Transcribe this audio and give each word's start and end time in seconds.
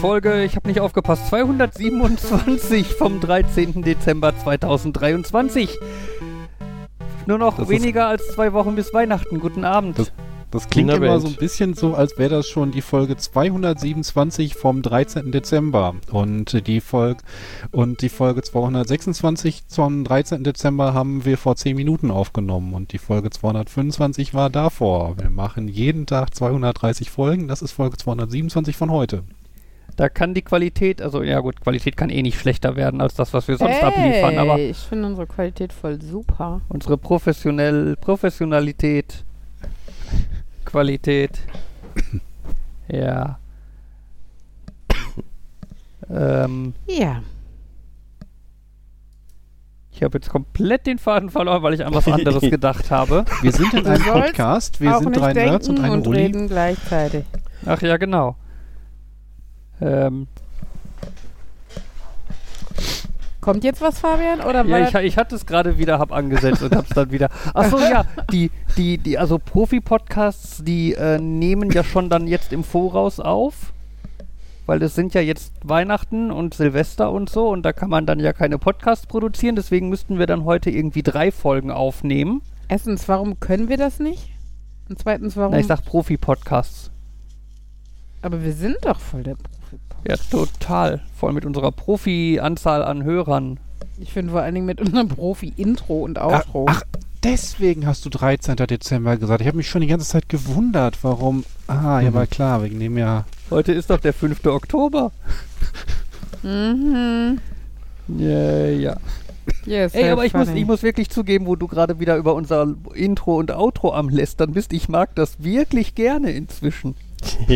Folge, 0.00 0.44
ich 0.44 0.56
habe 0.56 0.68
nicht 0.68 0.80
aufgepasst, 0.80 1.28
227 1.28 2.86
vom 2.94 3.20
13. 3.20 3.82
Dezember 3.82 4.36
2023. 4.36 5.78
Nur 7.26 7.38
noch 7.38 7.56
Das 7.56 7.68
weniger 7.68 8.06
als 8.06 8.28
zwei 8.28 8.52
Wochen 8.52 8.74
bis 8.76 8.92
Weihnachten. 8.94 9.40
Guten 9.40 9.64
Abend. 9.64 9.98
Das- 9.98 10.12
Das 10.52 10.68
klingt 10.70 10.88
In 10.92 11.00
der 11.00 11.08
immer 11.08 11.18
so 11.20 11.26
ein 11.26 11.34
bisschen 11.34 11.74
so, 11.74 11.94
als 11.94 12.16
wäre 12.18 12.30
das 12.30 12.46
schon 12.46 12.70
die 12.70 12.80
Folge 12.80 13.16
227 13.16 14.54
vom 14.54 14.80
13. 14.80 15.32
Dezember. 15.32 15.96
Und 16.12 16.66
die 16.68 16.80
Folge 16.80 17.22
und 17.72 18.00
die 18.00 18.08
Folge 18.08 18.42
226 18.42 19.66
zum 19.66 20.04
13. 20.04 20.44
Dezember 20.44 20.94
haben 20.94 21.24
wir 21.24 21.36
vor 21.36 21.56
10 21.56 21.74
Minuten 21.74 22.12
aufgenommen 22.12 22.74
und 22.74 22.92
die 22.92 22.98
Folge 22.98 23.30
225 23.30 24.34
war 24.34 24.48
davor. 24.48 25.16
Wir 25.18 25.30
machen 25.30 25.66
jeden 25.66 26.06
Tag 26.06 26.32
230 26.32 27.10
Folgen. 27.10 27.48
Das 27.48 27.60
ist 27.60 27.72
Folge 27.72 27.96
227 27.96 28.76
von 28.76 28.90
heute. 28.92 29.24
Da 29.96 30.10
kann 30.10 30.34
die 30.34 30.42
Qualität, 30.42 31.00
also 31.00 31.22
ja 31.22 31.40
gut, 31.40 31.60
Qualität 31.62 31.96
kann 31.96 32.10
eh 32.10 32.20
nicht 32.20 32.38
schlechter 32.38 32.76
werden 32.76 33.00
als 33.00 33.14
das, 33.14 33.32
was 33.32 33.48
wir 33.48 33.56
sonst 33.56 33.82
abliefern, 33.82 34.36
aber 34.38 34.58
ich 34.58 34.76
finde 34.76 35.06
unsere 35.06 35.26
Qualität 35.26 35.72
voll 35.72 36.00
super. 36.02 36.60
unsere 36.68 36.98
professionell, 36.98 37.96
Professionalität, 37.96 39.24
Qualität, 40.66 41.38
ja. 42.88 43.38
ähm, 46.10 46.74
Ja. 46.86 47.22
ich 49.92 50.02
habe 50.02 50.18
jetzt 50.18 50.28
komplett 50.28 50.86
den 50.86 50.98
Faden 50.98 51.30
verloren, 51.30 51.62
weil 51.62 51.72
ich 51.72 51.84
an 51.86 51.94
was 51.94 52.06
anderes 52.06 52.42
gedacht 52.50 52.90
habe. 52.90 53.24
Wir 53.40 53.52
sind 53.52 53.72
in 53.72 53.86
einem 53.86 54.02
Podcast. 54.02 54.78
Wir 54.82 54.98
sind 54.98 55.08
nicht 55.08 55.20
drei 55.20 55.32
Nerds 55.32 55.70
und 55.70 55.80
eine 55.80 55.94
und 55.94 56.06
Uli. 56.06 56.18
reden 56.18 56.48
gleichzeitig. 56.48 57.24
Ach 57.64 57.80
ja, 57.80 57.96
genau. 57.96 58.36
Ähm, 59.80 60.26
Kommt 63.40 63.62
jetzt 63.62 63.80
was, 63.80 64.00
Fabian? 64.00 64.40
Oder 64.40 64.64
ja, 64.64 64.88
ich, 64.88 64.94
ich 65.06 65.16
hatte 65.16 65.36
es 65.36 65.46
gerade 65.46 65.78
wieder, 65.78 66.00
hab 66.00 66.10
angesetzt 66.10 66.64
und 66.64 66.74
hab's 66.74 66.88
dann 66.88 67.12
wieder. 67.12 67.28
Achso, 67.54 67.78
ja, 67.78 68.04
die, 68.32 68.50
die, 68.76 68.98
die, 68.98 69.18
also 69.18 69.38
Profi-Podcasts, 69.38 70.64
die 70.64 70.94
äh, 70.94 71.20
nehmen 71.20 71.70
ja 71.70 71.84
schon 71.84 72.10
dann 72.10 72.26
jetzt 72.26 72.52
im 72.52 72.64
Voraus 72.64 73.20
auf. 73.20 73.72
Weil 74.66 74.82
es 74.82 74.96
sind 74.96 75.14
ja 75.14 75.20
jetzt 75.20 75.52
Weihnachten 75.62 76.32
und 76.32 76.54
Silvester 76.54 77.12
und 77.12 77.30
so 77.30 77.48
und 77.48 77.62
da 77.62 77.72
kann 77.72 77.88
man 77.88 78.04
dann 78.04 78.18
ja 78.18 78.32
keine 78.32 78.58
Podcasts 78.58 79.06
produzieren. 79.06 79.54
Deswegen 79.54 79.90
müssten 79.90 80.18
wir 80.18 80.26
dann 80.26 80.44
heute 80.44 80.70
irgendwie 80.70 81.04
drei 81.04 81.30
Folgen 81.30 81.70
aufnehmen. 81.70 82.42
Erstens, 82.66 83.08
warum 83.08 83.38
können 83.38 83.68
wir 83.68 83.76
das 83.76 84.00
nicht? 84.00 84.28
Und 84.88 84.98
zweitens, 84.98 85.36
warum? 85.36 85.52
Na, 85.52 85.60
ich 85.60 85.68
sag 85.68 85.84
Profi-Podcasts. 85.84 86.90
aber 88.22 88.42
wir 88.42 88.52
sind 88.52 88.78
doch 88.82 88.98
voll 88.98 89.22
der. 89.22 89.36
Ja, 90.08 90.16
total. 90.30 91.00
Voll 91.18 91.32
mit 91.32 91.44
unserer 91.44 91.72
Profi-Anzahl 91.72 92.82
an 92.82 93.02
Hörern. 93.04 93.58
Ich 93.98 94.12
finde 94.12 94.32
vor 94.32 94.42
allen 94.42 94.54
Dingen 94.54 94.66
mit 94.66 94.80
unserem 94.80 95.08
Profi-Intro 95.08 96.00
und 96.00 96.18
Outro. 96.18 96.66
Ach, 96.68 96.82
deswegen 97.24 97.86
hast 97.86 98.04
du 98.04 98.10
13. 98.10 98.56
Dezember 98.56 99.16
gesagt. 99.16 99.40
Ich 99.40 99.46
habe 99.46 99.56
mich 99.56 99.68
schon 99.68 99.80
die 99.80 99.86
ganze 99.86 100.06
Zeit 100.06 100.28
gewundert, 100.28 100.98
warum. 101.02 101.44
Ah, 101.66 102.00
ja, 102.00 102.10
Mhm. 102.10 102.14
war 102.14 102.26
klar, 102.26 102.62
wegen 102.62 102.78
dem 102.78 102.98
ja. 102.98 103.24
Heute 103.50 103.72
ist 103.72 103.90
doch 103.90 103.98
der 104.00 104.12
5. 104.12 104.46
Oktober. 104.46 105.12
Mhm. 106.42 107.38
Ja, 108.18 108.66
ja. 108.66 108.96
Yes, 109.64 109.94
Ey, 109.94 110.10
aber 110.10 110.24
ich 110.24 110.34
muss, 110.34 110.48
ich 110.48 110.66
muss 110.66 110.82
wirklich 110.82 111.08
zugeben, 111.08 111.46
wo 111.46 111.56
du 111.56 111.66
gerade 111.68 111.98
wieder 112.00 112.16
über 112.16 112.34
unser 112.34 112.74
Intro 112.94 113.36
und 113.38 113.50
Outro 113.52 113.92
am 113.94 114.08
lästern 114.08 114.52
bist. 114.52 114.72
Ich 114.72 114.88
mag 114.88 115.14
das 115.14 115.42
wirklich 115.42 115.94
gerne 115.94 116.30
inzwischen. 116.32 116.94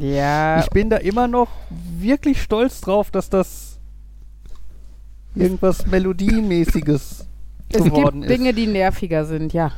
Ja, 0.00 0.60
Ich 0.60 0.70
bin 0.70 0.90
da 0.90 0.96
immer 0.96 1.28
noch 1.28 1.48
wirklich 1.98 2.42
stolz 2.42 2.80
drauf, 2.80 3.10
dass 3.10 3.28
das 3.30 3.78
irgendwas 5.34 5.86
Melodiemäßiges 5.86 7.26
es 7.72 7.84
geworden 7.84 8.22
gibt 8.22 8.32
Dinge, 8.32 8.54
die 8.54 8.66
nerviger 8.66 9.24
sind, 9.24 9.52
ja. 9.52 9.72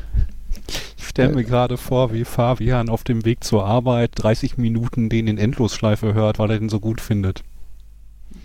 Ich 0.96 1.08
stelle 1.08 1.34
mir 1.34 1.44
gerade 1.44 1.76
vor, 1.76 2.12
wie 2.12 2.24
Fabian 2.24 2.88
auf 2.88 3.04
dem 3.04 3.24
Weg 3.24 3.44
zur 3.44 3.66
Arbeit 3.66 4.12
30 4.14 4.56
Minuten 4.56 5.10
den 5.10 5.26
in 5.26 5.36
Endlosschleife 5.36 6.14
hört, 6.14 6.38
weil 6.38 6.52
er 6.52 6.58
den 6.58 6.70
so 6.70 6.80
gut 6.80 7.00
findet. 7.00 7.40
ist. 7.40 7.46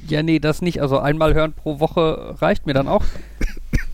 Ja, 0.10 0.24
nee, 0.24 0.40
das 0.40 0.62
nicht. 0.62 0.82
Also 0.82 1.00
einmal 1.00 1.34
hören 1.34 1.54
pro 1.54 1.80
Woche 1.80 2.36
reicht 2.42 2.66
mir 2.66 2.74
dann 2.74 2.88
auch. 2.88 3.04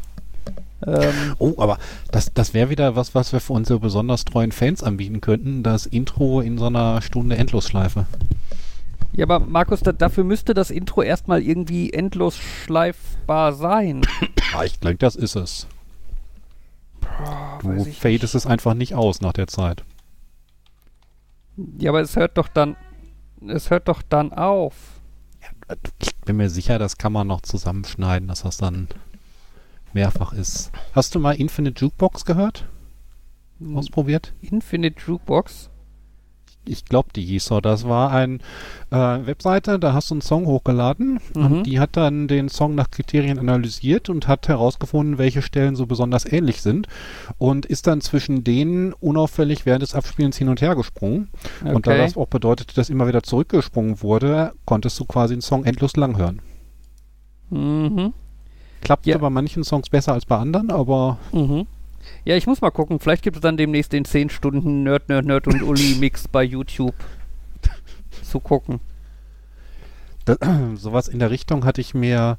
ähm, 0.86 1.36
Oh, 1.40 1.54
aber 1.58 1.78
das, 2.12 2.34
das 2.34 2.54
wäre 2.54 2.70
wieder 2.70 2.96
was, 2.96 3.16
was 3.16 3.34
wir 3.34 3.40
für 3.40 3.54
unsere 3.54 3.80
besonders 3.80 4.26
treuen 4.26 4.52
Fans 4.52 4.84
anbieten 4.84 5.22
könnten. 5.22 5.64
Das 5.64 5.86
Intro 5.86 6.42
in 6.42 6.58
so 6.58 6.66
einer 6.68 7.02
Stunde 7.02 7.38
Endlosschleife. 7.38 8.06
ja, 9.14 9.26
aber 9.26 9.40
Markus, 9.40 9.82
da, 9.82 9.92
dafür 9.92 10.24
müsste 10.24 10.54
das 10.54 10.70
Intro 10.72 11.02
erstmal 11.02 11.42
irgendwie 11.42 11.92
endlos 11.94 12.38
schleifbar 12.38 13.54
sein. 13.54 14.02
Ah, 14.56 14.64
ich 14.64 14.80
glaube, 14.80 14.98
das 14.98 15.16
ist 15.16 15.36
es. 15.36 15.68
Du 17.62 17.70
weiß 17.70 17.88
ich 17.88 18.00
fadest 18.00 18.36
es 18.36 18.46
einfach 18.46 18.74
nicht 18.74 18.96
aus 18.96 19.22
nach 19.22 19.34
der 19.34 19.48
Zeit. 19.48 19.84
Ja, 21.80 21.92
aber 21.92 22.02
es 22.02 22.16
hört 22.16 22.38
doch 22.38 22.48
dann. 22.48 22.76
Es 23.48 23.70
hört 23.70 23.88
doch 23.88 24.02
dann 24.02 24.32
auf. 24.32 24.74
Ich 26.00 26.16
bin 26.26 26.38
mir 26.38 26.50
sicher, 26.50 26.80
das 26.80 26.98
kann 26.98 27.12
man 27.14 27.28
noch 27.28 27.42
zusammenschneiden, 27.42 28.28
dass 28.28 28.44
das 28.44 28.58
dann 28.58 28.88
mehrfach 29.94 30.34
ist. 30.34 30.72
Hast 30.94 31.16
du 31.16 31.20
mal 31.20 31.34
Infinite 31.36 31.80
Jukebox 31.82 32.26
gehört? 32.26 32.66
Ausprobiert? 33.76 34.34
Infinite 34.42 35.00
Jukebox. 35.08 35.70
Ich 36.66 36.86
glaube, 36.86 37.10
die 37.14 37.24
hieß 37.24 37.44
so. 37.44 37.60
Das 37.60 37.88
war 37.90 38.12
eine 38.12 38.36
äh, 38.90 38.96
Webseite, 39.26 39.80
da 39.80 39.92
hast 39.92 40.10
du 40.10 40.16
einen 40.16 40.22
Song 40.22 40.46
hochgeladen 40.46 41.20
Mhm. 41.36 41.46
und 41.46 41.64
die 41.64 41.78
hat 41.82 41.98
dann 41.98 42.30
den 42.30 42.48
Song 42.48 42.74
nach 42.74 42.90
Kriterien 42.90 43.38
analysiert 43.38 44.08
und 44.10 44.30
hat 44.30 44.48
herausgefunden, 44.48 45.18
welche 45.18 45.42
Stellen 45.42 45.76
so 45.76 45.86
besonders 45.88 46.26
ähnlich 46.26 46.62
sind 46.62 46.88
und 47.38 47.66
ist 47.66 47.86
dann 47.88 48.00
zwischen 48.00 48.46
denen 48.46 48.94
unauffällig 48.94 49.66
während 49.66 49.82
des 49.84 49.94
Abspielens 49.94 50.38
hin 50.38 50.48
und 50.48 50.62
her 50.62 50.76
gesprungen. 50.76 51.30
Und 51.66 51.86
da 51.86 51.92
Okay. 51.92 51.98
das 51.98 52.16
auch 52.16 52.28
bedeutet, 52.28 52.78
dass 52.78 52.90
immer 52.90 53.08
wieder 53.10 53.24
zurückgesprungen 53.24 54.02
wurde, 54.02 54.54
konntest 54.66 54.98
du 55.02 55.06
quasi 55.06 55.36
den 55.36 55.42
Song 55.42 55.66
endlos 55.66 55.98
lang 55.98 56.18
hören. 56.18 56.42
Mhm. 57.50 58.14
Klappt 58.84 59.06
Ja. 59.06 59.18
bei 59.18 59.30
manchen 59.30 59.64
Songs 59.64 59.90
besser 59.90 60.14
als 60.14 60.26
bei 60.26 60.38
anderen, 60.38 60.72
aber 60.72 61.18
Mhm. 61.32 61.66
Ja, 62.26 62.36
ich 62.36 62.48
muss 62.48 62.60
mal 62.62 62.70
gucken. 62.72 63.00
Vielleicht 63.00 63.24
gibt 63.24 63.38
es 63.38 63.42
dann 63.42 63.56
demnächst 63.58 63.94
den 63.94 64.04
10 64.06 64.30
Stunden 64.30 64.84
Nerd, 64.84 65.08
Nerd, 65.10 65.26
Nerd 65.26 65.48
und 65.48 65.62
Uli 65.64 65.96
Mix 66.00 66.28
bei 66.28 66.44
YouTube 66.44 66.96
zu 68.24 68.40
gucken. 68.42 68.80
Da, 70.26 70.36
sowas 70.76 71.08
in 71.08 71.20
der 71.20 71.32
Richtung 71.32 71.64
hatte 71.66 71.82
ich 71.82 71.94
mir 71.94 72.38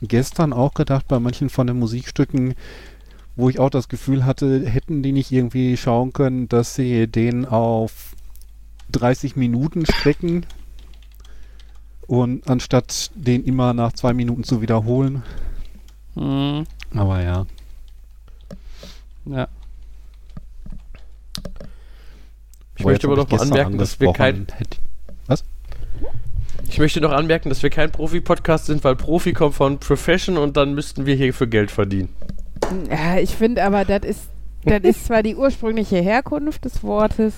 gestern 0.00 0.52
auch 0.52 0.74
gedacht 0.74 1.06
bei 1.08 1.18
manchen 1.18 1.50
von 1.50 1.66
den 1.66 1.78
Musikstücken, 1.78 2.54
wo 3.36 3.48
ich 3.48 3.58
auch 3.58 3.70
das 3.70 3.88
Gefühl 3.88 4.24
hatte, 4.24 4.64
hätten 4.68 5.02
die 5.02 5.12
nicht 5.12 5.30
irgendwie 5.32 5.76
schauen 5.76 6.12
können, 6.12 6.48
dass 6.48 6.74
sie 6.74 7.06
den 7.08 7.44
auf 7.46 8.14
30 8.92 9.36
Minuten 9.36 9.86
strecken 9.86 10.46
und 12.06 12.48
anstatt 12.48 13.10
den 13.14 13.44
immer 13.44 13.72
nach 13.74 13.92
zwei 13.92 14.12
Minuten 14.12 14.44
zu 14.44 14.62
wiederholen. 14.62 15.22
Mhm. 16.14 16.64
Aber 16.94 17.22
ja. 17.22 17.46
Ja. 19.26 19.48
Ich 22.76 22.82
Boah, 22.82 22.90
möchte 22.90 23.06
aber 23.06 23.16
noch 23.16 23.30
mal 23.30 23.40
anmerken, 23.40 23.78
dass 23.78 24.00
wir 24.00 24.12
kein, 24.12 24.46
hätte- 24.56 24.78
ich 26.68 26.78
möchte 26.78 27.00
noch 27.00 27.10
anmerken, 27.10 27.48
dass 27.48 27.62
wir 27.64 27.70
kein 27.70 27.90
Profi-Podcast 27.90 28.66
sind, 28.66 28.84
weil 28.84 28.94
Profi 28.94 29.32
kommt 29.32 29.54
von 29.56 29.78
Profession 29.78 30.38
und 30.38 30.56
dann 30.56 30.74
müssten 30.74 31.04
wir 31.04 31.16
hierfür 31.16 31.48
Geld 31.48 31.70
verdienen. 31.70 32.08
Ja, 32.88 33.18
ich 33.18 33.34
finde 33.34 33.64
aber, 33.64 33.84
das 33.84 34.04
ist, 34.04 34.28
das 34.64 34.80
ist 34.84 35.04
zwar 35.06 35.22
die 35.24 35.34
ursprüngliche 35.34 35.96
Herkunft 36.00 36.64
des 36.64 36.82
Wortes, 36.84 37.34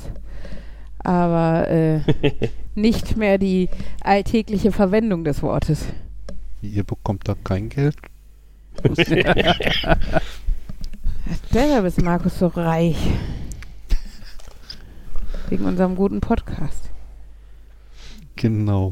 aber 0.98 1.66
äh, 1.70 2.00
nicht 2.74 3.16
mehr 3.16 3.38
die 3.38 3.70
alltägliche 4.02 4.70
Verwendung 4.70 5.24
des 5.24 5.42
Wortes. 5.42 5.86
Ihr 6.60 6.84
bekommt 6.84 7.26
da 7.26 7.34
kein 7.42 7.68
Geld. 7.70 7.96
Deshalb 11.52 11.84
ist 11.84 12.02
Markus 12.02 12.38
so 12.38 12.48
reich. 12.48 12.96
Wegen 15.48 15.64
unserem 15.64 15.96
guten 15.96 16.20
Podcast. 16.20 16.90
Genau. 18.36 18.90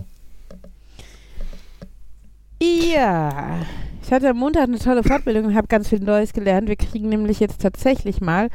Ja, 2.62 3.60
ich 4.02 4.12
hatte 4.12 4.28
am 4.28 4.36
Montag 4.36 4.64
eine 4.64 4.78
tolle 4.78 5.02
Fortbildung 5.02 5.46
und 5.46 5.54
habe 5.54 5.68
ganz 5.68 5.88
viel 5.88 6.00
Neues 6.00 6.32
gelernt. 6.32 6.68
Wir 6.68 6.76
kriegen 6.76 7.08
nämlich 7.08 7.40
jetzt 7.40 7.62
tatsächlich 7.62 8.20
mal 8.20 8.50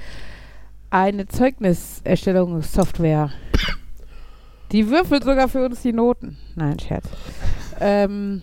eine 0.91 1.27
Zeugniserstellungssoftware. 1.27 3.31
Die 4.71 4.89
würfelt 4.89 5.23
sogar 5.23 5.47
für 5.47 5.65
uns 5.65 5.81
die 5.81 5.93
Noten. 5.93 6.37
Nein, 6.55 6.79
Scherz. 6.79 7.05
Ähm, 7.79 8.41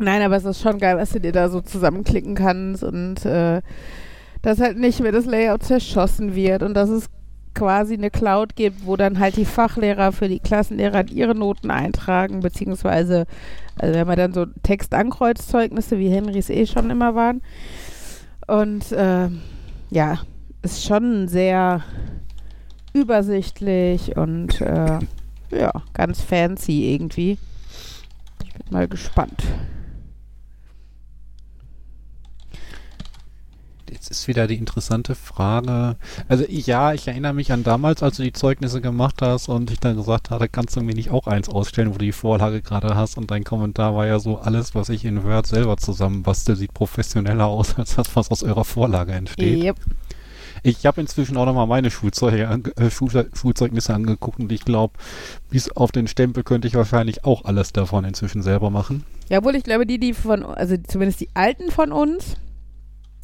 nein, 0.00 0.22
aber 0.22 0.36
es 0.36 0.44
ist 0.44 0.60
schon 0.60 0.78
geil, 0.78 0.96
was 0.96 1.10
du 1.10 1.20
dir 1.20 1.32
da 1.32 1.48
so 1.48 1.60
zusammenklicken 1.60 2.34
kannst 2.34 2.82
und 2.82 3.24
äh, 3.24 3.62
dass 4.42 4.60
halt 4.60 4.78
nicht 4.78 5.00
mehr 5.00 5.12
das 5.12 5.26
Layout 5.26 5.62
zerschossen 5.62 6.34
wird 6.34 6.62
und 6.62 6.74
dass 6.74 6.88
es 6.88 7.10
quasi 7.54 7.94
eine 7.94 8.10
Cloud 8.10 8.56
gibt, 8.56 8.86
wo 8.86 8.96
dann 8.96 9.18
halt 9.18 9.36
die 9.36 9.44
Fachlehrer 9.44 10.12
für 10.12 10.28
die 10.28 10.38
Klassenlehrer 10.38 11.08
ihre 11.08 11.34
Noten 11.34 11.70
eintragen, 11.70 12.40
beziehungsweise, 12.40 13.26
also 13.78 13.94
wenn 13.94 14.06
man 14.06 14.16
dann 14.16 14.32
so 14.32 14.46
Textankreuzzeugnisse, 14.62 15.98
wie 15.98 16.10
Henrys 16.10 16.48
eh 16.48 16.66
schon 16.66 16.90
immer 16.90 17.14
waren. 17.14 17.42
Und 18.46 18.92
äh, 18.92 19.28
ja, 19.90 20.18
ist 20.62 20.84
schon 20.84 21.28
sehr 21.28 21.82
übersichtlich 22.92 24.16
und 24.16 24.60
äh, 24.60 24.98
ja, 25.50 25.72
ganz 25.94 26.20
fancy 26.20 26.92
irgendwie. 26.94 27.38
Ich 28.44 28.52
bin 28.52 28.66
mal 28.70 28.88
gespannt. 28.88 29.42
Jetzt 33.92 34.10
ist 34.10 34.28
wieder 34.28 34.46
die 34.46 34.56
interessante 34.56 35.14
Frage. 35.14 35.96
Also 36.28 36.44
ja, 36.48 36.92
ich 36.92 37.08
erinnere 37.08 37.34
mich 37.34 37.50
an 37.52 37.64
damals, 37.64 38.02
als 38.02 38.18
du 38.18 38.22
die 38.22 38.32
Zeugnisse 38.32 38.80
gemacht 38.80 39.20
hast 39.20 39.48
und 39.48 39.70
ich 39.70 39.80
dann 39.80 39.96
gesagt 39.96 40.30
hatte, 40.30 40.48
kannst 40.48 40.76
du 40.76 40.80
mir 40.80 40.94
nicht 40.94 41.10
auch 41.10 41.26
eins 41.26 41.48
ausstellen, 41.48 41.88
wo 41.88 41.98
du 41.98 42.04
die 42.04 42.12
Vorlage 42.12 42.62
gerade 42.62 42.94
hast 42.94 43.16
und 43.18 43.30
dein 43.30 43.42
Kommentar 43.42 43.96
war 43.96 44.06
ja 44.06 44.18
so, 44.20 44.38
alles, 44.38 44.74
was 44.74 44.88
ich 44.90 45.04
in 45.04 45.24
Word 45.24 45.46
selber 45.46 45.76
zusammenbastel, 45.76 46.54
sieht 46.54 46.72
professioneller 46.72 47.46
aus 47.46 47.74
als 47.78 47.96
das, 47.96 48.14
was 48.14 48.30
aus 48.30 48.42
eurer 48.42 48.64
Vorlage 48.64 49.12
entsteht. 49.12 49.64
Yep. 49.64 49.76
Ich 50.62 50.84
habe 50.84 51.00
inzwischen 51.00 51.36
auch 51.36 51.46
nochmal 51.46 51.66
meine 51.66 51.90
Schulzeuge, 51.90 52.42
äh, 52.76 52.90
Schul 52.90 53.28
Schulzeugnisse 53.32 53.94
angeguckt 53.94 54.38
und 54.38 54.52
ich 54.52 54.64
glaube, 54.64 54.94
bis 55.48 55.70
auf 55.72 55.90
den 55.90 56.06
Stempel 56.06 56.44
könnte 56.44 56.68
ich 56.68 56.74
wahrscheinlich 56.74 57.24
auch 57.24 57.44
alles 57.44 57.72
davon 57.72 58.04
inzwischen 58.04 58.42
selber 58.42 58.70
machen. 58.70 59.04
Ja, 59.30 59.38
obwohl 59.38 59.56
ich 59.56 59.64
glaube, 59.64 59.86
die, 59.86 59.98
die 59.98 60.12
von, 60.12 60.44
also 60.44 60.76
zumindest 60.76 61.20
die 61.20 61.30
alten 61.34 61.70
von 61.70 61.92
uns, 61.92 62.36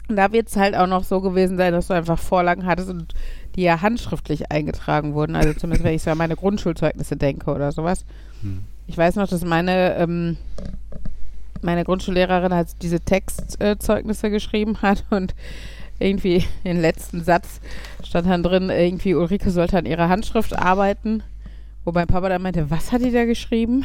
da 0.09 0.33
wird 0.33 0.49
es 0.49 0.57
halt 0.57 0.77
auch 0.77 0.87
noch 0.87 1.05
so 1.05 1.21
gewesen 1.21 1.57
sein, 1.57 1.73
dass 1.73 1.89
du 1.89 1.95
einfach 1.95 2.19
Vorlagen 2.19 2.67
hattest 2.67 2.91
und 2.91 3.15
die 3.57 3.63
ja 3.63 3.83
handschriftlich 3.83 4.51
eingetragen 4.53 5.15
wurden. 5.15 5.35
Also 5.35 5.53
zumindest, 5.53 5.85
wenn 5.85 5.95
ich 5.95 6.03
so 6.03 6.11
an 6.11 6.19
meine 6.19 6.37
Grundschulzeugnisse 6.37 7.17
denke 7.17 7.51
oder 7.51 7.73
sowas. 7.73 8.05
Hm. 8.43 8.65
Ich 8.87 8.97
weiß 8.97 9.17
noch, 9.17 9.29
dass 9.29 9.45
meine, 9.45 9.97
ähm, 9.97 10.37
meine 11.63 11.85
Grundschullehrerin 11.85 12.55
halt 12.55 12.69
diese 12.83 13.01
Textzeugnisse 13.01 14.31
geschrieben 14.31 14.81
hat 14.83 15.05
und 15.11 15.35
irgendwie 15.99 16.45
den 16.65 16.81
letzten 16.81 17.25
Satz 17.25 17.61
stand 18.05 18.29
dann 18.29 18.43
drin, 18.43 18.71
irgendwie 18.71 19.15
Ulrike 19.15 19.51
sollte 19.51 19.79
an 19.79 19.87
ihrer 19.87 20.09
Handschrift 20.09 20.57
arbeiten. 20.57 21.23
Wo 21.85 21.93
mein 21.93 22.09
Papa 22.09 22.29
dann 22.29 22.43
meinte, 22.43 22.69
was 22.69 22.91
hat 22.91 23.03
die 23.03 23.13
da 23.13 23.25
geschrieben? 23.25 23.85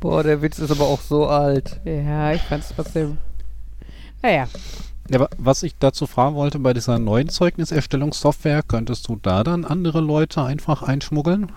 Boah, 0.00 0.24
der 0.24 0.42
Witz 0.42 0.58
ist 0.58 0.72
aber 0.72 0.84
auch 0.84 1.00
so 1.00 1.26
alt. 1.28 1.80
Ja, 1.84 2.32
ich 2.32 2.42
fand 2.42 2.64
es 2.64 2.72
trotzdem. 2.74 3.18
Naja, 4.22 4.48
Ja, 5.10 5.28
was 5.36 5.62
ich 5.62 5.76
dazu 5.78 6.06
fragen 6.06 6.36
wollte, 6.36 6.58
bei 6.58 6.72
dieser 6.72 6.98
neuen 6.98 7.28
Zeugniserstellungssoftware, 7.28 8.62
könntest 8.62 9.08
du 9.08 9.16
da 9.20 9.42
dann 9.44 9.64
andere 9.64 10.00
Leute 10.00 10.42
einfach 10.42 10.82
einschmuggeln? 10.82 11.50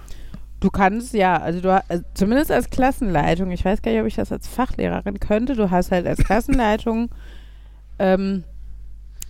du 0.65 0.71
kannst 0.71 1.13
ja, 1.13 1.37
also 1.37 1.61
du 1.61 1.83
also 1.87 2.03
zumindest 2.13 2.51
als 2.51 2.69
Klassenleitung, 2.69 3.51
ich 3.51 3.63
weiß 3.63 3.81
gar 3.81 3.91
nicht, 3.91 4.01
ob 4.01 4.07
ich 4.07 4.15
das 4.15 4.31
als 4.31 4.47
Fachlehrerin 4.47 5.19
könnte, 5.19 5.55
du 5.55 5.69
hast 5.69 5.91
halt 5.91 6.07
als 6.07 6.23
Klassenleitung, 6.23 7.09
ähm, 7.99 8.43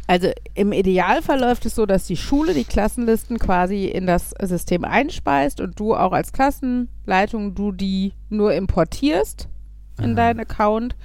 also 0.07 0.29
im 0.53 0.71
Idealfall 0.71 1.39
läuft 1.39 1.65
es 1.65 1.75
so, 1.75 1.85
dass 1.85 2.05
die 2.05 2.15
Schule 2.15 2.53
die 2.53 2.63
Klassenlisten 2.63 3.39
quasi 3.39 3.85
in 3.85 4.05
das 4.05 4.33
System 4.39 4.85
einspeist 4.85 5.59
und 5.59 5.79
du 5.79 5.95
auch 5.95 6.13
als 6.13 6.31
Klassenleitung, 6.31 7.55
du 7.55 7.71
die 7.71 8.13
nur 8.29 8.53
importierst 8.53 9.49
in 9.97 10.11
Aha. 10.11 10.15
deinen 10.15 10.39
Account, 10.41 10.95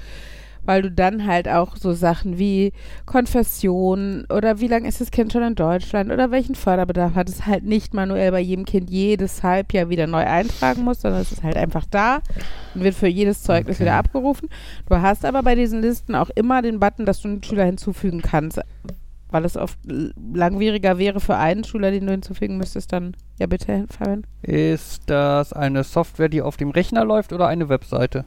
weil 0.65 0.83
du 0.83 0.91
dann 0.91 1.27
halt 1.27 1.49
auch 1.49 1.77
so 1.77 1.93
Sachen 1.93 2.39
wie 2.39 2.73
Konfession 3.07 4.27
oder 4.35 4.61
wie 4.61 4.67
lange 4.69 4.89
ist 4.89 5.01
das 5.01 5.11
Kind 5.11 5.33
schon 5.33 5.43
in 5.43 5.55
Deutschland 5.55 6.11
oder 6.11 6.31
welchen 6.31 6.55
Förderbedarf 6.55 7.15
hat 7.15 7.29
es 7.29 7.47
halt 7.47 7.65
nicht 7.65 7.95
manuell 7.95 8.31
bei 8.31 8.41
jedem 8.41 8.65
Kind 8.65 8.91
jedes 8.91 9.43
Halbjahr 9.43 9.89
wieder 9.89 10.07
neu 10.07 10.25
eintragen 10.25 10.83
musst, 10.83 11.03
sondern 11.03 11.21
es 11.23 11.33
ist 11.33 11.43
halt 11.43 11.57
einfach 11.57 11.85
da 11.91 12.21
und 12.75 12.83
wird 12.83 12.95
für 12.95 13.09
jedes 13.09 13.43
Zeugnis 13.43 13.77
Okay. 13.77 13.85
wieder 13.85 13.95
abgerufen. 13.97 14.49
Du 14.89 14.97
hast 15.01 15.25
aber 15.25 15.43
bei 15.43 15.55
diesen 15.55 15.81
Listen 15.81 16.15
auch 16.15 16.31
immer 16.35 16.63
den 16.63 16.81
Button, 16.81 17.07
dass 17.07 17.21
du 17.21 17.29
einen 17.29 17.43
Schüler 17.43 17.65
hinzufügen 17.65 18.21
kannst, 18.23 18.61
weil 19.31 19.45
es 19.45 19.57
oft 19.57 19.79
langwieriger 20.35 20.99
wäre 20.99 21.21
für 21.21 21.37
einen 21.37 21.65
Schüler, 21.65 21.91
den 21.91 22.07
du 22.07 22.13
hinzufügen 22.13 22.57
müsstest, 22.57 22.93
dann 22.93 23.17
ja 23.39 23.47
bitte, 23.47 23.87
Fabian. 23.89 24.25
Ist 24.43 25.03
das 25.07 25.53
eine 25.53 25.85
Software, 25.85 26.29
die 26.29 26.43
auf 26.43 26.57
dem 26.57 26.71
Rechner 26.71 27.05
läuft 27.05 27.33
oder 27.33 27.47
eine 27.47 27.69
Webseite? 27.69 28.25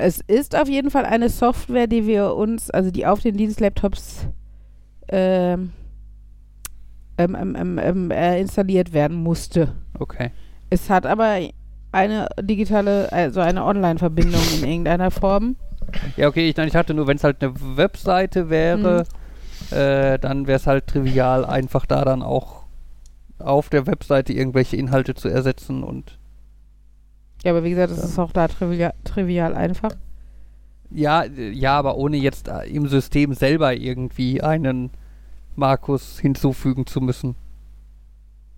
Es 0.00 0.20
ist 0.20 0.56
auf 0.56 0.68
jeden 0.68 0.90
Fall 0.90 1.04
eine 1.04 1.28
Software, 1.28 1.86
die 1.86 2.06
wir 2.06 2.34
uns, 2.34 2.70
also 2.70 2.90
die 2.90 3.06
auf 3.06 3.20
den 3.20 3.36
Dienstlaptops 3.36 4.26
ähm, 5.08 5.72
ähm, 7.18 7.34
ähm, 7.34 7.56
ähm, 7.56 7.78
ähm, 7.78 8.10
äh, 8.10 8.40
installiert 8.40 8.92
werden 8.92 9.16
musste. 9.16 9.74
Okay. 9.98 10.30
Es 10.70 10.88
hat 10.88 11.04
aber 11.04 11.38
eine 11.92 12.28
digitale, 12.40 13.12
also 13.12 13.40
eine 13.40 13.64
Online-Verbindung 13.64 14.40
in 14.58 14.68
irgendeiner 14.68 15.10
Form. 15.10 15.56
Ja, 16.16 16.28
okay, 16.28 16.48
ich, 16.48 16.56
ich 16.56 16.76
hatte 16.76 16.94
nur, 16.94 17.06
wenn 17.06 17.16
es 17.16 17.24
halt 17.24 17.42
eine 17.42 17.52
Webseite 17.76 18.48
wäre, 18.48 19.04
äh, 19.70 20.18
dann 20.18 20.46
wäre 20.46 20.56
es 20.56 20.66
halt 20.66 20.86
trivial, 20.86 21.44
einfach 21.44 21.84
da 21.86 22.04
dann 22.04 22.22
auch 22.22 22.64
auf 23.38 23.68
der 23.68 23.86
Webseite 23.86 24.32
irgendwelche 24.32 24.76
Inhalte 24.76 25.14
zu 25.14 25.28
ersetzen 25.28 25.82
und 25.82 26.18
Ja, 27.44 27.52
aber 27.52 27.64
wie 27.64 27.70
gesagt, 27.70 27.90
es 27.92 27.98
Ja. 27.98 28.04
ist 28.04 28.18
auch 28.18 28.32
da 28.32 28.48
trivial, 28.48 28.92
trivial 29.04 29.54
einfach. 29.54 29.92
ja, 30.90 31.22
äh, 31.22 31.50
ja, 31.50 31.78
aber 31.78 31.96
ohne 31.96 32.16
jetzt 32.16 32.48
äh, 32.48 32.64
im 32.68 32.86
System 32.88 33.32
selber 33.34 33.74
irgendwie 33.74 34.42
einen 34.42 34.90
Markus 35.56 36.18
hinzufügen 36.18 36.86
zu 36.86 37.00
müssen. 37.00 37.34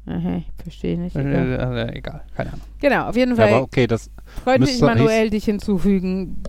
Aha, 0.07 0.43
verstehe 0.63 0.99
nicht. 0.99 1.15
Äh, 1.15 1.21
Egal. 1.21 1.89
äh, 1.91 1.99
egal, 1.99 2.23
keine 2.37 2.53
Ahnung. 2.55 2.65
Genau, 2.81 3.09
auf 3.09 3.17
jeden 3.17 3.31
Ja, 3.33 3.37
Fall 3.37 3.49
aber 3.53 3.63
okay, 3.63 3.87
das, 3.87 4.11
freundlich 4.43 4.71
müsste 4.73 4.85
manuell 4.87 5.31
dich 5.31 5.45
hinzufügen. 5.45 6.43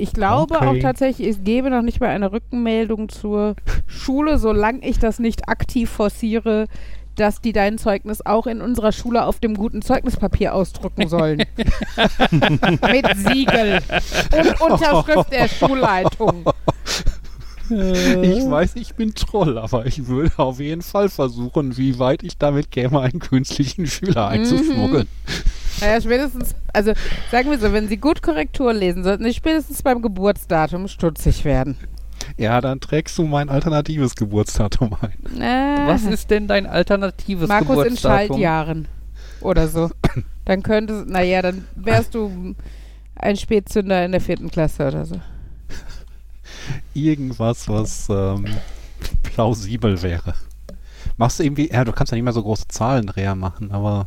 Ich 0.00 0.12
glaube 0.12 0.60
auch 0.60 0.68
Okay. 0.68 0.80
tatsächlich, 0.80 1.26
es 1.26 1.42
gebe 1.42 1.70
noch 1.70 1.82
nicht 1.82 1.98
mal 2.00 2.10
eine 2.10 2.30
Rückmeldung 2.30 3.08
zur 3.08 3.56
Schule, 3.88 4.38
solange 4.38 4.86
ich 4.88 5.00
das 5.00 5.18
nicht 5.18 5.48
aktiv 5.48 5.90
forciere, 5.90 6.68
dass 7.18 7.40
die 7.40 7.52
dein 7.52 7.78
Zeugnis 7.78 8.24
auch 8.24 8.46
in 8.46 8.60
unserer 8.60 8.92
Schule 8.92 9.24
auf 9.24 9.40
dem 9.40 9.54
guten 9.54 9.82
Zeugnispapier 9.82 10.54
ausdrucken 10.54 11.08
sollen. 11.08 11.38
Mit 12.30 13.06
Siegel 13.16 13.80
und 14.32 14.60
Unterschrift 14.60 15.32
der 15.32 15.48
Schulleitung. 15.48 16.44
ich 17.70 18.50
weiß, 18.50 18.76
ich 18.76 18.94
bin 18.94 19.14
Troll, 19.14 19.58
aber 19.58 19.86
ich 19.86 20.06
würde 20.06 20.32
auf 20.38 20.60
jeden 20.60 20.82
Fall 20.82 21.08
versuchen, 21.08 21.76
wie 21.76 21.98
weit 21.98 22.22
ich 22.22 22.38
damit 22.38 22.70
käme, 22.70 23.00
einen 23.00 23.20
künstlichen 23.20 23.86
Schüler 23.86 24.28
einzuschmuggeln. 24.28 25.06
Naja, 25.80 26.00
spätestens, 26.00 26.54
also 26.72 26.92
sagen 27.30 27.50
wir 27.50 27.58
so, 27.58 27.72
wenn 27.72 27.88
Sie 27.88 27.98
gut 27.98 28.22
Korrektur 28.22 28.72
lesen, 28.72 29.04
sollten 29.04 29.24
Sie 29.24 29.34
spätestens 29.34 29.82
beim 29.82 30.02
Geburtsdatum 30.02 30.88
stutzig 30.88 31.44
werden. 31.44 31.76
Ja, 32.36 32.60
dann 32.60 32.80
trägst 32.80 33.16
du 33.18 33.24
mein 33.24 33.48
alternatives 33.48 34.14
Geburtsdatum 34.14 34.96
ein. 35.00 35.40
Äh, 35.40 35.88
Was 35.88 36.04
ist 36.04 36.30
denn 36.30 36.46
dein 36.46 36.66
alternatives 36.66 37.48
Markus 37.48 37.76
in 37.78 37.82
Geburtsdatum? 37.82 38.28
Schaltjahren 38.28 38.88
oder 39.40 39.68
so. 39.68 39.90
Dann 40.44 40.62
könnte, 40.62 41.04
naja, 41.06 41.42
dann 41.42 41.66
wärst 41.74 42.14
du 42.14 42.54
ein 43.16 43.36
Spätzünder 43.36 44.04
in 44.04 44.12
der 44.12 44.20
vierten 44.20 44.50
Klasse 44.50 44.88
oder 44.88 45.04
so. 45.04 45.20
Irgendwas, 46.94 47.68
was 47.68 48.08
ähm, 48.08 48.46
plausibel 49.22 50.00
wäre. 50.02 50.34
Machst 51.16 51.38
du 51.38 51.44
irgendwie, 51.44 51.70
ja, 51.70 51.84
du 51.84 51.92
kannst 51.92 52.12
ja 52.12 52.16
nicht 52.16 52.24
mehr 52.24 52.32
so 52.32 52.42
große 52.42 52.68
Zahlendreher 52.68 53.34
machen, 53.34 53.72
aber 53.72 54.06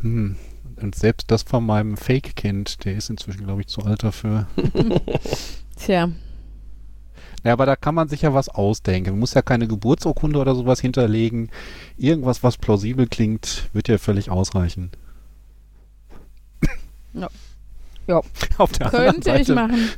hm, 0.00 0.36
und 0.80 0.94
selbst 0.94 1.30
das 1.30 1.42
von 1.42 1.64
meinem 1.64 1.96
Fake-Kind, 1.96 2.84
der 2.84 2.96
ist 2.96 3.10
inzwischen, 3.10 3.44
glaube 3.44 3.60
ich, 3.60 3.68
zu 3.68 3.82
alt 3.82 4.02
dafür. 4.02 4.46
Tja, 5.76 6.10
Ja, 7.44 7.52
aber 7.54 7.66
da 7.66 7.74
kann 7.76 7.94
man 7.94 8.08
sich 8.08 8.22
ja 8.22 8.34
was 8.34 8.48
ausdenken. 8.48 9.10
Man 9.10 9.18
muss 9.20 9.34
ja 9.34 9.42
keine 9.42 9.66
Geburtsurkunde 9.66 10.38
oder 10.38 10.54
sowas 10.54 10.80
hinterlegen. 10.80 11.50
Irgendwas, 11.98 12.42
was 12.42 12.56
plausibel 12.56 13.06
klingt, 13.08 13.68
wird 13.72 13.88
ja 13.88 13.98
völlig 13.98 14.30
ausreichen. 14.30 14.90
Ja. 17.14 17.28
Ja. 18.06 18.20
Auf 18.58 18.72
der 18.72 18.86
anderen 18.86 19.12
könnte 19.12 19.30
ich 19.30 19.46
Seite, 19.48 19.54
machen. 19.54 19.88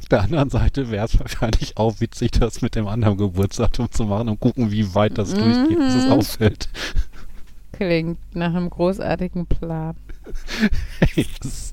auf 0.00 0.08
der 0.10 0.20
anderen 0.22 0.50
Seite 0.50 0.90
wäre 0.90 1.06
es 1.06 1.18
wahrscheinlich 1.18 1.76
auch 1.76 2.00
witzig, 2.00 2.30
das 2.32 2.62
mit 2.62 2.74
dem 2.76 2.86
anderen 2.86 3.16
Geburtsdatum 3.18 3.90
zu 3.90 4.04
machen 4.04 4.28
und 4.28 4.40
gucken, 4.40 4.70
wie 4.70 4.94
weit 4.94 5.18
das 5.18 5.34
durchgeht, 5.34 5.78
bis 5.78 5.94
es 5.94 6.06
Mhm. 6.06 6.12
auffällt. 6.12 6.68
Klingt 7.72 8.18
nach 8.34 8.54
einem 8.54 8.68
großartigen 8.70 9.46
Plan. 9.46 9.96
Das- 11.40 11.72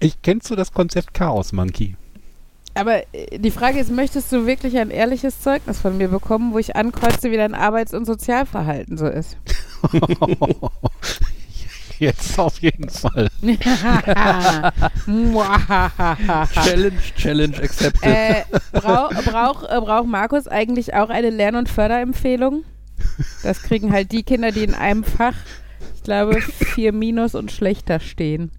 ich 0.00 0.20
kennst 0.22 0.50
du 0.50 0.56
das 0.56 0.72
Konzept 0.72 1.14
Chaos 1.14 1.52
Monkey? 1.52 1.96
Aber 2.74 3.02
äh, 3.12 3.38
die 3.38 3.50
Frage 3.50 3.78
ist, 3.78 3.90
möchtest 3.90 4.30
du 4.32 4.46
wirklich 4.46 4.78
ein 4.78 4.90
ehrliches 4.90 5.40
Zeugnis 5.40 5.80
von 5.80 5.96
mir 5.96 6.08
bekommen, 6.08 6.52
wo 6.52 6.58
ich 6.58 6.76
ankreuze, 6.76 7.30
wie 7.30 7.36
dein 7.36 7.54
Arbeits- 7.54 7.94
und 7.94 8.04
Sozialverhalten 8.04 8.96
so 8.96 9.06
ist? 9.06 9.36
jetzt 11.98 12.38
auf 12.38 12.60
jeden 12.60 12.88
Fall. 12.88 13.28
Challenge, 16.52 16.98
Challenge 17.16 17.56
accepted. 17.58 18.02
äh, 18.02 18.44
brauch, 18.72 19.10
brauch, 19.24 19.64
äh, 19.64 19.80
braucht 19.80 20.06
Markus 20.06 20.46
eigentlich 20.46 20.94
auch 20.94 21.10
eine 21.10 21.30
Lern- 21.30 21.56
und 21.56 21.68
Förderempfehlung? 21.68 22.64
Das 23.42 23.62
kriegen 23.62 23.92
halt 23.92 24.12
die 24.12 24.22
Kinder, 24.22 24.52
die 24.52 24.64
in 24.64 24.74
einem 24.74 25.04
Fach, 25.04 25.34
ich 25.96 26.02
glaube, 26.02 26.40
vier 26.40 26.92
Minus 26.92 27.34
und 27.34 27.50
schlechter 27.52 28.00
stehen. 28.00 28.50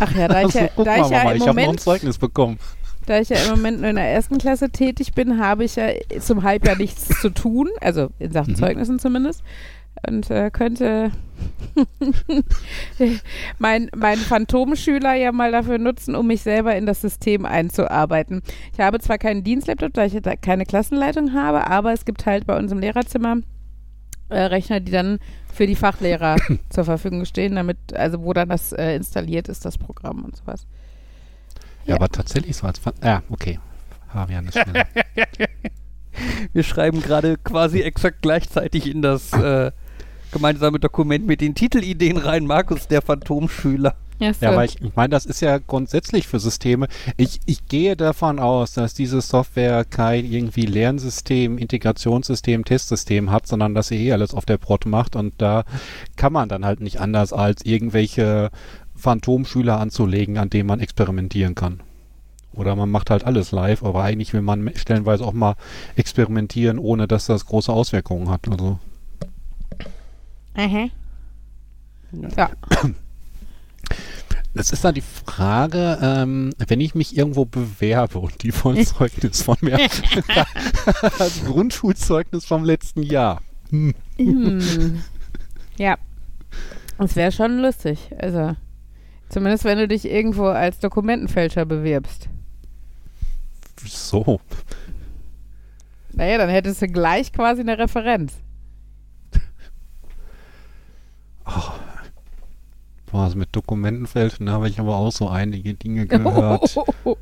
Ach 0.00 0.14
ja, 0.14 0.28
da 0.28 0.40
ich 0.40 0.46
Also, 0.46 0.58
ja, 0.58 0.68
da 0.76 0.96
ich 0.96 1.10
ja 1.10 1.30
im 1.30 1.36
ich 1.36 1.42
habe 1.42 1.46
noch 1.46 1.46
ein 1.48 1.56
Moment 1.56 1.80
Zeugnis 1.80 2.18
bekommen. 2.18 2.58
Da 3.06 3.20
ich 3.20 3.28
ja 3.28 3.36
im 3.36 3.50
Moment 3.50 3.80
nur 3.80 3.90
in 3.90 3.96
der 3.96 4.10
ersten 4.10 4.38
Klasse 4.38 4.70
tätig 4.70 5.12
bin, 5.14 5.38
habe 5.38 5.64
ich 5.64 5.76
ja 5.76 5.88
zum 6.20 6.42
Halbjahr 6.42 6.76
nichts 6.76 7.20
zu 7.20 7.30
tun, 7.30 7.68
also 7.80 8.08
in 8.18 8.32
Sachen 8.32 8.52
Mhm. 8.52 8.56
Zeugnissen 8.56 8.98
zumindest. 8.98 9.42
Und 10.06 10.30
äh, 10.30 10.50
könnte 10.50 11.12
mein, 13.58 13.90
mein 13.94 14.18
Phantomschüler 14.18 15.14
ja 15.14 15.32
mal 15.32 15.52
dafür 15.52 15.78
nutzen, 15.78 16.14
um 16.14 16.26
mich 16.26 16.42
selber 16.42 16.74
in 16.74 16.84
das 16.84 17.00
System 17.00 17.44
einzuarbeiten. 17.44 18.42
Ich 18.72 18.80
habe 18.80 18.98
zwar 18.98 19.18
keinen 19.18 19.44
Dienstlaptop, 19.44 19.92
da 19.92 20.04
ich 20.04 20.20
da 20.20 20.36
keine 20.36 20.66
Klassenleitung 20.66 21.32
habe, 21.32 21.66
aber 21.68 21.92
es 21.92 22.04
gibt 22.04 22.26
halt 22.26 22.46
bei 22.46 22.56
uns 22.56 22.72
im 22.72 22.80
Lehrerzimmer 22.80 23.36
äh, 24.34 24.42
Rechner, 24.44 24.80
die 24.80 24.92
dann 24.92 25.18
für 25.52 25.66
die 25.66 25.76
Fachlehrer 25.76 26.36
zur 26.70 26.84
Verfügung 26.84 27.24
stehen, 27.24 27.56
damit, 27.56 27.78
also 27.94 28.22
wo 28.22 28.32
dann 28.32 28.48
das 28.48 28.72
äh, 28.72 28.94
installiert 28.96 29.48
ist, 29.48 29.64
das 29.64 29.78
Programm 29.78 30.24
und 30.24 30.36
sowas. 30.36 30.66
Ja, 31.84 31.90
Ja. 31.90 31.96
aber 31.96 32.08
tatsächlich 32.08 32.56
so 32.56 32.66
als 32.66 32.78
Fan 32.78 32.94
Ja, 33.02 33.22
okay. 33.30 33.58
Fabian 34.12 34.46
ist 34.46 34.58
schneller. 34.58 34.86
Wir 36.52 36.62
schreiben 36.62 37.00
gerade 37.02 37.36
quasi 37.38 37.80
exakt 37.80 38.22
gleichzeitig 38.22 38.86
in 38.88 39.02
das 39.02 39.32
äh, 39.32 39.72
gemeinsame 40.30 40.78
Dokument 40.78 41.26
mit 41.26 41.40
den 41.40 41.54
Titelideen 41.56 42.16
rein. 42.18 42.46
Markus, 42.46 42.86
der 42.86 43.02
Phantomschüler. 43.02 43.96
Ja. 44.18 44.32
Ja, 44.40 44.50
aber 44.50 44.64
ich, 44.64 44.80
ich 44.80 44.94
meine, 44.94 45.10
das 45.10 45.26
ist 45.26 45.40
ja 45.40 45.58
grundsätzlich 45.58 46.28
für 46.28 46.38
Systeme. 46.38 46.86
Ich, 47.16 47.40
ich 47.46 47.66
gehe 47.66 47.96
davon 47.96 48.38
aus, 48.38 48.72
dass 48.72 48.94
diese 48.94 49.20
Software 49.20 49.84
kein 49.84 50.24
irgendwie 50.24 50.66
Lernsystem, 50.66 51.58
Integrationssystem, 51.58 52.64
Testsystem 52.64 53.30
hat, 53.30 53.46
sondern 53.46 53.74
dass 53.74 53.88
sie 53.88 54.06
eh 54.06 54.12
alles 54.12 54.32
auf 54.34 54.46
der 54.46 54.58
Prot 54.58 54.86
macht 54.86 55.16
und 55.16 55.34
da 55.38 55.64
kann 56.16 56.32
man 56.32 56.48
dann 56.48 56.64
halt 56.64 56.80
nicht 56.80 57.00
anders 57.00 57.32
als 57.32 57.64
irgendwelche 57.64 58.50
Phantomschüler 58.94 59.80
anzulegen, 59.80 60.38
an 60.38 60.50
denen 60.50 60.68
man 60.68 60.80
experimentieren 60.80 61.54
kann. 61.54 61.80
Oder 62.52 62.76
man 62.76 62.90
macht 62.90 63.10
halt 63.10 63.24
alles 63.24 63.50
live, 63.50 63.82
aber 63.82 64.04
eigentlich 64.04 64.32
will 64.32 64.42
man 64.42 64.70
stellenweise 64.76 65.24
auch 65.24 65.32
mal 65.32 65.56
experimentieren, 65.96 66.78
ohne 66.78 67.08
dass 67.08 67.26
das 67.26 67.46
große 67.46 67.72
Auswirkungen 67.72 68.30
hat. 68.30 68.48
Also 68.48 68.78
Aha. 70.54 70.88
Ja. 72.36 72.50
Es 74.56 74.70
ist 74.70 74.84
dann 74.84 74.94
die 74.94 75.00
Frage, 75.00 75.98
ähm, 76.00 76.52
wenn 76.68 76.80
ich 76.80 76.94
mich 76.94 77.16
irgendwo 77.16 77.44
bewerbe 77.44 78.20
und 78.20 78.42
die 78.44 78.54
wollen 78.62 78.86
Zeugnis 78.86 79.42
von 79.42 79.56
mir, 79.60 79.78
das 81.18 81.44
Grundschulzeugnis 81.44 82.44
vom 82.44 82.64
letzten 82.64 83.02
Jahr. 83.02 83.42
Hm. 83.70 83.94
Hm. 84.16 85.02
Ja. 85.76 85.98
Das 86.98 87.16
wäre 87.16 87.32
schon 87.32 87.58
lustig. 87.58 88.10
Also, 88.16 88.54
zumindest 89.28 89.64
wenn 89.64 89.78
du 89.78 89.88
dich 89.88 90.04
irgendwo 90.04 90.46
als 90.46 90.78
Dokumentenfälscher 90.78 91.64
bewirbst. 91.64 92.28
So. 93.84 94.40
Naja, 96.12 96.38
dann 96.38 96.48
hättest 96.48 96.80
du 96.80 96.86
gleich 96.86 97.32
quasi 97.32 97.62
eine 97.62 97.76
Referenz. 97.76 98.34
Was 103.14 103.36
mit 103.36 103.50
Dokumentenfälschen 103.52 104.50
habe 104.50 104.68
ich 104.68 104.80
aber 104.80 104.96
auch 104.96 105.12
so 105.12 105.28
einige 105.28 105.74
Dinge 105.74 106.06
gehört. 106.08 106.76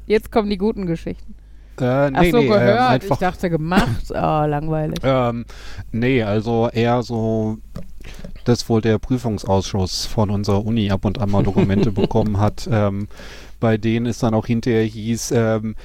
Jetzt 0.06 0.32
kommen 0.32 0.48
die 0.48 0.56
guten 0.56 0.86
Geschichten. 0.86 1.34
äh, 1.78 2.10
nee, 2.10 2.16
Ach 2.16 2.24
so, 2.24 2.36
nee, 2.38 2.44
ähm, 2.44 2.50
gehört. 2.50 3.04
ich 3.04 3.10
einfach, 3.10 3.18
dachte 3.18 3.50
gemacht. 3.50 4.06
Oh, 4.08 4.14
langweilig. 4.14 4.98
ähm, 5.02 5.44
nee, 5.90 6.22
also 6.22 6.70
eher 6.72 7.02
so, 7.02 7.58
dass 8.44 8.66
wohl 8.70 8.80
der 8.80 8.98
Prüfungsausschuss 8.98 10.06
von 10.06 10.30
unserer 10.30 10.64
Uni 10.64 10.90
ab 10.90 11.04
und 11.04 11.18
an 11.18 11.30
mal 11.30 11.42
Dokumente 11.42 11.92
bekommen 11.92 12.38
hat, 12.38 12.66
ähm, 12.72 13.06
bei 13.60 13.76
denen 13.76 14.06
es 14.06 14.18
dann 14.18 14.32
auch 14.32 14.46
hinterher 14.46 14.84
hieß, 14.84 15.32
ähm, 15.32 15.76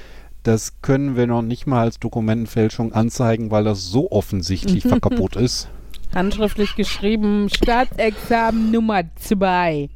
das 0.42 0.80
können 0.80 1.16
wir 1.16 1.26
noch 1.26 1.42
nicht 1.42 1.66
mal 1.66 1.82
als 1.82 2.00
Dokumentenfälschung 2.00 2.94
anzeigen, 2.94 3.50
weil 3.50 3.64
das 3.64 3.84
so 3.84 4.10
offensichtlich 4.10 4.84
verkaputt 4.84 5.36
ist. 5.36 5.68
Handschriftlich 6.14 6.74
geschrieben, 6.76 7.50
Staatsexamen 7.54 8.70
Nummer 8.70 9.02
2. 9.16 9.90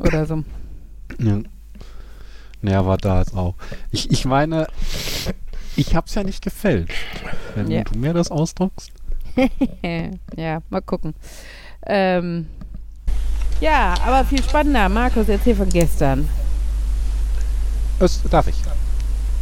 Oder 0.00 0.26
so. 0.26 0.42
Ja. 1.18 1.38
Naja, 2.62 2.84
war 2.86 2.98
da 2.98 3.20
jetzt 3.20 3.34
auch. 3.34 3.54
Ich, 3.90 4.10
ich 4.10 4.24
meine, 4.24 4.66
ich 5.76 5.94
hab's 5.96 6.14
ja 6.14 6.22
nicht 6.24 6.42
gefälscht. 6.42 6.94
Wenn 7.54 7.70
Ja. 7.70 7.84
du 7.84 7.98
mir 7.98 8.12
das 8.12 8.30
ausdruckst. 8.30 8.92
ja, 10.36 10.60
mal 10.68 10.82
gucken. 10.82 11.14
Ähm, 11.86 12.46
ja, 13.60 13.94
aber 14.04 14.24
viel 14.24 14.42
spannender. 14.42 14.88
Markus, 14.88 15.28
erzähl 15.28 15.54
von 15.54 15.68
gestern. 15.68 16.28
Das 17.98 18.20
darf 18.30 18.46
ich. 18.48 18.56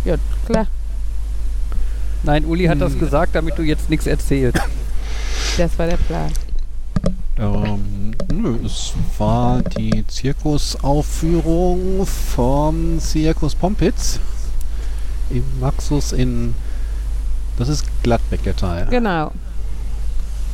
Ja, 0.04 0.16
klar. 0.46 0.66
Nein, 2.24 2.44
Uli 2.44 2.66
hat 2.66 2.80
das 2.80 2.92
Hm. 2.92 3.00
gesagt, 3.00 3.34
damit 3.34 3.56
du 3.58 3.62
jetzt 3.62 3.88
nichts 3.90 4.06
erzählst. 4.06 4.60
Das 5.56 5.78
war 5.78 5.86
der 5.86 5.96
Plan. 5.96 6.32
Ähm, 7.38 8.14
nö, 8.32 8.58
es 8.64 8.92
war 9.18 9.62
die 9.62 10.04
Zirkusaufführung 10.06 12.04
vom 12.04 12.98
Zirkus 12.98 13.54
Pompitz 13.54 14.18
im 15.30 15.44
Maxus 15.60 16.12
in. 16.12 16.54
Das 17.56 17.68
ist 17.68 17.84
Gladbeck 18.02 18.42
der 18.42 18.56
Teil. 18.56 18.86
Genau. 18.90 19.32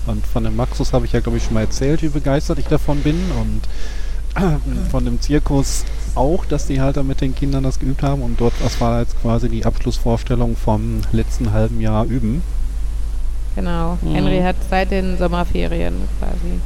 Und 0.06 0.26
von 0.26 0.44
dem 0.44 0.56
Maxus 0.56 0.92
habe 0.92 1.06
ich 1.06 1.12
ja, 1.12 1.20
glaube 1.20 1.38
ich, 1.38 1.44
schon 1.44 1.54
mal 1.54 1.62
erzählt, 1.62 2.02
wie 2.02 2.08
begeistert 2.08 2.58
ich 2.58 2.66
davon 2.66 3.00
bin. 3.00 3.16
Und 3.40 3.62
von 4.90 5.04
dem 5.04 5.20
Zirkus 5.20 5.84
auch, 6.14 6.44
dass 6.44 6.66
die 6.66 6.80
halt 6.80 6.96
da 6.96 7.02
mit 7.02 7.20
den 7.20 7.34
Kindern 7.34 7.64
das 7.64 7.78
geübt 7.78 8.02
haben. 8.02 8.22
Und 8.22 8.40
dort, 8.40 8.54
das 8.62 8.80
war 8.80 9.00
jetzt 9.00 9.20
quasi 9.22 9.48
die 9.48 9.64
Abschlussvorstellung 9.64 10.56
vom 10.56 11.00
letzten 11.12 11.52
halben 11.52 11.80
Jahr 11.80 12.04
Üben. 12.04 12.42
Genau. 13.54 13.98
Mhm. 14.02 14.14
Henry 14.14 14.40
hat 14.40 14.56
seit 14.68 14.90
den 14.90 15.16
Sommerferien 15.18 15.94
quasi 16.18 16.60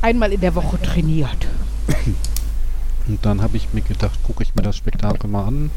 einmal 0.00 0.32
in 0.32 0.40
der 0.40 0.54
Woche 0.54 0.80
trainiert. 0.80 1.46
Und 3.08 3.24
dann 3.24 3.42
habe 3.42 3.56
ich 3.56 3.72
mir 3.72 3.82
gedacht, 3.82 4.18
gucke 4.22 4.42
ich 4.42 4.54
mir 4.54 4.62
das 4.62 4.76
Spektakel 4.76 5.28
mal 5.28 5.46
an. 5.46 5.70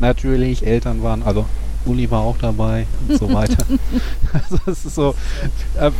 Natürlich, 0.00 0.66
Eltern 0.66 1.02
waren, 1.02 1.22
also 1.22 1.44
Uli 1.86 2.10
war 2.10 2.20
auch 2.20 2.36
dabei 2.38 2.86
und 3.06 3.18
so 3.18 3.32
weiter. 3.32 3.64
also 4.32 4.58
es 4.66 4.84
ist 4.84 4.94
so, 4.94 5.14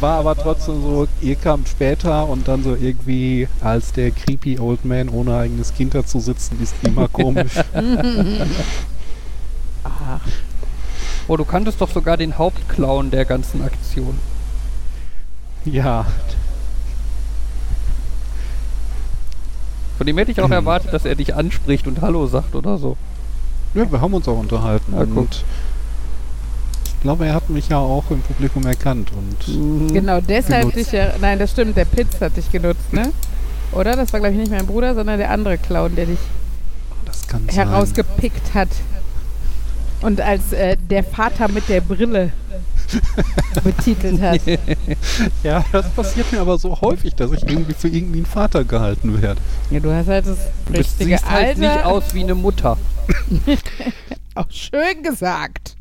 war 0.00 0.18
aber 0.18 0.36
trotzdem 0.36 0.82
so, 0.82 1.08
ihr 1.20 1.36
kamt 1.36 1.68
später 1.68 2.28
und 2.28 2.48
dann 2.48 2.62
so 2.62 2.74
irgendwie 2.74 3.48
als 3.60 3.92
der 3.92 4.10
creepy 4.10 4.58
Old 4.58 4.84
Man 4.84 5.08
ohne 5.08 5.36
eigenes 5.36 5.74
Kind 5.74 5.94
da 5.94 6.04
zu 6.04 6.20
sitzen, 6.20 6.60
ist 6.62 6.74
immer 6.82 7.08
komisch. 7.12 7.52
Ach, 9.84 10.20
Oh, 11.28 11.36
du 11.36 11.44
kanntest 11.44 11.80
doch 11.80 11.90
sogar 11.90 12.16
den 12.16 12.38
Hauptclown 12.38 13.10
der 13.10 13.24
ganzen 13.26 13.62
Aktion. 13.62 14.18
ja, 15.64 16.06
Von 19.98 20.06
dem 20.06 20.16
hätte 20.16 20.30
ich 20.30 20.40
auch 20.40 20.50
erwartet, 20.50 20.92
dass 20.92 21.04
er 21.04 21.16
dich 21.16 21.34
anspricht 21.34 21.86
und 21.88 22.00
Hallo 22.00 22.26
sagt 22.28 22.54
oder 22.54 22.78
so. 22.78 22.96
ja, 23.74 23.90
wir 23.90 24.00
haben 24.00 24.14
uns 24.14 24.28
auch 24.28 24.38
unterhalten. 24.38 24.92
Guck. 24.96 25.16
und 25.16 25.44
ich 26.86 27.00
glaube, 27.02 27.26
er 27.26 27.34
hat 27.34 27.50
mich 27.50 27.68
ja 27.68 27.78
auch 27.78 28.04
im 28.10 28.20
Publikum 28.22 28.64
erkannt 28.64 29.10
und 29.12 29.48
Mhm. 29.48 29.92
genau 29.92 30.20
deshalb 30.20 30.62
Genutzt. 30.72 30.76
dich 30.76 30.92
ja. 30.92 31.12
Nein, 31.20 31.38
das 31.40 31.50
stimmt, 31.50 31.76
der 31.76 31.84
Pitz 31.84 32.20
hat 32.20 32.36
dich 32.36 32.50
genutzt, 32.50 32.92
ne? 32.92 33.12
Oder? 33.72 33.96
Das 33.96 34.12
war, 34.12 34.20
glaube 34.20 34.34
ich, 34.34 34.40
nicht 34.40 34.50
mein 34.50 34.66
Bruder, 34.66 34.94
sondern 34.94 35.18
der 35.18 35.30
andere 35.30 35.58
Clown, 35.58 35.94
der 35.96 36.06
dich 36.06 36.18
das 37.04 37.26
kann 37.26 37.44
sein. 37.46 37.68
herausgepickt 37.68 38.54
hat. 38.54 38.68
Und 40.00 40.20
als 40.20 40.52
äh, 40.52 40.76
der 40.90 41.02
Vater 41.02 41.48
mit 41.48 41.68
der 41.68 41.80
Brille 41.80 42.32
betitelt 43.64 44.20
hat. 44.20 44.40
Ja, 45.42 45.64
das 45.72 45.90
passiert 45.90 46.32
mir 46.32 46.40
aber 46.40 46.56
so 46.58 46.80
häufig, 46.80 47.14
dass 47.14 47.32
ich 47.32 47.42
irgendwie 47.42 47.74
für 47.74 47.88
irgendeinen 47.88 48.26
Vater 48.26 48.64
gehalten 48.64 49.20
werde. 49.20 49.40
Ja, 49.70 49.80
du 49.80 49.92
hast 49.92 50.06
halt 50.06 50.26
das 50.26 50.38
Du 50.66 50.72
richtige 50.72 51.10
siehst 51.10 51.28
halt 51.30 51.58
Alter. 51.58 51.60
nicht 51.60 51.84
aus 51.84 52.14
wie 52.14 52.22
eine 52.22 52.34
Mutter. 52.34 52.78
Auch 54.34 54.50
schön 54.50 55.02
gesagt. 55.02 55.76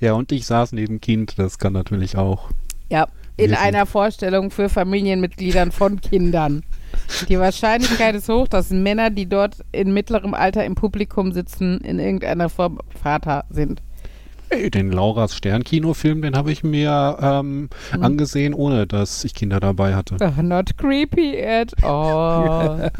Ja, 0.00 0.14
und 0.14 0.32
ich 0.32 0.46
saß 0.46 0.72
neben 0.72 1.00
Kind, 1.00 1.38
das 1.38 1.58
kann 1.58 1.72
natürlich 1.72 2.16
auch. 2.16 2.48
Ja, 2.88 3.06
in 3.36 3.50
Wir 3.52 3.60
einer 3.60 3.86
Vorstellung 3.86 4.50
für 4.50 4.68
Familienmitgliedern 4.68 5.72
von 5.72 6.00
Kindern. 6.00 6.62
Die 7.28 7.38
Wahrscheinlichkeit 7.38 8.14
ist 8.14 8.28
hoch, 8.28 8.48
dass 8.48 8.70
Männer, 8.70 9.10
die 9.10 9.26
dort 9.26 9.56
in 9.72 9.94
mittlerem 9.94 10.34
Alter 10.34 10.64
im 10.64 10.74
Publikum 10.74 11.32
sitzen, 11.32 11.78
in 11.80 11.98
irgendeiner 11.98 12.48
Form 12.48 12.78
Vater 13.02 13.44
sind. 13.50 13.80
Ey, 14.50 14.70
den 14.70 14.92
Lauras 14.92 15.34
Stern-Kinofilm, 15.34 16.20
den 16.20 16.36
habe 16.36 16.52
ich 16.52 16.62
mir 16.62 17.16
ähm, 17.22 17.70
Hm. 17.92 18.02
angesehen, 18.02 18.52
ohne 18.52 18.86
dass 18.86 19.24
ich 19.24 19.34
Kinder 19.34 19.60
dabei 19.60 19.94
hatte. 19.94 20.16
Ach, 20.20 20.36
not 20.42 20.76
creepy 20.76 21.42
at 21.42 21.72
all. 21.82 22.92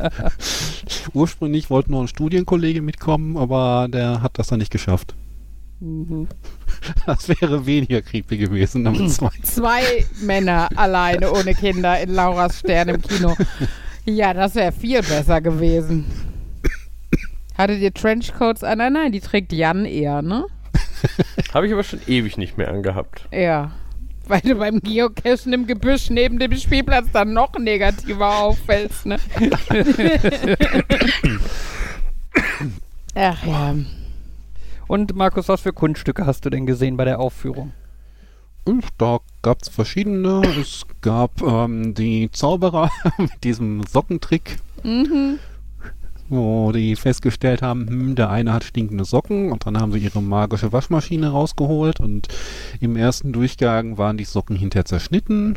Ursprünglich 1.13 1.69
wollte 1.69 1.93
noch 1.93 2.01
ein 2.01 2.09
Studienkollege 2.09 2.81
mitkommen, 2.81 3.37
aber 3.37 3.87
der 3.91 4.23
hat 4.23 4.39
das 4.39 4.47
dann 4.47 4.61
nicht 4.61 4.73
geschafft. 4.73 5.15
Mhm. 5.83 6.29
Das 7.07 7.29
wäre 7.29 7.67
weniger 7.67 8.03
creepy 8.03 8.37
gewesen, 8.37 8.85
damit 8.85 9.11
zwei. 9.11 9.31
Zwei 9.43 10.07
Männer 10.21 10.69
alleine 10.77 11.33
ohne 11.33 11.55
Kinder 11.55 12.01
in 12.01 12.15
Lauras 12.15 12.61
Stern 12.61 12.89
im 12.89 13.03
Kino. 13.03 13.37
Ja, 14.05 14.33
das 14.33 14.55
wäre 14.55 14.71
viel 14.73 15.01
besser 15.03 15.41
gewesen. 15.41 16.05
Hattet 17.57 17.81
ihr 17.81 17.93
Trenchcoats 17.93 18.63
an? 18.65 18.79
Nein, 18.79 18.93
nein, 18.93 19.13
die 19.13 19.21
trägt 19.21 19.53
Jan 19.53 19.85
eher, 19.85 20.23
ne? 20.23 20.47
Habe 21.53 21.67
ich 21.67 21.73
aber 21.73 21.83
schon 21.83 22.01
ewig 22.07 22.37
nicht 22.37 22.57
mehr 22.59 22.69
angehabt. 22.69 23.29
Ja. 23.33 23.73
Weil 24.27 24.41
du 24.41 24.55
beim 24.55 24.81
Geocachen 24.81 25.53
im 25.53 25.67
Gebüsch 25.67 26.11
neben 26.11 26.39
dem 26.39 26.57
Spielplatz 26.57 27.07
dann 27.13 27.33
noch 27.33 27.59
negativer 27.59 28.39
auffällst, 28.39 29.07
ne? 29.07 29.19
Ach 33.15 33.45
ja. 33.45 33.75
Und 34.93 35.17
Markus, 35.17 35.49
was 35.49 35.63
für 35.63 35.73
Kunststücke 35.73 36.27
hast 36.27 36.45
du 36.45 36.51
denn 36.51 36.67
gesehen 36.67 36.99
bei 36.99 37.07
der 37.07 37.19
Aufführung? 37.19 37.73
Und 38.67 38.85
da 38.99 39.21
gab 39.41 39.63
es 39.63 39.71
verschiedene. 39.71 40.43
Es 40.61 40.83
gab 41.01 41.41
ähm, 41.41 41.95
die 41.95 42.31
Zauberer 42.31 42.91
mit 43.17 43.43
diesem 43.43 43.85
Sockentrick, 43.85 44.59
Mhm. 44.85 45.39
wo 46.29 46.73
die 46.73 46.95
festgestellt 46.95 47.63
haben, 47.63 47.89
hm, 47.89 48.15
der 48.17 48.29
eine 48.29 48.53
hat 48.53 48.65
stinkende 48.65 49.07
Socken 49.07 49.51
und 49.51 49.65
dann 49.65 49.81
haben 49.81 49.93
sie 49.93 49.99
ihre 49.99 50.21
magische 50.21 50.75
Waschmaschine 50.75 51.31
rausgeholt 51.31 51.99
und 51.99 52.29
im 52.81 52.95
ersten 52.95 53.33
Durchgang 53.33 53.97
waren 53.97 54.19
die 54.19 54.25
Socken 54.25 54.57
hinterher 54.57 54.85
zerschnitten. 54.85 55.57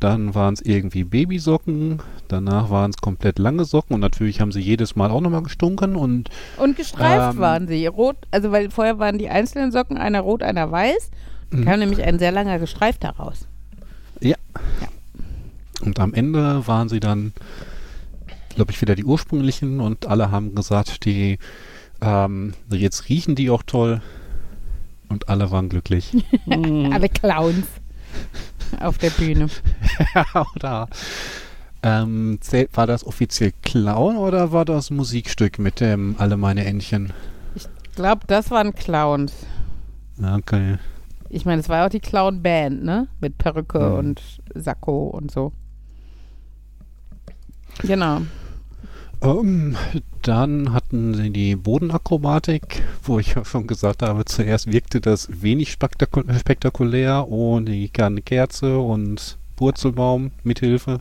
Dann 0.00 0.34
waren 0.34 0.54
es 0.54 0.60
irgendwie 0.60 1.04
Babysocken, 1.04 2.00
danach 2.28 2.70
waren 2.70 2.90
es 2.90 2.96
komplett 2.96 3.38
lange 3.38 3.64
Socken 3.64 3.94
und 3.94 4.00
natürlich 4.00 4.40
haben 4.40 4.50
sie 4.52 4.60
jedes 4.60 4.96
Mal 4.96 5.10
auch 5.10 5.20
nochmal 5.20 5.42
gestunken 5.42 5.94
und 5.96 6.28
Und 6.56 6.76
gestreift 6.76 7.34
Ähm. 7.34 7.40
waren 7.40 7.68
sie. 7.68 7.86
Rot, 7.86 8.16
also 8.30 8.50
weil 8.50 8.70
vorher 8.70 8.98
waren 8.98 9.18
die 9.18 9.28
einzelnen 9.28 9.70
Socken, 9.70 9.96
einer 9.96 10.20
rot, 10.20 10.42
einer 10.42 10.70
weiß. 10.70 11.10
Mhm. 11.50 11.64
Kam 11.64 11.78
nämlich 11.78 12.02
ein 12.02 12.18
sehr 12.18 12.32
langer 12.32 12.58
gestreifter 12.58 13.10
raus. 13.10 13.46
Und 15.82 15.98
am 15.98 16.14
Ende 16.14 16.66
waren 16.66 16.88
sie 16.88 17.00
dann, 17.00 17.32
glaube 18.54 18.70
ich, 18.70 18.80
wieder 18.80 18.94
die 18.94 19.04
ursprünglichen 19.04 19.80
und 19.80 20.06
alle 20.06 20.30
haben 20.30 20.54
gesagt, 20.54 21.04
die 21.04 21.38
ähm, 22.00 22.54
jetzt 22.70 23.08
riechen 23.08 23.34
die 23.34 23.50
auch 23.50 23.62
toll 23.64 24.00
und 25.08 25.28
alle 25.28 25.50
waren 25.50 25.68
glücklich. 25.68 26.12
Mhm. 26.46 26.92
Alle 26.92 27.08
Clowns 27.08 27.66
auf 28.80 28.98
der 28.98 29.10
Bühne. 29.10 29.48
oder 30.56 30.88
ähm, 31.82 32.38
zählt, 32.40 32.76
war 32.76 32.86
das 32.86 33.06
offiziell 33.06 33.52
Clown 33.62 34.16
oder 34.16 34.52
war 34.52 34.64
das 34.64 34.90
Musikstück 34.90 35.58
mit 35.58 35.80
dem 35.80 36.14
Alle 36.18 36.36
meine 36.36 36.64
Entchen? 36.64 37.12
Ich 37.54 37.66
glaube, 37.96 38.22
das 38.26 38.50
waren 38.50 38.72
Clowns. 38.74 39.32
Okay. 40.22 40.78
Ich 41.28 41.44
meine, 41.44 41.60
es 41.60 41.68
war 41.68 41.78
ja 41.78 41.86
auch 41.86 41.90
die 41.90 42.00
Clown-Band, 42.00 42.84
ne? 42.84 43.08
Mit 43.20 43.38
Perücke 43.38 43.78
Mhm. 43.80 43.94
und 43.94 44.22
Sakko 44.54 45.06
und 45.08 45.30
so. 45.30 45.52
Genau. 47.82 48.20
Ähm, 49.22 49.76
dann 50.22 50.72
hatten 50.72 51.14
sie 51.14 51.30
die 51.30 51.54
Bodenakrobatik, 51.54 52.82
wo 53.04 53.20
ich 53.20 53.34
ja 53.34 53.44
schon 53.44 53.68
gesagt 53.68 54.02
habe, 54.02 54.24
zuerst 54.24 54.72
wirkte 54.72 55.00
das 55.00 55.42
wenig 55.42 55.70
spektaku 55.70 56.22
spektakulär 56.38 57.28
und 57.28 57.66
die 57.66 57.88
Kerze 57.88 58.78
und 58.80 59.38
Purzelbaum 59.54 60.32
mithilfe. 60.42 60.98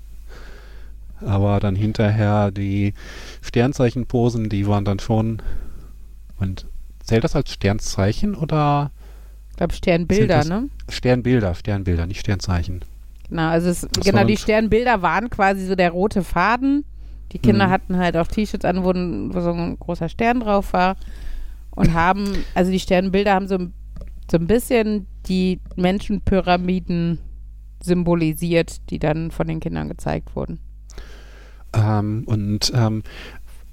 Aber 1.19 1.59
dann 1.59 1.75
hinterher 1.75 2.51
die 2.51 2.93
Sternzeichenposen, 3.41 4.49
die 4.49 4.67
waren 4.67 4.85
dann 4.85 4.99
schon. 4.99 5.41
Und 6.39 6.65
zählt 7.03 7.23
das 7.23 7.35
als 7.35 7.51
Sternzeichen 7.51 8.35
oder 8.35 8.91
Ich 9.51 9.57
glaube, 9.57 9.73
Sternbilder, 9.73 10.45
ne? 10.45 10.69
Sternbilder? 10.89 11.55
Sternbilder, 11.55 12.05
nicht 12.05 12.19
Sternzeichen. 12.19 12.83
Genau, 13.29 13.49
also 13.49 13.69
es, 13.69 13.87
genau, 14.03 14.25
die 14.25 14.37
Sternbilder 14.37 15.01
waren 15.01 15.29
quasi 15.29 15.65
so 15.65 15.75
der 15.75 15.91
rote 15.91 16.23
Faden. 16.23 16.83
Die 17.31 17.39
Kinder 17.39 17.67
Mhm. 17.67 17.71
hatten 17.71 17.97
halt 17.97 18.17
auch 18.17 18.27
T-Shirts 18.27 18.65
an, 18.65 18.83
wo, 18.83 18.89
wo 19.33 19.39
so 19.41 19.51
ein 19.51 19.77
großer 19.79 20.09
Stern 20.09 20.39
drauf 20.41 20.73
war. 20.73 20.95
Und 21.71 21.93
haben, 21.93 22.25
also 22.55 22.71
die 22.71 22.79
Sternbilder 22.79 23.33
haben 23.33 23.47
so, 23.47 23.55
ein- 23.55 23.73
so 24.29 24.37
ein 24.37 24.47
bisschen 24.47 25.07
die 25.27 25.59
Menschenpyramiden 25.75 27.19
symbolisiert, 27.83 28.89
die 28.89 28.99
dann 28.99 29.31
von 29.31 29.47
den 29.47 29.59
Kindern 29.59 29.87
gezeigt 29.89 30.35
wurden. 30.35 30.59
Ähm, 31.73 32.23
und 32.25 32.71
ähm, 32.75 33.01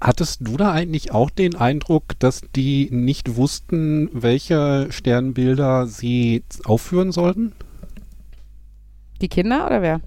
hattest 0.01 0.47
du 0.47 0.55
da 0.57 0.71
eigentlich 0.71 1.11
auch 1.11 1.29
den 1.29 1.55
Eindruck, 1.55 2.17
dass 2.19 2.41
die 2.55 2.87
nicht 2.91 3.35
wussten, 3.35 4.09
welche 4.13 4.87
Sternbilder 4.89 5.85
sie 5.85 6.43
aufführen 6.63 7.11
sollten? 7.11 7.51
Die 9.21 9.27
Kinder 9.27 9.65
oder 9.65 9.81
wer? 9.81 10.01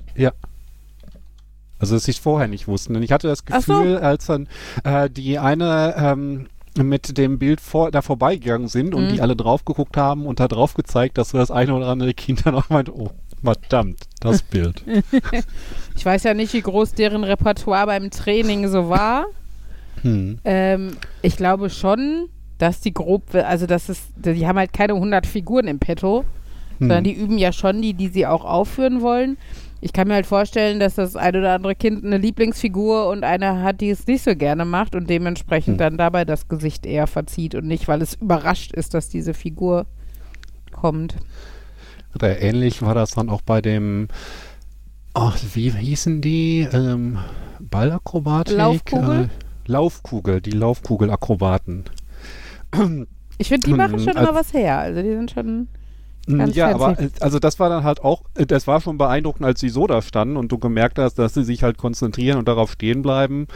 Also 1.83 1.97
dass 1.97 2.05
sie 2.05 2.13
es 2.13 2.19
vorher 2.19 2.49
nicht 2.49 2.67
wussten. 2.69 2.95
Denn 2.95 3.03
ich 3.03 3.13
hatte 3.13 3.29
das 3.29 3.43
Ach 3.51 3.61
so. 3.61 3.75
Gefühl, 3.75 3.99
als 3.99 4.25
dann 4.27 4.49
äh, 4.85 5.11
die 5.11 5.39
eine 5.39 5.95
ähm, 5.99 6.47
mit 6.83 7.19
dem 7.19 7.39
Bild 7.39 7.61
vor, 7.61 7.91
da 7.91 8.01
vorbeigegangen 8.01 8.69
sind 8.69 8.95
und 8.95 9.09
Mhm. 9.09 9.13
die 9.13 9.21
alle 9.21 9.37
drauf 9.37 9.67
geguckt 9.67 9.99
haben 9.99 10.25
und 10.25 10.41
da 10.41 10.49
drauf 10.49 10.73
gezeigt, 10.73 11.19
dass 11.19 11.29
so 11.31 11.39
das 11.39 11.51
eine 11.51 11.75
oder 11.75 11.89
andere 11.89 12.15
Kind 12.15 12.47
dann 12.47 12.55
auch 12.55 12.71
meinte, 12.71 12.97
oh, 12.97 13.11
verdammt, 13.45 13.99
das 14.21 14.43
Bild. 14.55 14.83
Ich 15.97 16.07
weiß 16.07 16.23
ja 16.23 16.33
nicht, 16.33 16.55
wie 16.55 16.63
groß 16.63 16.95
deren 16.95 17.25
Repertoire 17.25 17.85
beim 17.87 18.11
Training 18.11 18.69
so 18.69 18.89
war. 18.89 19.27
hm. 20.03 20.39
Ähm, 20.45 20.93
ich 21.21 21.37
glaube 21.37 21.69
schon, 21.69 22.29
dass 22.59 22.81
die 22.81 22.95
grob, 22.95 23.35
also 23.35 23.67
das 23.67 23.89
ist, 23.89 24.05
die 24.17 24.47
haben 24.47 24.57
halt 24.59 24.73
keine 24.73 24.95
100 24.95 25.27
Figuren 25.27 25.67
im 25.67 25.79
Petto, 25.79 26.25
sondern 26.79 26.99
Hm. 26.99 27.05
die 27.05 27.13
üben 27.13 27.39
ja 27.39 27.53
schon 27.53 27.83
die, 27.83 27.93
die 27.95 28.09
sie 28.09 28.27
auch 28.27 28.45
aufführen 28.45 29.01
wollen. 29.03 29.37
Ich 29.85 29.93
kann 29.93 30.07
mir 30.07 30.15
halt 30.15 30.27
vorstellen, 30.27 30.79
dass 30.79 30.95
das 30.95 31.17
ein 31.17 31.35
oder 31.35 31.55
andere 31.55 31.75
Kind 31.75 32.05
eine 32.05 32.17
Lieblingsfigur 32.17 33.09
und 33.09 33.25
eine 33.25 33.63
hat, 33.63 33.81
die 33.81 33.91
es 33.91 34.07
nicht 34.07 34.23
so 34.23 34.37
gerne 34.37 34.65
macht 34.65 34.95
und 34.95 35.11
dementsprechend 35.11 35.73
Hm. 35.75 35.79
dann 35.79 35.99
dabei 35.99 36.25
das 36.25 36.47
Gesicht 36.47 36.87
eher 36.87 37.09
verzieht 37.09 37.57
und 37.57 37.67
nicht, 37.67 37.89
weil 37.89 38.01
es 38.01 38.15
überrascht 38.15 38.73
ist, 38.73 38.95
dass 38.95 39.09
diese 39.09 39.35
Figur 39.35 39.87
kommt. 40.71 41.17
Oder 42.15 42.41
ähnlich 42.41 42.81
war 42.83 42.95
das 42.95 43.11
dann 43.11 43.29
auch 43.29 43.43
bei 43.43 43.61
dem, 43.61 44.07
ach, 45.15 45.37
wie 45.55 45.71
hießen 45.71 46.21
die? 46.21 46.61
Ähm, 46.73 47.19
Ballakrobatik? 47.59 48.57
Laufkugel? 48.57 49.25
Äh, 49.25 49.29
Laufkugel, 49.67 50.41
die 50.41 50.51
Laufkugelakrobaten. 50.51 51.85
Ich 53.39 53.49
finde, 53.49 53.65
die 53.65 53.71
Hm, 53.73 53.77
machen 53.79 53.99
schon 53.99 54.17
immer 54.17 54.35
was 54.35 54.53
her. 54.53 54.79
Also 54.79 55.03
die 55.03 55.11
sind 55.11 55.31
schon. 55.31 55.69
Ganz 56.29 56.55
ja, 56.55 56.71
fancy. 56.71 56.85
aber 56.85 57.01
äh, 57.01 57.09
also 57.21 57.39
das 57.41 57.59
war 57.59 57.69
dann 57.69 57.83
halt 57.85 58.05
auch, 58.05 58.23
äh, 58.37 58.47
das 58.47 58.67
war 58.69 58.81
schon 58.81 58.97
beeindruckend, 58.99 59.45
als 59.45 59.59
sie 59.61 59.69
so 59.69 59.87
da 59.89 60.01
standen 60.03 60.37
und 60.37 60.53
du 60.53 60.59
gemerkt 60.59 60.99
hast, 60.99 61.15
dass 61.19 61.35
sie 61.35 61.43
sich 61.43 61.63
halt 61.65 61.79
konzentrieren 61.79 62.39
und 62.39 62.47
darauf 62.47 62.73
stehen 62.73 63.03
bleiben. 63.03 63.49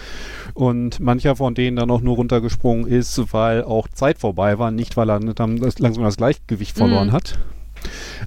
Und 0.55 0.99
mancher 1.01 1.37
von 1.37 1.55
denen 1.55 1.77
dann 1.77 1.91
auch 1.91 2.01
nur 2.01 2.17
runtergesprungen 2.17 2.87
ist, 2.89 3.33
weil 3.33 3.63
auch 3.63 3.87
Zeit 3.89 4.19
vorbei 4.19 4.59
war, 4.59 4.71
nicht 4.73 4.97
weil 4.97 5.09
er 5.11 5.21
dann 5.21 5.57
das, 5.61 5.79
langsam 5.79 6.03
das 6.05 6.17
Gleichgewicht 6.17 6.77
verloren 6.77 7.09
Mhm. 7.09 7.13
hat. 7.13 7.39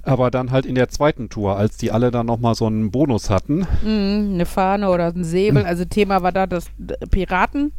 Aber 0.04 0.30
dann 0.30 0.52
halt 0.52 0.64
in 0.64 0.74
der 0.74 0.88
zweiten 0.88 1.28
Tour, 1.28 1.56
als 1.56 1.76
die 1.76 1.90
alle 1.92 2.10
dann 2.10 2.24
nochmal 2.24 2.54
so 2.54 2.66
einen 2.66 2.90
Bonus 2.90 3.28
hatten. 3.28 3.66
Mm, 3.82 4.34
eine 4.34 4.46
Fahne 4.46 4.88
oder 4.88 5.08
ein 5.08 5.24
Säbel. 5.24 5.64
Also 5.66 5.84
Thema 5.84 6.22
war 6.22 6.32
da 6.32 6.46
das 6.46 6.66
Piraten. 7.10 7.72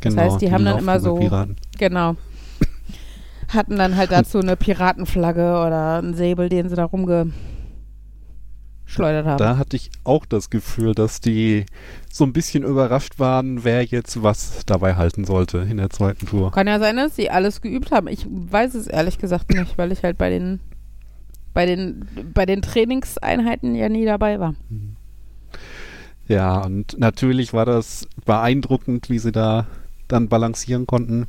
Das 0.00 0.12
Genau, 0.14 0.22
heißt, 0.26 0.42
die 0.42 0.52
haben 0.52 0.64
dann 0.66 0.78
immer 0.78 1.00
so- 1.00 1.10
Laufkugelpiraten. 1.18 1.56
Genau. 1.78 2.16
Hatten 3.48 3.76
dann 3.76 3.96
halt 3.96 4.12
dazu 4.12 4.38
eine 4.38 4.56
Piratenflagge 4.56 5.50
oder 5.66 5.98
einen 5.98 6.14
Säbel, 6.14 6.48
den 6.48 6.68
sie 6.68 6.76
da 6.76 6.84
rumgeschleudert 6.84 7.34
haben. 9.26 9.38
Da 9.38 9.56
hatte 9.56 9.76
ich 9.76 9.90
auch 10.04 10.26
das 10.26 10.50
Gefühl, 10.50 10.94
dass 10.94 11.20
die 11.20 11.66
so 12.10 12.24
ein 12.24 12.32
bisschen 12.32 12.64
überrascht 12.64 13.18
waren, 13.18 13.64
wer 13.64 13.84
jetzt 13.84 14.22
was 14.22 14.64
dabei 14.66 14.96
halten 14.96 15.24
sollte 15.24 15.58
in 15.58 15.76
der 15.76 15.90
zweiten 15.90 16.26
Tour. 16.26 16.50
Kann 16.50 16.66
ja 16.66 16.78
sein, 16.78 16.96
dass 16.96 17.14
sie 17.14 17.30
alles 17.30 17.60
geübt 17.60 17.92
haben. 17.92 18.08
Ich 18.08 18.26
weiß 18.28 18.74
es 18.74 18.86
ehrlich 18.86 19.18
gesagt 19.18 19.50
nicht, 19.54 19.78
weil 19.78 19.92
ich 19.92 20.02
halt 20.02 20.18
bei 20.18 20.30
den 20.30 20.60
bei 21.54 21.66
den 21.66 22.06
bei 22.34 22.44
den 22.46 22.62
Trainingseinheiten 22.62 23.74
ja 23.74 23.88
nie 23.88 24.04
dabei 24.04 24.40
war. 24.40 24.54
Ja, 26.28 26.64
und 26.64 26.98
natürlich 26.98 27.52
war 27.52 27.64
das 27.64 28.08
beeindruckend, 28.24 29.08
wie 29.08 29.18
sie 29.18 29.32
da 29.32 29.66
dann 30.08 30.28
balancieren 30.28 30.86
konnten. 30.86 31.26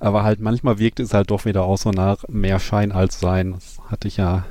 Aber 0.00 0.22
halt 0.22 0.40
manchmal 0.40 0.78
wirkt 0.78 1.00
es 1.00 1.14
halt 1.14 1.30
doch 1.30 1.44
wieder 1.44 1.64
auch 1.64 1.78
so 1.78 1.90
nach 1.90 2.24
mehr 2.28 2.58
Schein 2.58 2.92
als 2.92 3.20
Sein. 3.20 3.52
Das 3.52 3.78
hatte 3.90 4.08
ich 4.08 4.16
ja 4.16 4.44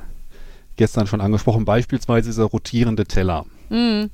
gestern 0.76 1.06
schon 1.06 1.20
angesprochen. 1.20 1.64
Beispielsweise 1.64 2.28
dieser 2.28 2.44
rotierende 2.44 3.04
Teller. 3.04 3.46
Mhm. 3.70 4.10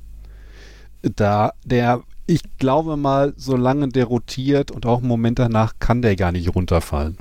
Da 1.01 1.53
der, 1.65 2.03
ich 2.27 2.41
glaube 2.57 2.97
mal, 2.97 3.33
solange 3.35 3.89
der 3.89 4.05
rotiert 4.05 4.71
und 4.71 4.85
auch 4.85 4.99
einen 4.99 5.07
Moment 5.07 5.39
danach 5.39 5.73
kann 5.79 6.01
der 6.01 6.15
gar 6.15 6.31
nicht 6.31 6.53
runterfallen. 6.53 7.17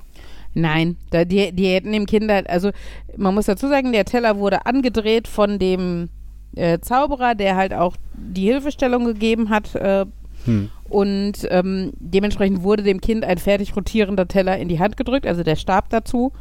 Nein, 0.52 0.96
da, 1.10 1.24
die, 1.24 1.52
die 1.52 1.68
hätten 1.68 1.92
dem 1.92 2.06
Kind 2.06 2.30
halt, 2.30 2.50
also 2.50 2.70
man 3.16 3.34
muss 3.34 3.46
dazu 3.46 3.68
sagen, 3.68 3.92
der 3.92 4.04
Teller 4.04 4.36
wurde 4.36 4.66
angedreht 4.66 5.28
von 5.28 5.58
dem 5.58 6.08
äh, 6.56 6.80
Zauberer, 6.80 7.34
der 7.34 7.56
halt 7.56 7.72
auch 7.72 7.96
die 8.14 8.46
Hilfestellung 8.46 9.04
gegeben 9.04 9.48
hat. 9.50 9.74
Äh, 9.76 10.06
Hm. 10.46 10.70
und 10.88 11.46
ähm, 11.50 11.92
dementsprechend 11.98 12.62
wurde 12.62 12.82
dem 12.82 13.00
Kind 13.00 13.24
ein 13.24 13.36
fertig 13.38 13.76
rotierender 13.76 14.26
Teller 14.26 14.56
in 14.56 14.68
die 14.68 14.78
Hand 14.78 14.96
gedrückt, 14.96 15.26
also 15.26 15.42
der 15.42 15.56
Stab 15.56 15.90
dazu. 15.90 16.32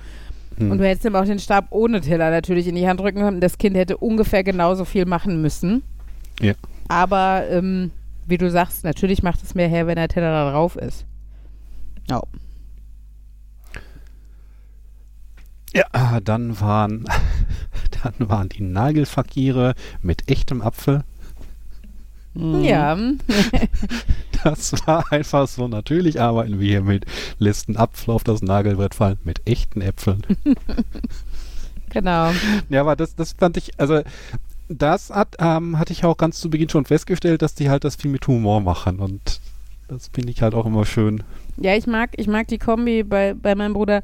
Hm. 0.57 0.71
Und 0.71 0.77
du 0.77 0.87
hättest 0.87 1.05
ihm 1.05 1.15
auch 1.15 1.25
den 1.25 1.39
Stab 1.39 1.67
ohne 1.71 2.01
Teller 2.01 2.31
natürlich 2.31 2.67
in 2.67 2.75
die 2.75 2.87
Hand 2.87 2.99
drücken 2.99 3.19
können. 3.19 3.41
Das 3.41 3.57
Kind 3.57 3.75
hätte 3.75 3.97
ungefähr 3.97 4.43
genauso 4.43 4.85
viel 4.85 5.05
machen 5.05 5.41
müssen. 5.41 5.83
Ja. 6.41 6.53
Aber 6.87 7.43
ähm, 7.49 7.91
wie 8.27 8.37
du 8.37 8.49
sagst, 8.49 8.83
natürlich 8.83 9.23
macht 9.23 9.43
es 9.43 9.55
mehr 9.55 9.67
her, 9.67 9.87
wenn 9.87 9.95
der 9.95 10.07
Teller 10.07 10.31
da 10.31 10.51
drauf 10.51 10.75
ist. 10.75 11.05
Ja. 12.09 12.21
Ja, 15.73 16.19
dann 16.19 16.59
waren, 16.59 17.05
dann 18.03 18.29
waren 18.29 18.49
die 18.49 18.63
Nagelfakire 18.63 19.75
mit 20.01 20.29
echtem 20.29 20.61
Apfel. 20.61 21.03
Mhm. 22.39 22.63
Ja. 22.63 22.97
Das 24.41 24.71
war 24.87 25.11
einfach 25.11 25.49
so, 25.49 25.67
natürlich 25.67 26.21
arbeiten 26.21 26.61
wir 26.61 26.67
hier 26.69 26.81
mit, 26.81 27.05
lässt 27.39 27.67
einen 27.67 27.75
Apfel 27.75 28.13
auf 28.13 28.23
das 28.23 28.41
Nagelbrett 28.41 28.95
fallen 28.95 29.19
mit 29.25 29.41
echten 29.45 29.81
Äpfeln. 29.81 30.21
genau. 31.89 32.31
ja, 32.69 32.79
aber 32.79 32.95
das, 32.95 33.15
das 33.17 33.33
fand 33.33 33.57
ich, 33.57 33.77
also 33.77 34.01
das 34.69 35.09
hat, 35.09 35.35
ähm, 35.39 35.77
hatte 35.77 35.91
ich 35.91 36.05
auch 36.05 36.15
ganz 36.15 36.39
zu 36.39 36.49
Beginn 36.49 36.69
schon 36.69 36.85
festgestellt, 36.85 37.41
dass 37.41 37.53
die 37.53 37.69
halt 37.69 37.83
das 37.83 37.97
viel 37.97 38.11
mit 38.11 38.25
Humor 38.27 38.61
machen 38.61 38.99
und 38.99 39.41
das 39.89 40.09
finde 40.13 40.31
ich 40.31 40.41
halt 40.41 40.53
auch 40.53 40.65
immer 40.65 40.85
schön. 40.85 41.23
Ja, 41.57 41.75
ich 41.75 41.87
mag, 41.87 42.11
ich 42.15 42.27
mag 42.27 42.47
die 42.47 42.59
Kombi 42.59 43.03
bei, 43.03 43.33
bei 43.33 43.55
meinem 43.55 43.73
Bruder, 43.73 44.03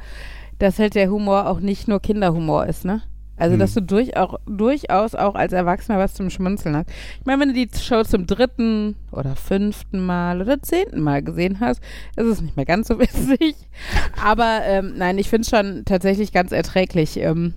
dass 0.59 0.79
halt 0.79 0.95
der 0.95 1.09
Humor 1.09 1.47
auch 1.47 1.61
nicht 1.61 1.87
nur 1.87 2.01
Kinderhumor 2.01 2.65
ist, 2.65 2.83
ne? 2.83 3.01
Also, 3.37 3.53
Hm. 3.53 3.59
dass 3.59 3.73
du 3.73 3.81
durch 3.81 4.15
auch, 4.17 4.39
durchaus 4.45 5.15
auch 5.15 5.35
als 5.35 5.53
Erwachsener 5.53 5.97
was 5.99 6.13
zum 6.13 6.29
Schmunzeln 6.29 6.75
hast. 6.75 6.89
Ich 7.19 7.25
meine, 7.25 7.41
wenn 7.41 7.53
du 7.53 7.53
die 7.53 7.69
Show 7.77 8.03
zum 8.03 8.27
dritten 8.27 8.95
oder 9.11 9.35
fünften 9.35 10.05
Mal 10.05 10.41
oder 10.41 10.61
zehnten 10.61 11.01
Mal 11.01 11.21
gesehen 11.21 11.59
hast, 11.59 11.81
ist 12.15 12.25
es 12.27 12.41
nicht 12.41 12.55
mehr 12.55 12.65
ganz 12.65 12.87
so 12.87 12.99
witzig. 12.99 13.55
Aber 14.23 14.61
ähm, 14.63 14.93
nein, 14.95 15.17
ich 15.17 15.29
finde 15.29 15.41
es 15.41 15.49
schon 15.49 15.83
tatsächlich 15.85 16.31
ganz 16.31 16.51
erträglich. 16.51 17.17
Ähm, 17.17 17.53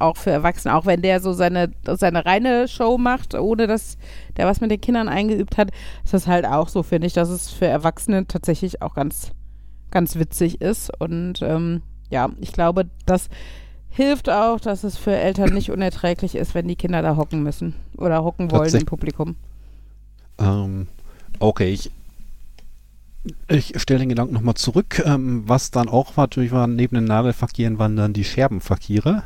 auch 0.00 0.16
für 0.16 0.30
Erwachsene, 0.30 0.76
auch 0.76 0.86
wenn 0.86 1.02
der 1.02 1.20
so 1.20 1.32
seine, 1.32 1.72
seine 1.84 2.24
reine 2.24 2.68
Show 2.68 2.98
macht, 2.98 3.34
ohne 3.34 3.66
dass 3.66 3.98
der 4.36 4.46
was 4.46 4.60
mit 4.60 4.70
den 4.70 4.80
Kindern 4.80 5.08
eingeübt 5.08 5.56
hat, 5.56 5.70
ist 6.04 6.14
das 6.14 6.28
halt 6.28 6.46
auch 6.46 6.68
so, 6.68 6.84
finde 6.84 7.08
ich, 7.08 7.14
dass 7.14 7.30
es 7.30 7.50
für 7.50 7.66
Erwachsene 7.66 8.26
tatsächlich 8.28 8.80
auch 8.80 8.94
ganz, 8.94 9.32
ganz 9.90 10.16
witzig 10.16 10.60
ist. 10.60 10.92
Und 11.00 11.42
ähm, 11.42 11.82
ja, 12.10 12.30
ich 12.40 12.52
glaube, 12.52 12.88
das 13.06 13.28
hilft 13.90 14.28
auch, 14.30 14.60
dass 14.60 14.84
es 14.84 14.96
für 14.96 15.14
Eltern 15.14 15.52
nicht 15.54 15.70
unerträglich 15.70 16.34
ist, 16.34 16.54
wenn 16.54 16.68
die 16.68 16.76
Kinder 16.76 17.02
da 17.02 17.16
hocken 17.16 17.42
müssen 17.42 17.74
oder 17.96 18.22
hocken 18.24 18.50
wollen 18.50 18.74
im. 18.74 18.86
Publikum. 18.86 19.36
Ähm, 20.38 20.86
okay, 21.40 21.70
ich, 21.72 21.90
ich 23.48 23.80
stelle 23.80 24.00
den 24.00 24.08
Gedanken 24.08 24.34
nochmal 24.34 24.54
zurück. 24.54 25.02
Ähm, 25.04 25.42
was 25.46 25.70
dann 25.70 25.88
auch 25.88 26.16
war, 26.16 26.24
natürlich 26.24 26.52
waren 26.52 26.76
neben 26.76 26.94
den 26.94 27.04
Nagelfakieren 27.04 27.78
waren 27.78 27.96
dann 27.96 28.12
die 28.12 28.24
Scherbenfakire, 28.24 29.22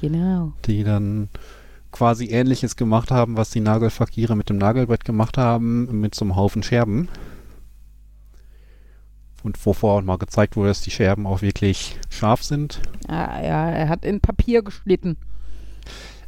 Genau. 0.00 0.52
die 0.66 0.82
dann 0.82 1.28
quasi 1.92 2.26
ähnliches 2.26 2.76
gemacht 2.76 3.10
haben, 3.10 3.36
was 3.36 3.50
die 3.50 3.60
Nagelfakiere 3.60 4.36
mit 4.36 4.48
dem 4.48 4.58
Nagelbrett 4.58 5.04
gemacht 5.04 5.36
haben, 5.38 6.00
mit 6.00 6.14
so 6.14 6.24
einem 6.24 6.36
Haufen 6.36 6.62
Scherben. 6.62 7.08
Und 9.42 9.64
wovor 9.64 9.98
auch 9.98 10.02
mal 10.02 10.18
gezeigt 10.18 10.56
wurde, 10.56 10.68
dass 10.68 10.82
die 10.82 10.90
Scherben 10.90 11.26
auch 11.26 11.40
wirklich 11.40 11.98
scharf 12.10 12.42
sind. 12.42 12.80
Ah, 13.08 13.40
ja, 13.42 13.70
er 13.70 13.88
hat 13.88 14.04
in 14.04 14.20
Papier 14.20 14.62
geschnitten. 14.62 15.16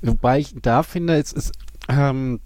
Wobei 0.01 0.38
ich 0.38 0.55
da 0.61 0.83
finde, 0.83 1.16
es 1.16 1.33
ist, 1.33 1.53
ähm, 1.88 2.40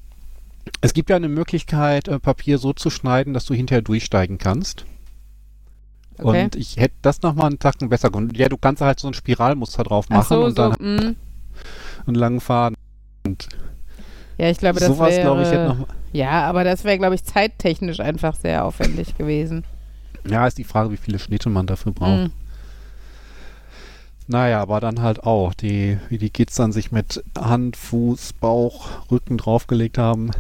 es 0.81 0.93
gibt 0.93 1.11
ja 1.11 1.17
eine 1.17 1.29
Möglichkeit, 1.29 2.09
äh, 2.09 2.19
Papier 2.19 2.59
so 2.59 2.73
zu 2.73 2.91
schneiden, 2.91 3.33
dass 3.33 3.47
du 3.47 3.55
hinterher 3.55 3.83
durchsteigen 3.83 4.39
kannst. 4.39 4.85
Okay. 6.19 6.45
Und 6.45 6.57
ich 6.57 6.77
hätte 6.77 6.95
das 7.03 7.23
nochmal 7.23 7.47
einen 7.47 7.59
Tacken 7.59 7.89
besser 7.89 8.11
gefunden. 8.11 8.35
Ja, 8.35 8.49
du 8.49 8.57
kannst 8.57 8.83
halt 8.83 8.99
so 9.01 9.09
ein 9.09 9.15
Spiralmuster 9.15 9.85
drauf 9.85 10.07
Ach 10.09 10.17
machen 10.17 10.29
so, 10.29 10.45
und 10.45 10.57
so. 10.57 10.71
dann 10.71 10.97
mm. 10.97 11.17
einen 12.07 12.15
langen 12.15 12.41
Faden. 12.41 12.77
Ja, 14.39 14.51
ich 14.51 14.59
glaube, 14.59 14.81
das 14.81 14.89
Sowas, 14.89 15.11
wäre. 15.11 15.23
glaube 15.23 15.43
ich, 15.43 15.49
hätte 15.49 15.69
noch. 15.69 15.89
Ja, 16.13 16.47
aber 16.47 16.65
das 16.65 16.85
wäre, 16.85 16.99
glaube 16.99 17.15
ich, 17.15 17.25
zeittechnisch 17.25 18.01
einfach 18.01 18.35
sehr 18.35 18.65
aufwendig 18.65 19.17
gewesen. 19.19 19.65
Ja, 20.29 20.47
ist 20.47 20.59
die 20.59 20.65
Frage, 20.65 20.91
wie 20.91 20.97
viele 20.97 21.19
Schnitte 21.19 21.49
man 21.51 21.67
dafür 21.67 21.93
braucht. 21.93 22.29
Mm. 22.29 22.33
Naja, 24.29 24.61
aber 24.61 24.81
dann 24.81 25.03
halt 25.03 25.23
auch, 25.23 25.55
die, 25.55 25.99
wie 26.09 26.19
die 26.19 26.31
Kids 26.31 26.57
dann 26.57 26.73
sich 26.73 26.91
mit 26.91 27.23
Hand, 27.39 27.77
Fuß, 27.77 28.33
Bauch, 28.35 28.89
Rücken 29.11 29.39
draufgelegt 29.39 29.99
haben. 29.99 30.33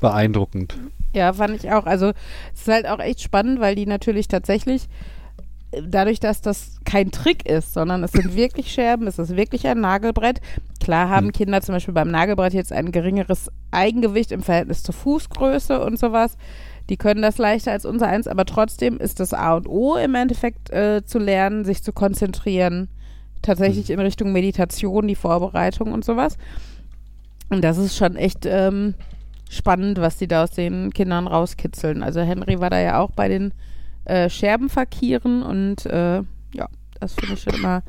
Beeindruckend. 0.00 0.76
Ja, 1.14 1.32
fand 1.32 1.54
ich 1.56 1.70
auch. 1.72 1.86
Also 1.86 2.12
es 2.54 2.62
ist 2.62 2.68
halt 2.68 2.86
auch 2.86 2.98
echt 2.98 3.22
spannend, 3.22 3.60
weil 3.60 3.74
die 3.74 3.86
natürlich 3.86 4.28
tatsächlich, 4.28 4.88
dadurch, 5.70 6.20
dass 6.20 6.42
das 6.42 6.78
kein 6.84 7.10
Trick 7.10 7.48
ist, 7.48 7.72
sondern 7.72 8.02
es 8.04 8.12
sind 8.12 8.34
wirklich 8.36 8.72
Scherben, 8.72 9.06
es 9.06 9.18
ist 9.18 9.36
wirklich 9.36 9.66
ein 9.66 9.80
Nagelbrett. 9.80 10.40
Klar 10.82 11.08
haben 11.08 11.26
Hm. 11.26 11.32
Kinder 11.32 11.62
zum 11.62 11.74
Beispiel 11.76 11.94
beim 11.94 12.10
Nagelbrett 12.10 12.52
jetzt 12.52 12.72
ein 12.72 12.92
geringeres 12.92 13.50
Eigengewicht 13.70 14.32
im 14.32 14.42
Verhältnis 14.42 14.82
zur 14.82 14.94
Fußgröße 14.94 15.80
und 15.80 15.98
sowas. 15.98 16.36
Die 16.88 16.96
können 16.96 17.22
das 17.22 17.38
leichter 17.38 17.72
als 17.72 17.84
unser 17.84 18.06
eins, 18.06 18.28
aber 18.28 18.44
trotzdem 18.44 18.98
ist 18.98 19.20
das 19.20 19.34
A 19.34 19.54
und 19.54 19.68
O 19.68 19.96
im 19.96 20.14
Endeffekt 20.14 20.70
äh, 20.70 21.04
zu 21.04 21.18
lernen, 21.18 21.64
sich 21.64 21.82
zu 21.82 21.92
konzentrieren, 21.92 22.88
tatsächlich 23.42 23.90
in 23.90 24.00
Richtung 24.00 24.32
Meditation, 24.32 25.08
die 25.08 25.16
Vorbereitung 25.16 25.92
und 25.92 26.04
sowas. 26.04 26.36
Und 27.48 27.62
das 27.62 27.78
ist 27.78 27.96
schon 27.96 28.16
echt 28.16 28.46
ähm, 28.46 28.94
spannend, 29.50 30.00
was 30.00 30.16
die 30.16 30.28
da 30.28 30.44
aus 30.44 30.50
den 30.50 30.92
Kindern 30.92 31.26
rauskitzeln. 31.26 32.02
Also 32.02 32.20
Henry 32.20 32.60
war 32.60 32.70
da 32.70 32.80
ja 32.80 33.00
auch 33.00 33.10
bei 33.10 33.28
den 33.28 33.52
äh, 34.04 34.28
Scherbenfakieren 34.30 35.42
und 35.42 35.86
äh, 35.86 36.22
ja, 36.54 36.68
das 37.00 37.14
finde 37.14 37.34
ich 37.34 37.42
schon 37.42 37.54
immer 37.54 37.82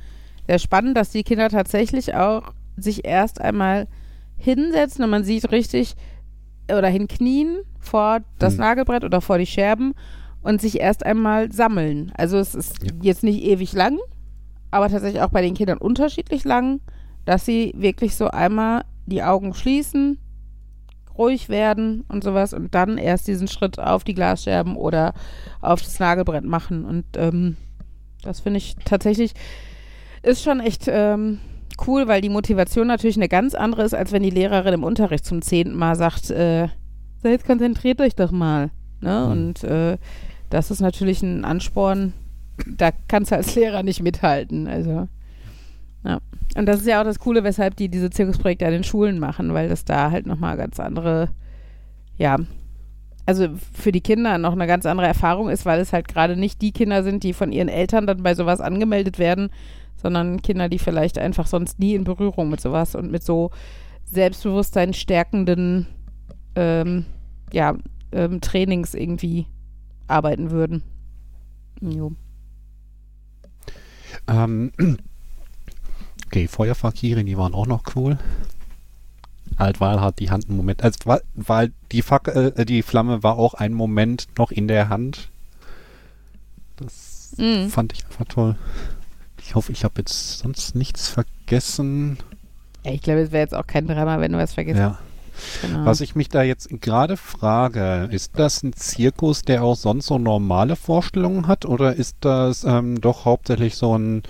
sehr 0.47 0.59
spannend, 0.59 0.97
dass 0.97 1.09
die 1.09 1.23
Kinder 1.23 1.49
tatsächlich 1.49 2.15
auch 2.15 2.53
sich 2.77 3.05
erst 3.05 3.41
einmal 3.41 3.87
hinsetzen 4.37 5.03
und 5.03 5.09
man 5.09 5.23
sieht 5.23 5.51
richtig 5.51 5.95
oder 6.69 6.87
hinknien 6.87 7.59
vor 7.79 8.19
das 8.39 8.53
Hm. 8.53 8.59
Nagelbrett 8.61 9.03
oder 9.03 9.21
vor 9.21 9.37
die 9.37 9.45
Scherben 9.45 9.93
und 10.41 10.61
sich 10.61 10.79
erst 10.79 11.05
einmal 11.05 11.51
sammeln. 11.51 12.11
Also 12.17 12.37
es 12.37 12.55
ist 12.55 12.83
Ja. 12.83 12.91
jetzt 13.01 13.23
nicht 13.23 13.43
ewig 13.43 13.73
lang, 13.73 13.97
aber 14.71 14.89
tatsächlich 14.89 15.21
auch 15.21 15.29
bei 15.29 15.41
den 15.41 15.53
Kindern 15.53 15.77
unterschiedlich 15.77 16.43
lang, 16.43 16.79
dass 17.25 17.45
sie 17.45 17.73
wirklich 17.75 18.15
so 18.15 18.27
einmal 18.29 18.83
die 19.05 19.23
Augen 19.23 19.53
schließen, 19.53 20.17
ruhig 21.17 21.49
werden 21.49 22.03
und 22.09 22.23
sowas 22.23 22.53
und 22.53 22.75
dann 22.75 22.97
erst 22.97 23.27
diesen 23.27 23.47
Schritt 23.47 23.79
auf 23.79 24.03
die 24.03 24.13
Glasscherben 24.13 24.75
oder 24.75 25.13
auf 25.61 25.81
das 25.81 25.99
Nagelbrett 25.99 26.45
machen. 26.45 26.85
Und 26.85 27.05
ähm, 27.15 27.57
das 28.23 28.41
finde 28.41 28.57
ich 28.57 28.75
tatsächlich 28.85 29.33
ist 30.23 30.43
schon 30.43 30.59
echt 30.59 30.85
ähm, 30.87 31.39
cool, 31.85 32.07
weil 32.07 32.21
die 32.21 32.29
Motivation 32.29 32.87
natürlich 32.87 33.17
eine 33.17 33.29
ganz 33.29 33.53
andere 33.53 33.83
ist, 33.83 33.93
als 33.93 34.11
wenn 34.11 34.23
die 34.23 34.29
Lehrerin 34.29 34.73
im 34.73 34.83
Unterricht 34.83 35.25
zum 35.25 35.41
zehnten 35.41 35.75
Mal 35.75 35.95
sagt, 35.95 36.29
äh, 36.31 36.67
so 37.21 37.29
jetzt 37.29 37.45
konzentriert 37.45 38.01
euch 38.01 38.15
doch 38.15 38.31
mal. 38.31 38.69
Ne? 39.01 39.23
Hm. 39.23 39.31
Und 39.31 39.63
äh, 39.63 39.97
das 40.49 40.71
ist 40.71 40.79
natürlich 40.79 41.21
ein 41.21 41.45
Ansporn, 41.45 42.13
da 42.65 42.91
kannst 43.07 43.31
du 43.31 43.35
als 43.35 43.55
Lehrer 43.55 43.83
nicht 43.83 44.01
mithalten. 44.01 44.67
Also, 44.67 45.07
ja. 46.03 46.19
Und 46.55 46.65
das 46.65 46.77
ist 46.77 46.87
ja 46.87 46.99
auch 46.99 47.05
das 47.05 47.19
Coole, 47.19 47.43
weshalb 47.43 47.75
die 47.75 47.89
diese 47.89 48.09
Zirkusprojekte 48.09 48.65
an 48.65 48.71
den 48.71 48.83
Schulen 48.83 49.19
machen, 49.19 49.53
weil 49.53 49.69
das 49.69 49.85
da 49.85 50.11
halt 50.11 50.25
nochmal 50.25 50.57
ganz 50.57 50.79
andere, 50.79 51.29
ja, 52.17 52.37
also 53.25 53.49
für 53.73 53.91
die 53.91 54.01
Kinder 54.01 54.37
noch 54.37 54.53
eine 54.53 54.67
ganz 54.67 54.85
andere 54.85 55.05
Erfahrung 55.07 55.49
ist, 55.49 55.65
weil 55.65 55.81
es 55.81 55.91
halt 55.91 56.07
gerade 56.07 56.37
nicht 56.37 56.61
die 56.61 56.71
Kinder 56.71 57.03
sind, 57.03 57.23
die 57.23 57.33
von 57.33 57.51
ihren 57.51 57.67
Eltern 57.67 58.07
dann 58.07 58.23
bei 58.23 58.33
sowas 58.33 58.61
angemeldet 58.61 59.19
werden, 59.19 59.49
sondern 60.01 60.41
Kinder, 60.41 60.69
die 60.69 60.79
vielleicht 60.79 61.17
einfach 61.17 61.47
sonst 61.47 61.79
nie 61.79 61.95
in 61.95 62.03
Berührung 62.03 62.49
mit 62.49 62.61
sowas 62.61 62.95
und 62.95 63.11
mit 63.11 63.23
so 63.23 63.51
Selbstbewusstsein 64.05 64.93
stärkenden 64.93 65.87
ähm, 66.55 67.05
ja, 67.51 67.75
ähm, 68.11 68.41
Trainings 68.41 68.93
irgendwie 68.93 69.47
arbeiten 70.07 70.51
würden. 70.51 70.83
Jo. 71.81 72.13
Ähm, 74.27 74.71
okay, 76.27 76.47
Feuerfakire, 76.47 77.23
die 77.23 77.37
waren 77.37 77.53
auch 77.53 77.67
noch 77.67 77.83
cool. 77.95 78.17
Halt, 79.57 79.81
weil 79.81 80.01
hat 80.01 80.19
die 80.19 80.29
Hand 80.29 80.47
einen 80.47 80.57
Moment, 80.57 80.83
also 80.83 80.99
weil, 81.05 81.21
weil 81.33 81.71
die, 81.91 82.01
Fack, 82.01 82.27
äh, 82.27 82.65
die 82.65 82.83
Flamme 82.83 83.23
war 83.23 83.37
auch 83.37 83.55
ein 83.55 83.73
Moment 83.73 84.27
noch 84.37 84.51
in 84.51 84.67
der 84.67 84.89
Hand. 84.89 85.29
Das 86.75 87.17
Mhm. 87.37 87.69
fand 87.69 87.93
ich 87.93 88.05
einfach 88.05 88.25
toll. 88.25 88.55
Ich 89.47 89.55
hoffe, 89.55 89.71
ich 89.71 89.85
habe 89.85 89.93
jetzt 89.99 90.39
sonst 90.39 90.75
nichts 90.75 91.07
vergessen. 91.07 92.17
Ja, 92.85 92.91
ich 92.91 93.01
glaube, 93.01 93.21
es 93.21 93.31
wäre 93.31 93.43
jetzt 93.43 93.55
auch 93.55 93.65
kein 93.65 93.87
Drama, 93.87 94.19
wenn 94.19 94.33
du 94.33 94.37
was 94.37 94.53
vergisst. 94.53 94.77
Ja. 94.79 94.97
Genau. 95.61 95.85
Was 95.85 96.01
ich 96.01 96.15
mich 96.15 96.29
da 96.29 96.41
jetzt 96.41 96.67
gerade 96.81 97.15
frage, 97.15 98.09
ist 98.11 98.39
das 98.39 98.63
ein 98.63 98.73
Zirkus, 98.73 99.43
der 99.43 99.63
auch 99.63 99.75
sonst 99.75 100.07
so 100.07 100.17
normale 100.17 100.75
Vorstellungen 100.75 101.45
hat 101.47 101.63
oder 101.63 101.95
ist 101.95 102.17
das 102.21 102.63
ähm, 102.63 102.99
doch 102.99 103.23
hauptsächlich 103.25 103.75
so 103.75 103.95
ein, 103.97 104.23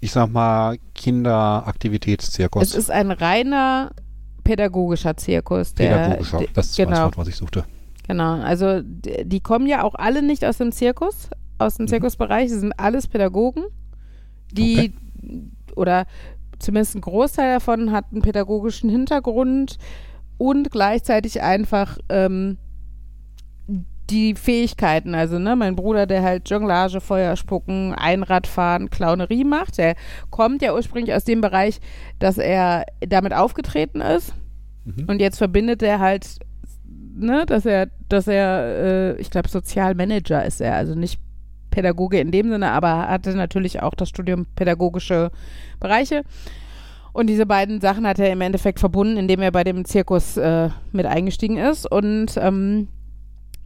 ich 0.00 0.12
sag 0.12 0.32
mal, 0.32 0.78
Kinderaktivitätszirkus? 0.94 2.62
es 2.62 2.74
ist 2.74 2.90
ein 2.90 3.10
reiner 3.10 3.90
pädagogischer 4.44 5.16
Zirkus. 5.16 5.74
Der, 5.74 5.90
Pädagogischer, 5.96 6.38
das 6.54 6.66
ist 6.66 6.78
das 6.78 6.86
genau. 6.86 7.04
Wort, 7.04 7.18
was 7.18 7.28
ich 7.28 7.36
suchte. 7.36 7.64
Genau, 8.08 8.40
also 8.40 8.80
d- 8.82 9.24
die 9.24 9.40
kommen 9.40 9.66
ja 9.66 9.82
auch 9.82 9.94
alle 9.94 10.22
nicht 10.22 10.44
aus 10.44 10.58
dem 10.58 10.72
Zirkus, 10.72 11.28
aus 11.58 11.74
dem 11.76 11.84
Mhm. 11.84 11.88
Zirkusbereich, 11.88 12.48
sie 12.50 12.58
sind 12.58 12.72
alles 12.78 13.08
Pädagogen, 13.08 13.64
die 14.52 14.92
oder 15.74 16.06
zumindest 16.58 16.94
ein 16.94 17.00
Großteil 17.02 17.54
davon 17.54 17.92
hat 17.92 18.06
einen 18.12 18.22
pädagogischen 18.22 18.88
Hintergrund 18.88 19.78
und 20.38 20.70
gleichzeitig 20.70 21.42
einfach 21.42 21.98
ähm, 22.08 22.58
die 24.10 24.34
Fähigkeiten, 24.34 25.14
also 25.14 25.38
ne, 25.38 25.56
mein 25.56 25.74
Bruder, 25.74 26.06
der 26.06 26.22
halt 26.22 26.48
Jonglage, 26.48 27.00
Feuerspucken, 27.00 27.92
Einradfahren, 27.94 28.88
Clownerie 28.88 29.44
macht, 29.44 29.78
der 29.78 29.96
kommt 30.30 30.62
ja 30.62 30.74
ursprünglich 30.74 31.14
aus 31.14 31.24
dem 31.24 31.40
Bereich, 31.40 31.80
dass 32.18 32.38
er 32.38 32.86
damit 33.00 33.34
aufgetreten 33.34 34.00
ist. 34.00 34.34
Mhm. 34.84 35.06
und 35.08 35.20
jetzt 35.20 35.38
verbindet 35.38 35.82
er 35.82 35.98
halt, 35.98 36.38
ne, 37.16 37.44
dass 37.44 37.66
er, 37.66 37.88
dass 38.08 38.28
er, 38.28 39.16
äh, 39.16 39.20
ich 39.20 39.30
glaube, 39.30 39.48
Sozialmanager 39.48 40.44
ist 40.44 40.60
er, 40.60 40.76
also 40.76 40.94
nicht 40.94 41.20
Pädagoge 41.76 42.18
in 42.18 42.30
dem 42.30 42.48
Sinne, 42.48 42.70
aber 42.70 43.06
hatte 43.06 43.36
natürlich 43.36 43.82
auch 43.82 43.94
das 43.94 44.08
Studium 44.08 44.46
pädagogische 44.56 45.30
Bereiche. 45.78 46.22
Und 47.12 47.26
diese 47.26 47.44
beiden 47.44 47.82
Sachen 47.82 48.06
hat 48.06 48.18
er 48.18 48.32
im 48.32 48.40
Endeffekt 48.40 48.80
verbunden, 48.80 49.18
indem 49.18 49.42
er 49.42 49.52
bei 49.52 49.62
dem 49.62 49.84
Zirkus 49.84 50.38
äh, 50.38 50.70
mit 50.92 51.04
eingestiegen 51.04 51.58
ist. 51.58 51.84
Und 51.90 52.38
ähm, 52.38 52.88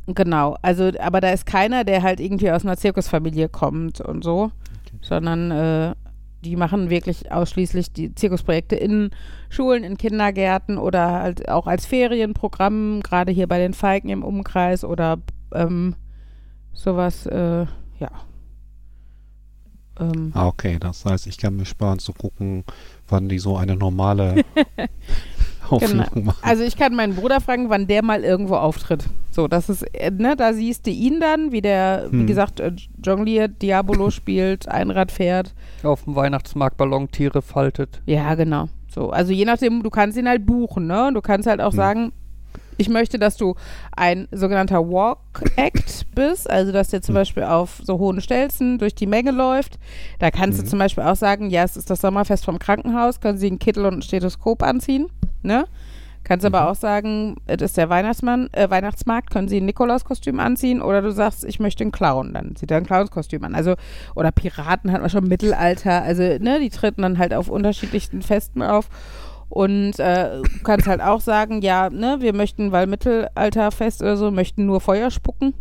genau, 0.07 0.57
also, 0.61 0.90
aber 0.99 1.20
da 1.20 1.31
ist 1.31 1.46
keiner, 1.46 1.85
der 1.85 2.03
halt 2.03 2.18
irgendwie 2.18 2.51
aus 2.51 2.64
einer 2.64 2.77
Zirkusfamilie 2.77 3.49
kommt 3.49 4.01
und 4.01 4.25
so, 4.25 4.51
sondern 5.03 5.53
äh, 5.53 5.94
die 6.44 6.57
machen 6.57 6.90
wirklich 6.90 7.31
ausschließlich 7.31 7.92
die 7.92 8.12
Zirkusprojekte 8.12 8.75
in 8.75 9.11
Schulen, 9.51 9.85
in 9.85 9.99
Kindergärten 9.99 10.79
oder 10.79 11.20
halt 11.20 11.49
auch 11.49 11.68
als 11.68 11.87
Ferienprogramm, 11.87 13.03
gerade 13.05 13.31
hier 13.31 13.46
bei 13.46 13.59
den 13.59 13.75
Falken 13.75 14.11
im 14.11 14.25
Umkreis 14.25 14.85
oder 14.85 15.18
ähm, 15.55 15.94
sowas, 16.73 17.27
äh, 17.27 17.66
ja. 18.01 18.11
Ähm, 19.99 20.31
Ah, 20.35 20.47
okay, 20.47 20.79
das 20.81 21.05
heißt, 21.05 21.27
ich 21.27 21.37
kann 21.39 21.57
mir 21.57 21.67
sparen 21.67 21.99
zu 21.99 22.13
gucken, 22.13 22.65
wann 23.09 23.29
die 23.29 23.39
so 23.39 23.57
eine 23.57 23.77
normale 23.77 24.45
Aufführung 25.69 26.25
machen. 26.25 26.39
Also 26.43 26.63
ich 26.65 26.77
kann 26.77 26.95
meinen 26.95 27.15
Bruder 27.15 27.41
fragen, 27.41 27.69
wann 27.69 27.87
der 27.87 28.03
mal 28.03 28.25
irgendwo 28.25 28.57
auftritt. 28.57 29.05
So, 29.31 29.47
das 29.47 29.69
ist, 29.69 29.83
äh, 29.95 30.11
ne, 30.11 30.37
da 30.37 30.53
siehst 30.53 30.87
du 30.87 30.91
ihn 30.91 31.21
dann, 31.21 31.53
wie 31.53 31.61
der, 31.61 32.09
wie 32.11 32.21
Hm. 32.21 32.27
gesagt, 32.27 32.61
äh, 32.61 32.73
jongliert, 33.05 33.61
Diabolo 33.63 34.11
spielt, 34.11 34.69
Einrad 34.69 35.13
fährt. 35.13 35.55
Auf 35.83 36.05
dem 36.05 36.17
Weihnachtsmarkt 36.17 36.77
Ballontiere 36.77 37.43
faltet. 37.43 38.01
Ja, 38.07 38.35
genau. 38.35 38.69
So, 38.93 39.11
also 39.11 39.33
je 39.33 39.45
nachdem, 39.45 39.83
du 39.83 39.91
kannst 39.91 40.19
ihn 40.19 40.29
halt 40.29 40.45
buchen, 40.47 40.87
ne? 40.89 41.09
Und 41.09 41.15
du 41.15 41.21
kannst 41.21 41.47
halt 41.47 41.61
auch 41.61 41.71
Hm. 41.73 41.77
sagen, 41.77 42.13
ich 42.81 42.88
möchte, 42.88 43.19
dass 43.19 43.37
du 43.37 43.55
ein 43.97 44.27
sogenannter 44.33 44.81
Walk-Act 44.90 46.07
bist, 46.14 46.49
also 46.49 46.73
dass 46.73 46.88
der 46.88 47.03
zum 47.03 47.14
Hm. 47.14 47.21
Beispiel 47.21 47.43
auf 47.45 47.81
so 47.85 47.99
hohen 47.99 48.21
Stelzen 48.21 48.79
durch 48.79 48.95
die 48.95 49.07
Menge 49.07 49.31
läuft. 49.31 49.79
Da 50.19 50.31
kannst 50.31 50.59
Mhm. 50.59 50.64
du 50.64 50.69
zum 50.71 50.79
Beispiel 50.79 51.05
auch 51.05 51.16
sagen, 51.16 51.51
ja, 51.51 51.62
es 51.62 51.77
ist 51.77 51.90
das 51.90 52.01
Sommerfest 52.01 52.45
vom 52.45 52.59
Krankenhaus, 52.59 53.21
können 53.21 53.38
sie 53.38 53.49
einen 53.49 53.59
Kittel 53.59 53.85
und 53.85 53.99
ein 53.99 54.03
Stethoskop 54.03 54.62
anziehen, 54.62 55.07
ne? 55.43 55.64
Kannst 56.23 56.45
aber 56.45 56.61
Mhm. 56.62 56.66
auch 56.69 56.75
sagen, 56.75 57.37
es 57.47 57.62
ist 57.62 57.77
der 57.79 57.88
Weihnachtsmann, 57.88 58.49
äh, 58.53 58.69
Weihnachtsmarkt, 58.69 59.31
können 59.31 59.49
sie 59.49 59.59
ein 59.59 59.64
Nikolauskostüm 59.64 60.38
anziehen 60.38 60.83
oder 60.83 61.01
du 61.01 61.11
sagst, 61.12 61.45
ich 61.45 61.61
möchte 61.61 61.83
einen 61.83 61.93
Clown, 61.93 62.35
dann 62.35 62.57
zieht 62.57 62.71
er 62.71 62.77
ein 62.77 62.87
Clownskostüm 62.87 63.43
an. 63.45 63.55
Also, 63.55 63.75
oder 64.14 64.31
Piraten 64.31 64.93
hat 64.93 65.01
man 65.01 65.09
schon 65.11 65.25
im 65.25 65.29
Mittelalter, 65.31 66.03
also, 66.03 66.23
ne, 66.23 66.61
die 66.61 66.69
treten 66.71 67.03
dann 67.03 67.19
halt 67.19 67.33
auf 67.35 67.49
unterschiedlichsten 67.49 68.21
Festen 68.23 68.62
auf. 68.62 68.88
Und 69.51 69.99
äh, 69.99 70.41
du 70.41 70.63
kannst 70.63 70.87
halt 70.87 71.01
auch 71.01 71.21
sagen, 71.21 71.61
ja, 71.61 71.91
ne, 71.91 72.19
wir 72.21 72.33
möchten, 72.33 72.71
weil 72.71 72.87
Mittelalterfest 72.87 74.01
oder 74.01 74.17
so, 74.17 74.31
möchten 74.31 74.65
nur 74.65 74.81
Feuer 74.81 75.11
spucken. 75.11 75.55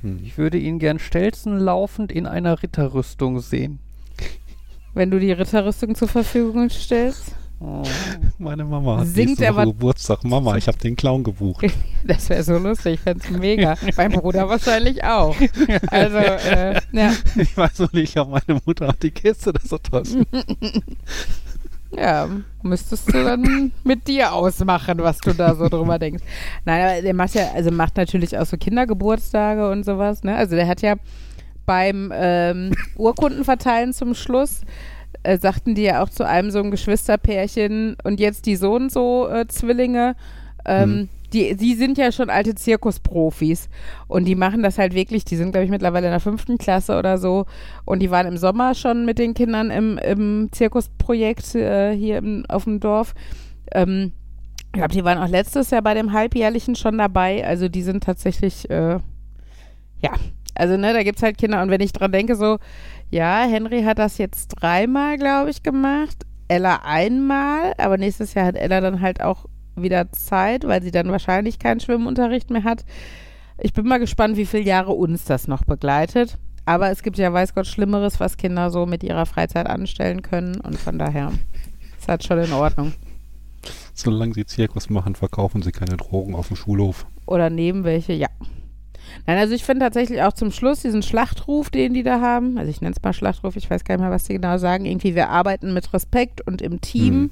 Hm. 0.00 0.20
Ich 0.24 0.38
würde 0.38 0.58
ihn 0.58 0.78
gern 0.78 0.98
stelzen 0.98 1.58
laufend 1.58 2.10
in 2.10 2.26
einer 2.26 2.62
Ritterrüstung 2.62 3.40
sehen. 3.40 3.78
Wenn 4.94 5.10
du 5.10 5.20
die 5.20 5.32
Ritterrüstung 5.32 5.94
zur 5.94 6.08
Verfügung 6.08 6.70
stellst. 6.70 7.34
Oh. 7.60 7.82
Meine 8.38 8.64
Mama 8.64 8.98
hat 8.98 9.06
Singt 9.06 9.40
er 9.40 9.52
Geburtstag. 9.52 10.24
Mama, 10.24 10.56
ich 10.56 10.68
habe 10.68 10.78
den 10.78 10.96
Clown 10.96 11.22
gebucht. 11.22 11.66
Das 12.06 12.28
wäre 12.30 12.44
so 12.44 12.56
lustig, 12.56 12.94
ich 12.94 13.00
fände 13.00 13.28
mega. 13.36 13.76
mein 13.96 14.12
Bruder 14.12 14.48
wahrscheinlich 14.48 15.02
auch. 15.02 15.34
Also, 15.88 16.16
äh, 16.18 16.80
ja. 16.92 17.12
ich 17.36 17.56
weiß 17.56 17.80
noch 17.80 17.92
nicht, 17.92 18.16
aber 18.16 18.40
meine 18.46 18.60
Mutter 18.64 18.86
hat 18.86 19.02
die 19.02 19.10
Kiste, 19.10 19.52
das 19.52 19.64
so 19.64 19.78
toll. 19.78 20.04
Ja, 21.96 22.28
müsstest 22.62 23.08
du 23.08 23.24
dann 23.24 23.72
mit 23.84 24.06
dir 24.06 24.32
ausmachen, 24.32 24.98
was 24.98 25.18
du 25.18 25.32
da 25.32 25.54
so 25.54 25.68
drüber 25.68 25.98
denkst. 25.98 26.22
Nein, 26.64 26.82
aber 26.82 27.02
der 27.02 27.14
macht 27.14 27.34
ja, 27.34 27.52
also 27.54 27.70
macht 27.70 27.96
natürlich 27.96 28.36
auch 28.36 28.44
so 28.46 28.56
Kindergeburtstage 28.56 29.70
und 29.70 29.84
sowas, 29.84 30.22
ne? 30.22 30.36
Also 30.36 30.56
der 30.56 30.68
hat 30.68 30.82
ja 30.82 30.96
beim 31.64 32.12
ähm, 32.14 32.72
Urkundenverteilen 32.96 33.92
zum 33.92 34.14
Schluss 34.14 34.60
äh, 35.22 35.38
sagten 35.38 35.74
die 35.74 35.82
ja 35.82 36.02
auch 36.02 36.08
zu 36.08 36.24
einem 36.26 36.50
so 36.50 36.58
einem 36.60 36.70
Geschwisterpärchen 36.70 37.96
und 38.04 38.20
jetzt 38.20 38.46
die 38.46 38.56
so 38.56 38.74
und 38.74 38.92
so 38.92 39.28
äh, 39.28 39.46
Zwillinge, 39.48 40.14
ähm, 40.64 40.90
Mhm. 40.90 41.08
Die, 41.32 41.56
die 41.56 41.74
sind 41.74 41.98
ja 41.98 42.12
schon 42.12 42.30
alte 42.30 42.54
Zirkusprofis. 42.54 43.68
Und 44.08 44.24
die 44.24 44.34
machen 44.34 44.62
das 44.62 44.78
halt 44.78 44.94
wirklich, 44.94 45.24
die 45.24 45.36
sind 45.36 45.52
glaube 45.52 45.64
ich 45.64 45.70
mittlerweile 45.70 46.06
in 46.06 46.12
der 46.12 46.20
fünften 46.20 46.58
Klasse 46.58 46.98
oder 46.98 47.18
so. 47.18 47.46
Und 47.84 48.00
die 48.00 48.10
waren 48.10 48.26
im 48.26 48.36
Sommer 48.36 48.74
schon 48.74 49.04
mit 49.04 49.18
den 49.18 49.34
Kindern 49.34 49.70
im, 49.70 49.98
im 49.98 50.48
Zirkusprojekt 50.52 51.54
äh, 51.54 51.96
hier 51.96 52.18
im, 52.18 52.44
auf 52.48 52.64
dem 52.64 52.80
Dorf. 52.80 53.14
Ähm, 53.72 54.12
ich 54.66 54.78
glaube, 54.78 54.92
die 54.92 55.04
waren 55.04 55.18
auch 55.18 55.28
letztes 55.28 55.70
Jahr 55.70 55.82
bei 55.82 55.94
dem 55.94 56.12
Halbjährlichen 56.12 56.76
schon 56.76 56.98
dabei, 56.98 57.46
also 57.46 57.68
die 57.68 57.82
sind 57.82 58.04
tatsächlich, 58.04 58.68
äh, 58.68 58.98
ja, 60.02 60.10
also 60.54 60.76
ne, 60.76 60.92
da 60.92 61.02
gibt 61.02 61.16
es 61.16 61.22
halt 61.22 61.38
Kinder. 61.38 61.62
Und 61.62 61.70
wenn 61.70 61.80
ich 61.80 61.92
dran 61.92 62.12
denke, 62.12 62.36
so, 62.36 62.58
ja, 63.10 63.44
Henry 63.44 63.84
hat 63.84 63.98
das 63.98 64.18
jetzt 64.18 64.48
dreimal, 64.48 65.16
glaube 65.16 65.48
ich, 65.48 65.62
gemacht, 65.62 66.26
Ella 66.48 66.80
einmal, 66.84 67.72
aber 67.78 67.96
nächstes 67.96 68.34
Jahr 68.34 68.46
hat 68.46 68.56
Ella 68.56 68.80
dann 68.80 69.00
halt 69.00 69.22
auch 69.22 69.46
wieder 69.76 70.10
Zeit, 70.12 70.64
weil 70.64 70.82
sie 70.82 70.90
dann 70.90 71.10
wahrscheinlich 71.10 71.58
keinen 71.58 71.80
Schwimmunterricht 71.80 72.50
mehr 72.50 72.64
hat. 72.64 72.84
Ich 73.58 73.72
bin 73.72 73.86
mal 73.86 73.98
gespannt, 73.98 74.36
wie 74.36 74.46
viele 74.46 74.64
Jahre 74.64 74.92
uns 74.92 75.24
das 75.24 75.48
noch 75.48 75.64
begleitet. 75.64 76.38
Aber 76.66 76.90
es 76.90 77.02
gibt 77.02 77.16
ja 77.16 77.32
weiß 77.32 77.54
Gott 77.54 77.66
Schlimmeres, 77.66 78.18
was 78.18 78.36
Kinder 78.36 78.70
so 78.70 78.86
mit 78.86 79.04
ihrer 79.04 79.24
Freizeit 79.24 79.66
anstellen 79.66 80.22
können. 80.22 80.60
Und 80.60 80.78
von 80.78 80.98
daher 80.98 81.32
ist 81.98 82.08
das 82.08 82.24
schon 82.24 82.40
in 82.40 82.52
Ordnung. 82.52 82.92
Solange 83.94 84.34
sie 84.34 84.44
Zirkus 84.44 84.90
machen, 84.90 85.14
verkaufen 85.14 85.62
sie 85.62 85.72
keine 85.72 85.96
Drogen 85.96 86.34
auf 86.34 86.48
dem 86.48 86.56
Schulhof. 86.56 87.06
Oder 87.24 87.50
neben 87.50 87.84
welche, 87.84 88.12
ja. 88.12 88.28
Nein, 89.26 89.38
also 89.38 89.54
ich 89.54 89.64
finde 89.64 89.84
tatsächlich 89.84 90.22
auch 90.22 90.32
zum 90.32 90.50
Schluss 90.50 90.82
diesen 90.82 91.02
Schlachtruf, 91.02 91.70
den 91.70 91.94
die 91.94 92.02
da 92.02 92.20
haben, 92.20 92.58
also 92.58 92.70
ich 92.70 92.80
nenne 92.80 92.94
es 92.94 93.02
mal 93.02 93.12
Schlachtruf, 93.12 93.56
ich 93.56 93.70
weiß 93.70 93.84
gar 93.84 93.94
nicht 93.94 94.02
mehr, 94.02 94.10
was 94.10 94.24
die 94.24 94.34
genau 94.34 94.58
sagen, 94.58 94.84
irgendwie 94.84 95.14
wir 95.14 95.30
arbeiten 95.30 95.72
mit 95.72 95.92
Respekt 95.94 96.46
und 96.46 96.60
im 96.60 96.80
Team. 96.80 97.14
Hm. 97.14 97.30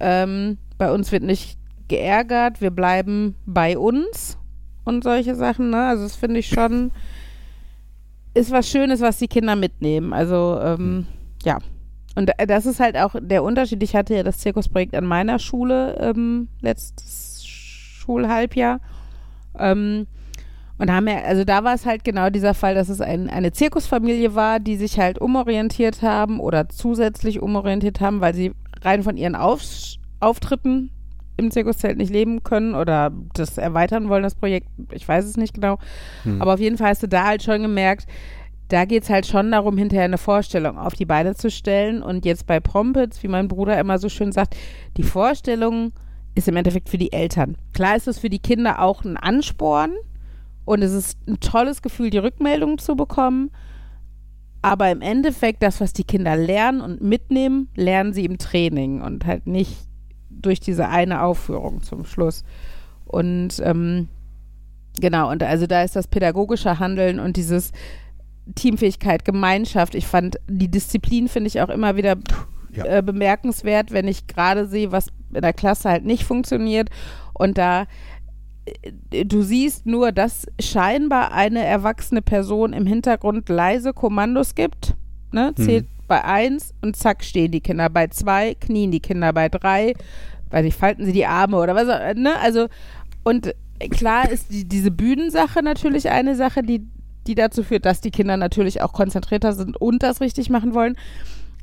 Ähm, 0.00 0.58
bei 0.76 0.90
uns 0.90 1.12
wird 1.12 1.22
nicht 1.22 1.58
geärgert, 1.88 2.60
wir 2.60 2.70
bleiben 2.70 3.36
bei 3.46 3.78
uns 3.78 4.38
und 4.84 5.04
solche 5.04 5.34
Sachen, 5.34 5.70
ne? 5.70 5.86
Also 5.86 6.04
das 6.04 6.16
finde 6.16 6.40
ich 6.40 6.48
schon, 6.48 6.92
ist 8.34 8.50
was 8.50 8.68
Schönes, 8.68 9.00
was 9.00 9.18
die 9.18 9.28
Kinder 9.28 9.56
mitnehmen. 9.56 10.12
Also, 10.12 10.58
ähm, 10.60 11.06
ja. 11.44 11.58
Und 12.16 12.30
das 12.46 12.66
ist 12.66 12.78
halt 12.80 12.96
auch 12.96 13.16
der 13.20 13.42
Unterschied. 13.42 13.82
Ich 13.82 13.96
hatte 13.96 14.14
ja 14.14 14.22
das 14.22 14.38
Zirkusprojekt 14.38 14.94
an 14.94 15.04
meiner 15.04 15.38
Schule 15.38 15.96
ähm, 15.98 16.48
letztes 16.60 17.44
Schulhalbjahr. 17.44 18.80
Ähm, 19.58 20.06
und 20.78 20.90
haben 20.90 21.06
ja, 21.06 21.22
also 21.22 21.44
da 21.44 21.62
war 21.62 21.74
es 21.74 21.86
halt 21.86 22.04
genau 22.04 22.30
dieser 22.30 22.54
Fall, 22.54 22.74
dass 22.74 22.88
es 22.88 23.00
ein, 23.00 23.30
eine 23.30 23.52
Zirkusfamilie 23.52 24.34
war, 24.34 24.58
die 24.58 24.76
sich 24.76 24.98
halt 24.98 25.20
umorientiert 25.20 26.02
haben 26.02 26.40
oder 26.40 26.68
zusätzlich 26.68 27.40
umorientiert 27.40 28.00
haben, 28.00 28.20
weil 28.20 28.34
sie 28.34 28.52
rein 28.82 29.02
von 29.02 29.16
ihren 29.16 29.36
Auf 29.36 29.62
Auftritten 30.20 30.90
im 31.36 31.50
Zirkuszelt 31.50 31.98
nicht 31.98 32.12
leben 32.12 32.42
können 32.42 32.74
oder 32.74 33.12
das 33.34 33.58
erweitern 33.58 34.08
wollen, 34.08 34.22
das 34.22 34.34
Projekt. 34.34 34.68
Ich 34.92 35.06
weiß 35.06 35.24
es 35.24 35.36
nicht 35.36 35.54
genau. 35.54 35.78
Hm. 36.22 36.40
Aber 36.40 36.54
auf 36.54 36.60
jeden 36.60 36.78
Fall 36.78 36.90
hast 36.90 37.02
du 37.02 37.08
da 37.08 37.24
halt 37.24 37.42
schon 37.42 37.62
gemerkt, 37.62 38.06
da 38.68 38.84
geht 38.84 39.02
es 39.02 39.10
halt 39.10 39.26
schon 39.26 39.50
darum, 39.50 39.76
hinterher 39.76 40.04
eine 40.04 40.18
Vorstellung 40.18 40.78
auf 40.78 40.94
die 40.94 41.04
Beine 41.04 41.34
zu 41.34 41.50
stellen. 41.50 42.02
Und 42.02 42.24
jetzt 42.24 42.46
bei 42.46 42.60
Prompets, 42.60 43.22
wie 43.22 43.28
mein 43.28 43.48
Bruder 43.48 43.78
immer 43.78 43.98
so 43.98 44.08
schön 44.08 44.32
sagt, 44.32 44.56
die 44.96 45.02
Vorstellung 45.02 45.92
ist 46.34 46.48
im 46.48 46.56
Endeffekt 46.56 46.88
für 46.88 46.98
die 46.98 47.12
Eltern. 47.12 47.56
Klar 47.72 47.96
ist 47.96 48.08
es 48.08 48.18
für 48.18 48.30
die 48.30 48.38
Kinder 48.38 48.80
auch 48.80 49.04
ein 49.04 49.16
Ansporn 49.16 49.92
und 50.64 50.82
es 50.82 50.92
ist 50.92 51.18
ein 51.28 51.40
tolles 51.40 51.82
Gefühl, 51.82 52.10
die 52.10 52.18
Rückmeldung 52.18 52.78
zu 52.78 52.96
bekommen. 52.96 53.50
Aber 54.62 54.90
im 54.90 55.02
Endeffekt, 55.02 55.62
das, 55.62 55.80
was 55.80 55.92
die 55.92 56.04
Kinder 56.04 56.36
lernen 56.36 56.80
und 56.80 57.02
mitnehmen, 57.02 57.68
lernen 57.76 58.14
sie 58.14 58.24
im 58.24 58.38
Training 58.38 59.02
und 59.02 59.26
halt 59.26 59.46
nicht 59.46 59.76
durch 60.44 60.60
diese 60.60 60.88
eine 60.88 61.22
Aufführung 61.22 61.82
zum 61.82 62.04
Schluss. 62.04 62.44
Und 63.04 63.60
ähm, 63.62 64.08
genau, 64.98 65.30
und 65.30 65.42
also 65.42 65.66
da 65.66 65.82
ist 65.82 65.96
das 65.96 66.08
pädagogische 66.08 66.78
Handeln 66.78 67.20
und 67.20 67.36
dieses 67.36 67.72
Teamfähigkeit, 68.54 69.24
Gemeinschaft. 69.24 69.94
Ich 69.94 70.06
fand 70.06 70.36
die 70.48 70.70
Disziplin 70.70 71.28
finde 71.28 71.48
ich 71.48 71.60
auch 71.60 71.70
immer 71.70 71.96
wieder 71.96 72.16
Ja. 72.72 72.84
äh, 72.84 73.02
bemerkenswert, 73.02 73.92
wenn 73.92 74.08
ich 74.08 74.26
gerade 74.26 74.66
sehe, 74.66 74.92
was 74.92 75.08
in 75.32 75.42
der 75.42 75.52
Klasse 75.52 75.88
halt 75.90 76.04
nicht 76.04 76.24
funktioniert. 76.24 76.90
Und 77.32 77.56
da 77.58 77.86
äh, 79.10 79.24
du 79.24 79.42
siehst 79.42 79.86
nur, 79.86 80.12
dass 80.12 80.46
scheinbar 80.60 81.32
eine 81.32 81.64
erwachsene 81.64 82.22
Person 82.22 82.72
im 82.72 82.86
Hintergrund 82.86 83.48
leise 83.48 83.92
Kommandos 83.92 84.54
gibt. 84.54 84.94
Ne? 85.32 85.52
Hm. 85.56 85.64
Zählt 85.64 85.86
bei 86.06 86.22
eins 86.22 86.74
und 86.82 86.96
zack 86.96 87.24
stehen 87.24 87.50
die 87.50 87.60
Kinder. 87.60 87.88
Bei 87.88 88.08
zwei 88.08 88.54
knien 88.54 88.90
die 88.90 89.00
Kinder. 89.00 89.32
Bei 89.32 89.48
drei, 89.48 89.94
weiß 90.50 90.64
ich, 90.66 90.74
falten 90.74 91.04
sie 91.04 91.12
die 91.12 91.26
Arme 91.26 91.56
oder 91.58 91.74
was. 91.74 91.88
auch- 91.88 92.14
Ne? 92.14 92.38
Also 92.40 92.66
und 93.24 93.54
klar 93.90 94.30
ist 94.30 94.52
die, 94.52 94.64
diese 94.68 94.90
Bühnensache 94.90 95.62
natürlich 95.62 96.10
eine 96.10 96.34
Sache, 96.36 96.62
die 96.62 96.86
die 97.26 97.34
dazu 97.34 97.62
führt, 97.62 97.86
dass 97.86 98.02
die 98.02 98.10
Kinder 98.10 98.36
natürlich 98.36 98.82
auch 98.82 98.92
konzentrierter 98.92 99.54
sind 99.54 99.78
und 99.78 100.02
das 100.02 100.20
richtig 100.20 100.50
machen 100.50 100.74
wollen. 100.74 100.94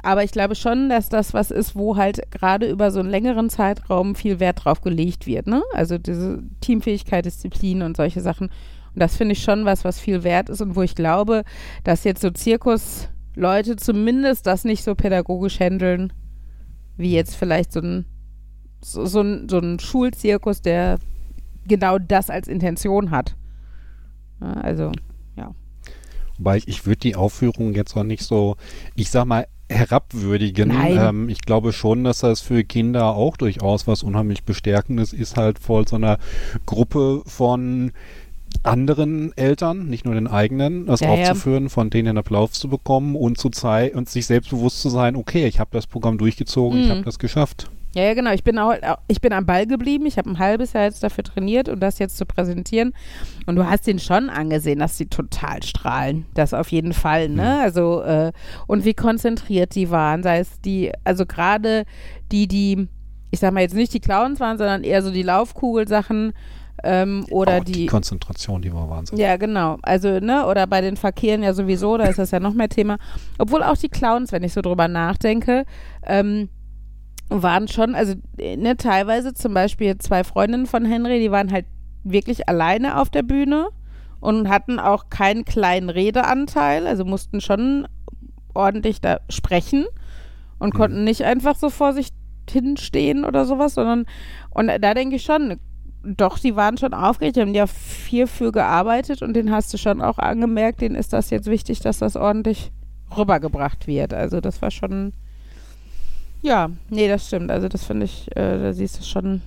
Aber 0.02 0.24
ich 0.24 0.32
glaube 0.32 0.56
schon, 0.56 0.90
dass 0.90 1.08
das 1.08 1.36
was 1.36 1.52
ist, 1.52 1.76
wo 1.76 1.98
halt 1.98 2.32
gerade 2.32 2.68
über 2.68 2.90
so 2.90 3.00
einen 3.00 3.12
längeren 3.12 3.52
Zeitraum 3.52 4.16
viel 4.16 4.40
Wert 4.40 4.66
drauf 4.66 4.82
gelegt 4.82 5.28
wird. 5.28 5.46
Ne? 5.46 5.62
Also 5.74 6.00
diese 6.00 6.42
Teamfähigkeit, 6.62 7.26
Disziplin 7.26 7.84
und 7.84 7.96
solche 7.96 8.22
Sachen. 8.22 8.48
Und 8.48 9.00
das 9.00 9.16
finde 9.16 9.34
ich 9.34 9.44
schon 9.44 9.64
was, 9.64 9.86
was 9.86 10.00
viel 10.00 10.24
wert 10.24 10.50
ist 10.50 10.62
und 10.62 10.76
wo 10.76 10.82
ich 10.82 10.96
glaube, 10.96 11.44
dass 11.84 12.04
jetzt 12.06 12.22
so 12.24 12.32
Zirkusleute 12.32 13.76
zumindest 13.76 14.48
das 14.48 14.64
nicht 14.64 14.84
so 14.84 14.96
pädagogisch 14.96 15.60
handeln, 15.60 16.12
wie 16.98 17.14
jetzt 17.14 17.36
vielleicht 17.36 17.72
so 17.72 17.82
ein, 17.82 18.06
so, 18.84 19.06
so 19.06 19.22
ein, 19.22 19.48
so 19.50 19.60
ein 19.60 19.80
Schulzirkus, 19.80 20.62
der 20.62 21.00
genau 21.68 21.98
das 22.00 22.30
als 22.30 22.48
Intention 22.48 23.12
hat. 23.12 23.36
Ja, 24.42 24.54
also, 24.54 24.92
Wobei 26.38 26.58
ich, 26.58 26.68
ich 26.68 26.86
würde 26.88 26.98
die 27.02 27.16
Aufführung 27.16 27.76
jetzt 27.76 27.96
auch 27.96 28.04
nicht 28.04 28.24
so, 28.24 28.56
ich 28.96 29.12
sag 29.12 29.26
mal, 29.26 29.46
herabwürdigen. 29.70 30.72
Ähm, 30.72 31.30
ich 31.30 31.42
glaube 31.42 31.72
schon, 31.72 32.04
dass 32.04 32.20
das 32.20 32.42
für 32.42 32.64
Kinder 32.64 33.14
auch 33.16 33.38
durchaus 33.38 33.86
was 33.86 34.02
unheimlich 34.02 34.44
Bestärkendes 34.44 35.14
ist, 35.14 35.38
halt 35.38 35.60
vor 35.60 35.88
so 35.88 35.98
einer 35.98 36.18
Gruppe 36.66 37.22
von 37.28 37.92
anderen 38.64 39.36
Eltern, 39.38 39.88
nicht 39.88 40.04
nur 40.04 40.16
den 40.16 40.28
eigenen, 40.28 40.88
das 40.88 41.02
Ja, 41.02 41.14
ja. 41.14 41.30
aufzuführen, 41.30 41.70
von 41.70 41.92
denen 41.92 42.18
Applaus 42.18 42.54
zu 42.54 42.70
bekommen 42.70 43.16
und 43.16 43.38
zu 43.38 43.50
zeigen 43.50 43.96
und 43.98 44.10
sich 44.10 44.26
selbstbewusst 44.26 44.82
zu 44.82 44.90
sein, 44.90 45.16
okay, 45.16 45.46
ich 45.46 45.60
habe 45.60 45.70
das 45.74 45.86
Programm 45.86 46.18
durchgezogen, 46.18 46.80
ich 46.80 46.88
Mhm. 46.88 46.92
habe 46.92 47.04
das 47.04 47.20
geschafft. 47.20 47.70
Ja, 47.94 48.04
ja, 48.04 48.14
genau. 48.14 48.32
Ich 48.32 48.44
bin, 48.44 48.58
auch, 48.58 48.74
ich 49.08 49.20
bin 49.20 49.34
am 49.34 49.46
Ball 49.46 49.68
geblieben. 49.68 50.06
Ich 50.06 50.18
habe 50.18 50.30
ein 50.30 50.40
halbes 50.40 50.74
Jahr 50.74 50.86
jetzt 50.86 51.04
dafür 51.04 51.24
trainiert 51.24 51.68
und 51.68 51.82
das 51.82 52.00
jetzt 52.00 52.18
zu 52.18 52.26
präsentieren. 52.26 52.94
Und 53.46 53.58
du 53.58 53.70
hast 53.70 53.86
den 53.86 54.00
schon 54.00 54.30
angesehen, 54.30 54.80
dass 54.80 54.98
sie 54.98 55.08
total 55.08 55.62
strahlen. 55.64 56.26
Das 56.34 56.54
auf 56.54 56.70
jeden 56.72 56.94
Fall, 56.94 57.28
ne? 57.28 57.60
Also, 57.62 58.02
äh, 58.02 58.32
und 58.68 58.86
wie 58.86 58.94
konzentriert 58.94 59.76
die 59.76 59.90
waren. 59.90 60.24
Sei 60.24 60.40
es 60.40 60.62
die, 60.62 60.92
also 61.04 61.26
gerade 61.26 61.86
die, 62.32 62.48
die, 62.48 62.88
ich 63.30 63.40
sag 63.40 63.54
mal 63.54 63.62
jetzt 63.62 63.76
nicht 63.76 63.94
die 63.94 64.00
Clowns 64.00 64.40
waren, 64.40 64.58
sondern 64.58 64.84
eher 64.84 65.02
so 65.02 65.12
die 65.12 65.24
Laufkugelsachen 65.24 66.32
ähm, 66.84 67.26
oder 67.30 67.60
die 67.60 67.72
die. 67.74 67.86
Konzentration, 67.88 68.62
die 68.62 68.74
war 68.74 68.90
Wahnsinn. 68.90 69.18
Ja, 69.18 69.36
genau. 69.36 69.78
Also, 69.82 70.20
ne, 70.20 70.46
oder 70.48 70.66
bei 70.66 70.80
den 70.80 70.96
Verkehren 70.96 71.44
ja 71.44 71.54
sowieso, 71.54 71.98
da 71.98 72.06
ist 72.06 72.20
das 72.20 72.32
ja 72.32 72.40
noch 72.40 72.54
mehr 72.54 72.70
Thema. 72.70 72.98
Obwohl 73.38 73.64
auch 73.64 73.78
die 73.78 73.90
Clowns, 73.90 74.32
wenn 74.32 74.44
ich 74.44 74.54
so 74.54 74.62
drüber 74.62 74.88
nachdenke, 74.88 75.66
ähm, 76.06 76.48
waren 77.32 77.68
schon, 77.68 77.96
also 77.96 78.16
äh, 78.38 78.58
ne, 78.58 78.76
teilweise 78.78 79.34
zum 79.34 79.54
Beispiel 79.54 79.98
zwei 79.98 80.24
Freundinnen 80.24 80.66
von 80.66 80.86
Henry, 80.86 81.20
die 81.20 81.32
waren 81.32 81.52
halt 81.52 81.66
wirklich 82.04 82.50
alleine 82.50 83.00
auf 83.00 83.10
der 83.10 83.24
Bühne 83.24 83.70
und 84.20 84.50
hatten 84.50 84.80
auch 84.80 85.10
keinen 85.10 85.46
kleinen 85.46 85.90
Redeanteil, 85.90 86.88
also 86.88 87.06
mussten 87.06 87.42
schon 87.42 87.88
ordentlich 88.54 89.02
da 89.02 89.20
sprechen 89.30 89.86
und 90.60 90.74
Mhm. 90.74 90.78
konnten 90.78 91.04
nicht 91.04 91.24
einfach 91.24 91.56
so 91.56 91.70
vor 91.70 91.94
sich 91.94 92.10
hinstehen 92.50 93.24
oder 93.24 93.46
sowas, 93.46 93.76
sondern 93.76 94.06
und 94.50 94.68
da 94.68 94.94
denke 94.94 95.16
ich 95.16 95.24
schon, 95.24 95.58
doch, 96.04 96.40
die 96.40 96.56
waren 96.56 96.78
schon 96.78 96.94
aufgeregt, 96.94 97.36
die 97.38 97.42
haben 97.42 97.54
ja 97.54 97.68
viel 97.68 98.28
für 98.28 98.52
gearbeitet 98.52 99.22
und 99.22 99.34
den 99.36 99.52
hast 99.52 99.74
du 99.74 99.78
schon 99.78 100.02
auch 100.02 100.18
angemerkt, 100.18 100.82
denen 100.82 100.96
ist 100.96 101.14
das 101.14 101.30
jetzt 101.30 101.48
wichtig, 101.48 101.80
dass 101.80 102.00
das 102.00 102.16
ordentlich 102.16 102.72
rübergebracht 103.16 103.88
wird. 103.88 104.14
Also 104.14 104.42
das 104.42 104.62
war 104.62 104.72
schon, 104.72 105.14
ja, 106.42 106.70
nee, 106.90 107.08
das 107.08 107.28
stimmt. 107.28 107.52
Also 107.52 107.68
das 107.68 107.84
finde 107.84 108.06
ich, 108.06 108.28
äh, 108.36 108.58
da 108.62 108.74
siehst 108.74 109.00
du 109.00 109.04
schon 109.04 109.42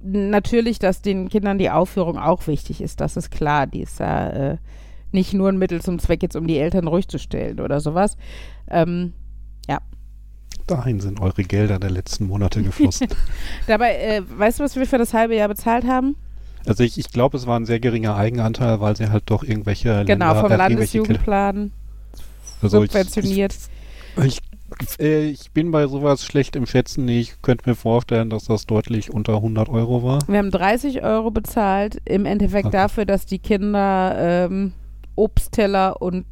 natürlich, 0.00 0.78
dass 0.78 1.00
den 1.02 1.28
Kindern 1.28 1.58
die 1.58 1.70
Aufführung 1.70 2.18
auch 2.18 2.46
wichtig 2.46 2.80
ist, 2.80 3.00
das 3.00 3.16
ist 3.16 3.30
klar. 3.30 3.66
Die 3.66 3.82
ist 3.82 4.00
ja 4.00 4.28
äh, 4.30 4.56
nicht 5.12 5.32
nur 5.34 5.48
ein 5.48 5.58
Mittel 5.58 5.80
zum 5.80 5.98
Zweck, 5.98 6.22
jetzt 6.22 6.34
um 6.36 6.46
die 6.46 6.58
Eltern 6.58 6.88
ruhig 6.88 7.06
zu 7.08 7.18
stellen 7.18 7.60
oder 7.60 7.80
sowas. 7.80 8.16
Ähm, 8.68 9.12
Dahin 10.68 11.00
sind 11.00 11.20
eure 11.20 11.42
Gelder 11.42 11.80
der 11.80 11.90
letzten 11.90 12.26
Monate 12.28 12.62
geflossen. 12.62 13.08
dabei, 13.66 13.96
äh, 13.96 14.22
weißt 14.38 14.60
du, 14.60 14.64
was 14.64 14.76
wir 14.76 14.86
für 14.86 14.96
das 14.96 15.12
halbe 15.12 15.34
Jahr 15.34 15.48
bezahlt 15.48 15.84
haben? 15.84 16.14
also 16.64 16.84
ich, 16.84 16.98
ich 16.98 17.10
glaube, 17.10 17.36
es 17.36 17.48
war 17.48 17.58
ein 17.58 17.66
sehr 17.66 17.80
geringer 17.80 18.14
Eigenanteil, 18.14 18.80
weil 18.80 18.96
sie 18.96 19.10
halt 19.10 19.24
doch 19.26 19.42
irgendwelche 19.42 20.04
Genau, 20.04 20.26
Länder, 20.28 20.40
vom 20.40 20.52
äh, 20.52 20.56
Landesjugendplan 20.56 21.72
Also 22.62 22.84
ich- 22.84 22.92
subventioniert. 22.92 23.56
Ich, 24.18 24.22
äh, 24.22 24.26
ich 24.28 24.38
bin 25.52 25.70
bei 25.70 25.86
sowas 25.86 26.24
schlecht 26.24 26.56
im 26.56 26.66
Schätzen. 26.66 27.08
Ich 27.08 27.40
könnte 27.42 27.68
mir 27.68 27.74
vorstellen, 27.74 28.30
dass 28.30 28.44
das 28.44 28.66
deutlich 28.66 29.12
unter 29.12 29.36
100 29.36 29.68
Euro 29.68 30.02
war. 30.02 30.18
Wir 30.26 30.38
haben 30.38 30.50
30 30.50 31.02
Euro 31.02 31.30
bezahlt, 31.30 31.98
im 32.04 32.24
Endeffekt 32.26 32.66
Okay. 32.66 32.76
dafür, 32.76 33.04
dass 33.04 33.26
die 33.26 33.38
Kinder 33.38 34.14
ähm, 34.18 34.72
Obstteller 35.16 36.00
und 36.00 36.26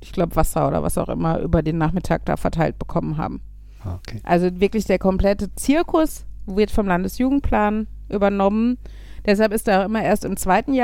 ich 0.00 0.12
glaube 0.12 0.36
Wasser 0.36 0.68
oder 0.68 0.82
was 0.82 0.98
auch 0.98 1.08
immer 1.08 1.38
über 1.40 1.62
den 1.62 1.78
Nachmittag 1.78 2.24
da 2.26 2.36
verteilt 2.36 2.78
bekommen 2.78 3.16
haben. 3.16 3.40
Ah, 3.84 3.94
okay. 3.96 4.20
Also 4.22 4.60
wirklich 4.60 4.84
der 4.84 4.98
komplette 4.98 5.54
Zirkus 5.54 6.26
wird 6.46 6.70
vom 6.70 6.86
Landesjugendplan 6.86 7.86
übernommen. 8.10 8.78
Deshalb 9.24 9.52
ist 9.52 9.68
er 9.68 9.84
immer 9.84 10.02
erst 10.02 10.24
im 10.24 10.36
zweiten 10.36 10.74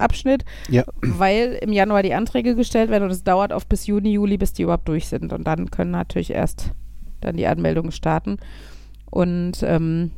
Jahresabschnitt, 0.00 0.44
Ja. 0.68 0.84
weil 1.02 1.58
im 1.62 1.72
Januar 1.72 2.02
die 2.02 2.14
Anträge 2.14 2.54
gestellt 2.54 2.90
werden 2.90 3.04
und 3.04 3.10
es 3.10 3.22
dauert 3.24 3.52
oft 3.52 3.68
bis 3.68 3.86
Juni, 3.86 4.12
Juli, 4.12 4.38
bis 4.38 4.52
die 4.52 4.62
überhaupt 4.62 4.88
durch 4.88 5.08
sind. 5.08 5.32
Und 5.32 5.46
dann 5.46 5.70
können 5.70 5.90
natürlich 5.90 6.30
erst 6.32 6.70
dann 7.20 7.36
die 7.36 7.46
Anmeldungen 7.46 7.92
starten. 7.92 8.38
Und 9.10 9.62
ähm, 9.62 10.12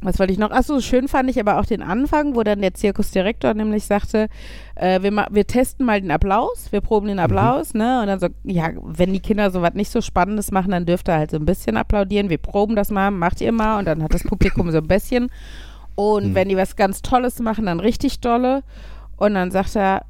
was 0.00 0.18
wollte 0.18 0.32
ich 0.32 0.38
noch? 0.38 0.50
Achso, 0.50 0.80
schön 0.80 1.06
fand 1.06 1.30
ich 1.30 1.38
aber 1.38 1.60
auch 1.60 1.66
den 1.66 1.82
Anfang, 1.82 2.34
wo 2.34 2.42
dann 2.42 2.60
der 2.60 2.74
Zirkusdirektor 2.74 3.54
nämlich 3.54 3.84
sagte, 3.84 4.28
äh, 4.74 5.00
wir, 5.02 5.12
wir 5.30 5.46
testen 5.46 5.86
mal 5.86 6.00
den 6.00 6.10
Applaus, 6.10 6.72
wir 6.72 6.80
proben 6.80 7.06
den 7.06 7.20
Applaus, 7.20 7.72
ne? 7.74 8.00
Und 8.00 8.08
dann 8.08 8.18
so, 8.18 8.26
ja, 8.42 8.70
wenn 8.82 9.12
die 9.12 9.20
Kinder 9.20 9.50
sowas 9.52 9.74
nicht 9.74 9.90
so 9.90 10.00
Spannendes 10.00 10.50
machen, 10.50 10.72
dann 10.72 10.86
dürft 10.86 11.08
ihr 11.08 11.14
halt 11.14 11.30
so 11.30 11.36
ein 11.36 11.44
bisschen 11.44 11.76
applaudieren. 11.76 12.30
Wir 12.30 12.38
proben 12.38 12.74
das 12.74 12.90
mal, 12.90 13.10
macht 13.12 13.40
ihr 13.40 13.52
mal. 13.52 13.78
Und 13.78 13.84
dann 13.84 14.02
hat 14.02 14.12
das 14.14 14.24
Publikum 14.24 14.70
so 14.72 14.78
ein 14.78 14.88
bisschen. 14.88 15.28
Und 15.94 16.30
Mhm. 16.30 16.34
wenn 16.34 16.48
die 16.48 16.56
was 16.56 16.74
ganz 16.74 17.02
Tolles 17.02 17.38
machen, 17.38 17.66
dann 17.66 17.78
richtig 17.78 18.20
dolle. 18.20 18.62
Und 19.16 19.34
dann 19.34 19.50
sagt 19.50 19.76
er, 19.76 20.02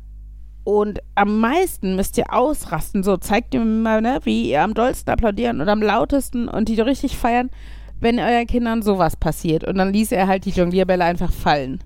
und 0.65 1.01
am 1.17 1.41
meisten 1.41 1.97
müsst 1.97 2.17
ihr 2.19 2.33
ausrasten. 2.33 3.03
So, 3.03 3.17
zeigt 3.17 3.55
ihr 3.55 3.61
mir 3.61 3.83
mal, 3.83 4.01
ne, 4.01 4.21
wie 4.25 4.51
ihr 4.51 4.63
am 4.63 4.75
dollsten 4.75 5.13
applaudieren 5.13 5.61
und 5.61 5.69
am 5.69 5.83
lautesten 5.83 6.49
und 6.49 6.69
die 6.69 6.81
richtig 6.81 7.17
feiern, 7.17 7.51
wenn 7.99 8.19
euren 8.19 8.47
Kindern 8.47 8.83
sowas 8.83 9.17
passiert. 9.17 9.65
Und 9.65 9.77
dann 9.79 9.93
ließ 9.93 10.13
er 10.13 10.27
halt 10.29 10.45
die 10.45 10.51
Jonglierbälle 10.51 11.05
einfach 11.05 11.33
fallen. 11.33 11.81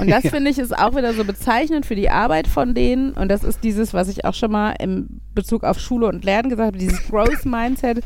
Und 0.00 0.10
das 0.10 0.22
Ja. 0.24 0.30
finde 0.30 0.50
ich 0.50 0.58
ist 0.58 0.76
auch 0.76 0.96
wieder 0.96 1.12
so 1.12 1.24
bezeichnend 1.24 1.84
für 1.86 1.94
die 1.94 2.10
Arbeit 2.10 2.48
von 2.48 2.74
denen. 2.74 3.12
Und 3.12 3.28
das 3.28 3.44
ist 3.44 3.62
dieses, 3.62 3.92
was 3.92 4.08
ich 4.08 4.24
auch 4.24 4.34
schon 4.34 4.52
mal 4.52 4.74
im 4.80 5.20
Bezug 5.34 5.64
auf 5.64 5.78
Schule 5.78 6.06
und 6.06 6.24
Lernen 6.24 6.48
gesagt 6.48 6.68
habe, 6.68 6.78
dieses 6.78 7.06
Growth 7.08 7.44
Mindset. 7.44 8.00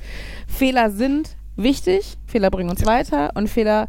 Fehler 0.48 0.90
sind 0.90 1.36
wichtig, 1.56 2.16
Fehler 2.26 2.50
bringen 2.50 2.70
uns 2.70 2.84
weiter 2.86 3.30
und 3.34 3.48
Fehler 3.48 3.88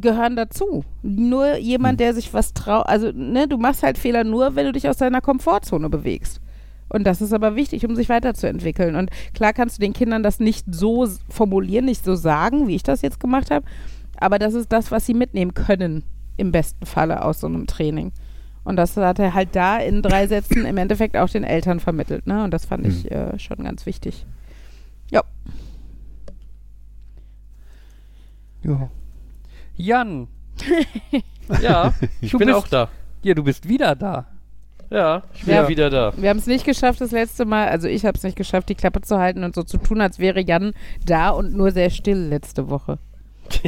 gehören 0.00 0.36
dazu. 0.36 0.84
Nur 1.02 1.56
jemand, 1.56 2.00
der 2.00 2.14
sich 2.14 2.34
was 2.34 2.52
traut, 2.54 2.86
also 2.86 3.10
ne, 3.12 3.48
du 3.48 3.56
machst 3.56 3.82
halt 3.82 3.98
Fehler 3.98 4.24
nur, 4.24 4.56
wenn 4.56 4.66
du 4.66 4.72
dich 4.72 4.88
aus 4.88 4.96
deiner 4.96 5.20
Komfortzone 5.20 5.88
bewegst. 5.88 6.40
Und 6.88 7.04
das 7.04 7.20
ist 7.20 7.32
aber 7.32 7.56
wichtig, 7.56 7.86
um 7.86 7.96
sich 7.96 8.08
weiterzuentwickeln. 8.08 8.94
Und 8.94 9.10
klar 9.32 9.52
kannst 9.52 9.78
du 9.78 9.80
den 9.80 9.92
Kindern 9.92 10.22
das 10.22 10.38
nicht 10.38 10.66
so 10.72 11.08
formulieren, 11.28 11.86
nicht 11.86 12.04
so 12.04 12.14
sagen, 12.14 12.68
wie 12.68 12.76
ich 12.76 12.82
das 12.82 13.02
jetzt 13.02 13.20
gemacht 13.20 13.50
habe, 13.50 13.66
aber 14.16 14.38
das 14.38 14.54
ist 14.54 14.70
das, 14.72 14.90
was 14.90 15.06
sie 15.06 15.14
mitnehmen 15.14 15.54
können, 15.54 16.04
im 16.36 16.52
besten 16.52 16.86
Falle 16.86 17.24
aus 17.24 17.40
so 17.40 17.46
einem 17.46 17.66
Training. 17.66 18.12
Und 18.64 18.76
das 18.76 18.96
hat 18.96 19.18
er 19.18 19.34
halt 19.34 19.50
da 19.52 19.78
in 19.78 20.02
drei 20.02 20.26
Sätzen 20.28 20.64
im 20.64 20.76
Endeffekt 20.76 21.16
auch 21.16 21.28
den 21.28 21.44
Eltern 21.44 21.80
vermittelt. 21.80 22.26
Ne? 22.26 22.44
Und 22.44 22.52
das 22.52 22.64
fand 22.64 22.86
ich 22.86 23.10
äh, 23.10 23.38
schon 23.38 23.58
ganz 23.58 23.86
wichtig. 23.86 24.26
Ja. 25.10 25.22
Ja. 28.62 28.88
Jan, 29.76 30.28
Ja, 31.62 31.92
ich 32.20 32.30
Du 32.30 32.38
bin 32.38 32.46
bist- 32.48 32.58
auch 32.58 32.68
da. 32.68 32.88
ja, 33.22 33.34
du 33.34 33.42
bist 33.44 33.68
wieder 33.68 33.94
da. 33.94 34.26
Ja, 34.90 35.22
ich 35.34 35.44
bin 35.44 35.54
Ja. 35.54 35.68
wieder 35.68 35.90
da. 35.90 36.12
Wir 36.16 36.30
haben 36.30 36.38
es 36.38 36.46
nicht 36.46 36.64
geschafft, 36.64 37.00
das 37.00 37.10
letzte 37.10 37.44
Mal, 37.44 37.68
also 37.68 37.88
ich 37.88 38.04
habe 38.04 38.16
es 38.16 38.22
nicht 38.22 38.36
geschafft, 38.36 38.68
die 38.68 38.74
Klappe 38.74 39.00
zu 39.00 39.18
halten 39.18 39.42
und 39.42 39.54
so 39.54 39.62
zu 39.62 39.78
tun, 39.78 40.00
als 40.00 40.18
wäre 40.18 40.40
Jan 40.40 40.72
da 41.04 41.30
und 41.30 41.54
nur 41.56 41.70
sehr 41.72 41.90
still 41.90 42.18
letzte 42.18 42.70
Woche. 42.70 42.98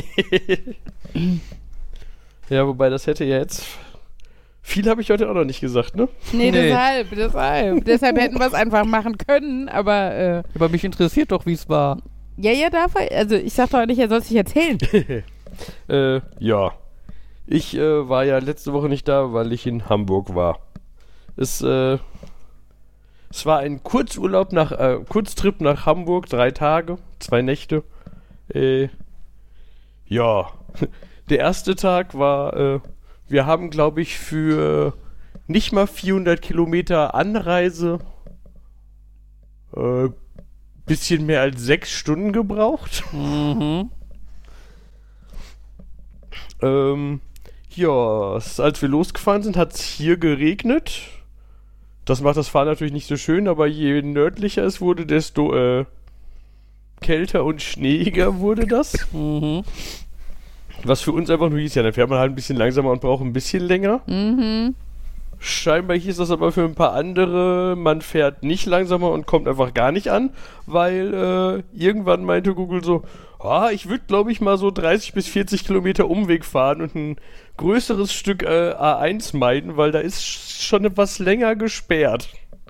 ja, 2.49 2.67
wobei 2.67 2.89
das 2.89 3.07
hätte 3.07 3.25
ja 3.25 3.39
jetzt. 3.39 3.65
Viel 4.63 4.89
habe 4.89 5.01
ich 5.01 5.11
heute 5.11 5.29
auch 5.31 5.35
noch 5.35 5.45
nicht 5.45 5.61
gesagt, 5.61 5.95
ne? 5.97 6.09
Nee, 6.33 6.51
Nee. 6.51 6.69
deshalb, 6.69 7.11
deshalb. 7.15 7.85
deshalb 7.85 8.19
hätten 8.19 8.39
wir 8.39 8.47
es 8.47 8.55
einfach 8.55 8.85
machen 8.85 9.17
können, 9.19 9.69
aber 9.69 10.15
äh, 10.15 10.43
Aber 10.55 10.69
mich 10.69 10.85
interessiert 10.85 11.31
doch, 11.33 11.47
wie 11.47 11.53
es 11.53 11.69
war. 11.69 11.99
ja, 12.37 12.51
ja, 12.53 12.69
darf 12.71 12.95
er. 12.97 13.17
Also 13.17 13.37
ich 13.37 13.53
sag 13.53 13.71
doch 13.71 13.85
nicht, 13.87 13.99
er 13.99 14.09
soll 14.09 14.23
sich 14.23 14.37
erzählen. 14.37 14.79
Äh, 15.89 16.21
ja. 16.39 16.73
Ich 17.47 17.77
äh, 17.77 18.09
war 18.09 18.25
ja 18.25 18.39
letzte 18.39 18.73
Woche 18.73 18.89
nicht 18.89 19.07
da, 19.07 19.33
weil 19.33 19.53
ich 19.53 19.67
in 19.67 19.89
Hamburg 19.89 20.35
war. 20.35 20.59
Es, 21.37 21.63
äh, 21.63 21.99
es 23.31 23.47
war 23.47 23.59
ein 23.59 23.83
Kurzurlaub 23.83 24.53
nach, 24.53 24.73
äh, 24.73 24.99
Kurztrip 25.09 25.61
nach 25.61 25.87
Hamburg, 25.87 26.29
drei 26.29 26.51
Tage, 26.51 26.99
zwei 27.19 27.43
Nächte. 27.43 27.85
Äh, 28.53 28.89
ja. 30.07 30.51
Der 31.31 31.39
erste 31.39 31.75
Tag 31.75 32.17
war, 32.17 32.57
äh, 32.57 32.81
wir 33.29 33.47
haben, 33.47 33.71
glaube 33.71 34.01
ich, 34.01 34.17
für 34.17 34.95
nicht 35.49 35.73
mal 35.73 35.87
400 35.87 36.41
Kilometer 36.41 37.15
Anreise 37.15 37.99
äh, 39.77 40.09
bisschen 40.87 41.27
mehr 41.27 41.41
als 41.41 41.61
sechs 41.61 41.91
Stunden 41.91 42.33
gebraucht. 42.33 43.03
Mhm. 43.13 43.91
Ähm, 46.63 47.21
ja, 47.71 47.91
als 47.91 48.83
wir 48.83 48.89
losgefahren 48.89 49.43
sind, 49.43 49.57
hat 49.57 49.75
es 49.75 49.83
hier 49.83 50.17
geregnet. 50.17 51.03
Das 52.05 52.21
macht 52.21 52.37
das 52.37 52.49
Fahren 52.49 52.69
natürlich 52.69 52.93
nicht 52.93 53.09
so 53.09 53.17
schön, 53.17 53.49
aber 53.49 53.67
je 53.67 54.01
nördlicher 54.01 54.65
es 54.65 54.81
wurde, 54.81 55.07
desto 55.07 55.55
äh, 55.55 55.85
kälter 57.01 57.45
und 57.45 57.63
schneeiger 57.63 58.39
wurde 58.39 58.67
das. 58.67 59.13
Mhm. 59.13 59.65
Was 60.85 61.01
für 61.01 61.13
uns 61.13 61.31
einfach 61.31 61.51
nur 61.51 61.59
hieß, 61.59 61.75
ja, 61.75 61.83
dann 61.83 61.93
fährt 61.93 62.09
man 62.09 62.19
halt 62.19 62.33
ein 62.33 62.35
bisschen 62.35 62.57
langsamer 62.57 62.91
und 62.91 63.01
braucht 63.01 63.25
ein 63.25 63.33
bisschen 63.33 63.63
länger. 63.63 64.01
mhm. 64.07 64.75
Scheinbar 65.39 65.99
hieß 65.99 66.17
das 66.17 66.31
aber 66.31 66.51
für 66.51 66.65
ein 66.65 66.75
paar 66.75 66.95
andere, 66.95 67.77
man 67.77 68.01
fährt 68.01 68.43
nicht 68.43 68.65
langsamer 68.65 69.11
und 69.11 69.27
kommt 69.27 69.47
einfach 69.47 69.75
gar 69.75 69.93
nicht 69.93 70.09
an, 70.09 70.31
weil 70.65 71.13
äh, 71.13 71.79
irgendwann 71.79 72.25
meinte 72.25 72.55
Google 72.55 72.83
so, 72.83 73.03
ah, 73.39 73.71
ich 73.73 73.89
würde 73.89 74.05
glaube 74.07 74.33
ich 74.33 74.41
mal 74.41 74.59
so 74.59 74.71
30 74.71 75.13
bis 75.13 75.29
40 75.29 75.65
Kilometer 75.65 76.09
Umweg 76.09 76.45
fahren 76.45 76.81
und 76.83 76.95
ein 76.95 77.17
größeres 77.57 78.13
Stück 78.13 78.43
äh, 78.43 78.73
A1 78.73 79.37
meiden, 79.37 79.77
weil 79.77 79.93
da 79.93 79.99
ist 80.01 80.21
sch- 80.21 80.63
schon 80.67 80.85
etwas 80.85 81.19
länger 81.19 81.57
gesperrt. 81.57 82.29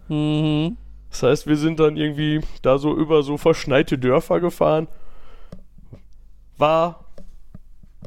Mhm. 0.09 0.77
Das 1.11 1.23
heißt, 1.23 1.47
wir 1.47 1.57
sind 1.57 1.81
dann 1.81 1.97
irgendwie 1.97 2.41
da 2.63 2.79
so 2.79 2.95
über 2.95 3.23
so 3.23 3.39
verschneite 3.39 3.97
Dörfer 3.99 4.41
gefahren. 4.41 4.87
War 6.59 7.05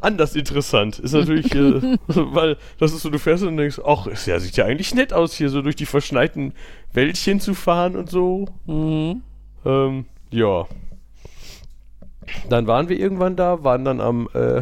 anders 0.01 0.35
interessant. 0.35 0.99
Ist 0.99 1.13
natürlich, 1.13 1.53
äh, 1.55 1.97
weil 2.07 2.57
das 2.79 2.93
ist 2.93 3.01
so, 3.01 3.09
du 3.09 3.19
fährst 3.19 3.43
und 3.43 3.57
denkst, 3.57 3.79
ach, 3.85 4.07
ist 4.07 4.25
ja, 4.27 4.39
sieht 4.39 4.57
ja 4.57 4.65
eigentlich 4.65 4.93
nett 4.95 5.11
aus, 5.13 5.33
hier 5.33 5.49
so 5.49 5.61
durch 5.61 5.75
die 5.75 5.85
verschneiten 5.85 6.53
Wäldchen 6.93 7.39
zu 7.39 7.53
fahren 7.53 7.95
und 7.95 8.09
so. 8.09 8.45
Mhm. 8.65 9.21
Ähm, 9.65 10.05
ja. 10.31 10.67
Dann 12.49 12.67
waren 12.67 12.89
wir 12.89 12.99
irgendwann 12.99 13.35
da, 13.35 13.63
waren 13.63 13.85
dann 13.85 14.01
am 14.01 14.29
äh, 14.33 14.61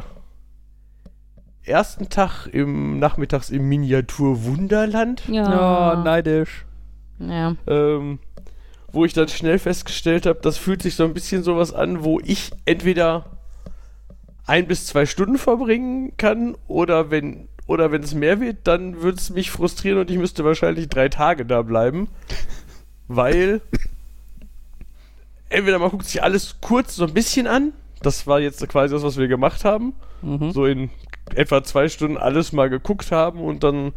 ersten 1.64 2.10
Tag 2.10 2.48
im 2.48 3.00
Nachmittags 3.00 3.50
im 3.50 3.68
Miniatur 3.68 4.44
Wunderland. 4.44 5.24
Ja, 5.28 6.02
neidisch. 6.04 6.66
Ja. 7.20 7.56
ähm, 7.66 8.20
wo 8.92 9.04
ich 9.04 9.14
dann 9.14 9.28
schnell 9.28 9.60
festgestellt 9.60 10.26
habe, 10.26 10.40
das 10.42 10.58
fühlt 10.58 10.82
sich 10.82 10.96
so 10.96 11.04
ein 11.04 11.14
bisschen 11.14 11.44
sowas 11.44 11.74
an, 11.74 12.04
wo 12.04 12.20
ich 12.20 12.52
entweder 12.66 13.26
ein 14.46 14.68
bis 14.68 14.86
zwei 14.86 15.06
Stunden 15.06 15.38
verbringen 15.38 16.16
kann 16.18 16.56
oder 16.68 17.12
wenn 17.12 17.50
oder 17.68 17.92
wenn 17.92 18.02
es 18.02 18.14
mehr 18.14 18.40
wird, 18.40 18.60
dann 18.64 19.02
würde 19.02 19.18
es 19.18 19.30
mich 19.30 19.52
frustrieren 19.52 20.00
und 20.00 20.10
ich 20.10 20.18
müsste 20.18 20.46
wahrscheinlich 20.46 20.88
drei 20.88 21.10
Tage 21.10 21.46
da 21.46 21.62
bleiben, 21.64 22.08
weil 23.10 23.62
entweder 25.50 25.80
man 25.80 25.90
guckt 25.90 26.06
sich 26.06 26.22
alles 26.24 26.58
kurz 26.62 26.96
so 26.96 27.06
ein 27.06 27.14
bisschen 27.14 27.48
an, 27.48 27.74
das 28.02 28.28
war 28.28 28.40
jetzt 28.40 28.68
quasi 28.70 28.94
das, 28.94 29.04
was 29.04 29.18
wir 29.18 29.28
gemacht 29.28 29.66
haben, 29.66 29.94
Mhm. 30.22 30.52
so 30.52 30.66
in 30.66 30.90
etwa 31.36 31.64
zwei 31.64 31.90
Stunden 31.90 32.18
alles 32.18 32.52
mal 32.54 32.70
geguckt 32.70 33.12
haben 33.12 33.40
und 33.42 33.64
dann. 33.64 33.92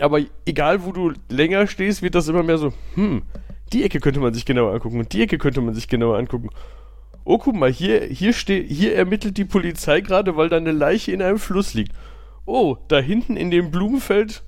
Aber 0.00 0.20
egal, 0.46 0.84
wo 0.84 0.92
du 0.92 1.12
länger 1.28 1.66
stehst, 1.66 2.02
wird 2.02 2.14
das 2.14 2.28
immer 2.28 2.42
mehr 2.42 2.58
so, 2.58 2.72
hm, 2.94 3.22
die 3.72 3.82
Ecke 3.84 4.00
könnte 4.00 4.20
man 4.20 4.34
sich 4.34 4.44
genauer 4.44 4.72
angucken 4.74 4.98
und 4.98 5.12
die 5.12 5.22
Ecke 5.22 5.38
könnte 5.38 5.60
man 5.60 5.74
sich 5.74 5.88
genauer 5.88 6.18
angucken. 6.18 6.50
Oh, 7.24 7.38
guck 7.38 7.54
mal, 7.54 7.70
hier, 7.72 8.04
hier, 8.04 8.32
ste 8.32 8.54
hier 8.54 8.94
ermittelt 8.96 9.36
die 9.38 9.44
Polizei 9.44 10.00
gerade, 10.00 10.36
weil 10.36 10.48
da 10.48 10.56
eine 10.56 10.72
Leiche 10.72 11.12
in 11.12 11.22
einem 11.22 11.38
Fluss 11.38 11.72
liegt. 11.72 11.92
Oh, 12.44 12.76
da 12.88 12.98
hinten 12.98 13.36
in 13.36 13.50
dem 13.50 13.70
Blumenfeld 13.70 14.42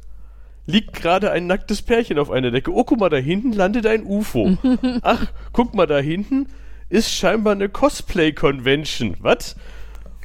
liegt 0.66 0.94
gerade 0.94 1.30
ein 1.30 1.46
nacktes 1.46 1.82
Pärchen 1.82 2.18
auf 2.18 2.30
einer 2.30 2.50
Decke. 2.50 2.72
Oh, 2.72 2.84
guck 2.84 2.98
mal, 2.98 3.08
da 3.08 3.16
hinten 3.16 3.52
landet 3.52 3.86
ein 3.86 4.04
UFO. 4.04 4.56
Ach, 5.02 5.26
guck 5.52 5.74
mal, 5.74 5.86
da 5.86 5.98
hinten 5.98 6.48
ist 6.88 7.10
scheinbar 7.10 7.52
eine 7.52 7.68
Cosplay-Convention. 7.68 9.16
Was? 9.20 9.56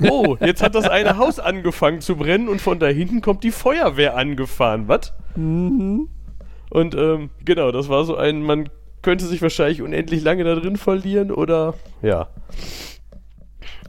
Oh, 0.02 0.38
jetzt 0.40 0.64
hat 0.64 0.76
das 0.76 0.88
eine 0.88 1.18
Haus 1.18 1.40
angefangen 1.40 2.00
zu 2.00 2.16
brennen 2.16 2.48
und 2.48 2.62
von 2.62 2.80
da 2.80 2.88
hinten 2.88 3.22
kommt 3.22 3.44
die 3.44 3.52
Feuerwehr 3.52 4.16
angefahren. 4.16 4.88
Was? 4.88 5.14
Mhm. 5.36 6.10
Und 6.70 6.96
ähm, 6.96 7.32
genau, 7.44 7.72
das 7.72 7.90
war 7.90 8.06
so 8.06 8.16
ein, 8.16 8.42
man 8.42 8.70
könnte 9.02 9.26
sich 9.26 9.42
wahrscheinlich 9.42 9.82
unendlich 9.82 10.24
lange 10.24 10.44
da 10.44 10.56
drin 10.56 10.78
verlieren 10.78 11.32
oder 11.32 11.74
ja. 12.02 12.30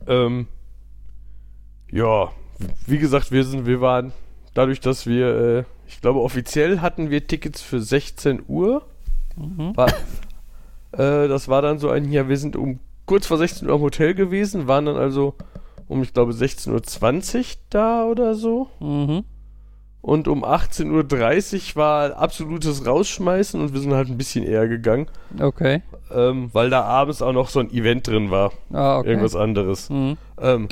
Ähm, 0.06 0.48
ja, 1.92 2.32
wie 2.86 2.98
gesagt, 2.98 3.30
wir 3.32 3.44
sind, 3.44 3.66
wir 3.66 3.80
waren 3.80 4.12
dadurch, 4.54 4.80
dass 4.80 5.06
wir, 5.06 5.26
äh, 5.26 5.64
ich 5.90 6.00
glaube, 6.00 6.20
offiziell 6.20 6.80
hatten 6.80 7.10
wir 7.10 7.26
Tickets 7.26 7.60
für 7.60 7.80
16 7.80 8.44
Uhr. 8.46 8.82
Mhm. 9.36 9.76
War, 9.76 9.88
äh, 10.92 11.26
das 11.28 11.48
war 11.48 11.62
dann 11.62 11.78
so 11.78 11.90
ein, 11.90 12.12
ja, 12.12 12.28
wir 12.28 12.36
sind 12.36 12.54
um 12.54 12.78
kurz 13.06 13.26
vor 13.26 13.38
16 13.38 13.68
Uhr 13.68 13.74
am 13.74 13.80
Hotel 13.80 14.14
gewesen, 14.14 14.68
waren 14.68 14.86
dann 14.86 14.96
also 14.96 15.34
um, 15.88 16.02
ich 16.04 16.14
glaube, 16.14 16.32
16.20 16.32 17.38
Uhr 17.38 17.44
da 17.70 18.04
oder 18.04 18.34
so. 18.34 18.68
Mhm. 18.78 19.24
Und 20.00 20.28
um 20.28 20.44
18.30 20.44 21.70
Uhr 21.70 21.76
war 21.76 22.16
absolutes 22.16 22.86
Rausschmeißen 22.86 23.60
und 23.60 23.74
wir 23.74 23.80
sind 23.80 23.92
halt 23.92 24.08
ein 24.08 24.16
bisschen 24.16 24.44
eher 24.44 24.68
gegangen, 24.68 25.08
Okay. 25.40 25.82
ähm, 26.14 26.50
weil 26.52 26.70
da 26.70 26.84
abends 26.84 27.20
auch 27.20 27.32
noch 27.32 27.48
so 27.48 27.58
ein 27.58 27.70
Event 27.70 28.06
drin 28.06 28.30
war. 28.30 28.52
Ah, 28.72 28.98
okay. 28.98 29.08
Irgendwas 29.08 29.34
anderes. 29.34 29.90
Mhm. 29.90 30.16
Ähm, 30.40 30.68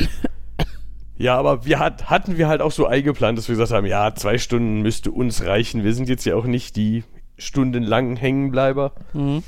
ja, 1.19 1.37
aber 1.37 1.64
wir 1.64 1.81
hat, 1.81 2.09
hatten 2.09 2.39
wir 2.39 2.47
halt 2.47 2.61
auch 2.61 2.71
so 2.71 2.87
eingeplant, 2.87 3.37
dass 3.37 3.49
wir 3.49 3.57
gesagt 3.57 3.73
haben, 3.73 3.87
ja, 3.87 4.14
zwei 4.14 4.39
Stunden 4.39 4.83
müsste 4.83 5.11
uns 5.11 5.45
reichen. 5.45 5.83
Wir 5.83 5.93
sind 5.93 6.09
jetzt 6.09 6.25
ja 6.25 6.37
auch 6.37 6.45
nicht 6.45 6.77
die 6.77 7.03
stundenlangen 7.37 8.16
Hängenbleiber. 8.16 8.93
Mhm. 9.12 9.43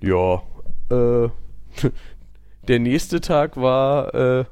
Ja, 0.00 0.42
äh, 0.90 1.28
der 2.68 2.78
nächste 2.78 3.20
Tag 3.20 3.56
war, 3.56 4.14
äh, 4.14 4.44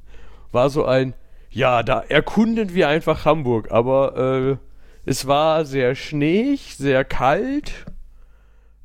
war 0.52 0.70
so 0.70 0.86
ein, 0.86 1.12
ja, 1.50 1.82
da 1.82 2.00
erkunden 2.00 2.74
wir 2.74 2.88
einfach 2.88 3.26
Hamburg, 3.26 3.70
aber 3.70 4.16
äh, 4.16 4.56
es 5.04 5.26
war 5.26 5.66
sehr 5.66 5.94
schneeig, 5.94 6.60
sehr 6.78 7.04
kalt. 7.04 7.84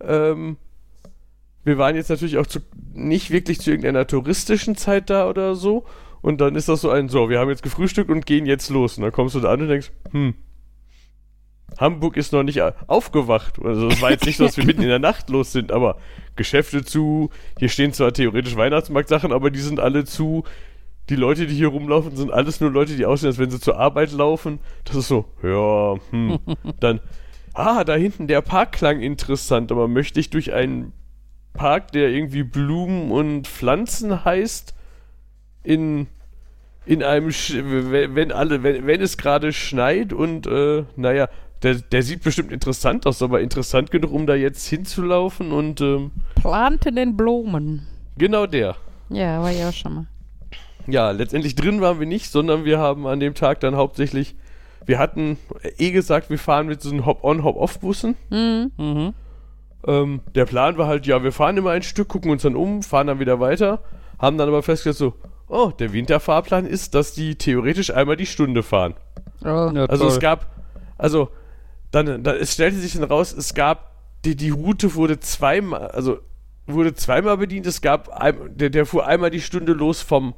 Ähm, 0.02 0.58
wir 1.64 1.78
waren 1.78 1.96
jetzt 1.96 2.10
natürlich 2.10 2.38
auch 2.38 2.48
zu, 2.48 2.60
nicht 2.94 3.32
wirklich 3.32 3.62
zu 3.62 3.70
irgendeiner 3.70 4.08
touristischen 4.08 4.76
Zeit 4.76 5.10
da 5.10 5.30
oder 5.30 5.56
so. 5.56 5.86
Und 6.26 6.42
dann 6.42 6.56
ist 6.56 6.68
das 6.68 6.82
so 6.82 6.90
ein, 6.90 7.08
so, 7.08 7.30
wir 7.30 7.38
haben 7.38 7.52
jetzt 7.52 7.62
gefrühstückt 7.62 8.10
und 8.10 8.26
gehen 8.26 8.48
jetzt 8.48 8.72
los. 8.72 8.98
Und 8.98 9.04
dann 9.04 9.12
kommst 9.12 9.36
du 9.36 9.42
da 9.42 9.52
an 9.52 9.62
und 9.62 9.68
denkst, 9.68 9.92
hm, 10.10 10.34
Hamburg 11.78 12.18
ist 12.18 12.34
noch 12.34 12.42
nicht 12.42 12.64
aufgewacht. 12.88 13.60
Also 13.64 13.90
es 13.90 14.02
war 14.02 14.10
jetzt 14.10 14.26
nicht 14.26 14.38
so, 14.38 14.44
dass 14.44 14.58
wir 14.58 14.66
mitten 14.66 14.82
in 14.82 14.88
der 14.88 14.98
Nacht 14.98 15.30
los 15.30 15.52
sind, 15.52 15.72
aber 15.72 15.98
Geschäfte 16.36 16.84
zu, 16.84 17.30
hier 17.60 17.70
stehen 17.70 17.94
zwar 17.94 18.12
theoretisch 18.12 18.56
Weihnachtsmarktsachen, 18.56 19.32
aber 19.32 19.52
die 19.52 19.60
sind 19.60 19.80
alle 19.80 20.04
zu. 20.04 20.46
Die 21.10 21.16
Leute, 21.16 21.46
die 21.46 21.54
hier 21.54 21.68
rumlaufen, 21.68 22.16
sind 22.16 22.34
alles 22.34 22.60
nur 22.60 22.72
Leute, 22.72 22.96
die 22.96 23.06
aussehen, 23.06 23.28
als 23.28 23.38
wenn 23.38 23.52
sie 23.52 23.60
zur 23.60 23.78
Arbeit 23.78 24.12
laufen. 24.12 24.58
Das 24.86 24.96
ist 24.96 25.08
so, 25.08 25.26
ja, 25.44 25.96
hm. 26.10 26.40
Dann, 26.80 27.02
ah, 27.54 27.84
da 27.84 27.94
hinten 27.94 28.26
der 28.26 28.42
Park 28.42 28.72
klang 28.72 29.00
interessant, 29.00 29.72
aber 29.72 29.88
möchte 29.88 30.20
ich 30.20 30.32
durch 30.32 30.54
einen 30.54 30.92
Park, 31.54 31.92
der 31.92 32.10
irgendwie 32.10 32.42
Blumen 32.42 33.12
und 33.12 33.48
Pflanzen 33.48 34.26
heißt, 34.26 34.75
in 35.66 36.08
in 36.86 37.04
einem 37.04 37.32
Sch 37.32 37.56
wenn, 37.56 38.32
alle 38.32 38.64
wenn, 38.64 38.86
wenn 38.86 39.02
es 39.02 39.18
gerade 39.18 39.52
schneit 39.54 40.14
und 40.14 40.48
äh, 40.48 40.84
naja 40.96 41.28
der, 41.64 41.76
der 41.76 42.04
sieht 42.04 42.24
bestimmt 42.24 42.52
interessant 42.52 43.08
aus, 43.08 43.22
aber 43.24 43.42
interessant 43.42 43.90
genug, 43.90 44.12
um 44.12 44.28
da 44.28 44.36
jetzt 44.36 44.68
hinzulaufen 44.68 45.52
und 45.52 45.82
ähm, 45.82 46.12
Planten 46.36 46.96
den 46.96 47.18
Blumen. 47.18 47.88
genau 48.18 48.46
der. 48.46 48.76
Ja, 49.10 49.42
war 49.42 49.52
ja 49.52 49.70
auch 49.70 49.74
schon 49.74 49.94
mal. 49.96 50.08
Ja, 50.88 51.12
letztendlich 51.12 51.56
drin 51.56 51.82
waren 51.82 52.00
wir 52.00 52.06
nicht, 52.06 52.32
sondern 52.32 52.66
wir 52.66 52.78
haben 52.78 53.08
an 53.08 53.20
dem 53.20 53.34
Tag 53.34 53.60
dann 53.62 53.76
hauptsächlich, 53.76 54.36
wir 54.86 55.00
hatten 55.00 55.38
eh 55.78 55.92
gesagt, 55.92 56.30
wir 56.30 56.38
fahren 56.38 56.68
mit 56.68 56.82
so 56.82 56.92
einen 56.92 57.06
Hop-on, 57.06 57.44
Hop-off-Bussen. 57.44 58.16
Mhm. 58.30 58.72
Mhm. 58.78 59.14
Ähm, 59.88 60.22
der 60.36 60.46
Plan 60.46 60.78
war 60.78 60.88
halt, 60.88 61.08
ja, 61.08 61.24
wir 61.24 61.32
fahren 61.32 61.58
immer 61.58 61.72
ein 61.72 61.82
Stück, 61.84 62.08
gucken 62.08 62.30
uns 62.30 62.44
dann 62.44 62.56
um, 62.56 62.84
fahren 62.84 63.08
dann 63.08 63.20
wieder 63.20 63.40
weiter. 63.40 63.82
haben 64.20 64.38
dann 64.38 64.48
aber 64.48 64.62
festgestellt 64.62 64.98
so, 64.98 65.14
oh, 65.48 65.72
der 65.78 65.94
Winterfahrplan 65.94 66.66
ist, 66.66 66.96
dass 66.96 67.14
die 67.14 67.36
theoretisch 67.36 67.92
einmal 67.92 68.16
die 68.18 68.26
Stunde 68.26 68.64
fahren. 68.64 68.96
Oh. 69.44 69.72
Ja, 69.74 69.86
Also 69.86 70.08
es 70.08 70.14
toll. 70.14 70.22
gab, 70.22 70.48
also 70.98 71.30
dann, 71.92 72.24
dann 72.24 72.38
es 72.38 72.54
stellte 72.54 72.78
sich 72.78 72.94
dann 72.94 73.04
raus, 73.04 73.34
es 73.34 73.54
gab 73.54 73.92
die, 74.26 74.36
die 74.36 74.50
Route 74.50 74.96
wurde 74.96 75.20
zweimal, 75.20 75.88
also 75.90 76.20
wurde 76.66 76.96
zweimal 76.96 77.38
bedient. 77.38 77.68
Es 77.68 77.82
gab 77.82 78.10
ein, 78.10 78.36
der, 78.58 78.70
der 78.72 78.86
fuhr 78.86 79.06
einmal 79.06 79.30
die 79.30 79.42
Stunde 79.42 79.74
los 79.74 80.02
vom 80.02 80.34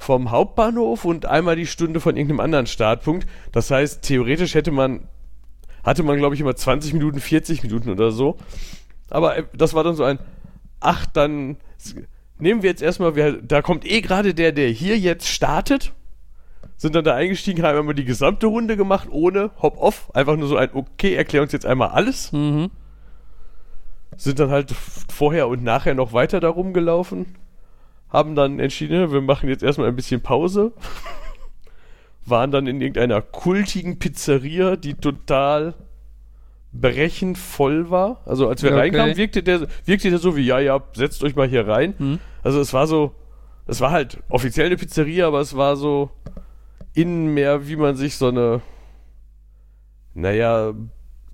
vom 0.00 0.30
Hauptbahnhof 0.30 1.04
und 1.04 1.26
einmal 1.26 1.56
die 1.56 1.66
Stunde 1.66 1.98
von 1.98 2.16
irgendeinem 2.16 2.38
anderen 2.38 2.66
Startpunkt. 2.68 3.26
Das 3.50 3.72
heißt, 3.72 4.02
theoretisch 4.02 4.54
hätte 4.54 4.70
man 4.70 5.08
hatte 5.82 6.04
man 6.04 6.18
glaube 6.18 6.36
ich 6.36 6.40
immer 6.40 6.54
20 6.54 6.92
Minuten, 6.92 7.18
40 7.18 7.64
Minuten 7.64 7.90
oder 7.90 8.12
so. 8.12 8.36
Aber 9.10 9.36
äh, 9.38 9.44
das 9.54 9.74
war 9.74 9.82
dann 9.82 9.96
so 9.96 10.04
ein 10.04 10.20
ach, 10.80 11.06
dann 11.06 11.56
nehmen 12.38 12.62
wir 12.62 12.70
jetzt 12.70 12.82
erstmal, 12.82 13.14
wer, 13.14 13.32
da 13.32 13.62
kommt 13.62 13.84
eh 13.84 14.00
gerade 14.00 14.34
der, 14.34 14.52
der 14.52 14.68
hier 14.68 14.98
jetzt 14.98 15.28
startet 15.28 15.92
sind 16.78 16.94
dann 16.94 17.04
da 17.04 17.14
eingestiegen, 17.16 17.64
haben 17.64 17.76
einmal 17.76 17.94
die 17.94 18.04
gesamte 18.04 18.46
Runde 18.46 18.76
gemacht, 18.76 19.08
ohne 19.10 19.50
Hop-Off. 19.60 20.12
Einfach 20.14 20.36
nur 20.36 20.46
so 20.46 20.56
ein, 20.56 20.70
okay, 20.72 21.14
erklär 21.14 21.42
uns 21.42 21.50
jetzt 21.50 21.66
einmal 21.66 21.88
alles. 21.88 22.32
Mhm. 22.32 22.70
Sind 24.16 24.38
dann 24.38 24.50
halt 24.50 24.72
vorher 25.12 25.48
und 25.48 25.64
nachher 25.64 25.94
noch 25.94 26.12
weiter 26.12 26.38
da 26.38 26.48
rumgelaufen. 26.48 27.34
Haben 28.10 28.36
dann 28.36 28.60
entschieden, 28.60 29.10
wir 29.10 29.20
machen 29.20 29.48
jetzt 29.48 29.64
erstmal 29.64 29.88
ein 29.88 29.96
bisschen 29.96 30.22
Pause. 30.22 30.72
Waren 32.24 32.52
dann 32.52 32.68
in 32.68 32.80
irgendeiner 32.80 33.22
kultigen 33.22 33.98
Pizzeria, 33.98 34.76
die 34.76 34.94
total 34.94 35.74
brechend 36.80 37.38
voll 37.38 37.90
war. 37.90 38.22
Also 38.26 38.48
als 38.48 38.62
wir 38.62 38.70
Okay. 38.70 38.80
reinkamen, 38.80 39.16
wirkte 39.16 39.42
der, 39.42 39.66
wirkte 39.84 40.10
der 40.10 40.18
so 40.18 40.36
wie, 40.36 40.42
ja, 40.46 40.58
ja, 40.58 40.80
setzt 40.94 41.22
euch 41.24 41.36
mal 41.36 41.48
hier 41.48 41.66
rein. 41.66 41.94
Hm. 41.98 42.18
Also 42.42 42.60
es 42.60 42.72
war 42.72 42.86
so, 42.86 43.12
es 43.66 43.80
war 43.80 43.90
halt 43.90 44.18
offiziell 44.28 44.66
eine 44.66 44.76
Pizzeria, 44.76 45.26
aber 45.26 45.40
es 45.40 45.56
war 45.56 45.76
so 45.76 46.10
innen 46.94 47.34
mehr, 47.34 47.68
wie 47.68 47.76
man 47.76 47.96
sich 47.96 48.16
so 48.16 48.28
eine, 48.28 48.60
naja, 50.14 50.72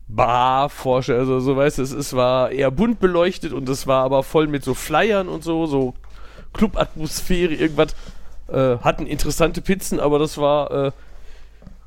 Bar 0.06 0.68
vorstellt. 0.68 1.20
Also 1.20 1.40
so 1.40 1.56
weißt 1.56 1.78
du, 1.78 1.82
es, 1.82 1.92
es 1.92 2.12
war 2.14 2.50
eher 2.50 2.70
bunt 2.70 3.00
beleuchtet 3.00 3.52
und 3.52 3.68
es 3.68 3.86
war 3.86 4.04
aber 4.04 4.22
voll 4.22 4.46
mit 4.46 4.62
so 4.62 4.74
Flyern 4.74 5.28
und 5.28 5.42
so, 5.42 5.66
so 5.66 5.94
Clubatmosphäre, 6.52 7.54
irgendwas. 7.54 7.96
Äh, 8.48 8.78
hatten 8.78 9.06
interessante 9.06 9.62
Pizzen, 9.62 9.98
aber 9.98 10.18
das 10.18 10.36
war 10.36 10.70
äh, 10.70 10.92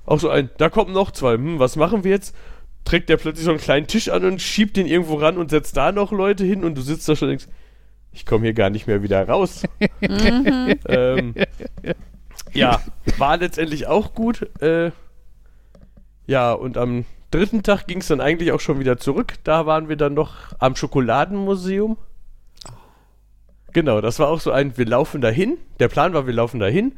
auch 0.07 0.19
so 0.19 0.29
ein, 0.29 0.49
da 0.57 0.69
kommen 0.69 0.93
noch 0.93 1.11
zwei, 1.11 1.33
hm, 1.35 1.59
was 1.59 1.75
machen 1.75 2.03
wir 2.03 2.11
jetzt? 2.11 2.35
Trägt 2.87 3.09
der 3.09 3.17
plötzlich 3.17 3.43
so 3.43 3.51
einen 3.51 3.59
kleinen 3.59 3.87
Tisch 3.87 4.07
an 4.07 4.23
und 4.23 4.41
schiebt 4.41 4.77
den 4.77 4.87
irgendwo 4.87 5.15
ran 5.15 5.37
und 5.37 5.49
setzt 5.49 5.75
da 5.75 5.91
noch 5.91 6.13
Leute 6.13 6.45
hin 6.45 6.63
und 6.63 6.75
du 6.75 6.81
sitzt 6.81 7.09
da 7.09 7.17
schon 7.17 7.27
und 7.27 7.31
denkst, 7.31 7.53
ich 8.13 8.25
komme 8.25 8.45
hier 8.45 8.53
gar 8.53 8.69
nicht 8.69 8.87
mehr 8.87 9.03
wieder 9.03 9.27
raus. 9.27 9.63
ähm, 10.87 11.35
ja, 12.53 12.81
war 13.17 13.35
letztendlich 13.35 13.87
auch 13.87 14.13
gut. 14.13 14.49
Äh, 14.61 14.91
ja, 16.27 16.53
und 16.53 16.77
am 16.77 17.03
dritten 17.29 17.61
Tag 17.61 17.87
ging 17.87 17.99
es 17.99 18.07
dann 18.07 18.21
eigentlich 18.21 18.53
auch 18.53 18.61
schon 18.61 18.79
wieder 18.79 18.97
zurück. 18.97 19.33
Da 19.43 19.65
waren 19.65 19.89
wir 19.89 19.97
dann 19.97 20.13
noch 20.13 20.53
am 20.57 20.77
Schokoladenmuseum. 20.77 21.97
Genau, 23.73 23.99
das 23.99 24.17
war 24.19 24.29
auch 24.29 24.39
so 24.39 24.51
ein, 24.51 24.77
wir 24.77 24.85
laufen 24.85 25.19
dahin. 25.19 25.57
Der 25.81 25.89
Plan 25.89 26.13
war, 26.13 26.25
wir 26.25 26.33
laufen 26.33 26.61
dahin, 26.61 26.93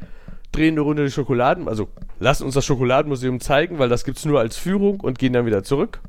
drehen 0.51 0.73
eine 0.73 0.81
Runde 0.81 1.05
die 1.05 1.11
Schokoladen, 1.11 1.67
also 1.67 1.87
lassen 2.19 2.43
uns 2.43 2.55
das 2.55 2.65
Schokoladenmuseum 2.65 3.39
zeigen, 3.39 3.79
weil 3.79 3.89
das 3.89 4.03
gibt 4.03 4.17
es 4.17 4.25
nur 4.25 4.39
als 4.39 4.57
Führung 4.57 4.99
und 4.99 5.19
gehen 5.19 5.33
dann 5.33 5.45
wieder 5.45 5.63
zurück. 5.63 5.99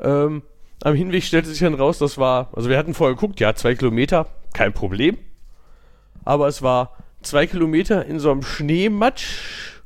Ähm, 0.00 0.42
am 0.82 0.94
Hinweg 0.94 1.24
stellte 1.24 1.48
sich 1.48 1.60
dann 1.60 1.74
raus, 1.74 1.98
das 1.98 2.18
war, 2.18 2.48
also 2.54 2.68
wir 2.68 2.78
hatten 2.78 2.94
vorher 2.94 3.14
geguckt, 3.14 3.38
ja, 3.40 3.54
zwei 3.54 3.74
Kilometer, 3.74 4.26
kein 4.54 4.72
Problem. 4.72 5.18
Aber 6.24 6.48
es 6.48 6.62
war 6.62 6.96
zwei 7.22 7.46
Kilometer 7.46 8.06
in 8.06 8.18
so 8.18 8.30
einem 8.30 8.42
Schneematsch. 8.42 9.80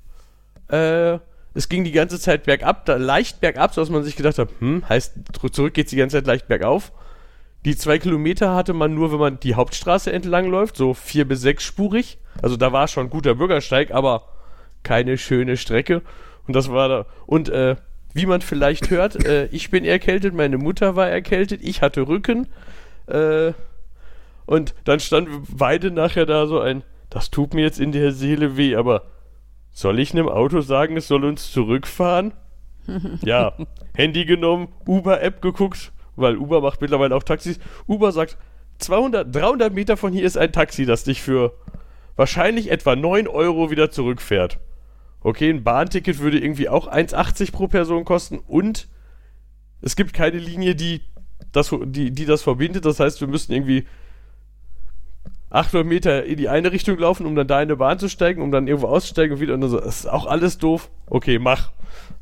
Äh, 0.69 1.19
es 1.55 1.69
ging 1.69 1.85
die 1.85 1.93
ganze 1.93 2.19
Zeit 2.19 2.45
bergab, 2.45 2.85
da 2.87 2.97
leicht 2.97 3.41
bergab, 3.41 3.75
sodass 3.75 3.91
man 3.91 4.03
sich 4.03 4.17
gedacht 4.17 4.39
hat, 4.39 4.49
hm, 4.59 4.89
heißt, 4.89 5.15
zurück 5.53 5.75
geht's 5.75 5.91
die 5.91 5.97
ganze 5.97 6.17
Zeit 6.17 6.27
leicht 6.27 6.49
bergauf. 6.49 6.93
Die 7.65 7.77
zwei 7.77 7.99
Kilometer 7.99 8.55
hatte 8.55 8.75
man 8.75 8.95
nur, 8.95 9.11
wenn 9.13 9.19
man 9.19 9.41
die 9.41 9.55
Hauptstraße 9.55 10.13
entlang 10.13 10.51
läuft, 10.51 10.77
so 10.77 10.93
vier 10.93 11.27
bis 11.27 11.41
sechsspurig. 11.41 12.19
Also 12.43 12.57
da 12.57 12.73
war 12.73 12.89
schon 12.89 13.07
ein 13.07 13.11
guter 13.11 13.35
Bürgersteig, 13.35 13.91
aber 13.91 14.29
keine 14.83 15.17
schöne 15.17 15.57
Strecke. 15.57 16.03
Und 16.47 16.55
das 16.55 16.71
war 16.71 16.89
da. 16.89 17.07
Und 17.27 17.49
äh, 17.49 17.77
wie 18.13 18.27
man 18.27 18.43
vielleicht 18.43 18.91
hört, 18.91 19.25
äh, 19.25 19.47
ich 19.47 19.71
bin 19.71 19.85
erkältet, 19.85 20.35
meine 20.35 20.59
Mutter 20.59 20.95
war 20.95 21.09
erkältet, 21.09 21.61
ich 21.63 21.81
hatte 21.81 22.07
Rücken. 22.07 22.49
Äh, 23.07 23.53
und 24.47 24.75
dann 24.85 25.01
standen 25.01 25.33
wir 25.33 25.43
beide 25.57 25.91
nachher 25.91 26.27
da 26.27 26.47
so 26.47 26.61
ein, 26.61 26.83
das 27.09 27.31
tut 27.31 27.55
mir 27.55 27.63
jetzt 27.63 27.81
in 27.81 27.93
der 27.93 28.13
Seele 28.13 28.59
weh, 28.59 28.77
aber 28.77 29.05
soll 29.73 29.99
ich 29.99 30.13
einem 30.13 30.29
Auto 30.29 30.61
sagen, 30.61 30.97
es 30.97 31.09
soll 31.09 31.25
uns 31.25 31.51
zurückfahren? 31.51 32.35
ja, 33.23 33.55
Handy 33.97 34.27
genommen, 34.27 34.69
Uber-App 34.87 35.41
geguckt, 35.41 35.93
weil 36.17 36.37
Uber 36.37 36.61
macht 36.61 36.81
mittlerweile 36.81 37.15
auch 37.15 37.23
Taxis. 37.23 37.59
Uber 37.87 38.13
sagt, 38.13 38.37
200, 38.79 39.35
300 39.35 39.73
Meter 39.73 39.97
von 39.97 40.13
hier 40.13 40.25
ist 40.25 40.37
ein 40.37 40.53
Taxi, 40.53 40.87
das 40.87 41.05
dich 41.05 41.23
für 41.23 41.53
wahrscheinlich 42.17 42.71
etwa 42.71 42.97
9 42.97 43.29
Euro 43.29 43.71
wieder 43.71 43.91
zurückfährt. 43.91 44.59
Okay, 45.21 45.51
ein 45.51 45.65
Bahnticket 45.65 46.19
würde 46.19 46.39
irgendwie 46.39 46.69
auch 46.69 46.87
1,80 46.87 47.53
pro 47.53 47.67
Person 47.67 48.05
kosten 48.05 48.39
und 48.39 48.89
es 49.81 49.97
gibt 49.97 50.13
keine 50.13 50.39
Linie, 50.39 50.75
die 50.75 51.03
das, 51.53 51.75
die, 51.85 52.11
die 52.11 52.27
das 52.27 52.43
verbindet. 52.43 52.85
Das 52.85 53.01
heißt, 53.01 53.21
wir 53.21 53.29
müssten 53.29 53.53
irgendwie 53.53 53.87
800 55.51 55.87
Meter 55.87 56.25
in 56.25 56.37
die 56.37 56.49
eine 56.49 56.73
Richtung 56.73 56.99
laufen, 56.99 57.27
um 57.27 57.35
dann 57.37 57.47
da 57.47 57.57
in 57.63 57.69
eine 57.69 57.77
Bahn 57.77 57.99
zu 57.99 58.09
steigen, 58.09 58.43
um 58.43 58.51
dann 58.51 58.67
irgendwo 58.67 58.89
auszusteigen 58.89 59.35
und 59.35 59.41
wieder. 59.41 59.55
Und 59.55 59.61
dann 59.61 59.71
so, 59.71 59.79
das 59.79 60.01
ist 60.01 60.07
auch 60.07 60.27
alles 60.27 60.59
doof. 60.59 60.91
Okay, 61.07 61.39
mach. 61.39 61.71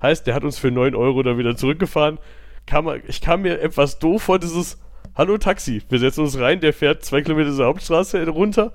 Heißt, 0.03 0.27
der 0.27 0.35
hat 0.35 0.45
uns 0.45 0.59
für 0.59 0.71
9 0.71 0.95
Euro 0.95 1.23
da 1.23 1.39
wieder 1.39 1.57
zurückgefahren. 1.57 2.19
Kam, 2.67 2.89
ich 3.07 3.21
kam 3.21 3.43
mir 3.43 3.61
etwas 3.61 3.99
doof 3.99 4.23
vor, 4.23 4.39
dieses 4.39 4.79
Hallo 5.15 5.37
Taxi, 5.37 5.83
wir 5.89 5.99
setzen 5.99 6.23
uns 6.23 6.39
rein, 6.39 6.61
der 6.61 6.73
fährt 6.73 7.05
zwei 7.05 7.21
Kilometer 7.21 7.55
zur 7.55 7.67
Hauptstraße 7.67 8.27
runter. 8.29 8.73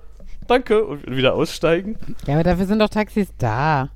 Danke. 0.47 0.83
Und 0.83 1.05
wieder 1.07 1.33
aussteigen. 1.33 1.97
Ja, 2.25 2.35
aber 2.35 2.43
dafür 2.43 2.65
sind 2.65 2.79
doch 2.79 2.89
Taxis 2.89 3.33
da. 3.37 3.89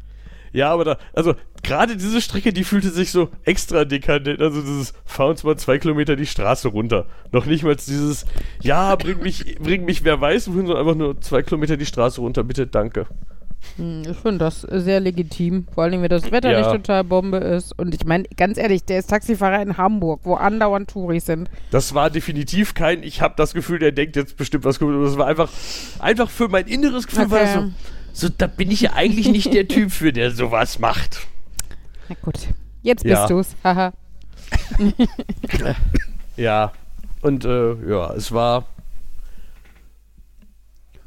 Ja, 0.53 0.71
aber 0.73 0.83
da, 0.83 0.97
also 1.13 1.35
gerade 1.63 1.95
diese 1.95 2.19
Strecke, 2.19 2.51
die 2.51 2.65
fühlte 2.65 2.89
sich 2.89 3.11
so 3.11 3.29
extra 3.45 3.85
dekadent. 3.85 4.41
Also 4.41 4.61
dieses, 4.61 4.93
fahr 5.05 5.27
uns 5.27 5.43
mal 5.43 5.55
zwei 5.57 5.77
Kilometer 5.77 6.15
die 6.17 6.25
Straße 6.25 6.67
runter. 6.67 7.05
Noch 7.31 7.45
nicht 7.45 7.63
mal 7.63 7.75
dieses, 7.75 8.25
ja, 8.61 8.95
bring 8.95 9.21
mich, 9.21 9.57
bring 9.59 9.85
mich, 9.85 10.03
wer 10.03 10.19
weiß, 10.19 10.49
wohin, 10.49 10.67
sondern 10.67 10.85
einfach 10.85 10.97
nur 10.97 11.21
zwei 11.21 11.41
Kilometer 11.41 11.77
die 11.77 11.85
Straße 11.85 12.19
runter, 12.19 12.43
bitte, 12.43 12.67
danke. 12.67 13.07
Hm, 13.77 14.03
Ich 14.09 14.17
finde 14.17 14.39
das 14.39 14.61
sehr 14.61 14.99
legitim. 14.99 15.65
Vor 15.73 15.83
allem, 15.83 16.01
wenn 16.01 16.09
das 16.09 16.31
Wetter 16.31 16.51
Ja. 16.51 16.59
nicht 16.59 16.71
total 16.71 17.03
Bombe 17.03 17.37
ist. 17.37 17.77
Und 17.77 17.93
ich 17.95 18.05
meine, 18.05 18.23
ganz 18.35 18.57
ehrlich, 18.57 18.83
der 18.85 18.99
ist 18.99 19.09
Taxifahrer 19.09 19.61
in 19.61 19.77
Hamburg, 19.77 20.21
wo 20.23 20.33
andauernd 20.35 20.89
Touris 20.89 21.25
sind. 21.27 21.49
Das 21.71 21.93
war 21.93 22.09
definitiv 22.09 22.73
kein, 22.73 23.03
ich 23.03 23.21
habe 23.21 23.33
das 23.37 23.53
Gefühl, 23.53 23.79
der 23.79 23.91
denkt 23.91 24.15
jetzt 24.15 24.35
bestimmt 24.37 24.65
was 24.65 24.79
gut. 24.79 24.93
Das 25.05 25.17
war 25.17 25.27
einfach, 25.27 25.49
einfach 25.99 26.29
für 26.29 26.47
mein 26.47 26.67
inneres 26.67 27.07
Gefühl 27.07 27.29
war 27.31 27.39
das 27.39 27.53
so, 27.53 27.59
Okay. 27.59 27.71
so, 28.13 28.29
da 28.37 28.47
bin 28.47 28.71
ich 28.71 28.81
ja 28.81 28.93
eigentlich 28.93 29.29
nicht 29.29 29.53
der 29.53 29.67
Typ 29.67 29.91
für, 29.91 30.11
der 30.11 30.31
sowas 30.31 30.79
macht. 30.79 31.27
Na 32.09 32.15
gut. 32.21 32.39
Jetzt 32.81 33.05
Ja. 33.05 33.19
bist 33.27 33.31
du's. 33.31 33.55
Haha. 33.63 33.93
Ja, 36.37 36.71
und 37.21 37.45
äh, 37.45 37.73
ja, 37.89 38.13
es 38.13 38.31
war 38.31 38.65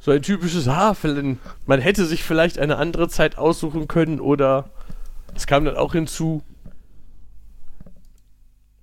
so 0.05 0.11
ein 0.11 0.21
typisches, 0.21 0.69
vielleicht- 1.01 1.39
man 1.65 1.81
hätte 1.81 2.05
sich 2.05 2.23
vielleicht 2.25 2.59
eine 2.59 2.77
andere 2.77 3.09
Zeit 3.09 3.39
aussuchen 3.39 3.89
können 3.89 4.21
oder 4.21 4.69
es 5.35 5.47
kam 5.47 5.65
dann 5.65 5.79
auch 5.79 5.93
hinzu, 5.95 6.43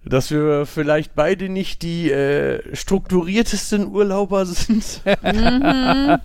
dass 0.04 0.32
wir 0.32 0.66
vielleicht 0.66 1.14
beide 1.14 1.48
nicht 1.48 1.84
die 1.84 2.10
äh, 2.10 2.76
strukturiertesten 2.76 3.86
Urlauber 3.94 4.48
sind. 4.48 5.02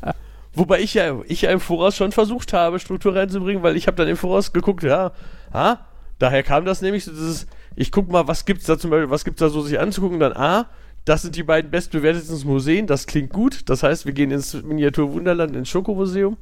Wobei 0.54 0.80
ich 0.80 0.94
ja, 0.94 1.20
ich 1.26 1.42
ja 1.42 1.50
im 1.50 1.60
Voraus 1.60 1.94
schon 1.94 2.12
versucht 2.12 2.54
habe, 2.54 2.78
Struktur 2.78 3.14
reinzubringen, 3.14 3.62
weil 3.62 3.76
ich 3.76 3.88
habe 3.88 3.98
dann 3.98 4.08
im 4.08 4.16
Voraus 4.16 4.54
geguckt, 4.54 4.82
ja, 4.82 5.12
ah, 5.52 5.76
daher 6.18 6.42
kam 6.42 6.64
das 6.64 6.80
nämlich, 6.80 7.04
so 7.04 7.10
dieses, 7.10 7.46
ich 7.74 7.92
guck 7.92 8.10
mal, 8.10 8.26
was 8.28 8.46
gibt's 8.46 8.64
da 8.64 8.78
zum 8.78 8.90
Beispiel, 8.90 9.10
was 9.10 9.26
gibt's 9.26 9.40
da 9.40 9.50
so 9.50 9.60
sich 9.60 9.78
anzugucken, 9.78 10.20
dann 10.20 10.32
ah, 10.32 10.70
das 11.06 11.22
sind 11.22 11.36
die 11.36 11.44
beiden 11.44 11.70
bestbewerteten 11.70 12.36
Museen, 12.46 12.86
das 12.86 13.06
klingt 13.06 13.32
gut, 13.32 13.70
das 13.70 13.82
heißt, 13.84 14.06
wir 14.06 14.12
gehen 14.12 14.32
ins 14.32 14.60
Miniatur 14.62 15.12
Wunderland, 15.12 15.54
ins 15.54 15.68
Schokomuseum. 15.68 16.36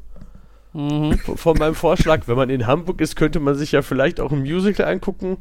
Mhm. 0.72 1.18
Von 1.18 1.58
meinem 1.58 1.74
Vorschlag, 1.74 2.26
wenn 2.26 2.36
man 2.36 2.50
in 2.50 2.66
Hamburg 2.66 3.00
ist, 3.00 3.14
könnte 3.14 3.40
man 3.40 3.54
sich 3.54 3.72
ja 3.72 3.82
vielleicht 3.82 4.20
auch 4.20 4.32
ein 4.32 4.40
Musical 4.40 4.86
angucken. 4.86 5.36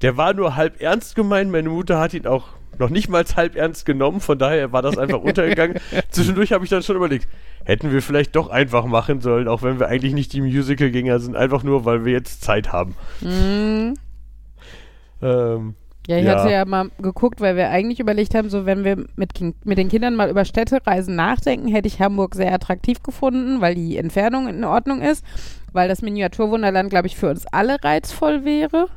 Der 0.00 0.16
war 0.16 0.32
nur 0.32 0.56
halb 0.56 0.80
ernst 0.80 1.14
gemeint, 1.14 1.52
meine 1.52 1.68
Mutter 1.68 2.00
hat 2.00 2.14
ihn 2.14 2.26
auch 2.26 2.48
noch 2.78 2.88
nicht 2.88 3.10
mal 3.10 3.24
halb 3.36 3.56
ernst 3.56 3.84
genommen, 3.84 4.20
von 4.20 4.38
daher 4.38 4.72
war 4.72 4.80
das 4.80 4.96
einfach 4.96 5.20
untergegangen. 5.22 5.78
Zwischendurch 6.08 6.52
habe 6.52 6.64
ich 6.64 6.70
dann 6.70 6.82
schon 6.82 6.96
überlegt, 6.96 7.28
hätten 7.64 7.92
wir 7.92 8.00
vielleicht 8.00 8.34
doch 8.36 8.48
einfach 8.48 8.86
machen 8.86 9.20
sollen, 9.20 9.48
auch 9.48 9.62
wenn 9.62 9.78
wir 9.78 9.88
eigentlich 9.88 10.14
nicht 10.14 10.32
die 10.32 10.40
Musical-Gänger 10.40 11.20
sind, 11.20 11.36
einfach 11.36 11.62
nur, 11.62 11.84
weil 11.84 12.06
wir 12.06 12.12
jetzt 12.12 12.42
Zeit 12.42 12.72
haben. 12.72 12.96
Mhm. 13.20 13.94
Ähm, 15.20 15.74
Ja, 16.10 16.16
ich 16.18 16.24
Ja. 16.24 16.40
hatte 16.40 16.50
ja 16.52 16.64
mal 16.64 16.90
geguckt, 17.00 17.40
weil 17.40 17.54
wir 17.56 17.70
eigentlich 17.70 18.00
überlegt 18.00 18.34
haben, 18.34 18.50
so 18.50 18.66
wenn 18.66 18.82
wir 18.84 18.96
mit, 19.14 19.30
mit 19.64 19.78
den 19.78 19.88
Kindern 19.88 20.16
mal 20.16 20.28
über 20.28 20.44
Städtereisen 20.44 21.14
nachdenken, 21.14 21.68
hätte 21.68 21.86
ich 21.86 22.00
Hamburg 22.00 22.34
sehr 22.34 22.52
attraktiv 22.52 23.00
gefunden, 23.04 23.60
weil 23.60 23.76
die 23.76 23.96
Entfernung 23.96 24.48
in 24.48 24.64
Ordnung 24.64 25.02
ist, 25.02 25.24
weil 25.72 25.88
das 25.88 26.02
Miniaturwunderland, 26.02 26.90
glaube 26.90 27.06
ich, 27.06 27.16
für 27.16 27.30
uns 27.30 27.46
alle 27.46 27.76
reizvoll 27.84 28.44
wäre. 28.44 28.88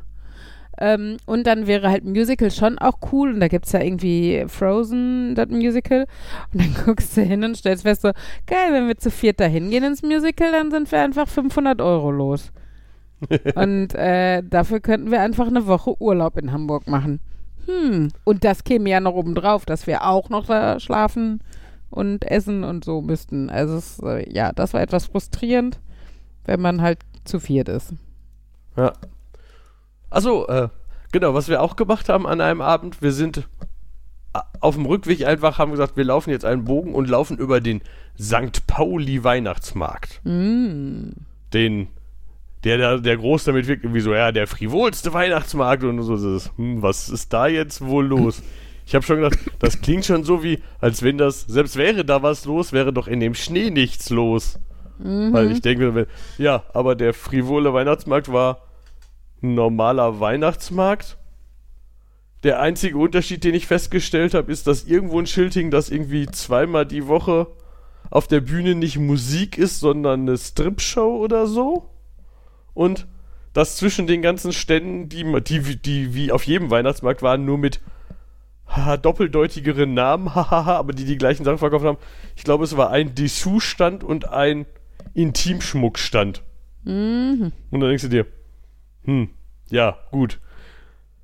Ähm, 0.80 1.18
und 1.24 1.46
dann 1.46 1.68
wäre 1.68 1.88
halt 1.88 2.04
Musical 2.04 2.50
schon 2.50 2.80
auch 2.80 2.98
cool. 3.12 3.32
Und 3.32 3.38
da 3.38 3.46
gibt 3.46 3.66
es 3.66 3.70
ja 3.72 3.80
irgendwie 3.80 4.44
Frozen, 4.48 5.36
das 5.36 5.48
Musical. 5.48 6.06
Und 6.52 6.62
dann 6.62 6.74
guckst 6.84 7.16
du 7.16 7.20
hin 7.22 7.44
und 7.44 7.56
stellst 7.56 7.84
fest, 7.84 8.02
so, 8.02 8.10
geil, 8.48 8.72
wenn 8.72 8.88
wir 8.88 8.96
zu 8.96 9.12
viert 9.12 9.38
da 9.38 9.44
hingehen 9.44 9.84
ins 9.84 10.02
Musical, 10.02 10.50
dann 10.50 10.72
sind 10.72 10.90
wir 10.90 11.00
einfach 11.00 11.28
500 11.28 11.80
Euro 11.80 12.10
los. 12.10 12.50
und 13.54 13.94
äh, 13.94 14.42
dafür 14.42 14.80
könnten 14.80 15.10
wir 15.10 15.20
einfach 15.20 15.46
eine 15.46 15.66
Woche 15.66 16.00
Urlaub 16.00 16.36
in 16.36 16.52
Hamburg 16.52 16.86
machen. 16.86 17.20
Hm. 17.66 18.08
Und 18.24 18.44
das 18.44 18.64
käme 18.64 18.90
ja 18.90 19.00
noch 19.00 19.14
oben 19.14 19.34
drauf, 19.34 19.64
dass 19.64 19.86
wir 19.86 20.04
auch 20.06 20.28
noch 20.28 20.46
da 20.46 20.78
schlafen 20.80 21.40
und 21.90 22.24
essen 22.24 22.64
und 22.64 22.84
so 22.84 23.00
müssten. 23.00 23.48
Also 23.50 23.76
es, 23.76 23.98
äh, 24.00 24.30
ja, 24.30 24.52
das 24.52 24.74
war 24.74 24.82
etwas 24.82 25.06
frustrierend, 25.06 25.80
wenn 26.44 26.60
man 26.60 26.82
halt 26.82 26.98
zu 27.24 27.40
viert 27.40 27.68
ist. 27.68 27.94
Ja. 28.76 28.92
Achso, 30.10 30.46
äh, 30.46 30.68
genau, 31.12 31.34
was 31.34 31.48
wir 31.48 31.62
auch 31.62 31.76
gemacht 31.76 32.08
haben 32.08 32.26
an 32.26 32.40
einem 32.40 32.60
Abend, 32.60 33.00
wir 33.00 33.12
sind 33.12 33.48
a- 34.32 34.42
auf 34.60 34.74
dem 34.74 34.84
Rückweg 34.86 35.24
einfach, 35.26 35.58
haben 35.58 35.70
gesagt, 35.70 35.96
wir 35.96 36.04
laufen 36.04 36.30
jetzt 36.30 36.44
einen 36.44 36.64
Bogen 36.64 36.94
und 36.94 37.08
laufen 37.08 37.38
über 37.38 37.60
den 37.60 37.80
St. 38.20 38.66
Pauli 38.66 39.24
Weihnachtsmarkt. 39.24 40.20
Mm. 40.24 41.10
Den, 41.52 41.88
der, 42.64 42.78
der, 42.78 42.98
der 42.98 43.16
groß 43.16 43.44
damit 43.44 43.66
wirkt, 43.66 43.84
irgendwie 43.84 44.00
so, 44.00 44.14
ja, 44.14 44.32
der 44.32 44.46
frivolste 44.46 45.12
Weihnachtsmarkt 45.12 45.84
und 45.84 46.02
so. 46.02 46.16
Das, 46.16 46.50
hm, 46.56 46.82
was 46.82 47.08
ist 47.08 47.32
da 47.32 47.46
jetzt 47.46 47.84
wohl 47.84 48.06
los? 48.06 48.42
Ich 48.86 48.94
habe 48.94 49.04
schon 49.04 49.16
gedacht, 49.16 49.38
das 49.60 49.80
klingt 49.80 50.04
schon 50.04 50.24
so 50.24 50.42
wie, 50.42 50.60
als 50.80 51.02
wenn 51.02 51.18
das, 51.18 51.42
selbst 51.42 51.76
wäre 51.76 52.04
da 52.04 52.22
was 52.22 52.44
los, 52.44 52.72
wäre 52.72 52.92
doch 52.92 53.08
in 53.08 53.20
dem 53.20 53.34
Schnee 53.34 53.70
nichts 53.70 54.10
los. 54.10 54.58
Weil 55.32 55.50
ich 55.50 55.60
denke, 55.60 56.06
ja, 56.38 56.62
aber 56.72 56.94
der 56.94 57.14
frivole 57.14 57.74
Weihnachtsmarkt 57.74 58.32
war 58.32 58.62
ein 59.42 59.54
normaler 59.54 60.20
Weihnachtsmarkt. 60.20 61.18
Der 62.44 62.60
einzige 62.60 62.98
Unterschied, 62.98 63.42
den 63.42 63.54
ich 63.54 63.66
festgestellt 63.66 64.34
habe, 64.34 64.52
ist, 64.52 64.66
dass 64.66 64.84
irgendwo 64.84 65.18
ein 65.18 65.26
Schild 65.26 65.54
hing, 65.54 65.70
dass 65.70 65.90
irgendwie 65.90 66.26
zweimal 66.26 66.86
die 66.86 67.06
Woche 67.06 67.48
auf 68.10 68.28
der 68.28 68.40
Bühne 68.40 68.74
nicht 68.74 68.98
Musik 68.98 69.58
ist, 69.58 69.80
sondern 69.80 70.20
eine 70.20 70.38
Stripshow 70.38 71.18
oder 71.18 71.46
so. 71.46 71.90
Und 72.74 73.06
dass 73.52 73.76
zwischen 73.76 74.06
den 74.06 74.20
ganzen 74.20 74.52
Ständen, 74.52 75.08
die, 75.08 75.24
die, 75.42 75.76
die 75.80 76.14
wie 76.14 76.32
auf 76.32 76.44
jedem 76.44 76.70
Weihnachtsmarkt 76.70 77.22
waren, 77.22 77.44
nur 77.44 77.56
mit 77.56 77.80
haha, 78.66 78.96
doppeldeutigeren 78.96 79.94
Namen, 79.94 80.34
hahaha, 80.34 80.76
aber 80.76 80.92
die 80.92 81.04
die 81.04 81.16
gleichen 81.16 81.44
Sachen 81.44 81.58
verkauft 81.58 81.84
haben. 81.84 81.98
Ich 82.36 82.44
glaube, 82.44 82.64
es 82.64 82.76
war 82.76 82.90
ein 82.90 83.14
Dessous-Stand 83.14 84.02
und 84.04 84.28
ein 84.28 84.66
Intimschmuckstand. 85.14 86.42
Mhm. 86.84 87.52
Und 87.70 87.80
dann 87.80 87.88
denkst 87.88 88.02
du 88.02 88.08
dir, 88.08 88.26
hm, 89.04 89.30
ja, 89.70 89.96
gut. 90.10 90.40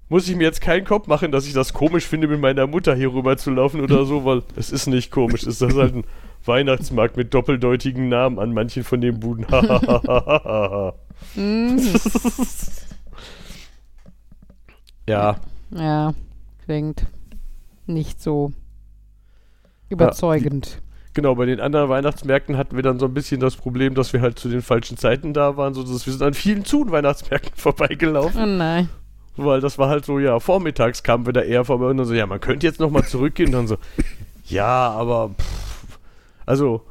Muss 0.09 0.28
ich 0.28 0.36
mir 0.36 0.44
jetzt 0.44 0.61
keinen 0.61 0.84
Kopf 0.84 1.07
machen, 1.07 1.30
dass 1.30 1.46
ich 1.46 1.53
das 1.53 1.72
komisch 1.72 2.05
finde, 2.05 2.26
mit 2.26 2.40
meiner 2.40 2.66
Mutter 2.66 2.96
hier 2.96 3.12
rüber 3.12 3.36
zu 3.36 3.51
laufen 3.51 3.80
oder 3.80 4.05
so, 4.05 4.24
weil 4.24 4.42
es 4.57 4.72
ist 4.72 4.88
nicht 4.88 5.12
komisch. 5.12 5.44
Es 5.44 5.61
ist 5.61 5.76
halt 5.76 5.94
ein 5.94 6.05
Weihnachtsmarkt 6.44 7.16
mit 7.16 7.32
doppeldeutigen 7.32 8.09
Namen 8.09 8.38
an 8.38 8.53
manchen 8.53 8.82
von 8.82 9.01
den 9.01 9.20
Buden. 9.20 9.46
Mhm. 11.35 11.81
ja, 15.09 15.37
Ja, 15.71 16.14
klingt 16.64 17.07
nicht 17.87 18.23
so 18.23 18.53
überzeugend. 19.89 20.81
genau, 21.14 21.35
bei 21.35 21.47
den 21.47 21.61
anderen 21.61 21.89
Weihnachtsmärkten 21.89 22.57
hatten 22.57 22.77
wir 22.77 22.83
dann 22.83 22.99
so 22.99 23.07
ein 23.07 23.14
bisschen 23.14 23.41
das 23.41 23.57
Problem, 23.57 23.95
dass 23.95 24.12
wir 24.12 24.21
halt 24.21 24.39
zu 24.39 24.49
den 24.49 24.62
falschen 24.62 24.97
Zeiten 24.97 25.33
da 25.35 25.57
waren, 25.57 25.75
so 25.75 25.83
dass 25.83 26.07
wir 26.07 26.12
sind 26.12 26.23
an 26.23 26.35
vielen 26.35 26.64
Zun-Weihnachtsmärkten 26.64 27.53
vorbeigelaufen. 27.57 28.41
Oh 28.43 28.47
nein. 28.47 28.89
Weil 29.37 29.61
das 29.61 29.79
war 29.79 29.89
halt 29.89 30.05
so, 30.05 30.18
ja, 30.18 30.39
vormittags 30.39 31.03
kamen 31.03 31.25
wir 31.27 31.33
da 31.33 31.41
eher 31.41 31.64
vorbei 31.64 31.87
und 31.87 31.97
dann 31.97 32.07
so, 32.07 32.14
ja, 32.14 32.27
man 32.27 32.41
könnte 32.41 32.66
jetzt 32.66 32.79
nochmal 32.81 33.05
zurückgehen 33.07 33.49
und 33.49 33.53
dann 33.55 33.66
so, 33.68 33.77
ja, 34.47 34.91
aber 34.91 35.31
pff, 35.31 35.99
also, 36.47 36.83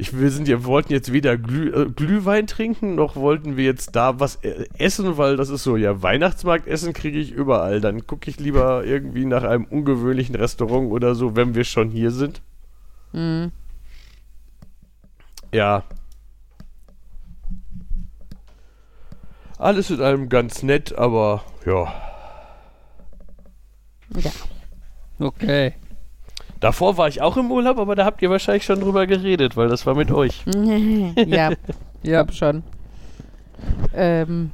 ich, 0.00 0.18
wir 0.18 0.30
sind 0.30 0.48
wir 0.48 0.64
wollten 0.64 0.92
jetzt 0.92 1.12
weder 1.12 1.36
Glüh, 1.36 1.70
äh, 1.70 1.90
Glühwein 1.90 2.46
trinken, 2.46 2.94
noch 2.94 3.16
wollten 3.16 3.56
wir 3.56 3.64
jetzt 3.64 3.94
da 3.94 4.18
was 4.18 4.36
äh, 4.36 4.66
essen, 4.78 5.18
weil 5.18 5.36
das 5.36 5.50
ist 5.50 5.62
so, 5.62 5.76
ja, 5.76 6.02
Weihnachtsmarkt 6.02 6.66
essen 6.66 6.92
kriege 6.92 7.18
ich 7.18 7.30
überall. 7.30 7.80
Dann 7.80 8.06
gucke 8.06 8.30
ich 8.30 8.40
lieber 8.40 8.84
irgendwie 8.84 9.26
nach 9.26 9.42
einem 9.42 9.64
ungewöhnlichen 9.64 10.34
Restaurant 10.34 10.90
oder 10.90 11.14
so, 11.14 11.36
wenn 11.36 11.54
wir 11.54 11.64
schon 11.64 11.90
hier 11.90 12.10
sind. 12.10 12.40
Mhm. 13.12 13.52
Ja. 15.52 15.84
Alles 19.58 19.90
in 19.90 20.00
allem 20.00 20.28
ganz 20.30 20.62
nett, 20.62 20.96
aber 20.96 21.44
ja. 21.66 21.92
Ja. 24.16 24.30
Okay. 25.18 25.74
Davor 26.60 26.98
war 26.98 27.08
ich 27.08 27.22
auch 27.22 27.36
im 27.36 27.50
Urlaub, 27.50 27.78
aber 27.78 27.96
da 27.96 28.04
habt 28.04 28.20
ihr 28.20 28.30
wahrscheinlich 28.30 28.64
schon 28.64 28.80
drüber 28.80 29.06
geredet, 29.06 29.56
weil 29.56 29.68
das 29.68 29.86
war 29.86 29.94
mit 29.94 30.10
euch. 30.10 30.44
ja, 31.26 31.52
Ja, 32.02 32.18
hab 32.18 32.32
schon. 32.32 32.62
Ähm, 33.94 34.50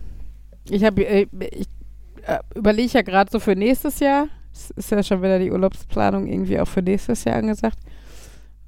ich 0.68 0.84
habe, 0.84 1.04
äh, 1.04 1.26
ich 1.50 1.68
äh, 2.26 2.38
überlege 2.54 2.92
ja 2.92 3.02
gerade 3.02 3.30
so 3.30 3.38
für 3.38 3.54
nächstes 3.54 4.00
Jahr. 4.00 4.28
Es 4.52 4.70
ist 4.70 4.90
ja 4.90 5.02
schon 5.02 5.22
wieder 5.22 5.38
die 5.38 5.50
Urlaubsplanung 5.50 6.26
irgendwie 6.26 6.58
auch 6.58 6.66
für 6.66 6.82
nächstes 6.82 7.24
Jahr 7.24 7.36
angesagt. 7.36 7.78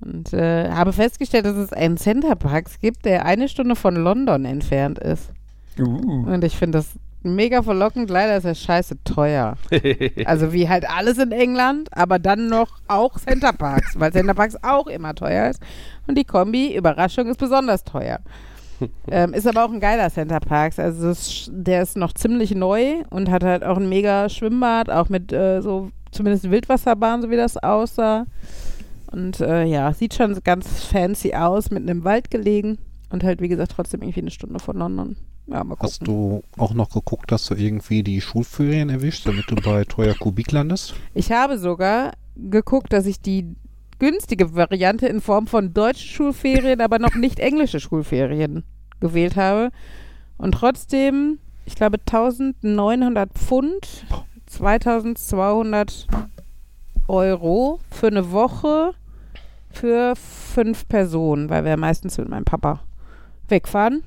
Und 0.01 0.33
äh, 0.33 0.71
habe 0.71 0.93
festgestellt, 0.93 1.47
dass 1.47 1.57
es 1.57 1.73
einen 1.73 1.97
Centerparks 1.97 2.79
gibt, 2.79 3.05
der 3.05 3.25
eine 3.25 3.49
Stunde 3.49 3.75
von 3.75 3.97
London 3.97 4.45
entfernt 4.45 4.99
ist. 4.99 5.31
uh. 5.79 5.85
Und 5.85 6.45
ich 6.45 6.57
finde 6.57 6.79
das 6.79 6.91
mega 7.23 7.63
verlockend. 7.63 8.11
Leider 8.11 8.37
ist 8.37 8.45
er 8.45 8.55
scheiße 8.55 9.03
teuer. 9.05 9.57
Also 10.25 10.53
wie 10.53 10.69
halt 10.69 10.89
alles 10.89 11.19
in 11.19 11.33
England, 11.33 11.89
aber 11.93 12.19
dann 12.19 12.49
noch 12.49 12.69
auch 12.89 13.19
Centerparks, 13.19 13.99
weil 13.99 14.13
Centerparks 14.13 14.57
auch 14.63 14.87
immer 14.87 15.15
teuer 15.15 15.51
ist. 15.51 15.61
Und 16.07 16.17
die 16.19 16.25
Kombi, 16.25 16.77
Überraschung, 16.77 17.27
ist 17.29 17.39
besonders 17.39 17.85
teuer. 17.85 18.19
ähm, 19.11 19.33
ist 19.35 19.47
aber 19.47 19.65
auch 19.65 19.73
ein 19.73 19.81
geiler 19.81 20.11
Centerparks. 20.11 20.79
Also 20.79 21.11
ist- 21.11 21.51
der 21.53 21.83
ist 21.83 21.97
noch 21.97 22.13
ziemlich 22.13 22.55
neu 22.55 23.03
und 23.11 23.31
hat 23.31 23.43
halt 23.45 23.65
auch 23.65 23.77
ein 23.79 23.89
mega 23.89 24.29
Schwimmbad, 24.29 24.91
auch 24.91 25.09
mit 25.09 25.33
äh, 25.33 25.61
so 25.63 25.91
zumindest 26.13 26.51
Wildwasserbahn, 26.51 27.23
so 27.23 27.31
wie 27.31 27.37
das 27.37 27.57
aussah. 27.57 28.27
Und 29.11 29.41
äh, 29.41 29.65
ja, 29.65 29.93
sieht 29.95 30.15
schon 30.15 30.39
ganz 30.45 30.85
fancy 30.85 31.35
aus, 31.35 31.71
mit 31.71 31.83
einem 31.83 32.05
Wald 32.05 32.31
gelegen. 32.31 32.79
Und 33.11 33.25
halt, 33.25 33.41
wie 33.41 33.49
gesagt, 33.49 33.73
trotzdem 33.73 34.03
irgendwie 34.03 34.21
eine 34.21 34.31
Stunde 34.31 34.59
von 34.59 34.77
London. 34.77 35.17
Ja, 35.47 35.65
mal 35.65 35.77
gucken. 35.77 35.89
Hast 35.89 36.07
du 36.07 36.43
auch 36.59 36.75
noch 36.75 36.91
geguckt, 36.91 37.33
dass 37.33 37.47
du 37.47 37.55
irgendwie 37.55 38.03
die 38.03 38.21
Schulferien 38.21 38.91
erwischst, 38.91 39.27
damit 39.27 39.51
du 39.51 39.55
bei 39.57 39.85
teuer 39.85 40.15
Kubik 40.15 40.53
landest? 40.53 40.95
Ich 41.15 41.33
habe 41.33 41.59
sogar 41.59 42.13
geguckt, 42.37 42.93
dass 42.93 43.07
ich 43.07 43.21
die 43.21 43.57
günstige 43.99 44.55
Variante 44.55 45.07
in 45.07 45.21
Form 45.21 45.47
von 45.47 45.73
deutschen 45.73 46.09
Schulferien, 46.09 46.81
aber 46.81 46.99
noch 46.99 47.15
nicht 47.15 47.41
englische 47.41 47.81
Schulferien 47.81 48.65
gewählt 49.01 49.37
habe. 49.37 49.71
Und 50.37 50.53
trotzdem, 50.53 51.39
ich 51.65 51.75
glaube, 51.75 51.99
1900 51.99 53.33
Pfund, 53.33 54.05
2200 54.47 56.07
Euro 57.09 57.81
für 57.91 58.09
eine 58.09 58.31
Woche 58.33 58.93
für 59.71 60.15
fünf 60.17 60.87
Personen, 60.89 61.49
weil 61.49 61.65
wir 61.65 61.77
meistens 61.77 62.19
mit 62.19 62.29
meinem 62.29 62.45
Papa 62.45 62.81
wegfahren. 63.51 64.03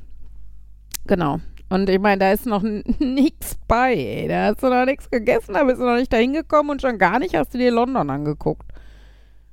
Genau. 1.07 1.39
Und 1.69 1.89
ich 1.89 1.99
meine, 1.99 2.19
da 2.19 2.31
ist 2.31 2.45
noch 2.45 2.63
n- 2.63 2.83
nix 2.99 3.55
bei. 3.67 3.93
Ey. 3.93 4.27
Da 4.27 4.47
hast 4.47 4.61
du 4.63 4.69
noch 4.69 4.85
nichts 4.85 5.09
gegessen, 5.09 5.53
da 5.53 5.63
bist 5.63 5.79
du 5.79 5.85
noch 5.85 5.95
nicht 5.95 6.11
dahin 6.11 6.33
gekommen 6.33 6.69
und 6.71 6.81
schon 6.81 6.97
gar 6.97 7.19
nicht 7.19 7.35
hast 7.35 7.53
du 7.53 7.57
dir 7.57 7.71
London 7.71 8.09
angeguckt. 8.09 8.71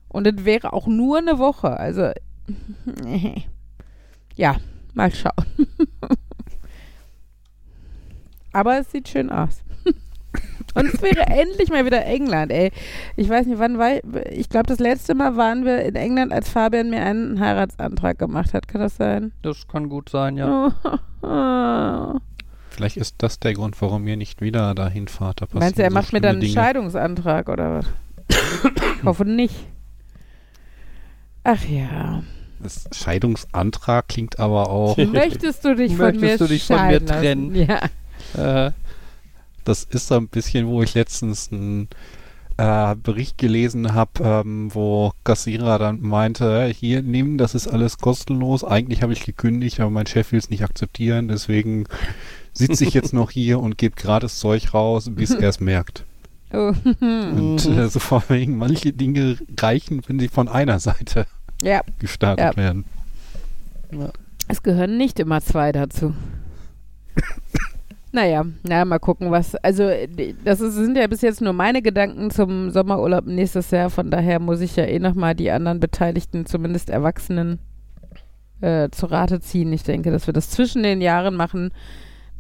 Und 0.09 0.27
es 0.27 0.45
wäre 0.45 0.73
auch 0.73 0.87
nur 0.87 1.19
eine 1.19 1.39
Woche. 1.39 1.79
Also, 1.79 2.11
ja, 4.37 4.57
mal 4.95 5.13
schauen. 5.15 5.33
Aber 8.53 8.79
es 8.79 8.91
sieht 8.91 9.09
schön 9.09 9.31
aus. 9.31 9.63
Und 10.79 10.95
es 10.95 11.03
wäre 11.03 11.27
endlich 11.27 11.71
mal 11.71 11.85
wieder 11.85 12.05
England, 12.05 12.53
ey. 12.53 12.71
Ich 13.17 13.29
weiß 13.29 13.47
nicht, 13.47 13.59
wann 13.59 13.79
war 13.79 13.97
ich, 13.97 14.03
ich 14.31 14.49
glaube, 14.49 14.67
das 14.67 14.79
letzte 14.79 15.15
Mal 15.15 15.37
waren 15.37 15.65
wir 15.65 15.83
in 15.83 15.97
England, 15.97 16.33
als 16.33 16.49
Fabian 16.49 16.91
mir 16.91 17.03
einen 17.03 17.41
Heiratsantrag 17.41 18.19
gemacht 18.19 18.55
hat. 18.55 18.69
Kann 18.69 18.81
das 18.81 18.97
sein? 18.97 19.33
Das 19.43 19.67
kann 19.67 19.89
gut 19.89 20.09
sein, 20.09 20.37
ja. 20.37 20.73
Oh. 21.23 22.19
Vielleicht 22.71 22.97
ist 22.97 23.17
das 23.19 23.41
der 23.41 23.55
Grund, 23.55 23.81
warum 23.83 24.07
ihr 24.07 24.17
nicht 24.17 24.41
wieder 24.41 24.73
dahin 24.75 25.09
fahrt. 25.09 25.43
Da 25.43 25.47
Meinst 25.53 25.79
du, 25.79 25.83
er 25.83 25.91
so 25.91 25.95
macht 25.95 26.13
mir 26.13 26.21
dann 26.21 26.37
einen 26.37 26.41
Dinge. 26.43 26.53
Scheidungsantrag 26.53 27.49
oder 27.49 27.79
was? 27.81 27.87
Ich 28.99 29.05
hoffe 29.05 29.25
nicht. 29.25 29.55
Ach 31.45 31.65
ja. 31.65 32.23
Das 32.61 32.89
Scheidungsantrag 32.93 34.09
klingt 34.09 34.39
aber 34.39 34.71
auch. 34.71 34.97
Möchtest 34.97 35.65
du 35.65 35.75
dich 35.75 35.97
von 35.97 36.15
mir 36.17 36.21
Möchtest 36.21 36.41
du 36.41 36.47
dich 36.47 36.67
von 36.67 36.87
mir 36.87 37.05
trennen? 37.05 37.55
Ja. 37.55 37.81
Äh, 38.67 38.73
das 39.69 39.85
ist 39.85 40.09
so 40.09 40.17
ein 40.17 40.29
bisschen, 40.29 40.67
wo 40.67 40.83
ich 40.83 40.95
letztens 40.95 41.53
einen 41.53 41.89
äh, 42.57 42.97
Bericht 42.97 43.39
gelesen 43.39 43.95
habe, 43.95 44.11
ähm, 44.23 44.75
wo 44.75 45.13
Kassierer 45.25 45.79
dann 45.79 46.01
meinte, 46.01 46.67
hier 46.67 47.03
nimm, 47.03 47.39
das 47.39 47.55
ist 47.55 47.69
alles 47.69 47.99
kostenlos. 47.99 48.65
Eigentlich 48.65 49.03
habe 49.03 49.13
ich 49.13 49.25
gekündigt, 49.25 49.79
aber 49.81 49.91
mein 49.91 50.07
Chef 50.07 50.33
will 50.33 50.39
es 50.39 50.51
nicht 50.51 50.65
akzeptieren, 50.65 51.29
deswegen 51.29 51.85
sitze 52.53 52.85
ich 52.85 52.95
jetzt 52.95 53.13
noch 53.13 53.31
hier 53.31 53.61
und 53.61 53.79
gebe 53.79 53.95
gratis 53.95 54.39
Zeug 54.41 54.75
raus, 54.75 55.09
bis 55.11 55.31
er 55.31 55.49
es 55.51 55.61
merkt. 55.61 56.05
Oh. 56.53 56.73
Und 57.01 57.67
äh, 57.67 57.89
so 57.89 58.01
vor 58.01 58.25
wegen 58.29 58.57
manche 58.57 58.93
Dinge 58.95 59.37
reichen, 59.61 60.03
wenn 60.07 60.19
sie 60.19 60.29
von 60.29 60.49
einer 60.49 60.81
Seite 60.81 61.27
ja, 61.63 61.83
gestartet 61.99 62.57
Ja. 62.57 62.57
werden. 62.57 62.87
es 64.49 64.63
gehören 64.63 64.97
nicht 64.97 65.21
immer 65.21 65.43
zwei 65.43 65.73
dazu. 65.73 66.15
naja, 68.13 68.45
na, 68.63 68.85
mal 68.85 68.99
gucken, 68.99 69.31
was. 69.31 69.55
Also, 69.57 69.85
äh, 69.85 70.35
das 70.45 70.61
ist, 70.61 70.75
sind 70.75 70.97
ja 70.97 71.07
bis 71.07 71.21
jetzt 71.23 71.41
nur 71.41 71.53
meine 71.53 71.83
Gedanken 71.83 72.31
zum 72.31 72.71
Sommerurlaub 72.71 73.27
nächstes 73.27 73.71
Jahr. 73.71 73.91
Von 73.91 74.11
daher 74.11 74.41
muss 74.41 74.61
ich 74.61 74.77
ja 74.77 74.85
eh 74.85 74.99
nochmal 74.99 75.35
die 75.35 75.51
anderen 75.51 75.81
Beteiligten, 75.81 76.47
zumindest 76.47 76.91
Erwachsenen, 76.91 77.59
äh, 78.61 78.89
zu 78.91 79.07
Rate 79.07 79.41
ziehen. 79.41 79.73
Ich 79.73 79.83
denke, 79.83 80.11
dass 80.11 80.27
wir 80.27 80.33
das 80.35 80.51
zwischen 80.51 80.83
den 80.83 81.01
Jahren 81.01 81.35
machen, 81.37 81.71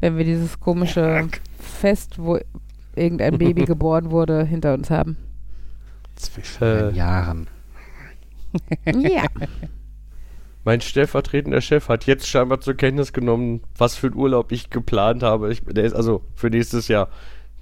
wenn 0.01 0.17
wir 0.17 0.25
dieses 0.25 0.59
komische 0.61 1.29
Fest, 1.59 2.19
wo 2.19 2.39
irgendein 2.97 3.39
Baby 3.39 3.65
geboren 3.67 4.11
wurde, 4.11 4.45
hinter 4.45 4.75
uns 4.75 4.91
haben. 4.91 5.17
Zwischen 6.17 6.65
Äh. 6.65 6.83
den 6.89 6.95
Jahren. 6.95 7.47
Ja. 8.87 9.25
Mein 10.69 10.83
stellvertretender 10.83 11.63
Chef 11.63 11.89
hat 11.89 12.05
jetzt 12.05 12.29
scheinbar 12.29 12.61
zur 12.61 12.75
Kenntnis 12.75 13.15
genommen, 13.15 13.63
was 13.79 13.97
für 13.97 14.09
einen 14.09 14.17
Urlaub 14.17 14.53
ich 14.53 14.69
geplant 14.69 15.23
habe. 15.23 15.51
Ich, 15.51 15.65
der 15.65 15.85
ist 15.85 15.95
also 15.95 16.27
für 16.35 16.51
nächstes 16.51 16.89
Jahr. 16.89 17.09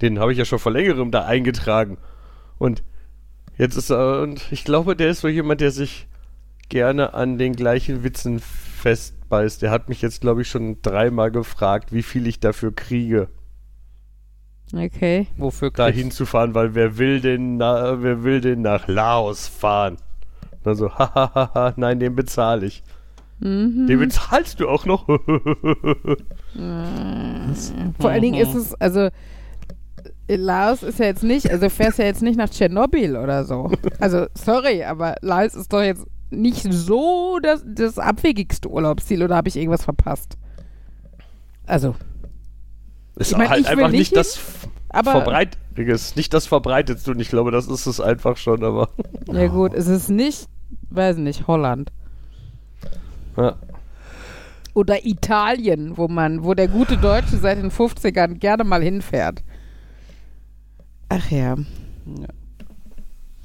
Den 0.01 0.19
habe 0.19 0.33
ich 0.33 0.37
ja 0.37 0.43
schon 0.43 0.59
vor 0.59 0.73
längerem 0.73 1.09
da 1.09 1.23
eingetragen. 1.23 1.99
Und 2.57 2.83
jetzt 3.57 3.77
ist 3.77 3.91
er, 3.91 4.23
und 4.23 4.51
ich 4.51 4.65
glaube, 4.65 4.97
der 4.97 5.07
ist 5.07 5.21
so 5.21 5.29
jemand, 5.29 5.61
der 5.61 5.71
sich 5.71 6.09
gerne 6.67 7.13
an 7.13 7.37
den 7.37 7.53
gleichen 7.55 8.03
Witzen 8.03 8.41
festbeißt. 8.41 9.61
Der 9.61 9.71
hat 9.71 9.87
mich 9.87 10.01
jetzt, 10.01 10.19
glaube 10.19 10.41
ich, 10.41 10.49
schon 10.49 10.81
dreimal 10.81 11.31
gefragt, 11.31 11.93
wie 11.93 12.03
viel 12.03 12.27
ich 12.27 12.41
dafür 12.41 12.75
kriege, 12.75 13.29
Okay. 14.75 15.27
Wofür 15.37 15.71
da 15.71 15.87
hinzufahren, 15.87 16.53
weil 16.53 16.75
wer 16.75 16.97
will 16.97 17.21
denn, 17.21 17.55
na, 17.55 18.03
wer 18.03 18.25
will 18.25 18.41
denn 18.41 18.63
nach 18.63 18.89
Laos 18.89 19.47
fahren? 19.47 19.95
Und 20.51 20.65
dann 20.65 20.75
so, 20.75 20.91
hahaha, 20.91 21.73
nein, 21.77 22.01
den 22.01 22.13
bezahle 22.13 22.65
ich. 22.65 22.83
Mhm. 23.39 23.87
Den 23.87 23.99
bezahlst 23.99 24.59
du 24.59 24.67
auch 24.67 24.85
noch? 24.85 25.05
Vor 27.99 28.09
allen 28.09 28.21
Dingen 28.21 28.41
ist 28.41 28.55
es, 28.55 28.73
also 28.75 29.09
Laos 30.27 30.83
ist 30.83 30.99
ja 30.99 31.05
jetzt 31.05 31.23
nicht, 31.23 31.49
also 31.49 31.65
du 31.65 31.69
fährst 31.69 31.99
ja 31.99 32.05
jetzt 32.05 32.21
nicht 32.21 32.37
nach 32.37 32.49
Tschernobyl 32.49 33.15
oder 33.15 33.45
so. 33.45 33.71
Also, 33.99 34.25
sorry, 34.33 34.83
aber 34.83 35.15
Laos 35.21 35.55
ist 35.55 35.71
doch 35.71 35.81
jetzt 35.81 36.05
nicht 36.29 36.67
so 36.71 37.39
das, 37.41 37.63
das 37.65 37.97
abwegigste 37.97 38.69
Urlaubsziel 38.69 39.23
oder 39.23 39.35
habe 39.37 39.47
ich 39.47 39.55
irgendwas 39.55 39.85
verpasst? 39.85 40.37
Also, 41.65 41.95
Ist 43.15 43.31
Ich 43.31 43.37
mein, 43.37 43.49
halt 43.49 43.61
ich 43.61 43.65
will 43.67 43.73
einfach 43.73 43.89
nicht 43.91 43.99
nicht 43.99 44.15
das 44.17 44.39
aber 44.89 45.11
Verbreitetste, 45.11 46.17
nicht 46.17 46.33
das 46.33 46.47
Verbreitetste 46.47 47.11
und 47.11 47.19
ich 47.19 47.29
glaube, 47.29 47.51
das 47.51 47.67
ist 47.67 47.85
es 47.85 48.01
einfach 48.01 48.37
schon, 48.37 48.63
aber 48.63 48.89
ja 49.31 49.47
gut, 49.47 49.73
es 49.73 49.87
ist 49.87 50.09
nicht, 50.09 50.47
weiß 50.89 51.17
nicht, 51.17 51.47
Holland 51.47 51.91
ja. 53.37 53.55
oder 54.73 55.05
Italien, 55.05 55.97
wo 55.97 56.07
man, 56.07 56.43
wo 56.43 56.53
der 56.53 56.67
gute 56.67 56.97
Deutsche 56.97 57.37
seit 57.37 57.57
den 57.57 57.71
50ern 57.71 58.35
gerne 58.35 58.63
mal 58.63 58.81
hinfährt. 58.83 59.43
Ach 61.09 61.29
ja. 61.31 61.55
Ja. 62.05 62.27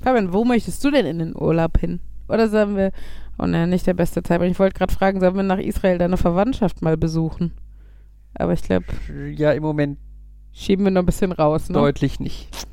Fabian, 0.03 0.33
wo 0.33 0.45
möchtest 0.45 0.83
du 0.85 0.91
denn 0.91 1.07
in 1.07 1.19
den 1.21 1.37
Urlaub 1.37 1.79
hin? 1.79 2.01
Oder 2.29 2.49
sagen 2.49 2.77
wir, 2.77 2.91
oh 3.39 3.47
ne, 3.47 3.67
nicht 3.67 3.87
der 3.87 3.95
beste 3.95 4.23
Zeitpunkt. 4.23 4.53
Ich 4.53 4.59
wollte 4.59 4.77
gerade 4.77 4.93
fragen, 4.93 5.21
sollen 5.21 5.37
wir 5.37 5.43
nach 5.43 5.59
Israel 5.59 5.99
deine 5.99 6.17
Verwandtschaft 6.17 6.83
mal 6.83 6.97
besuchen? 6.97 7.53
Aber 8.35 8.53
ich 8.53 8.63
glaube, 8.63 8.87
Ja, 9.37 9.53
im 9.53 9.63
Moment 9.63 9.99
schieben 10.53 10.85
wir 10.85 10.91
noch 10.91 11.03
ein 11.03 11.07
bisschen 11.07 11.33
raus, 11.33 11.69
ne? 11.69 11.75
deutlich 11.75 12.19
nicht. 12.21 12.67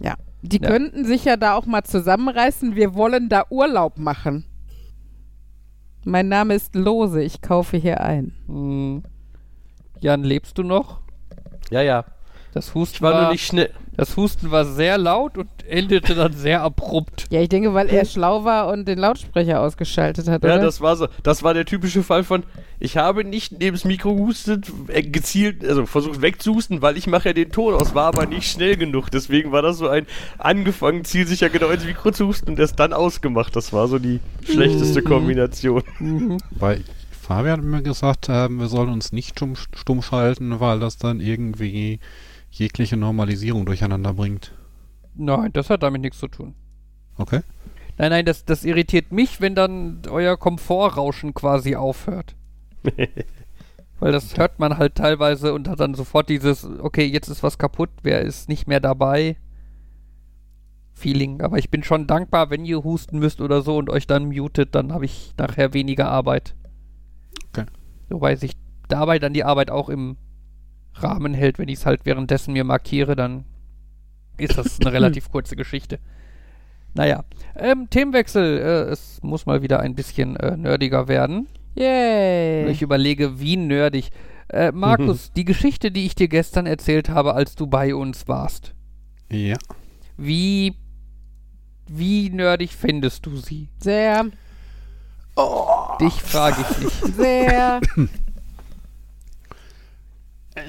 Ja. 0.00 0.14
Die 0.42 0.60
Ja. 0.60 0.68
könnten 0.68 1.04
sich 1.04 1.24
ja 1.24 1.36
da 1.36 1.54
auch 1.54 1.66
mal 1.66 1.84
zusammenreißen. 1.84 2.74
Wir 2.74 2.94
wollen 2.94 3.28
da 3.28 3.44
Urlaub 3.50 3.98
machen. 3.98 4.46
Mein 6.04 6.28
Name 6.28 6.54
ist 6.54 6.74
Lose, 6.74 7.22
ich 7.22 7.42
kaufe 7.42 7.76
hier 7.76 8.00
ein. 8.00 8.32
Hm. 8.46 9.02
Jan, 10.00 10.24
lebst 10.24 10.56
du 10.58 10.62
noch? 10.62 11.00
ja, 11.70 11.82
ja. 11.82 12.04
Das 12.52 12.74
Husten 12.74 12.96
Ich 12.96 13.02
war 13.02 13.22
nur 13.22 13.32
nicht 13.32 13.46
schnell. 13.46 13.70
Das 14.00 14.16
Husten 14.16 14.50
war 14.50 14.64
sehr 14.64 14.96
laut 14.96 15.36
und 15.36 15.50
endete 15.68 16.14
dann 16.14 16.32
sehr 16.32 16.62
abrupt. 16.62 17.26
Ja, 17.28 17.42
ich 17.42 17.50
denke, 17.50 17.74
weil 17.74 17.88
er 17.90 18.06
schlau 18.06 18.44
war 18.46 18.68
und 18.72 18.88
den 18.88 18.98
Lautsprecher 18.98 19.60
ausgeschaltet 19.60 20.26
hat, 20.26 20.42
Ja, 20.42 20.54
oder? 20.54 20.62
das 20.64 20.80
war 20.80 20.96
so. 20.96 21.06
Das 21.22 21.42
war 21.42 21.52
der 21.52 21.66
typische 21.66 22.02
Fall 22.02 22.24
von, 22.24 22.44
ich 22.78 22.96
habe 22.96 23.24
nicht 23.24 23.58
neben 23.60 23.76
das 23.76 23.84
Mikro 23.84 24.14
gehustet, 24.14 24.72
äh, 24.88 25.02
gezielt, 25.02 25.62
also 25.66 25.84
versucht 25.84 26.22
wegzuhusten, 26.22 26.80
weil 26.80 26.96
ich 26.96 27.08
mache 27.08 27.28
ja 27.28 27.32
den 27.34 27.52
Ton 27.52 27.74
aus, 27.74 27.94
war 27.94 28.06
aber 28.06 28.24
nicht 28.24 28.50
schnell 28.50 28.78
genug. 28.78 29.10
Deswegen 29.10 29.52
war 29.52 29.60
das 29.60 29.76
so 29.76 29.86
ein 29.88 30.06
angefangen, 30.38 31.04
zielsicher 31.04 31.50
genau 31.50 31.68
ins 31.68 31.84
Mikro 31.84 32.10
zu 32.10 32.26
husten 32.26 32.48
und 32.52 32.58
erst 32.58 32.80
dann 32.80 32.94
ausgemacht. 32.94 33.54
Das 33.54 33.70
war 33.74 33.86
so 33.86 33.98
die 33.98 34.20
schlechteste 34.46 35.02
Kombination. 35.02 35.82
Weil 36.52 36.84
Fabian 37.20 37.58
hat 37.58 37.66
mir 37.66 37.82
gesagt, 37.82 38.28
ähm, 38.30 38.60
wir 38.60 38.68
sollen 38.68 38.88
uns 38.88 39.12
nicht 39.12 39.32
stumm, 39.36 39.56
stumm 39.56 40.00
schalten, 40.00 40.58
weil 40.58 40.80
das 40.80 40.96
dann 40.96 41.20
irgendwie 41.20 42.00
jegliche 42.50 42.96
Normalisierung 42.96 43.66
durcheinander 43.66 44.14
bringt. 44.14 44.52
Nein, 45.14 45.52
das 45.52 45.70
hat 45.70 45.82
damit 45.82 46.02
nichts 46.02 46.18
zu 46.18 46.28
tun. 46.28 46.54
Okay? 47.16 47.40
Nein, 47.98 48.10
nein, 48.10 48.24
das, 48.24 48.44
das 48.44 48.64
irritiert 48.64 49.12
mich, 49.12 49.40
wenn 49.40 49.54
dann 49.54 50.02
euer 50.08 50.36
Komfortrauschen 50.36 51.34
quasi 51.34 51.76
aufhört. 51.76 52.34
Weil 54.00 54.12
das 54.12 54.38
hört 54.38 54.58
man 54.58 54.78
halt 54.78 54.94
teilweise 54.94 55.52
und 55.52 55.68
hat 55.68 55.80
dann 55.80 55.94
sofort 55.94 56.30
dieses, 56.30 56.64
okay, 56.64 57.04
jetzt 57.04 57.28
ist 57.28 57.42
was 57.42 57.58
kaputt, 57.58 57.90
wer 58.02 58.22
ist 58.22 58.48
nicht 58.48 58.66
mehr 58.66 58.80
dabei? 58.80 59.36
Feeling. 60.94 61.42
Aber 61.42 61.58
ich 61.58 61.70
bin 61.70 61.82
schon 61.82 62.06
dankbar, 62.06 62.48
wenn 62.48 62.64
ihr 62.64 62.82
husten 62.82 63.18
müsst 63.18 63.42
oder 63.42 63.60
so 63.60 63.76
und 63.76 63.90
euch 63.90 64.06
dann 64.06 64.30
mutet, 64.30 64.74
dann 64.74 64.92
habe 64.92 65.04
ich 65.04 65.34
nachher 65.36 65.74
weniger 65.74 66.08
Arbeit. 66.08 66.54
Okay. 67.50 67.66
Wobei 68.08 68.36
sich 68.36 68.52
dabei 68.88 69.18
dann 69.18 69.34
die 69.34 69.44
Arbeit 69.44 69.70
auch 69.70 69.90
im 69.90 70.16
Rahmen 70.94 71.34
hält, 71.34 71.58
wenn 71.58 71.68
ich 71.68 71.78
es 71.80 71.86
halt 71.86 72.04
währenddessen 72.04 72.52
mir 72.52 72.64
markiere, 72.64 73.16
dann 73.16 73.44
ist 74.36 74.56
das 74.58 74.80
eine 74.80 74.92
relativ 74.92 75.30
kurze 75.30 75.56
Geschichte. 75.56 75.98
Naja, 76.94 77.24
ähm, 77.56 77.88
Themenwechsel. 77.88 78.58
Äh, 78.58 78.90
es 78.92 79.20
muss 79.22 79.46
mal 79.46 79.62
wieder 79.62 79.80
ein 79.80 79.94
bisschen 79.94 80.36
äh, 80.36 80.56
nerdiger 80.56 81.06
werden. 81.08 81.46
Yay. 81.76 82.68
Ich 82.70 82.82
überlege, 82.82 83.38
wie 83.38 83.56
nerdig. 83.56 84.10
Äh, 84.48 84.72
Markus, 84.72 85.30
die 85.36 85.44
Geschichte, 85.44 85.92
die 85.92 86.06
ich 86.06 86.16
dir 86.16 86.26
gestern 86.28 86.66
erzählt 86.66 87.08
habe, 87.08 87.34
als 87.34 87.54
du 87.54 87.68
bei 87.68 87.94
uns 87.94 88.26
warst, 88.26 88.74
Ja. 89.30 89.56
wie, 90.16 90.74
wie 91.86 92.28
nerdig 92.30 92.72
findest 92.74 93.24
du 93.26 93.36
sie? 93.36 93.68
Sehr, 93.78 94.26
Dich 96.00 96.20
frage 96.22 96.56
ich 96.68 96.76
dich. 96.76 97.14
sehr. 97.14 97.80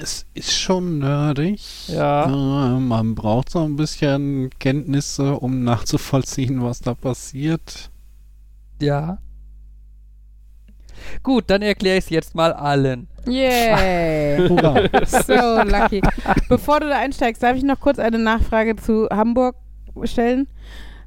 Es 0.00 0.26
ist 0.34 0.52
schon 0.52 0.98
nerdig. 0.98 1.88
Ja. 1.88 2.76
Äh, 2.76 2.80
man 2.80 3.14
braucht 3.14 3.50
so 3.50 3.64
ein 3.64 3.76
bisschen 3.76 4.50
Kenntnisse, 4.58 5.34
um 5.34 5.62
nachzuvollziehen, 5.64 6.62
was 6.62 6.80
da 6.80 6.94
passiert. 6.94 7.90
Ja. 8.80 9.18
Gut, 11.22 11.44
dann 11.48 11.62
erkläre 11.62 11.96
ich 11.98 12.04
es 12.04 12.10
jetzt 12.10 12.34
mal 12.34 12.52
allen. 12.52 13.08
Yay. 13.26 14.48
So 15.06 15.62
lucky. 15.62 16.02
Bevor 16.48 16.80
du 16.80 16.88
da 16.88 16.98
einsteigst, 16.98 17.40
darf 17.42 17.56
ich 17.56 17.62
noch 17.62 17.80
kurz 17.80 17.98
eine 17.98 18.18
Nachfrage 18.18 18.76
zu 18.76 19.08
Hamburg 19.10 19.56
stellen? 20.04 20.48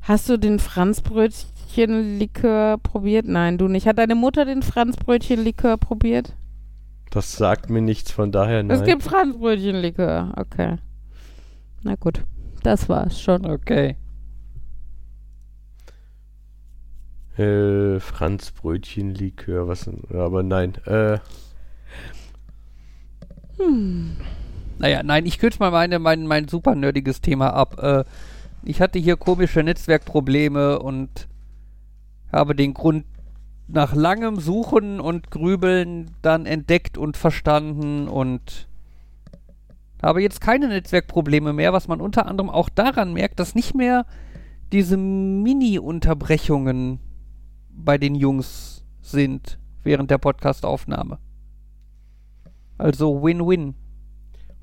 Hast 0.02 0.30
du 0.30 0.38
den 0.38 0.60
Franzbrötchen-Likör 0.60 2.78
probiert? 2.78 3.26
Nein, 3.28 3.58
du 3.58 3.68
nicht. 3.68 3.88
Hat 3.88 3.98
deine 3.98 4.14
Mutter 4.16 4.46
den 4.46 4.62
Franzbrötchen-Likör 4.62 5.78
probiert? 5.78 6.34
Das 7.16 7.38
sagt 7.38 7.70
mir 7.70 7.82
nichts, 7.82 8.12
von 8.12 8.34
daher 8.34 8.62
nein. 8.62 8.78
Es 8.78 8.84
gibt 8.84 9.02
Franzbrötchen-Likör. 9.02 10.34
Okay. 10.36 10.76
Na 11.82 11.96
gut. 11.96 12.26
Das 12.62 12.90
war's 12.90 13.22
schon. 13.22 13.46
Okay. 13.46 13.96
Äh, 17.38 18.02
Franzbrötchenlikör, 18.02 19.70
was 19.70 19.86
denn? 19.86 20.04
Aber 20.14 20.44
nein. 20.44 20.76
Äh, 20.86 21.20
Naja, 24.78 25.02
nein, 25.04 25.26
ich 25.26 25.40
kürze 25.40 25.60
mal 25.60 25.72
meine, 25.72 26.00
mein, 26.00 26.28
mein 26.28 26.50
super 26.50 26.76
nerdiges 26.76 27.22
Thema 27.22 27.54
ab. 27.54 27.82
Äh, 27.82 28.04
ich 28.66 28.82
hatte 28.82 29.00
hier 29.00 29.16
komische 29.16 29.64
Netzwerkprobleme 29.64 30.80
und 30.80 31.30
habe 32.30 32.56
den 32.56 32.74
Grund 32.74 33.06
nach 33.68 33.96
langem 33.96 34.40
Suchen 34.40 35.00
und 35.00 35.32
Grübeln 35.32 36.12
dann 36.22 36.46
entdeckt 36.46 36.98
und 36.98 37.18
verstanden 37.18 38.08
und 38.08 38.68
Habe 40.02 40.22
jetzt 40.22 40.40
keine 40.40 40.68
Netzwerkprobleme 40.68 41.52
mehr, 41.52 41.74
was 41.74 41.88
man 41.88 42.00
unter 42.00 42.28
anderem 42.28 42.52
auch 42.52 42.70
daran 42.70 43.14
merkt, 43.14 43.40
dass 43.40 43.56
nicht 43.56 43.74
mehr 43.74 44.06
diese 44.72 44.98
Mini-Unterbrechungen 44.98 47.00
bei 47.72 47.98
den 47.98 48.14
Jungs 48.14 48.86
sind 49.02 49.58
während 49.84 50.12
der 50.12 50.20
Podcastaufnahme. 50.20 51.18
Also 52.78 53.24
Win-Win. 53.24 53.74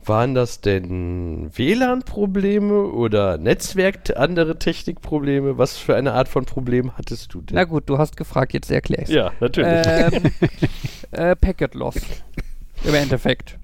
Waren 0.05 0.35
das 0.35 0.61
denn 0.61 1.51
WLAN-Probleme 1.57 2.87
oder 2.87 3.39
Netzwerk, 3.39 4.17
andere 4.17 4.59
Technikprobleme? 4.59 5.59
Was 5.59 5.79
für 5.79 5.95
eine 5.95 6.13
Art 6.15 6.29
von 6.29 6.45
Problem 6.45 6.97
hattest 6.99 7.33
du 7.35 7.41
denn? 7.41 7.55
Na 7.55 7.65
gut, 7.65 7.89
du 7.89 7.99
hast 7.99 8.17
gefragt, 8.17 8.53
jetzt 8.53 8.71
erklär 8.71 9.03
ich's. 9.03 9.11
ja, 9.11 9.31
natürlich. 9.39 9.87
Ähm, 9.87 10.23
äh, 11.13 11.37
Packet 11.37 11.75
Loss. 11.75 11.97
Im 12.85 12.95
Endeffekt. 12.95 13.59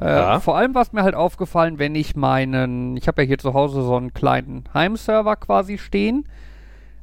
Äh, 0.00 0.06
Ja. 0.06 0.40
Vor 0.40 0.56
allem 0.56 0.74
war 0.74 0.82
es 0.82 0.92
mir 0.92 1.02
halt 1.04 1.14
aufgefallen, 1.14 1.78
wenn 1.78 1.94
ich 1.94 2.16
meinen, 2.16 2.96
ich 2.96 3.06
habe 3.06 3.22
ja 3.22 3.28
hier 3.28 3.38
zu 3.38 3.54
Hause 3.54 3.82
so 3.82 3.96
einen 3.96 4.12
kleinen 4.12 4.64
Heimserver 4.74 5.36
quasi 5.36 5.78
stehen, 5.78 6.24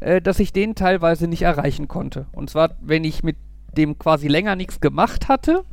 äh, 0.01 0.21
dass 0.21 0.39
ich 0.39 0.51
den 0.51 0.75
teilweise 0.75 1.27
nicht 1.27 1.43
erreichen 1.43 1.87
konnte. 1.87 2.25
Und 2.33 2.49
zwar, 2.49 2.71
wenn 2.81 3.05
ich 3.05 3.23
mit 3.23 3.37
dem 3.77 3.97
quasi 3.97 4.27
länger 4.27 4.55
nichts 4.57 4.81
gemacht 4.81 5.29
hatte, 5.29 5.63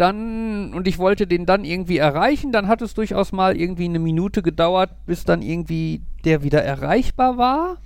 dann, 0.00 0.72
und 0.72 0.88
ich 0.88 0.98
wollte 0.98 1.26
den 1.26 1.46
dann 1.46 1.64
irgendwie 1.64 1.98
erreichen, 1.98 2.52
dann 2.52 2.68
hat 2.68 2.82
es 2.82 2.94
durchaus 2.94 3.32
mal 3.32 3.56
irgendwie 3.56 3.84
eine 3.84 3.98
Minute 3.98 4.42
gedauert, 4.42 4.90
bis 5.06 5.24
dann 5.24 5.42
irgendwie 5.42 6.02
der 6.24 6.42
wieder 6.42 6.62
erreichbar 6.62 7.36
war. 7.36 7.76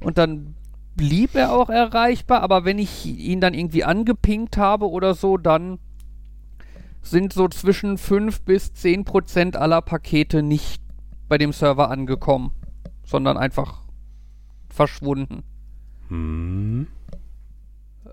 Und 0.00 0.18
dann 0.18 0.54
blieb 0.96 1.34
er 1.34 1.52
auch 1.52 1.68
erreichbar, 1.68 2.40
aber 2.40 2.64
wenn 2.64 2.78
ich 2.78 3.04
ihn 3.06 3.40
dann 3.40 3.54
irgendwie 3.54 3.84
angepinkt 3.84 4.56
habe 4.56 4.88
oder 4.88 5.14
so, 5.14 5.36
dann 5.36 5.78
sind 7.02 7.32
so 7.32 7.48
zwischen 7.48 7.98
5 7.98 8.42
bis 8.42 8.72
10 8.74 9.04
Prozent 9.04 9.56
aller 9.56 9.82
Pakete 9.82 10.42
nicht 10.42 10.82
bei 11.28 11.38
dem 11.38 11.52
Server 11.52 11.90
angekommen, 11.90 12.52
sondern 13.04 13.36
einfach 13.36 13.82
verschwunden. 14.68 15.42
hm. 16.08 16.86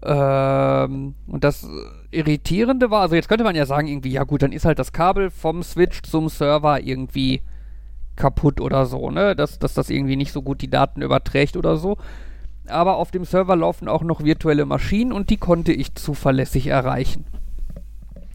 Ähm, 0.06 1.16
und 1.28 1.43
das 1.43 1.68
Irritierende 2.12 2.91
war, 2.91 3.01
also 3.01 3.16
jetzt 3.16 3.30
könnte 3.30 3.45
man 3.45 3.56
ja 3.56 3.66
sagen, 3.66 3.88
irgendwie, 3.88 4.12
ja 4.12 4.24
gut, 4.24 4.41
dann 4.41 4.51
ist 4.51 4.66
halt 4.66 4.80
das 4.80 4.91
Kabel 4.91 5.30
vom 5.30 5.64
Switch 5.64 6.01
zum 6.04 6.30
Server 6.30 6.82
irgendwie 6.82 7.41
kaputt 8.16 8.60
oder 8.60 8.86
so, 8.86 9.10
ne? 9.10 9.36
Dass, 9.36 9.60
dass 9.60 9.74
das 9.74 9.89
irgendwie 9.89 10.18
nicht 10.18 10.34
so 10.34 10.41
gut 10.41 10.62
die 10.62 10.70
Daten 10.70 11.01
überträgt 11.01 11.56
oder 11.56 11.78
so. 11.78 11.97
Aber 12.68 12.97
auf 12.97 13.12
dem 13.12 13.26
Server 13.26 13.56
laufen 13.56 13.88
auch 13.88 14.04
noch 14.04 14.24
virtuelle 14.24 14.66
Maschinen 14.66 15.12
und 15.12 15.30
die 15.30 15.38
konnte 15.38 15.74
ich 15.74 15.95
zuverlässig 15.95 16.68
erreichen. 16.68 17.26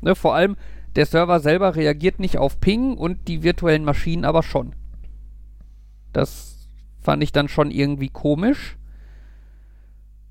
Ne? 0.01 0.15
Vor 0.15 0.35
allem, 0.35 0.57
der 0.97 1.07
Server 1.07 1.41
selber 1.41 1.77
reagiert 1.77 2.19
nicht 2.19 2.39
auf 2.39 2.61
Ping 2.61 2.97
und 2.97 3.29
die 3.29 3.43
virtuellen 3.43 3.85
Maschinen 3.85 4.25
aber 4.25 4.43
schon. 4.43 4.75
Das 6.13 6.67
fand 7.01 7.23
ich 7.23 7.33
dann 7.33 7.49
schon 7.49 7.71
irgendwie 7.71 8.09
komisch. 8.09 8.77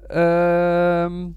Ähm, 0.10 1.36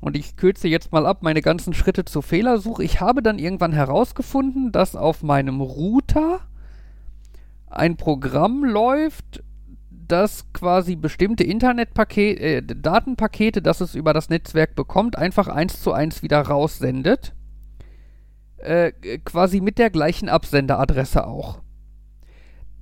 und 0.00 0.16
ich 0.16 0.36
kürze 0.36 0.68
jetzt 0.68 0.92
mal 0.92 1.06
ab 1.06 1.18
meine 1.22 1.42
ganzen 1.42 1.74
Schritte 1.74 2.04
zur 2.04 2.22
Fehlersuche. 2.22 2.82
Ich 2.82 3.00
habe 3.00 3.22
dann 3.22 3.38
irgendwann 3.38 3.72
herausgefunden, 3.72 4.72
dass 4.72 4.96
auf 4.96 5.22
meinem 5.22 5.60
Router 5.60 6.40
ein 7.68 7.96
Programm 7.96 8.64
läuft, 8.64 9.42
das 9.90 10.52
quasi 10.52 10.96
bestimmte 10.96 11.44
Internetpakete, 11.44 12.40
äh, 12.40 12.62
Datenpakete, 12.62 13.62
das 13.62 13.80
es 13.80 13.94
über 13.94 14.12
das 14.12 14.28
Netzwerk 14.28 14.74
bekommt, 14.74 15.16
einfach 15.16 15.48
eins 15.48 15.80
zu 15.80 15.92
eins 15.92 16.22
wieder 16.22 16.40
raussendet. 16.40 17.34
Äh, 18.58 18.92
quasi 19.24 19.60
mit 19.60 19.78
der 19.78 19.90
gleichen 19.90 20.28
Absenderadresse 20.28 21.26
auch. 21.26 21.62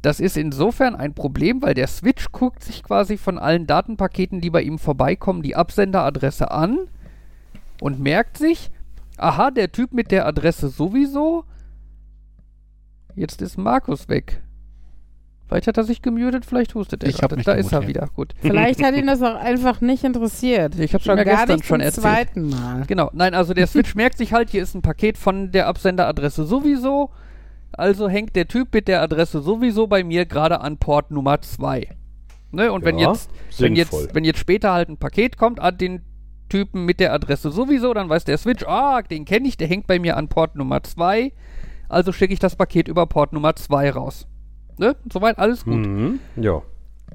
Das 0.02 0.18
ist 0.20 0.36
insofern 0.36 0.96
ein 0.96 1.14
Problem, 1.14 1.60
weil 1.62 1.74
der 1.74 1.86
Switch 1.86 2.32
guckt 2.32 2.64
sich 2.64 2.82
quasi 2.82 3.18
von 3.18 3.38
allen 3.38 3.66
Datenpaketen, 3.66 4.40
die 4.40 4.50
bei 4.50 4.62
ihm 4.62 4.78
vorbeikommen, 4.78 5.42
die 5.42 5.56
Absenderadresse 5.56 6.50
an 6.50 6.78
und 7.80 8.00
merkt 8.00 8.38
sich, 8.38 8.70
aha, 9.18 9.50
der 9.50 9.72
Typ 9.72 9.92
mit 9.92 10.10
der 10.10 10.26
Adresse 10.26 10.68
sowieso. 10.68 11.44
Jetzt 13.14 13.42
ist 13.42 13.58
Markus 13.58 14.08
weg. 14.08 14.40
Vielleicht 15.46 15.66
hat 15.66 15.76
er 15.76 15.84
sich 15.84 16.00
gemutet, 16.00 16.46
vielleicht 16.46 16.76
hustet 16.76 17.02
er 17.02 17.10
Ich 17.10 17.18
gerade. 17.18 17.34
mich 17.34 17.44
Da 17.44 17.54
ist 17.54 17.72
er 17.72 17.88
wieder, 17.88 18.08
gut. 18.14 18.34
Vielleicht 18.40 18.82
hat 18.84 18.94
ihn 18.94 19.06
das 19.08 19.20
auch 19.20 19.34
einfach 19.34 19.80
nicht 19.80 20.04
interessiert. 20.04 20.78
Ich 20.78 20.94
hab's 20.94 21.04
ja 21.04 21.16
gar 21.16 21.24
gestern 21.24 21.56
nicht 21.56 21.66
schon 21.66 21.80
zum 21.80 21.84
erzählt. 21.86 22.02
zweiten 22.04 22.48
Mal. 22.48 22.84
Genau, 22.86 23.10
nein, 23.12 23.34
also 23.34 23.52
der 23.52 23.66
Switch 23.66 23.94
merkt 23.96 24.16
sich 24.16 24.32
halt, 24.32 24.48
hier 24.50 24.62
ist 24.62 24.74
ein 24.74 24.82
Paket 24.82 25.18
von 25.18 25.50
der 25.50 25.66
Absenderadresse 25.66 26.44
sowieso. 26.46 27.10
Also 27.72 28.08
hängt 28.08 28.36
der 28.36 28.48
Typ 28.48 28.74
mit 28.74 28.88
der 28.88 29.02
Adresse 29.02 29.40
sowieso 29.42 29.86
bei 29.86 30.04
mir 30.04 30.26
gerade 30.26 30.60
an 30.60 30.78
Port 30.78 31.10
Nummer 31.10 31.40
2. 31.40 31.88
Ne? 32.52 32.72
Und 32.72 32.84
wenn 32.84 32.98
Ja, 32.98 33.10
jetzt, 33.10 33.30
wenn 33.58 33.76
jetzt, 33.76 34.14
wenn 34.14 34.24
jetzt 34.24 34.40
später 34.40 34.72
halt 34.72 34.88
ein 34.88 34.96
Paket 34.96 35.36
kommt 35.36 35.60
an 35.60 35.78
den 35.78 36.02
Typen 36.48 36.84
mit 36.84 36.98
der 36.98 37.12
Adresse 37.12 37.50
sowieso, 37.50 37.94
dann 37.94 38.08
weiß 38.08 38.24
der 38.24 38.38
Switch, 38.38 38.64
ah, 38.66 39.02
den 39.02 39.24
kenne 39.24 39.46
ich, 39.46 39.56
der 39.56 39.68
hängt 39.68 39.86
bei 39.86 39.98
mir 39.98 40.16
an 40.16 40.28
Port 40.28 40.56
Nummer 40.56 40.82
2. 40.82 41.32
Also 41.88 42.12
schicke 42.12 42.32
ich 42.32 42.40
das 42.40 42.56
Paket 42.56 42.88
über 42.88 43.06
Port 43.06 43.32
Nummer 43.32 43.54
2 43.54 43.90
raus. 43.90 44.26
Ne? 44.78 44.96
Soweit 45.12 45.38
alles 45.38 45.64
gut. 45.64 45.86
Mhm. 45.86 46.20
Ja. 46.36 46.62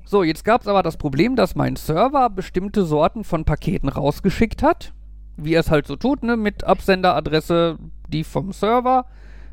So, 0.04 0.24
jetzt 0.24 0.46
gab 0.46 0.62
es 0.62 0.68
aber 0.68 0.84
das 0.84 0.98
Problem, 0.98 1.36
dass 1.36 1.56
mein 1.56 1.76
Server 1.76 2.30
bestimmte 2.30 2.86
Sorten 2.86 3.24
von 3.24 3.46
Paketen 3.46 3.90
rausgeschickt 3.90 4.62
hat. 4.62 4.94
Wie 5.38 5.54
er 5.54 5.62
es 5.62 5.72
halt 5.72 5.88
so 5.88 5.96
tut, 5.96 6.24
ne? 6.24 6.38
Mit 6.38 6.64
Absenderadresse, 6.64 7.78
die 8.08 8.24
vom 8.24 8.52
Server. 8.52 9.06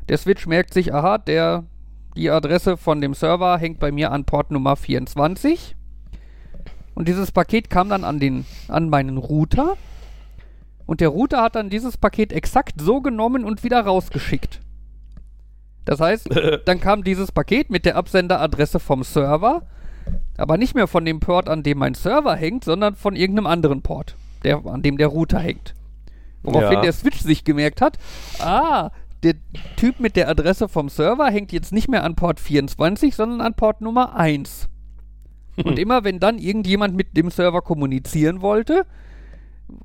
Der 0.09 0.17
Switch 0.17 0.45
merkt 0.47 0.73
sich, 0.73 0.93
aha, 0.93 1.17
der, 1.17 1.63
die 2.15 2.29
Adresse 2.29 2.77
von 2.77 3.01
dem 3.01 3.13
Server 3.13 3.57
hängt 3.57 3.79
bei 3.79 3.91
mir 3.91 4.11
an 4.11 4.25
Port 4.25 4.51
Nummer 4.51 4.75
24. 4.75 5.75
Und 6.95 7.07
dieses 7.07 7.31
Paket 7.31 7.69
kam 7.69 7.89
dann 7.89 8.03
an, 8.03 8.19
den, 8.19 8.45
an 8.67 8.89
meinen 8.89 9.17
Router. 9.17 9.75
Und 10.85 11.01
der 11.01 11.09
Router 11.09 11.41
hat 11.41 11.55
dann 11.55 11.69
dieses 11.69 11.97
Paket 11.97 12.33
exakt 12.33 12.79
so 12.81 13.01
genommen 13.01 13.45
und 13.45 13.63
wieder 13.63 13.81
rausgeschickt. 13.81 14.59
Das 15.85 15.99
heißt, 15.99 16.29
dann 16.65 16.79
kam 16.79 17.03
dieses 17.03 17.31
Paket 17.31 17.69
mit 17.69 17.85
der 17.85 17.95
Absenderadresse 17.95 18.79
vom 18.79 19.03
Server, 19.03 19.63
aber 20.37 20.57
nicht 20.57 20.75
mehr 20.75 20.87
von 20.87 21.05
dem 21.05 21.19
Port, 21.19 21.47
an 21.49 21.63
dem 21.63 21.77
mein 21.77 21.93
Server 21.93 22.35
hängt, 22.35 22.63
sondern 22.65 22.95
von 22.95 23.15
irgendeinem 23.15 23.47
anderen 23.47 23.81
Port, 23.81 24.15
der, 24.43 24.65
an 24.65 24.81
dem 24.81 24.97
der 24.97 25.07
Router 25.07 25.39
hängt. 25.39 25.73
Woraufhin 26.43 26.73
Ja. 26.73 26.81
der 26.81 26.93
Switch 26.93 27.21
sich 27.21 27.45
gemerkt 27.45 27.79
hat, 27.81 27.97
ah, 28.39 28.91
der 29.23 29.35
Typ 29.75 29.99
mit 29.99 30.15
der 30.15 30.29
Adresse 30.29 30.67
vom 30.67 30.89
Server 30.89 31.29
hängt 31.29 31.51
jetzt 31.51 31.71
nicht 31.71 31.87
mehr 31.87 32.03
an 32.03 32.15
Port 32.15 32.39
24, 32.39 33.15
sondern 33.15 33.41
an 33.41 33.53
Port 33.53 33.81
Nummer 33.81 34.15
1. 34.15 34.69
Und 35.63 35.77
immer 35.79 36.03
wenn 36.03 36.19
dann 36.19 36.39
irgendjemand 36.39 36.95
mit 36.95 37.15
dem 37.15 37.29
Server 37.29 37.61
kommunizieren 37.61 38.41
wollte, 38.41 38.85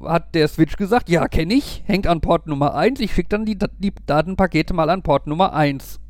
hat 0.02 0.34
der 0.34 0.48
Switch 0.48 0.76
gesagt, 0.76 1.08
ja, 1.08 1.28
kenne 1.28 1.54
ich, 1.54 1.82
hängt 1.86 2.06
an 2.06 2.20
Port 2.20 2.46
Nummer 2.46 2.74
1, 2.74 3.00
ich 3.00 3.12
schicke 3.12 3.28
dann 3.28 3.44
die, 3.44 3.58
die 3.78 3.92
Datenpakete 4.06 4.74
mal 4.74 4.90
an 4.90 5.02
Port 5.02 5.26
Nummer 5.26 5.52
1. 5.52 6.00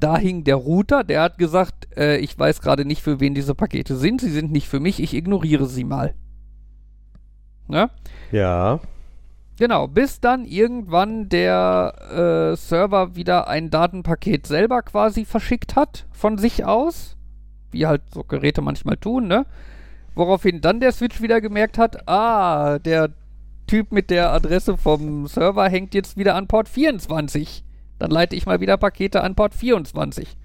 Da 0.00 0.16
hing 0.16 0.44
der 0.44 0.56
Router, 0.56 1.04
der 1.04 1.22
hat 1.22 1.38
gesagt, 1.38 1.88
äh, 1.96 2.16
ich 2.18 2.38
weiß 2.38 2.60
gerade 2.60 2.84
nicht, 2.84 3.02
für 3.02 3.20
wen 3.20 3.34
diese 3.34 3.54
Pakete 3.54 3.96
sind, 3.96 4.20
sie 4.20 4.30
sind 4.30 4.50
nicht 4.50 4.68
für 4.68 4.80
mich, 4.80 5.00
ich 5.00 5.14
ignoriere 5.14 5.66
sie 5.66 5.84
mal. 5.84 6.14
Ne? 7.68 7.90
Ja. 8.32 8.80
Genau, 9.58 9.86
bis 9.86 10.20
dann 10.20 10.44
irgendwann 10.44 11.28
der 11.28 12.52
äh, 12.52 12.56
Server 12.56 13.14
wieder 13.14 13.46
ein 13.48 13.70
Datenpaket 13.70 14.46
selber 14.46 14.82
quasi 14.82 15.24
verschickt 15.24 15.76
hat 15.76 16.06
von 16.10 16.38
sich 16.38 16.64
aus, 16.64 17.16
wie 17.70 17.86
halt 17.86 18.02
so 18.12 18.24
Geräte 18.24 18.62
manchmal 18.62 18.96
tun, 18.96 19.28
ne? 19.28 19.46
Woraufhin 20.16 20.60
dann 20.60 20.80
der 20.80 20.92
Switch 20.92 21.20
wieder 21.22 21.40
gemerkt 21.40 21.78
hat, 21.78 22.08
ah, 22.08 22.78
der 22.78 23.10
Typ 23.66 23.92
mit 23.92 24.10
der 24.10 24.32
Adresse 24.32 24.76
vom 24.76 25.26
Server 25.26 25.68
hängt 25.68 25.94
jetzt 25.94 26.16
wieder 26.16 26.34
an 26.34 26.46
Port 26.46 26.68
24. 26.68 27.64
Dann 27.98 28.10
leite 28.10 28.36
ich 28.36 28.46
mal 28.46 28.60
wieder 28.60 28.76
Pakete 28.76 29.22
an 29.22 29.34
Port 29.34 29.54
24. 29.54 30.36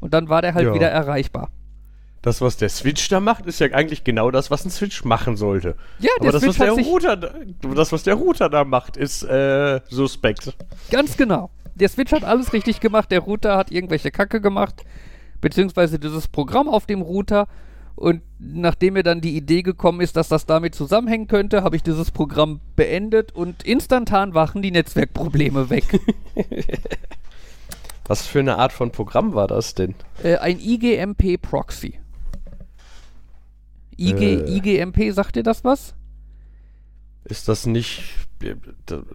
Und 0.00 0.14
dann 0.14 0.28
war 0.28 0.40
der 0.42 0.54
halt 0.54 0.66
Ja. 0.68 0.74
wieder 0.74 0.88
erreichbar. 0.90 1.50
Das, 2.22 2.40
was 2.42 2.58
der 2.58 2.68
Switch 2.68 3.08
da 3.08 3.18
macht, 3.20 3.46
ist 3.46 3.60
ja 3.60 3.68
eigentlich 3.68 4.04
genau 4.04 4.30
das, 4.30 4.50
was 4.50 4.64
ein 4.66 4.70
Switch 4.70 5.04
machen 5.04 5.36
sollte. 5.38 5.74
Ja, 6.00 6.10
Aber 6.18 6.24
der 6.24 6.32
das, 6.32 6.42
Switch 6.42 6.58
was 6.60 6.74
der 6.76 6.84
Router, 6.84 7.16
da- 7.16 7.34
das, 7.74 7.92
was 7.92 8.02
der 8.02 8.14
Router 8.14 8.50
da 8.50 8.64
macht, 8.64 8.96
ist 8.98 9.22
äh, 9.22 9.80
suspekt. 9.88 10.54
Ganz 10.90 11.16
genau. 11.16 11.50
Der 11.76 11.88
Switch 11.88 12.12
hat 12.12 12.24
alles 12.24 12.52
richtig 12.52 12.80
gemacht, 12.80 13.10
der 13.10 13.20
Router 13.20 13.56
hat 13.56 13.70
irgendwelche 13.70 14.10
Kacke 14.10 14.42
gemacht, 14.42 14.82
beziehungsweise 15.40 15.98
dieses 15.98 16.28
Programm 16.28 16.68
auf 16.68 16.84
dem 16.84 17.00
Router. 17.00 17.48
Und 17.96 18.20
nachdem 18.38 18.94
mir 18.94 19.02
dann 19.02 19.22
die 19.22 19.34
Idee 19.36 19.62
gekommen 19.62 20.00
ist, 20.02 20.16
dass 20.16 20.28
das 20.28 20.44
damit 20.44 20.74
zusammenhängen 20.74 21.26
könnte, 21.26 21.62
habe 21.62 21.76
ich 21.76 21.82
dieses 21.82 22.10
Programm 22.10 22.60
beendet 22.76 23.32
und 23.32 23.62
instantan 23.62 24.34
waren 24.34 24.60
die 24.62 24.70
Netzwerkprobleme 24.70 25.70
weg. 25.70 25.84
Was 28.06 28.26
für 28.26 28.40
eine 28.40 28.56
Art 28.58 28.72
von 28.72 28.90
Programm 28.90 29.34
war 29.34 29.46
das 29.46 29.74
denn? 29.74 29.94
äh, 30.22 30.36
ein 30.36 30.58
IGMP-Proxy. 30.58 31.99
IG, 34.00 34.22
Äh. 34.22 34.56
IGMP, 34.56 35.12
sagt 35.12 35.36
dir 35.36 35.42
das 35.42 35.62
was? 35.64 35.94
Ist 37.24 37.48
das 37.48 37.66
nicht 37.66 38.02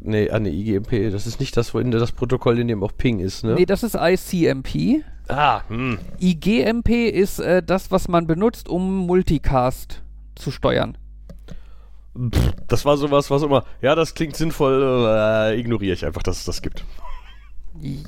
nee, 0.02 0.30
an 0.30 0.46
IGMP, 0.46 1.12
das 1.12 1.26
ist 1.26 1.40
nicht 1.40 1.58
das, 1.58 1.74
wo 1.74 1.80
in 1.80 1.92
das 1.92 2.12
Protokoll, 2.12 2.60
in 2.60 2.68
dem 2.68 2.84
auch 2.84 2.92
Ping 2.96 3.20
ist, 3.20 3.44
ne? 3.44 3.56
Nee, 3.56 3.66
das 3.66 3.84
ist 3.84 3.96
ICMP. 3.96 5.04
ah, 5.28 5.62
hm. 5.68 5.98
IGMP 6.20 7.10
ist 7.10 7.40
äh, 7.40 7.64
das, 7.64 7.92
was 7.92 8.08
man 8.08 8.28
benutzt, 8.28 8.70
um 8.70 9.08
Multicast 9.08 10.04
zu 10.36 10.52
steuern. 10.52 10.98
Pff, 12.18 12.54
das 12.68 12.86
war 12.86 12.98
sowas, 12.98 13.32
was 13.32 13.42
immer, 13.42 13.66
ja, 13.82 13.96
das 13.96 14.14
klingt 14.14 14.36
sinnvoll, 14.36 15.08
äh, 15.08 15.60
ignoriere 15.60 15.94
ich 15.94 16.06
einfach, 16.06 16.24
dass 16.24 16.38
es 16.38 16.46
das 16.46 16.62
gibt. 16.62 16.86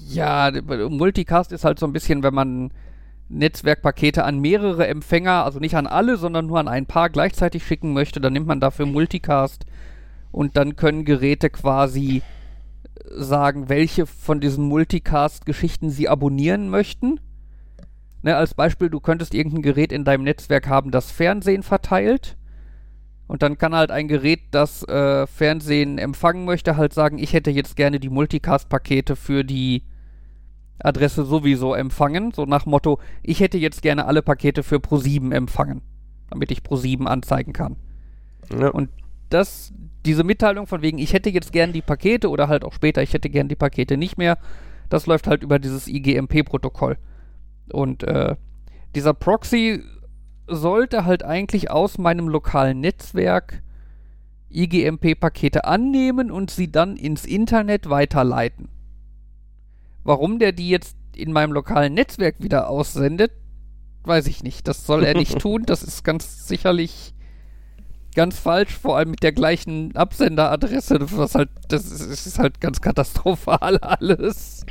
Ja, 0.07 0.51
Multicast 0.89 1.51
ist 1.51 1.65
halt 1.65 1.79
so 1.79 1.85
ein 1.87 1.93
bisschen, 1.93 2.23
wenn 2.23 2.33
man 2.33 2.71
Netzwerkpakete 3.29 4.23
an 4.23 4.39
mehrere 4.39 4.87
Empfänger, 4.87 5.43
also 5.43 5.59
nicht 5.59 5.75
an 5.75 5.87
alle, 5.87 6.17
sondern 6.17 6.47
nur 6.47 6.59
an 6.59 6.67
ein 6.67 6.85
paar 6.85 7.09
gleichzeitig 7.09 7.65
schicken 7.65 7.93
möchte, 7.93 8.21
dann 8.21 8.33
nimmt 8.33 8.47
man 8.47 8.59
dafür 8.59 8.85
Multicast 8.85 9.65
und 10.31 10.55
dann 10.55 10.75
können 10.75 11.05
Geräte 11.05 11.49
quasi 11.49 12.21
äh, 12.21 12.21
sagen, 13.09 13.69
welche 13.69 14.05
von 14.05 14.39
diesen 14.39 14.65
Multicast-Geschichten 14.65 15.89
sie 15.89 16.07
abonnieren 16.07 16.69
möchten. 16.69 17.19
Ne, 18.23 18.35
als 18.35 18.53
Beispiel, 18.53 18.89
du 18.89 18.99
könntest 18.99 19.33
irgendein 19.33 19.61
Gerät 19.61 19.91
in 19.91 20.03
deinem 20.03 20.23
Netzwerk 20.23 20.67
haben, 20.67 20.91
das 20.91 21.11
Fernsehen 21.11 21.63
verteilt. 21.63 22.37
Und 23.27 23.43
dann 23.43 23.57
kann 23.57 23.75
halt 23.75 23.91
ein 23.91 24.07
Gerät, 24.07 24.39
das 24.51 24.83
äh, 24.87 25.27
Fernsehen 25.27 25.97
empfangen 25.97 26.45
möchte, 26.45 26.77
halt 26.77 26.93
sagen, 26.93 27.17
ich 27.17 27.33
hätte 27.33 27.51
jetzt 27.51 27.75
gerne 27.75 27.99
die 27.99 28.09
Multicast-Pakete 28.09 29.17
für 29.17 29.43
die 29.43 29.83
Adresse 30.79 31.25
sowieso 31.25 31.73
empfangen. 31.73 32.31
So 32.31 32.45
nach 32.45 32.65
Motto, 32.65 32.99
ich 33.23 33.39
hätte 33.39 33.57
jetzt 33.57 33.81
gerne 33.81 34.05
alle 34.05 34.21
Pakete 34.21 34.63
für 34.63 34.77
Pro7 34.77 35.33
empfangen, 35.33 35.81
damit 36.29 36.51
ich 36.51 36.59
Pro7 36.59 37.05
anzeigen 37.05 37.53
kann. 37.53 37.77
Ja. 38.57 38.69
Und 38.69 38.89
das, 39.29 39.73
diese 40.05 40.23
Mitteilung 40.23 40.67
von 40.67 40.81
wegen, 40.81 40.97
ich 40.97 41.13
hätte 41.13 41.29
jetzt 41.29 41.51
gern 41.51 41.73
die 41.73 41.81
Pakete 41.81 42.29
oder 42.29 42.47
halt 42.47 42.63
auch 42.63 42.73
später, 42.73 43.01
ich 43.01 43.13
hätte 43.13 43.29
gern 43.29 43.47
die 43.47 43.55
Pakete 43.55 43.97
nicht 43.97 44.17
mehr, 44.17 44.37
das 44.89 45.05
läuft 45.05 45.27
halt 45.27 45.43
über 45.43 45.59
dieses 45.59 45.87
IGMP-Protokoll. 45.87 46.97
Und 47.71 48.03
äh, 48.03 48.35
dieser 48.95 49.13
Proxy 49.13 49.83
sollte 50.47 51.03
halt 51.03 51.23
eigentlich 51.23 51.69
aus 51.69 51.97
meinem 51.97 52.29
lokalen 52.29 52.79
Netzwerk 52.79 53.61
IGMP-Pakete 54.49 55.65
annehmen 55.65 56.31
und 56.31 56.51
sie 56.51 56.71
dann 56.71 56.95
ins 56.95 57.25
Internet 57.25 57.89
weiterleiten. 57.89 58.69
Warum 60.07 60.39
der 60.39 60.53
die 60.53 60.69
jetzt 60.69 60.95
in 61.17 61.33
meinem 61.33 61.51
lokalen 61.51 61.93
Netzwerk 61.93 62.35
wieder 62.39 62.69
aussendet, 62.69 63.33
weiß 64.03 64.27
ich 64.27 64.41
nicht. 64.41 64.65
Das 64.65 64.85
soll 64.85 65.03
er 65.03 65.13
nicht 65.13 65.37
tun. 65.41 65.63
Das 65.65 65.83
ist 65.83 66.05
ganz 66.05 66.47
sicherlich 66.47 67.13
ganz 68.15 68.39
falsch, 68.39 68.77
vor 68.77 68.95
allem 68.95 69.11
mit 69.11 69.21
der 69.21 69.33
gleichen 69.33 69.93
Absenderadresse. 69.97 70.99
Was 71.11 71.35
halt, 71.35 71.49
das 71.67 71.91
ist, 71.91 72.25
ist 72.25 72.39
halt 72.39 72.61
ganz 72.61 72.79
katastrophal 72.79 73.77
alles. 73.81 74.65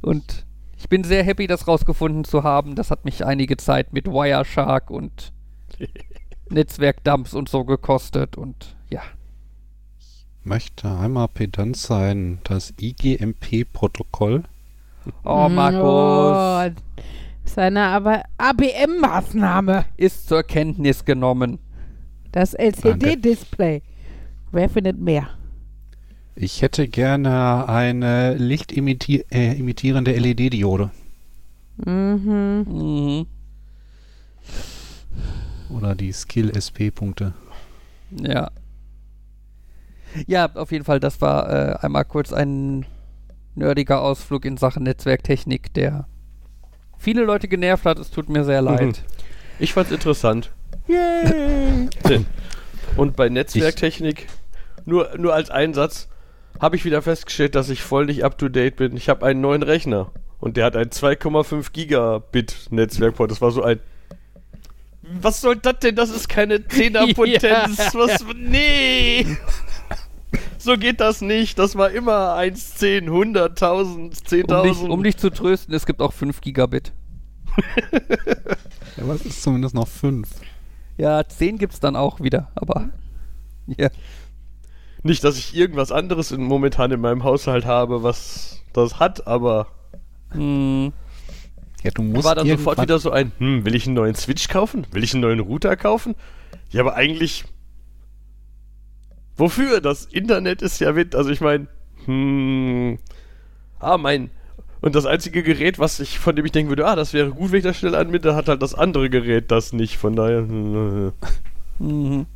Und 0.00 0.46
ich 0.76 0.88
bin 0.88 1.02
sehr 1.02 1.24
happy, 1.24 1.48
das 1.48 1.66
rausgefunden 1.66 2.22
zu 2.22 2.44
haben. 2.44 2.76
Das 2.76 2.92
hat 2.92 3.04
mich 3.04 3.26
einige 3.26 3.56
Zeit 3.56 3.92
mit 3.92 4.06
Wireshark 4.06 4.92
und 4.92 5.32
Netzwerkdumps 6.50 7.34
und 7.34 7.48
so 7.48 7.64
gekostet 7.64 8.36
und 8.38 8.76
ja. 8.90 9.02
Möchte 10.48 10.90
einmal 10.90 11.28
pedant 11.28 11.76
sein, 11.76 12.38
das 12.44 12.72
IGMP-Protokoll. 12.80 14.44
Oh, 15.22 15.46
Markus. 15.50 15.82
Oh, 15.82 16.82
seine 17.44 17.82
aber 17.82 18.22
ABM-Maßnahme. 18.38 19.84
Ist 19.98 20.26
zur 20.26 20.42
Kenntnis 20.42 21.04
genommen. 21.04 21.58
Das 22.32 22.54
LCD-Display. 22.54 23.82
Wer 24.50 24.70
findet 24.70 24.98
mehr? 24.98 25.28
Ich 26.34 26.62
hätte 26.62 26.88
gerne 26.88 27.68
eine 27.68 28.34
lichtimitierende 28.36 29.34
äh, 29.34 29.52
imitierende 29.58 30.12
LED-Diode. 30.12 30.90
Mhm. 31.84 32.64
Mhm. 32.66 33.26
Oder 35.76 35.94
die 35.94 36.12
Skill-SP-Punkte. 36.12 37.34
Ja. 38.22 38.50
Ja, 40.26 40.50
auf 40.54 40.72
jeden 40.72 40.84
Fall, 40.84 41.00
das 41.00 41.20
war 41.20 41.48
äh, 41.50 41.76
einmal 41.80 42.04
kurz 42.04 42.32
ein 42.32 42.86
nerdiger 43.54 44.00
Ausflug 44.00 44.44
in 44.44 44.56
Sachen 44.56 44.84
Netzwerktechnik, 44.84 45.72
der 45.74 46.06
viele 46.96 47.24
Leute 47.24 47.48
genervt 47.48 47.84
hat. 47.84 47.98
Es 47.98 48.10
tut 48.10 48.28
mir 48.28 48.44
sehr 48.44 48.62
leid. 48.62 49.02
Ich 49.58 49.72
fand's 49.72 49.90
interessant. 49.90 50.50
Und 52.96 53.16
bei 53.16 53.28
Netzwerktechnik, 53.28 54.26
nur, 54.84 55.10
nur 55.18 55.34
als 55.34 55.50
Einsatz, 55.50 56.08
habe 56.60 56.76
ich 56.76 56.84
wieder 56.84 57.02
festgestellt, 57.02 57.54
dass 57.54 57.68
ich 57.68 57.82
voll 57.82 58.06
nicht 58.06 58.24
up 58.24 58.38
to 58.38 58.48
date 58.48 58.76
bin. 58.76 58.96
Ich 58.96 59.08
habe 59.08 59.24
einen 59.26 59.40
neuen 59.40 59.62
Rechner 59.62 60.10
und 60.40 60.56
der 60.56 60.64
hat 60.64 60.76
ein 60.76 60.88
2,5 60.88 61.72
Gigabit 61.72 62.68
Netzwerkport. 62.70 63.30
Das 63.30 63.40
war 63.40 63.50
so 63.50 63.62
ein. 63.62 63.80
Was 65.20 65.40
soll 65.40 65.56
das 65.56 65.78
denn? 65.80 65.94
Das 65.94 66.10
ist 66.10 66.28
keine 66.28 66.56
10er 66.58 67.14
Potenz. 67.14 67.78
Ja. 67.78 67.94
Was? 67.94 68.24
Nee! 68.34 69.26
So 70.68 70.76
geht 70.76 71.00
das 71.00 71.22
nicht. 71.22 71.58
Das 71.58 71.76
war 71.76 71.90
immer 71.92 72.34
1, 72.34 72.74
10, 72.74 73.04
100, 73.04 73.52
1000, 73.52 73.96
Um, 73.96 74.10
dich, 74.10 74.20
10.000. 74.28 74.88
um 74.90 75.02
dich 75.02 75.16
zu 75.16 75.30
trösten, 75.30 75.72
es 75.74 75.86
gibt 75.86 76.02
auch 76.02 76.12
5 76.12 76.42
Gigabit. 76.42 76.92
Ja, 78.98 79.04
aber 79.04 79.14
es 79.14 79.24
ist 79.24 79.42
zumindest 79.42 79.74
noch 79.74 79.88
5. 79.88 80.28
Ja, 80.98 81.26
10 81.26 81.56
gibt's 81.56 81.80
dann 81.80 81.96
auch 81.96 82.20
wieder, 82.20 82.52
aber. 82.54 82.90
Ja. 83.78 83.88
Nicht, 85.02 85.24
dass 85.24 85.38
ich 85.38 85.56
irgendwas 85.56 85.90
anderes 85.90 86.32
in, 86.32 86.42
momentan 86.42 86.90
in 86.92 87.00
meinem 87.00 87.24
Haushalt 87.24 87.64
habe, 87.64 88.02
was 88.02 88.62
das 88.74 89.00
hat, 89.00 89.26
aber 89.26 89.68
Hm. 90.32 90.92
Ja, 91.82 91.92
du 91.92 92.02
musst 92.02 92.24
war 92.24 92.34
dann 92.34 92.46
sofort 92.46 92.82
wieder 92.82 92.98
so 92.98 93.10
ein, 93.10 93.32
hm, 93.38 93.64
will 93.64 93.74
ich 93.74 93.86
einen 93.86 93.94
neuen 93.94 94.14
Switch 94.14 94.48
kaufen? 94.48 94.86
Will 94.90 95.02
ich 95.02 95.14
einen 95.14 95.22
neuen 95.22 95.40
Router 95.40 95.76
kaufen? 95.76 96.14
Ja, 96.68 96.82
aber 96.82 96.94
eigentlich. 96.94 97.46
Wofür? 99.38 99.80
Das 99.80 100.04
Internet 100.06 100.62
ist 100.62 100.80
ja 100.80 100.92
mit, 100.92 101.14
also 101.14 101.30
ich 101.30 101.40
meine, 101.40 101.68
hm. 102.04 102.98
Ah, 103.80 103.96
mein. 103.96 104.30
Und 104.80 104.94
das 104.94 105.06
einzige 105.06 105.42
Gerät, 105.42 105.78
was 105.78 106.00
ich, 106.00 106.18
von 106.18 106.36
dem 106.36 106.44
ich 106.44 106.52
denken 106.52 106.68
würde, 106.68 106.86
ah, 106.86 106.96
das 106.96 107.12
wäre 107.12 107.30
gut, 107.30 107.50
wenn 107.50 107.58
ich 107.58 107.64
das 107.64 107.76
schnell 107.78 107.94
anbiete, 107.94 108.34
hat 108.34 108.48
halt 108.48 108.62
das 108.62 108.74
andere 108.74 109.10
Gerät 109.10 109.50
das 109.50 109.72
nicht. 109.72 109.96
Von 109.96 110.14
daher. 110.16 110.38
hm, 110.40 111.12
Mhm. 111.78 112.26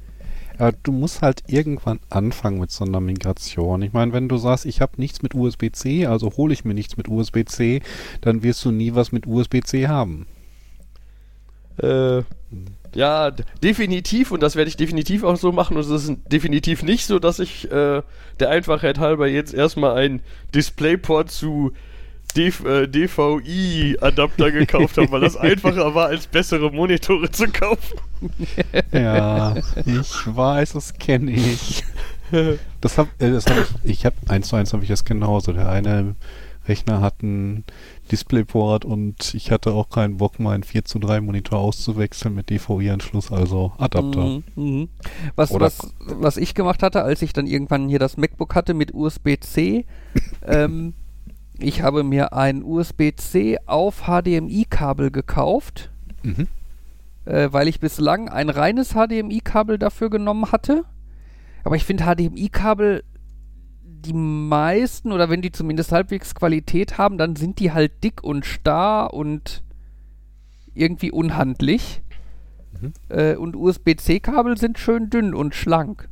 Ja, 0.59 0.70
du 0.70 0.92
musst 0.92 1.22
halt 1.22 1.42
irgendwann 1.48 1.98
anfangen 2.11 2.61
mit 2.61 2.70
so 2.70 2.84
einer 2.84 3.00
Migration. 3.00 3.82
Ich 3.82 3.92
meine, 3.92 4.12
wenn 4.12 4.28
du 4.28 4.36
sagst, 4.36 4.66
ich 4.66 4.80
habe 4.80 4.92
nichts 4.98 5.22
mit 5.22 5.34
USB-C, 5.34 6.07
also 6.07 6.36
hole 6.36 6.53
ich 6.53 6.64
mir 6.64 6.74
nichts 6.74 6.96
mit 6.96 7.09
USB-C, 7.09 7.80
dann 8.20 8.42
wirst 8.42 8.64
du 8.64 8.70
nie 8.70 8.94
was 8.94 9.11
mit 9.11 9.26
USB-C 9.26 9.88
haben. 9.88 10.26
Äh, 11.78 12.22
ja, 12.95 13.30
definitiv 13.62 14.30
und 14.30 14.43
das 14.43 14.57
werde 14.57 14.68
ich 14.68 14.76
definitiv 14.76 15.24
auch 15.24 15.36
so 15.36 15.53
machen 15.53 15.76
und 15.76 15.82
es 15.82 15.90
ist 15.90 16.16
definitiv 16.30 16.82
nicht 16.82 17.07
so, 17.07 17.18
dass 17.18 17.38
ich 17.38 17.70
äh, 17.70 18.03
der 18.40 18.51
Einfachheit 18.51 18.99
halber 18.99 19.28
jetzt 19.28 19.55
erstmal 19.55 19.97
einen 19.97 20.20
DisplayPort 20.55 21.30
zu 21.30 21.72
DV, 22.36 22.64
äh, 22.66 22.88
DVI-Adapter 22.88 24.51
gekauft 24.53 24.97
habe, 24.99 25.11
weil 25.11 25.20
das 25.20 25.36
einfacher 25.36 25.95
war, 25.95 26.09
als 26.09 26.26
bessere 26.26 26.70
Monitore 26.70 27.30
zu 27.30 27.49
kaufen. 27.49 27.99
Ja, 28.93 29.57
ich 29.57 30.26
weiß, 30.26 30.74
das 30.74 30.95
kenne 30.95 31.32
ich. 31.32 31.82
Das 32.80 32.99
hab, 32.99 33.09
äh, 33.20 33.30
das 33.30 33.47
hab 33.47 33.57
ich, 33.59 33.90
ich 33.90 34.07
habe 34.07 34.14
eins 34.28 34.49
zu 34.49 34.57
eins 34.57 34.72
habe 34.72 34.84
ich 34.84 34.88
das 34.88 35.05
genauso. 35.05 35.53
Der 35.53 35.68
eine 35.68 36.14
Rechner 36.68 37.01
hat 37.01 37.14
einen 37.22 37.64
Displayport 38.12 38.84
und 38.84 39.34
ich 39.34 39.50
hatte 39.50 39.72
auch 39.72 39.88
keinen 39.88 40.18
Bock, 40.18 40.38
meinen 40.38 40.62
4 40.62 40.84
zu 40.84 40.98
3 40.98 41.20
Monitor 41.22 41.58
auszuwechseln 41.58 42.34
mit 42.34 42.50
DVI-Anschluss, 42.50 43.32
also 43.32 43.72
Adapter. 43.78 44.24
Mhm, 44.26 44.42
mhm. 44.54 44.88
Was, 45.34 45.50
Oder- 45.50 45.66
was, 45.66 45.94
was 46.00 46.36
ich 46.36 46.54
gemacht 46.54 46.82
hatte, 46.82 47.02
als 47.02 47.22
ich 47.22 47.32
dann 47.32 47.46
irgendwann 47.46 47.88
hier 47.88 47.98
das 47.98 48.16
MacBook 48.18 48.54
hatte 48.54 48.74
mit 48.74 48.92
USB-C, 48.94 49.86
ähm, 50.46 50.92
ich 51.58 51.82
habe 51.82 52.02
mir 52.04 52.32
ein 52.34 52.62
USB-C 52.62 53.58
auf 53.66 54.02
HDMI-Kabel 54.06 55.10
gekauft, 55.10 55.90
Mhm. 56.22 56.46
äh, 57.24 57.48
weil 57.50 57.66
ich 57.66 57.80
bislang 57.80 58.28
ein 58.28 58.48
reines 58.50 58.90
HDMI-Kabel 58.94 59.78
dafür 59.78 60.10
genommen 60.10 60.52
hatte. 60.52 60.84
Aber 61.64 61.76
ich 61.76 61.84
finde 61.84 62.04
HDMI-Kabel, 62.04 63.04
die 64.03 64.12
meisten, 64.12 65.12
oder 65.12 65.30
wenn 65.30 65.42
die 65.42 65.53
zumindest 65.53 65.92
halbwegs 65.92 66.34
Qualität 66.34 66.98
haben, 66.98 67.18
dann 67.18 67.36
sind 67.36 67.59
die 67.59 67.72
halt 67.72 68.05
dick 68.05 68.22
und 68.22 68.44
starr 68.44 69.14
und 69.14 69.62
irgendwie 70.74 71.11
unhandlich. 71.11 72.03
Mhm. 72.80 72.92
Äh, 73.09 73.36
und 73.36 73.57
USB-C-Kabel 73.57 74.57
sind 74.57 74.78
schön 74.78 75.11
dünn 75.11 75.34
und 75.34 75.55
schlank. 75.55 76.09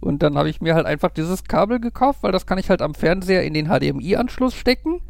Und 0.00 0.22
dann 0.22 0.36
habe 0.36 0.48
ich 0.48 0.60
mir 0.60 0.74
halt 0.74 0.86
einfach 0.86 1.10
dieses 1.10 1.44
Kabel 1.44 1.80
gekauft, 1.80 2.22
weil 2.22 2.32
das 2.32 2.46
kann 2.46 2.58
ich 2.58 2.70
halt 2.70 2.82
am 2.82 2.94
Fernseher 2.94 3.44
in 3.44 3.54
den 3.54 3.68
HDMI-Anschluss 3.68 4.54
stecken. 4.54 5.00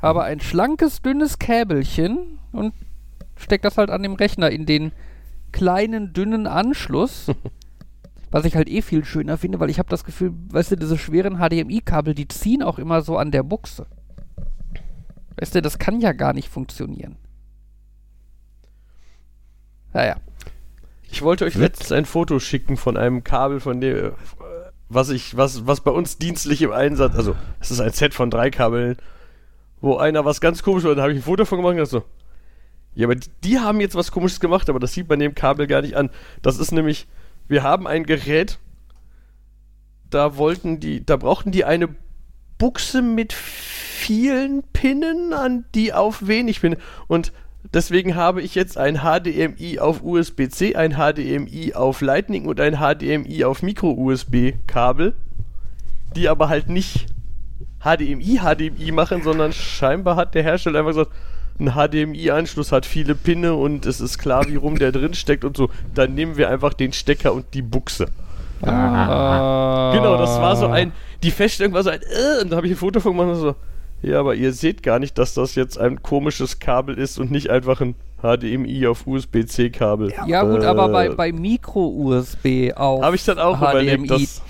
Habe 0.00 0.24
ein 0.24 0.40
schlankes, 0.40 1.02
dünnes 1.02 1.38
Käbelchen 1.38 2.38
und 2.52 2.74
stecke 3.36 3.62
das 3.62 3.78
halt 3.78 3.90
an 3.90 4.02
dem 4.02 4.14
Rechner 4.14 4.50
in 4.50 4.66
den 4.66 4.92
kleinen, 5.52 6.12
dünnen 6.12 6.46
Anschluss. 6.46 7.30
Was 8.30 8.44
ich 8.44 8.56
halt 8.56 8.68
eh 8.68 8.82
viel 8.82 9.04
schöner 9.04 9.38
finde, 9.38 9.60
weil 9.60 9.70
ich 9.70 9.78
habe 9.78 9.88
das 9.88 10.04
Gefühl, 10.04 10.32
weißt 10.50 10.72
du, 10.72 10.76
diese 10.76 10.98
schweren 10.98 11.38
HDMI-Kabel, 11.38 12.14
die 12.14 12.28
ziehen 12.28 12.62
auch 12.62 12.78
immer 12.78 13.02
so 13.02 13.16
an 13.16 13.30
der 13.30 13.42
Buchse. 13.42 13.86
Weißt 15.38 15.54
du, 15.54 15.62
das 15.62 15.78
kann 15.78 16.00
ja 16.00 16.12
gar 16.12 16.32
nicht 16.32 16.48
funktionieren. 16.48 17.16
Naja. 19.92 20.16
Ich 21.10 21.22
wollte 21.22 21.46
euch 21.46 21.54
letztens 21.54 21.92
ein 21.92 22.04
Foto 22.04 22.38
schicken 22.38 22.76
von 22.76 22.96
einem 22.96 23.24
Kabel, 23.24 23.60
von 23.60 23.80
dem, 23.80 24.12
was 24.88 25.08
ich, 25.08 25.36
was, 25.36 25.66
was 25.66 25.80
bei 25.80 25.90
uns 25.90 26.18
dienstlich 26.18 26.60
im 26.60 26.72
Einsatz, 26.72 27.14
also 27.14 27.34
es 27.60 27.70
ist 27.70 27.80
ein 27.80 27.92
Set 27.92 28.12
von 28.12 28.30
drei 28.30 28.50
Kabeln, 28.50 28.96
wo 29.80 29.96
einer 29.96 30.24
was 30.24 30.40
ganz 30.40 30.62
komisch 30.62 30.84
war, 30.84 30.94
da 30.94 31.02
habe 31.02 31.12
ich 31.12 31.18
ein 31.20 31.22
Foto 31.22 31.44
von 31.44 31.58
gemacht 31.58 31.72
und 31.72 31.78
dachte 31.78 31.90
so, 31.90 32.04
ja, 32.94 33.06
aber 33.06 33.14
die, 33.14 33.30
die 33.44 33.58
haben 33.58 33.80
jetzt 33.80 33.94
was 33.94 34.10
komisches 34.10 34.40
gemacht, 34.40 34.68
aber 34.68 34.80
das 34.80 34.92
sieht 34.92 35.08
man 35.08 35.18
dem 35.20 35.34
Kabel 35.34 35.66
gar 35.66 35.82
nicht 35.82 35.96
an. 35.96 36.10
Das 36.42 36.58
ist 36.58 36.72
nämlich, 36.72 37.06
wir 37.48 37.62
haben 37.62 37.86
ein 37.86 38.04
Gerät, 38.04 38.58
da 40.10 40.36
wollten 40.36 40.80
die, 40.80 41.04
da 41.04 41.16
brauchten 41.16 41.50
die 41.50 41.64
eine 41.64 41.88
Buchse 42.58 43.02
mit 43.02 43.32
vielen 43.32 44.62
Pinnen, 44.72 45.32
an 45.32 45.64
die 45.74 45.92
auf 45.92 46.26
wenig 46.26 46.60
Pinnen. 46.60 46.78
Und 47.06 47.32
deswegen 47.72 48.14
habe 48.14 48.42
ich 48.42 48.54
jetzt 48.54 48.78
ein 48.78 48.98
HDMI 48.98 49.78
auf 49.78 50.02
USB-C, 50.02 50.76
ein 50.76 50.92
HDMI 50.92 51.74
auf 51.74 52.00
Lightning 52.00 52.46
und 52.46 52.60
ein 52.60 52.76
HDMI 52.76 53.44
auf 53.44 53.62
Micro-USB-Kabel, 53.62 55.14
die 56.16 56.28
aber 56.28 56.48
halt 56.48 56.68
nicht 56.68 57.06
HDMI, 57.80 58.40
HDMI 58.40 58.92
machen, 58.92 59.22
sondern 59.22 59.52
scheinbar 59.52 60.16
hat 60.16 60.34
der 60.34 60.42
Hersteller 60.42 60.80
einfach 60.80 60.90
gesagt, 60.90 61.12
ein 61.60 61.72
HDMI-Anschluss 61.72 62.70
hat 62.72 62.86
viele 62.86 63.14
Pinne 63.14 63.54
und 63.54 63.84
es 63.86 64.00
ist 64.00 64.18
klar, 64.18 64.46
wie 64.48 64.56
rum 64.56 64.78
der 64.78 64.92
drin 64.92 65.14
steckt 65.14 65.44
und 65.44 65.56
so. 65.56 65.70
Dann 65.94 66.14
nehmen 66.14 66.36
wir 66.36 66.48
einfach 66.50 66.72
den 66.74 66.92
Stecker 66.92 67.32
und 67.32 67.46
die 67.54 67.62
Buchse. 67.62 68.06
Ah. 68.62 69.92
Genau, 69.94 70.16
das 70.18 70.30
war 70.40 70.56
so 70.56 70.66
ein, 70.66 70.92
die 71.22 71.30
Feststellung 71.30 71.72
war 71.74 71.82
so 71.82 71.90
ein, 71.90 72.00
äh, 72.00 72.42
und 72.42 72.50
da 72.50 72.56
habe 72.56 72.66
ich 72.66 72.72
ein 72.72 72.76
Foto 72.76 73.00
von 73.00 73.12
gemacht 73.12 73.28
und 73.28 73.40
so, 73.40 73.54
ja, 74.02 74.20
aber 74.20 74.34
ihr 74.34 74.52
seht 74.52 74.82
gar 74.82 74.98
nicht, 75.00 75.18
dass 75.18 75.34
das 75.34 75.54
jetzt 75.56 75.78
ein 75.78 76.02
komisches 76.02 76.58
Kabel 76.60 76.96
ist 76.96 77.18
und 77.18 77.30
nicht 77.32 77.50
einfach 77.50 77.80
ein 77.80 77.94
HDMI 78.22 78.86
auf 78.86 79.06
USB-C-Kabel. 79.06 80.12
Ja, 80.26 80.42
gut, 80.42 80.62
aber 80.64 80.88
bei, 80.88 81.06
Äh, 81.06 81.14
bei 81.14 81.32
Micro-USB 81.32 82.72
auch. 82.76 83.02
Habe 83.02 83.16
ich 83.16 83.24
dann 83.24 83.38
auch 83.38 83.58
HDMI. 83.58 83.68
überlegt, 83.94 84.10
dass 84.10 84.42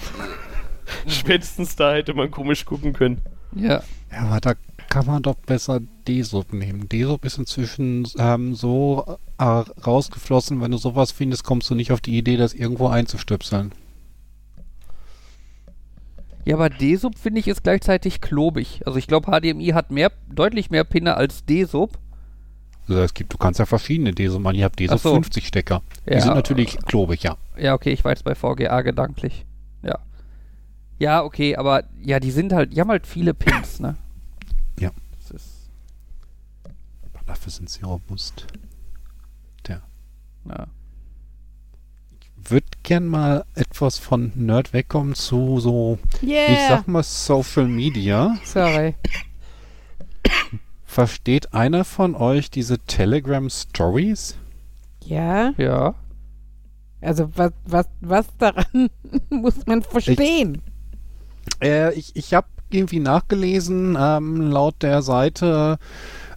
spätestens 1.07 1.77
da 1.77 1.93
hätte 1.93 2.15
man 2.15 2.31
komisch 2.31 2.65
gucken 2.65 2.93
können. 2.93 3.21
Ja. 3.55 3.83
Ja, 4.11 4.19
aber 4.23 4.41
da 4.41 4.55
kann 4.89 5.07
man 5.07 5.23
doch 5.23 5.37
besser 5.37 5.81
D-Sub 6.07 6.53
nehmen. 6.53 6.89
D-Sub 6.89 7.25
ist 7.25 7.39
inzwischen 7.39 8.07
ähm, 8.19 8.55
so 8.55 9.19
äh, 9.39 9.45
rausgeflossen, 9.45 10.61
wenn 10.61 10.71
du 10.71 10.79
sowas 10.79 11.13
findest, 11.13 11.45
kommst 11.45 11.69
du 11.71 11.75
nicht 11.75 11.93
auf 11.93 12.01
die 12.01 12.17
Idee, 12.17 12.37
das 12.37 12.55
irgendwo 12.55 12.89
einzustöpseln. 12.89 13.73
Ja, 16.45 16.55
aber 16.57 16.71
D-Sub 16.71 17.19
finde 17.19 17.41
ich 17.41 17.49
ist 17.49 17.63
gleichzeitig 17.63 18.21
klobig. 18.21 18.81
Also 18.87 18.99
ich 18.99 19.07
glaube, 19.07 19.31
HDMI 19.31 19.69
hat 19.69 19.91
mehr, 19.91 20.11
deutlich 20.33 20.71
mehr 20.71 20.85
Pinne 20.85 21.15
als 21.17 21.45
D-Sub. 21.45 21.99
Also 22.89 23.03
es 23.03 23.13
gibt, 23.13 23.33
du 23.35 23.37
kannst 23.37 23.61
ja 23.61 23.67
verschiedene 23.67 24.13
D-Sub 24.13 24.41
machen. 24.41 24.57
Ich 24.57 24.63
habe 24.63 24.75
D-Sub 24.75 24.99
so. 24.99 25.13
50 25.15 25.47
Stecker. 25.47 25.83
Die 26.09 26.15
Ja. 26.15 26.21
sind 26.23 26.35
natürlich 26.35 26.79
klobig, 26.87 27.23
ja. 27.23 27.37
Ja, 27.59 27.75
okay, 27.75 27.91
ich 27.93 28.03
war 28.05 28.13
jetzt 28.13 28.25
bei 28.25 28.35
VGA 28.35 28.81
gedanklich. 28.81 29.45
Ja. 29.83 29.99
Ja, 30.99 31.23
okay, 31.23 31.55
aber 31.57 31.85
ja, 32.03 32.19
die 32.19 32.31
sind 32.31 32.53
halt, 32.55 32.75
die 32.75 32.81
haben 32.81 32.89
halt 32.89 33.07
viele 33.07 33.35
Pins, 33.35 33.79
ne? 33.79 33.97
Ja. 34.81 34.91
Das 35.21 35.31
ist, 35.43 35.71
Dafür 37.27 37.53
sind 37.53 37.69
sie 37.69 37.83
robust. 37.85 38.47
ja. 39.69 39.83
Würde 42.37 42.67
gern 42.83 43.07
mal 43.07 43.45
etwas 43.55 43.99
von 43.99 44.33
Nerd 44.35 44.73
wegkommen 44.73 45.15
zu 45.15 45.61
so, 45.61 45.99
ich 46.23 46.29
Yeah. 46.31 46.69
sag 46.69 46.89
mal 46.89 47.03
Social 47.03 47.67
Media. 47.69 48.39
Sorry. 48.45 48.95
Versteht 50.85 51.53
einer 51.53 51.85
von 51.85 52.15
euch 52.15 52.51
diese 52.51 52.79
Telegram 52.79 53.51
Stories? 53.51 54.37
Ja. 55.05 55.53
Ja. 55.59 55.95
Also 57.03 57.31
was, 57.37 57.53
was, 57.67 57.87
was 58.01 58.27
daran 58.39 58.89
muss 59.31 59.67
man 59.67 59.83
verstehen? 59.83 60.63
Äh, 61.63 61.93
ich 61.95 62.17
ich 62.17 62.33
habe 62.35 62.49
irgendwie 62.71 63.01
nachgelesen, 63.01 63.97
ähm, 64.01 64.51
laut 64.51 64.77
der 64.83 65.03
Seite 65.03 65.79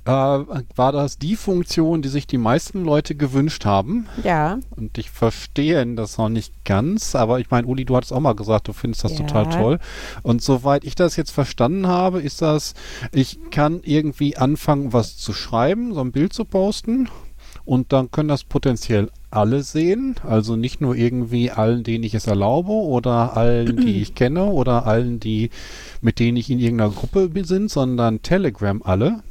äh, 0.03 0.09
war 0.09 0.91
das 0.91 1.19
die 1.19 1.35
Funktion, 1.35 2.01
die 2.01 2.09
sich 2.09 2.25
die 2.25 2.39
meisten 2.39 2.83
Leute 2.83 3.13
gewünscht 3.13 3.65
haben. 3.65 4.07
ja. 4.23 4.57
Und 4.75 4.97
ich 4.97 5.11
verstehe 5.11 5.85
das 5.95 6.17
noch 6.17 6.29
nicht 6.29 6.65
ganz, 6.65 7.13
aber 7.13 7.39
ich 7.39 7.51
meine, 7.51 7.67
Uli, 7.67 7.85
du 7.85 7.95
hattest 7.95 8.11
auch 8.11 8.19
mal 8.19 8.33
gesagt, 8.33 8.67
du 8.67 8.73
findest 8.73 9.03
das 9.03 9.11
Ja. 9.11 9.25
total 9.25 9.49
toll. 9.49 9.79
Und 10.23 10.41
soweit 10.41 10.85
ich 10.85 10.95
das 10.95 11.17
jetzt 11.17 11.29
verstanden 11.31 11.85
habe, 11.87 12.19
ist 12.19 12.41
das, 12.41 12.73
ich 13.11 13.37
kann 13.51 13.81
irgendwie 13.83 14.37
anfangen, 14.37 14.91
was 14.91 15.17
zu 15.17 15.33
schreiben, 15.33 15.93
so 15.93 16.01
ein 16.01 16.11
Bild 16.11 16.33
zu 16.33 16.45
posten. 16.45 17.07
Und 17.63 17.93
dann 17.93 18.09
können 18.11 18.29
das 18.29 18.43
potenziell 18.43 19.09
alle 19.29 19.63
sehen. 19.63 20.15
Also 20.27 20.55
nicht 20.55 20.81
nur 20.81 20.95
irgendwie 20.95 21.51
allen, 21.51 21.83
denen 21.83 22.03
ich 22.03 22.13
es 22.15 22.27
erlaube 22.27 22.71
oder 22.71 23.37
allen, 23.37 23.77
die 23.77 24.01
ich 24.01 24.15
kenne 24.15 24.45
oder 24.45 24.85
allen, 24.87 25.19
die, 25.19 25.49
mit 26.01 26.19
denen 26.19 26.37
ich 26.37 26.49
in 26.49 26.59
irgendeiner 26.59 26.91
Gruppe 26.91 27.29
bin, 27.29 27.45
sind, 27.45 27.69
sondern 27.71 28.21
Telegram 28.23 28.81
alle. 28.83 29.21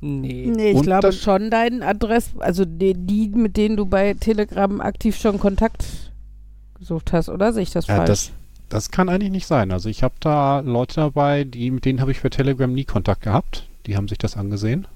Nee. 0.00 0.52
Nee, 0.54 0.70
ich 0.70 0.76
Und 0.76 0.82
glaube 0.82 1.02
dann- 1.02 1.12
schon 1.12 1.50
dein 1.50 1.82
Adress, 1.82 2.30
also 2.38 2.64
die, 2.64 2.94
die, 2.94 3.28
mit 3.30 3.56
denen 3.56 3.76
du 3.76 3.84
bei 3.86 4.14
Telegram 4.14 4.80
aktiv 4.80 5.16
schon 5.16 5.40
Kontakt 5.40 5.84
gesucht 6.78 7.12
hast, 7.12 7.28
oder? 7.28 7.52
Sehe 7.52 7.64
ich 7.64 7.72
das 7.72 7.88
Ja, 7.88 7.96
falsch? 7.96 8.08
das, 8.08 8.30
das 8.68 8.90
kann 8.92 9.08
eigentlich 9.08 9.32
nicht 9.32 9.46
sein. 9.48 9.72
Also 9.72 9.88
ich 9.88 10.04
habe 10.04 10.14
da 10.20 10.60
Leute 10.60 10.94
dabei, 10.96 11.42
die, 11.42 11.72
mit 11.72 11.84
denen 11.84 12.00
habe 12.00 12.12
ich 12.12 12.22
bei 12.22 12.28
Telegram 12.28 12.72
nie 12.72 12.84
Kontakt 12.84 13.22
gehabt. 13.22 13.66
Die 13.86 13.96
haben 13.96 14.06
sich 14.06 14.18
das 14.18 14.36
angesehen. 14.36 14.86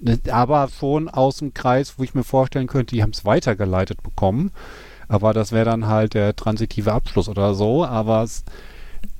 Ne, 0.00 0.18
Aber 0.30 0.68
schon 0.68 1.08
aus 1.08 1.38
dem 1.38 1.54
Kreis, 1.54 1.94
wo 1.96 2.02
ich 2.02 2.14
mir 2.14 2.24
vorstellen 2.24 2.66
könnte, 2.66 2.94
die 2.94 3.02
haben 3.02 3.10
es 3.10 3.24
weitergeleitet 3.24 4.02
bekommen. 4.02 4.50
Aber 5.08 5.32
das 5.32 5.52
wäre 5.52 5.64
dann 5.64 5.86
halt 5.86 6.14
der 6.14 6.34
transitive 6.34 6.92
Abschluss 6.92 7.28
oder 7.28 7.54
so. 7.54 7.84
Aber 7.84 8.22
es, 8.22 8.44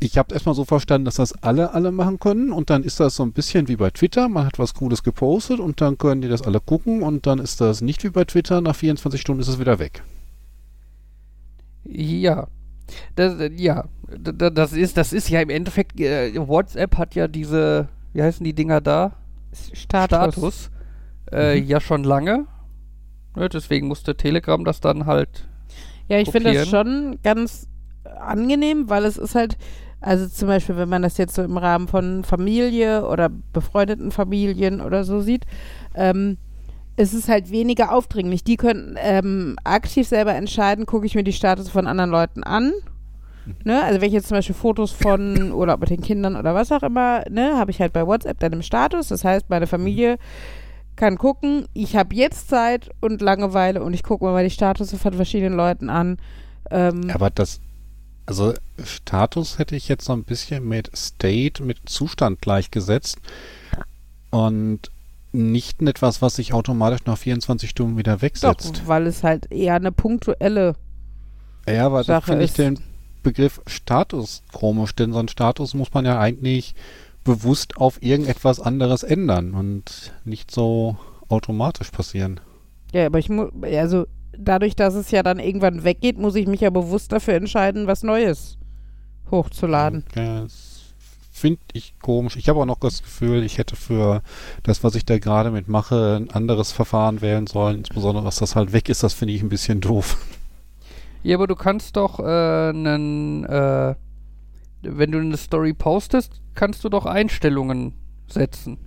ich 0.01 0.19
habe 0.19 0.35
erstmal 0.35 0.55
so 0.55 0.65
verstanden, 0.65 1.05
dass 1.05 1.17
das 1.17 1.43
alle 1.43 1.73
alle 1.73 1.93
machen 1.93 2.19
können. 2.19 2.53
Und 2.53 2.71
dann 2.71 2.83
ist 2.83 3.01
das 3.01 3.17
so 3.17 3.23
ein 3.23 3.33
bisschen 3.33 3.69
wie 3.69 3.77
bei 3.77 3.91
Twitter. 3.91 4.29
Man 4.29 4.47
hat 4.47 4.59
was 4.59 4.75
Cooles 4.75 5.03
gepostet 5.03 5.61
und 5.61 5.81
dann 5.81 5.99
können 5.99 6.23
die 6.23 6.29
das 6.29 6.43
alle 6.43 6.61
gucken. 6.61 7.03
Und 7.03 7.27
dann 7.27 7.39
ist 7.39 7.61
das 7.61 7.81
nicht 7.81 8.05
wie 8.05 8.11
bei 8.11 8.25
Twitter. 8.25 8.61
Nach 8.61 8.75
24 8.77 9.21
Stunden 9.21 9.41
ist 9.41 9.49
es 9.49 9.61
wieder 9.61 9.79
weg. 9.79 10.03
Ja. 11.85 12.49
Das, 13.17 13.35
ja, 13.57 13.87
das 14.07 14.73
ist, 14.73 14.97
das 14.97 15.13
ist 15.13 15.29
ja 15.29 15.41
im 15.41 15.51
Endeffekt, 15.51 15.99
äh, 16.01 16.33
WhatsApp 16.37 16.97
hat 16.99 17.17
ja 17.17 17.27
diese, 17.27 17.89
wie 18.13 18.23
heißen 18.23 18.45
die 18.45 18.53
Dinger 18.55 18.81
da? 18.81 19.13
Status. 19.75 20.35
Status. 20.35 20.71
Äh, 21.33 21.61
Mhm. 21.61 21.67
Ja, 21.67 21.81
schon 21.81 22.05
lange. 22.05 22.47
Ne, 23.35 23.49
deswegen 23.49 23.89
musste 23.89 24.17
Telegram 24.17 24.65
das 24.65 24.81
dann 24.81 25.07
halt. 25.07 25.49
Ja, 26.09 26.19
ich 26.19 26.31
finde 26.31 26.55
das 26.55 26.69
schon 26.69 27.19
ganz 27.23 27.69
angenehm, 28.21 28.89
weil 28.89 29.05
es 29.05 29.19
ist 29.19 29.35
halt, 29.35 29.59
also 30.01 30.29
zum 30.29 30.49
Beispiel, 30.49 30.77
wenn 30.77 30.89
man 30.89 31.03
das 31.03 31.19
jetzt 31.19 31.35
so 31.35 31.43
im 31.43 31.59
Rahmen 31.59 31.89
von 31.89 32.23
Familie 32.25 33.07
oder 33.07 33.29
befreundeten 33.29 34.13
Familien 34.13 34.81
oder 34.81 35.05
so 35.05 35.21
sieht, 35.21 35.45
ähm, 35.95 36.39
es 36.97 37.13
ist 37.13 37.29
halt 37.29 37.51
weniger 37.51 37.93
aufdringlich. 37.93 38.45
Die 38.45 38.57
können 38.57 38.97
ähm, 38.99 39.57
aktiv 39.65 40.07
selber 40.09 40.35
entscheiden, 40.35 40.87
gucke 40.87 41.07
ich 41.07 41.15
mir 41.15 41.25
die 41.25 41.33
Status 41.33 41.69
von 41.69 41.87
anderen 41.87 42.11
Leuten 42.11 42.43
an. 42.43 42.73
Ne? 43.65 43.83
Also 43.83 44.01
wenn 44.01 44.09
ich 44.09 44.15
jetzt 44.15 44.29
zum 44.29 44.37
Beispiel 44.37 44.55
Fotos 44.55 44.93
von 44.93 45.53
Urlaub 45.53 45.81
mit 45.81 45.91
den 45.91 46.01
Kindern 46.03 46.37
oder 46.37 46.55
was 46.55 46.73
auch 46.73 46.83
immer, 46.83 47.23
ne, 47.31 47.57
habe 47.57 47.71
ich 47.71 47.81
halt 47.81 47.93
bei 47.93 48.07
WhatsApp 48.07 48.39
dann 48.41 48.53
im 48.53 48.63
Status. 48.63 49.09
Das 49.09 49.25
heißt, 49.25 49.49
meine 49.49 49.67
Familie 49.67 50.19
kann 50.97 51.19
gucken, 51.19 51.67
ich 51.75 51.95
habe 51.97 52.15
jetzt 52.15 52.49
Zeit 52.49 52.91
und 53.01 53.21
Langeweile 53.21 53.83
und 53.83 53.93
ich 53.95 54.03
gucke 54.03 54.25
mir 54.25 54.33
mal 54.33 54.45
die 54.45 54.51
Status 54.51 54.95
von 54.95 55.13
verschiedenen 55.13 55.55
Leuten 55.55 55.91
an. 55.91 56.19
Ähm, 56.71 57.11
Aber 57.13 57.31
das, 57.31 57.61
also 58.25 58.55
Status 58.83 59.59
hätte 59.59 59.77
ich 59.77 59.89
jetzt 59.89 60.07
so 60.07 60.13
ein 60.13 60.25
bisschen 60.25 60.67
mit 60.67 60.91
State, 60.97 61.63
mit 61.63 61.79
Zustand 61.87 62.41
gleichgesetzt 62.41 63.19
und 64.31 64.91
nicht 65.33 65.83
etwas, 65.83 66.23
was 66.23 66.37
sich 66.37 66.55
automatisch 66.55 67.05
nach 67.05 67.19
24 67.19 67.69
Stunden 67.71 67.99
wieder 67.99 68.15
doch, 68.17 68.23
wegsetzt. 68.23 68.87
weil 68.87 69.07
es 69.07 69.23
halt 69.23 69.53
eher 69.53 69.75
eine 69.75 69.93
punktuelle 69.93 70.77
Ja, 71.69 71.87
aber 71.87 71.99
da 71.99 72.05
Sache 72.05 72.31
finde 72.31 72.45
ich 72.45 72.55
den 72.55 72.79
Begriff 73.27 73.61
Status 73.67 74.45
komisch, 74.53 74.95
denn 74.95 75.13
so 75.13 75.19
ein 75.19 75.27
Status 75.27 75.75
muss 75.75 75.93
man 75.93 76.05
ja 76.05 76.21
eigentlich 76.21 76.77
bewusst 77.25 77.77
auf 77.77 78.01
irgendetwas 78.01 78.61
anderes 78.61 79.03
ändern 79.03 79.53
und 79.53 80.13
nicht 80.25 80.53
so 80.53 80.97
automatisch 81.29 81.91
passieren. 81.91 82.39
Ja, 82.93 83.07
aber 83.07 83.19
ich 83.19 83.29
muss, 83.29 83.51
also 83.65 84.07
dadurch, 84.39 84.77
dass 84.77 84.95
es 84.95 85.11
ja 85.11 85.25
dann 85.25 85.41
irgendwann 85.41 85.83
weggeht, 85.83 86.19
muss 86.19 86.37
ich 86.37 86.47
mich 86.47 86.61
ja 86.61 86.71
bewusst 86.71 87.11
dafür 87.11 87.35
entscheiden, 87.35 87.89
was 87.89 88.05
Neues 88.05 88.59
hochzuladen. 89.29 90.05
Ja, 90.15 90.43
das 90.43 90.95
finde 91.33 91.59
ich 91.73 91.95
komisch. 92.01 92.37
Ich 92.37 92.49
habe 92.49 92.61
auch 92.61 92.67
noch 92.67 92.79
das 92.79 93.03
Gefühl, 93.03 93.43
ich 93.43 93.59
hätte 93.59 93.75
für 93.75 94.23
das, 94.63 94.85
was 94.85 94.95
ich 94.95 95.05
da 95.05 95.19
gerade 95.19 95.51
mit 95.51 95.67
mache, 95.67 96.15
ein 96.21 96.31
anderes 96.31 96.71
Verfahren 96.71 97.23
wählen 97.23 97.49
sollen. 97.49 97.79
Insbesondere, 97.79 98.25
dass 98.25 98.37
das 98.37 98.55
halt 98.55 98.73
weg 98.73 98.89
ist, 98.89 99.03
das 99.03 99.15
finde 99.15 99.35
ich 99.35 99.43
ein 99.43 99.49
bisschen 99.49 99.81
doof. 99.81 100.17
Ja, 101.27 101.37
aber 101.37 101.49
du 101.49 101.57
kannst 101.57 101.97
doch 101.97 102.21
äh, 102.21 102.69
einen, 102.69 103.43
äh, 103.45 103.97
wenn 104.83 105.11
du 105.11 105.19
eine 105.19 105.37
Story 105.37 105.75
postest, 105.75 106.41
kannst 106.55 106.85
du 106.85 106.89
doch 106.89 107.05
Einstellungen 107.05 107.95
setzen. 108.29 108.79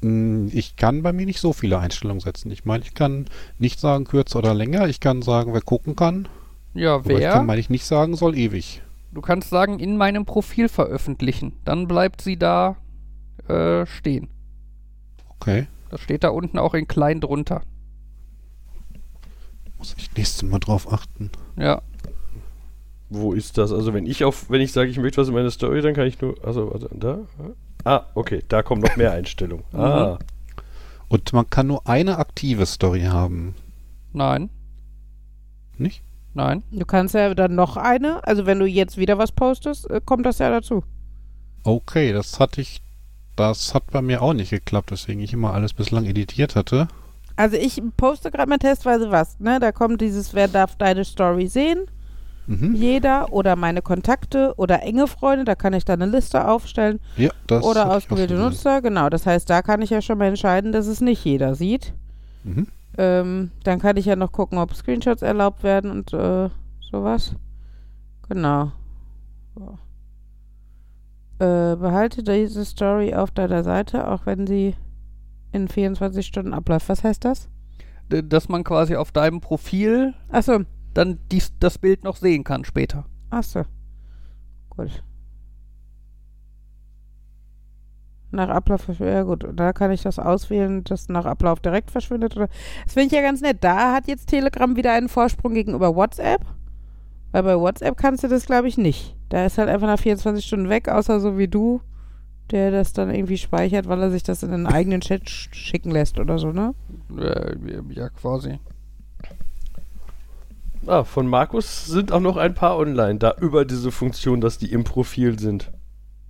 Mm, 0.00 0.46
Ich 0.52 0.76
kann 0.76 1.02
bei 1.02 1.12
mir 1.12 1.26
nicht 1.26 1.40
so 1.40 1.52
viele 1.52 1.80
Einstellungen 1.80 2.20
setzen. 2.20 2.52
Ich 2.52 2.64
meine, 2.64 2.84
ich 2.84 2.94
kann 2.94 3.26
nicht 3.58 3.80
sagen 3.80 4.04
kürzer 4.04 4.38
oder 4.38 4.54
länger. 4.54 4.86
Ich 4.86 5.00
kann 5.00 5.22
sagen, 5.22 5.52
wer 5.54 5.60
gucken 5.60 5.96
kann. 5.96 6.28
Ja, 6.72 6.94
Aber 6.94 7.10
ich 7.10 7.18
wer? 7.18 7.32
kann, 7.32 7.46
meine 7.46 7.60
ich, 7.60 7.68
nicht 7.68 7.84
sagen 7.84 8.14
soll 8.14 8.36
ewig. 8.36 8.80
Du 9.10 9.20
kannst 9.20 9.50
sagen, 9.50 9.80
in 9.80 9.96
meinem 9.96 10.24
Profil 10.24 10.68
veröffentlichen. 10.68 11.54
Dann 11.64 11.88
bleibt 11.88 12.22
sie 12.22 12.36
da 12.36 12.76
äh, 13.48 13.86
stehen. 13.86 14.28
Okay. 15.40 15.66
Das 15.90 16.00
steht 16.00 16.22
da 16.22 16.28
unten 16.28 16.58
auch 16.58 16.74
in 16.74 16.86
klein 16.86 17.20
drunter. 17.20 17.62
Muss 19.82 19.96
ich 19.98 20.14
nächstes 20.16 20.44
Mal 20.44 20.60
drauf 20.60 20.92
achten. 20.92 21.28
Ja. 21.56 21.82
Wo 23.10 23.32
ist 23.32 23.58
das? 23.58 23.72
Also 23.72 23.92
wenn 23.92 24.06
ich 24.06 24.22
auf, 24.22 24.48
wenn 24.48 24.60
ich 24.60 24.70
sage, 24.70 24.90
ich 24.90 24.98
möchte 24.98 25.20
was 25.20 25.26
in 25.26 25.34
meine 25.34 25.50
Story, 25.50 25.82
dann 25.82 25.92
kann 25.92 26.06
ich 26.06 26.20
nur. 26.20 26.36
Also, 26.44 26.70
warte, 26.70 26.88
da? 26.92 27.18
Ah, 27.82 28.06
okay, 28.14 28.44
da 28.46 28.62
kommen 28.62 28.80
noch 28.80 28.94
mehr 28.94 29.10
Einstellungen. 29.10 29.64
Ah. 29.74 30.20
Und 31.08 31.32
man 31.32 31.50
kann 31.50 31.66
nur 31.66 31.84
eine 31.88 32.18
aktive 32.18 32.64
Story 32.64 33.02
haben. 33.02 33.56
Nein. 34.12 34.50
Nicht? 35.78 36.04
Nein. 36.32 36.62
Du 36.70 36.86
kannst 36.86 37.16
ja 37.16 37.34
dann 37.34 37.56
noch 37.56 37.76
eine, 37.76 38.24
also 38.24 38.46
wenn 38.46 38.60
du 38.60 38.66
jetzt 38.66 38.98
wieder 38.98 39.18
was 39.18 39.32
postest, 39.32 39.90
äh, 39.90 40.00
kommt 40.02 40.24
das 40.24 40.38
ja 40.38 40.48
dazu. 40.48 40.84
Okay, 41.64 42.12
das 42.12 42.38
hatte 42.38 42.60
ich. 42.60 42.82
Das 43.34 43.74
hat 43.74 43.90
bei 43.90 44.00
mir 44.00 44.22
auch 44.22 44.32
nicht 44.32 44.50
geklappt, 44.50 44.92
weswegen 44.92 45.24
ich 45.24 45.32
immer 45.32 45.54
alles 45.54 45.74
bislang 45.74 46.04
editiert 46.04 46.54
hatte. 46.54 46.86
Also 47.36 47.56
ich 47.56 47.82
poste 47.96 48.30
gerade 48.30 48.48
mal 48.48 48.58
testweise 48.58 49.10
was, 49.10 49.38
ne? 49.40 49.58
Da 49.60 49.72
kommt 49.72 50.00
dieses, 50.00 50.34
wer 50.34 50.48
darf 50.48 50.76
deine 50.76 51.04
Story 51.04 51.46
sehen? 51.46 51.86
Mhm. 52.46 52.74
Jeder 52.74 53.32
oder 53.32 53.56
meine 53.56 53.82
Kontakte 53.82 54.54
oder 54.56 54.82
enge 54.82 55.06
Freunde, 55.06 55.44
da 55.44 55.54
kann 55.54 55.72
ich 55.74 55.84
dann 55.84 56.02
eine 56.02 56.10
Liste 56.10 56.46
aufstellen. 56.46 56.98
Ja, 57.16 57.30
das 57.46 57.62
oder 57.62 57.90
ausgewählte. 57.90 58.34
Nutzer, 58.34 58.82
genau. 58.82 59.08
Das 59.08 59.26
heißt, 59.26 59.48
da 59.48 59.62
kann 59.62 59.80
ich 59.80 59.90
ja 59.90 60.02
schon 60.02 60.18
mal 60.18 60.26
entscheiden, 60.26 60.72
dass 60.72 60.86
es 60.86 61.00
nicht 61.00 61.24
jeder 61.24 61.54
sieht. 61.54 61.94
Mhm. 62.44 62.66
Ähm, 62.98 63.52
dann 63.64 63.78
kann 63.78 63.96
ich 63.96 64.06
ja 64.06 64.16
noch 64.16 64.32
gucken, 64.32 64.58
ob 64.58 64.74
Screenshots 64.74 65.22
erlaubt 65.22 65.62
werden 65.62 65.90
und 65.90 66.12
äh, 66.12 66.50
sowas. 66.90 67.36
Genau. 68.28 68.72
So. 69.54 69.78
Äh, 71.38 71.76
behalte 71.76 72.22
diese 72.22 72.64
Story 72.64 73.14
auf 73.14 73.30
deiner 73.30 73.64
Seite, 73.64 74.08
auch 74.08 74.26
wenn 74.26 74.46
sie 74.46 74.74
in 75.52 75.68
24 75.68 76.26
Stunden 76.26 76.54
abläuft. 76.54 76.88
Was 76.88 77.04
heißt 77.04 77.24
das? 77.24 77.48
D 78.10 78.22
dass 78.22 78.48
man 78.48 78.64
quasi 78.64 78.96
auf 78.96 79.12
deinem 79.12 79.40
Profil 79.40 80.14
Achso, 80.28 80.60
dann 80.94 81.18
dies, 81.30 81.52
das 81.58 81.78
Bild 81.78 82.04
noch 82.04 82.16
sehen 82.16 82.44
kann 82.44 82.64
später. 82.64 83.06
achso. 83.30 83.62
Gut. 84.70 85.02
Nach 88.30 88.48
Ablauf, 88.48 88.88
ja 88.98 89.24
gut, 89.24 89.46
da 89.54 89.74
kann 89.74 89.90
ich 89.90 90.02
das 90.02 90.18
auswählen, 90.18 90.84
dass 90.84 91.10
nach 91.10 91.26
Ablauf 91.26 91.60
direkt 91.60 91.90
verschwindet. 91.90 92.34
Oder 92.34 92.48
das 92.84 92.94
finde 92.94 93.08
ich 93.08 93.12
ja 93.12 93.20
ganz 93.20 93.42
nett. 93.42 93.58
Da 93.60 93.92
hat 93.92 94.08
jetzt 94.08 94.30
Telegram 94.30 94.74
wieder 94.74 94.92
einen 94.92 95.10
Vorsprung 95.10 95.52
gegenüber 95.52 95.94
WhatsApp. 95.94 96.40
Weil 97.30 97.42
bei 97.42 97.58
WhatsApp 97.58 97.98
kannst 97.98 98.24
du 98.24 98.28
das, 98.28 98.46
glaube 98.46 98.68
ich, 98.68 98.78
nicht. 98.78 99.16
Da 99.28 99.44
ist 99.44 99.58
halt 99.58 99.68
einfach 99.68 99.86
nach 99.86 99.98
24 99.98 100.44
Stunden 100.44 100.70
weg, 100.70 100.88
außer 100.88 101.20
so 101.20 101.36
wie 101.36 101.48
du, 101.48 101.82
der 102.52 102.70
das 102.70 102.92
dann 102.92 103.12
irgendwie 103.14 103.38
speichert, 103.38 103.88
weil 103.88 104.00
er 104.00 104.10
sich 104.10 104.22
das 104.22 104.42
in 104.42 104.52
einen 104.52 104.66
eigenen 104.66 105.00
Chat 105.00 105.28
sch 105.28 105.48
schicken 105.52 105.90
lässt 105.90 106.18
oder 106.18 106.38
so, 106.38 106.52
ne? 106.52 106.74
Äh, 107.18 107.56
ja, 107.90 108.08
quasi. 108.10 108.58
ah, 110.86 111.04
von 111.04 111.26
Markus 111.26 111.86
sind 111.86 112.12
auch 112.12 112.20
noch 112.20 112.36
ein 112.36 112.54
paar 112.54 112.76
online, 112.78 113.18
da 113.18 113.34
über 113.40 113.64
diese 113.64 113.90
Funktion, 113.90 114.40
dass 114.40 114.58
die 114.58 114.72
im 114.72 114.84
Profil 114.84 115.38
sind. 115.38 115.70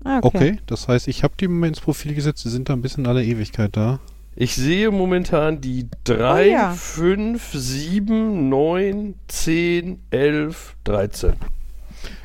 Ah, 0.04 0.20
Okay, 0.22 0.58
das 0.66 0.88
heißt, 0.88 1.06
ich 1.08 1.22
habe 1.22 1.34
die 1.38 1.46
mal 1.48 1.68
ins 1.68 1.80
Profil 1.80 2.14
gesetzt, 2.14 2.44
die 2.44 2.48
sind 2.48 2.68
da 2.68 2.72
ein 2.72 2.82
bisschen 2.82 3.06
alle 3.06 3.24
Ewigkeit 3.24 3.76
da. 3.76 4.00
Ich 4.34 4.54
sehe 4.54 4.90
momentan 4.90 5.60
die 5.60 5.88
3, 6.04 6.46
Oh 6.48 6.50
ja. 6.50 6.72
5, 6.72 7.52
7, 7.52 8.48
9, 8.48 9.14
10, 9.28 10.00
11, 10.10 10.76
13. 10.84 11.34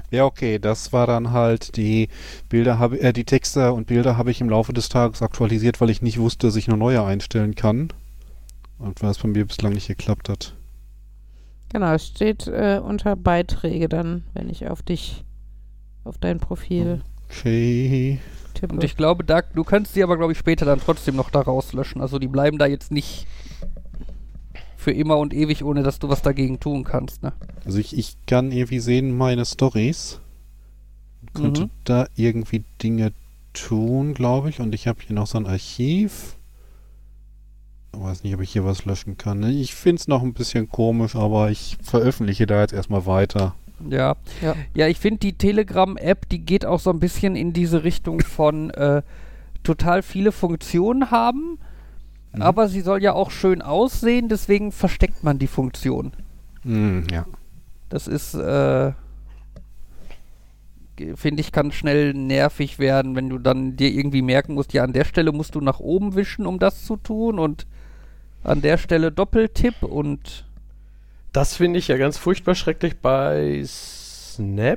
Ja, 0.10 0.26
okay, 0.26 0.58
das 0.58 0.94
war 0.94 1.06
dann 1.06 1.32
halt 1.32 1.76
die 1.76 2.08
Bilder 2.48 2.80
habe 2.80 3.00
äh, 3.02 3.12
die 3.12 3.26
Texte 3.26 3.74
und 3.74 3.88
Bilder 3.88 4.18
habe 4.18 4.32
ich 4.32 4.40
im 4.40 4.50
Laufe 4.50 4.72
des 4.74 4.90
Tages 4.90 5.22
aktualisiert, 5.22 5.82
weil 5.82 5.90
ich 5.90 6.02
nicht 6.02 6.18
wusste, 6.18 6.48
dass 6.48 6.56
ich 6.56 6.68
noch 6.68 6.78
neue 6.78 7.04
einstellen 7.04 7.56
kann. 7.56 7.90
Und 8.80 9.02
weil 9.02 9.10
es 9.10 9.18
bei 9.18 9.28
mir 9.28 9.46
bislang 9.46 9.74
nicht 9.74 9.88
geklappt 9.88 10.30
hat. 10.30 10.54
Genau, 11.70 11.94
es 11.94 12.08
steht 12.08 12.48
äh, 12.48 12.80
unter 12.82 13.16
Beiträge 13.16 13.90
dann, 13.90 14.24
wenn 14.34 14.50
ich 14.50 14.68
auf 14.68 14.82
dich, 14.82 15.26
auf 16.04 16.18
dein 16.18 16.40
Profil 16.40 17.02
Okay. 17.30 18.20
tippe. 18.54 18.74
Und 18.74 18.84
ich 18.84 18.96
glaube, 18.96 19.24
da, 19.24 19.42
du 19.42 19.64
kannst 19.64 19.94
sie 19.94 20.04
aber, 20.04 20.16
glaube 20.18 20.32
ich, 20.32 20.38
später 20.38 20.66
dann 20.66 20.80
trotzdem 20.80 21.16
noch 21.16 21.30
da 21.30 21.42
rauslöschen. 21.42 22.02
Also 22.02 22.20
die 22.20 22.28
bleiben 22.28 22.58
da 22.58 22.66
jetzt 22.66 22.92
nicht 22.92 23.28
für 24.88 24.94
immer 24.94 25.18
und 25.18 25.34
ewig, 25.34 25.66
ohne 25.66 25.84
dass 25.84 26.00
du 26.00 26.08
was 26.08 26.22
dagegen 26.22 26.62
tun 26.62 26.86
kannst. 26.86 27.22
Ne? 27.22 27.34
Also 27.66 27.78
ich, 27.78 27.98
ich 27.98 28.16
kann 28.26 28.54
irgendwie 28.54 28.80
sehen 28.80 29.18
meine 29.18 29.44
Stories. 29.46 30.22
Könnte 31.34 31.64
Mhm. 31.66 31.70
da 31.84 32.08
irgendwie 32.16 32.64
Dinge 32.82 33.12
tun, 33.52 34.14
glaube 34.14 34.50
ich. 34.50 34.62
Und 34.62 34.74
ich 34.74 34.88
habe 34.88 35.00
hier 35.06 35.14
noch 35.14 35.28
so 35.28 35.38
ein 35.40 35.46
Archiv. 35.46 36.38
Ich 37.94 38.00
weiß 38.00 38.24
nicht, 38.24 38.34
ob 38.34 38.40
ich 38.42 38.52
hier 38.54 38.64
was 38.64 38.86
löschen 38.86 39.18
kann. 39.18 39.42
ne? 39.42 39.52
Ich 39.52 39.76
finde 39.76 40.00
es 40.00 40.08
noch 40.08 40.24
ein 40.24 40.34
bisschen 40.34 40.70
komisch, 40.70 41.18
aber 41.18 41.52
ich 41.52 41.76
veröffentliche 41.82 42.46
da 42.48 42.62
jetzt 42.62 42.74
erstmal 42.74 43.06
weiter. 43.06 43.56
Ja. 43.90 44.16
Ja. 44.42 44.56
Ja, 44.74 44.88
ich 44.88 45.00
finde 45.00 45.20
die 45.20 45.34
Telegram-App, 45.34 46.30
die 46.30 46.40
geht 46.40 46.66
auch 46.66 46.80
so 46.80 46.92
ein 46.92 47.00
bisschen 47.02 47.36
in 47.36 47.52
diese 47.52 47.84
Richtung 47.84 48.22
von 48.22 48.70
äh, 48.70 49.02
total 49.64 50.02
viele 50.02 50.32
Funktionen 50.32 51.12
haben, 51.12 51.60
Mhm. 52.38 52.44
aber 52.44 52.68
sie 52.70 52.82
soll 52.82 53.04
ja 53.04 53.14
auch 53.14 53.32
schön 53.32 53.62
aussehen, 53.62 54.30
deswegen 54.30 54.72
versteckt 54.72 55.24
man 55.24 55.40
die 55.40 55.48
Funktion. 55.48 56.14
Hm, 56.64 57.06
ja. 57.12 57.26
Das 57.90 58.08
ist, 58.08 58.34
äh, 58.34 58.92
finde 61.16 61.42
ich, 61.42 61.52
kann 61.52 61.72
schnell 61.72 62.14
nervig 62.14 62.80
werden, 62.80 63.16
wenn 63.16 63.30
du 63.30 63.38
dann 63.38 63.76
dir 63.76 63.90
irgendwie 63.90 64.22
merken 64.22 64.54
musst, 64.56 64.74
ja, 64.74 64.84
an 64.84 64.94
der 64.94 65.06
Stelle 65.06 65.32
musst 65.32 65.56
du 65.56 65.62
nach 65.62 65.80
oben 65.80 66.16
wischen, 66.16 66.46
um 66.46 66.60
das 66.60 66.86
zu 66.86 66.98
tun 66.98 67.40
und 67.40 67.66
an 68.44 68.62
der 68.62 68.78
Stelle 68.78 69.12
Doppeltipp 69.12 69.84
und 69.84 70.46
Das 71.34 71.56
finde 71.56 71.80
ich 71.80 71.88
ja 71.88 71.98
ganz 71.98 72.18
furchtbar 72.18 72.56
schrecklich 72.56 72.98
bei 72.98 73.62
Snapchat. 74.38 74.76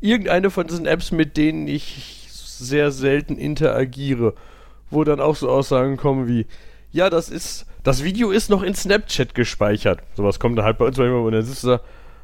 Irgendeine 0.00 0.50
von 0.50 0.66
diesen 0.66 0.84
Apps, 0.86 1.10
mit 1.10 1.36
denen 1.36 1.68
ich 1.68 2.26
sehr 2.30 2.90
selten 2.90 3.36
interagiere, 3.36 4.34
wo 4.90 5.04
dann 5.04 5.20
auch 5.20 5.36
so 5.36 5.48
Aussagen 5.48 5.96
kommen 5.96 6.28
wie, 6.28 6.46
ja, 6.92 7.10
das 7.10 7.28
ist, 7.28 7.66
das 7.82 8.02
Video 8.02 8.30
ist 8.30 8.50
noch 8.50 8.62
in 8.62 8.74
Snapchat 8.74 9.34
gespeichert. 9.34 10.00
Sowas 10.14 10.40
kommt 10.40 10.58
dann 10.58 10.64
halt 10.64 10.78
bei 10.78 10.86
uns 10.86 10.96
manchmal 10.96 11.20
und 11.20 11.32
dann 11.32 11.42
sitzt 11.42 11.64
du 11.64 11.68
da, 11.68 11.80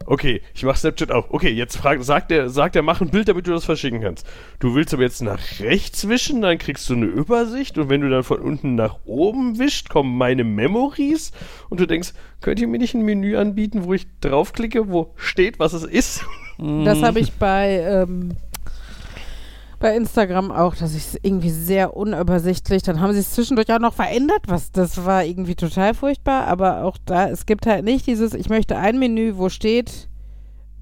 okay, 0.06 0.43
ich 0.55 0.64
mach 0.64 0.76
Snapchat 0.76 1.12
auf. 1.12 1.26
Okay, 1.30 1.51
jetzt 1.51 1.76
fragt, 1.76 2.05
sagt 2.05 2.30
der, 2.30 2.48
sagt 2.51 2.74
der, 2.74 2.82
mach 2.82 3.01
ein 3.01 3.10
Bild, 3.10 3.28
damit 3.28 3.47
du 3.47 3.52
das 3.52 3.64
verschicken 3.64 4.01
kannst. 4.01 4.26
Du 4.59 4.74
willst 4.74 4.93
aber 4.94 5.02
jetzt 5.02 5.22
nach 5.22 5.39
rechts 5.60 6.09
wischen, 6.09 6.43
dann 6.43 6.59
kriegst 6.59 6.89
du 6.89 6.94
eine 6.94 7.06
Übersicht 7.06 7.78
und 7.78 7.89
wenn 7.90 8.01
du 8.01 8.10
dann 8.10 8.22
von 8.22 8.40
unten 8.40 8.74
nach 8.74 8.98
oben 9.05 9.59
wischt, 9.59 9.89
kommen 9.89 10.16
meine 10.16 10.44
Memories 10.44 11.32
und 11.68 11.80
du 11.80 11.86
denkst, 11.86 12.12
könnt 12.40 12.60
ihr 12.60 12.68
mir 12.68 12.78
nicht 12.78 12.94
ein 12.94 13.02
Menü 13.02 13.36
anbieten, 13.36 13.84
wo 13.84 13.94
ich 13.94 14.06
draufklicke, 14.20 14.90
wo 14.90 15.12
steht, 15.16 15.59
was 15.59 15.72
es 15.72 15.84
ist? 15.84 16.24
Das 16.59 17.02
habe 17.02 17.20
ich 17.20 17.32
bei, 17.39 17.80
ähm, 17.80 18.36
bei 19.82 19.96
Instagram 19.96 20.52
auch, 20.52 20.76
dass 20.76 20.94
ich 20.94 21.06
es 21.09 21.18
irgendwie 21.22 21.50
sehr 21.50 21.96
unübersichtlich, 21.96 22.84
dann 22.84 23.00
haben 23.00 23.12
sie 23.12 23.18
es 23.18 23.32
zwischendurch 23.32 23.70
auch 23.72 23.80
noch 23.80 23.94
verändert, 23.94 24.42
was 24.46 24.70
das 24.70 25.04
war 25.04 25.24
irgendwie 25.24 25.56
total 25.56 25.92
furchtbar, 25.92 26.46
aber 26.46 26.84
auch 26.84 26.96
da, 27.04 27.28
es 27.28 27.46
gibt 27.46 27.66
halt 27.66 27.84
nicht 27.84 28.06
dieses, 28.06 28.32
ich 28.32 28.48
möchte 28.48 28.76
ein 28.76 29.00
Menü, 29.00 29.34
wo 29.36 29.48
steht, 29.48 30.09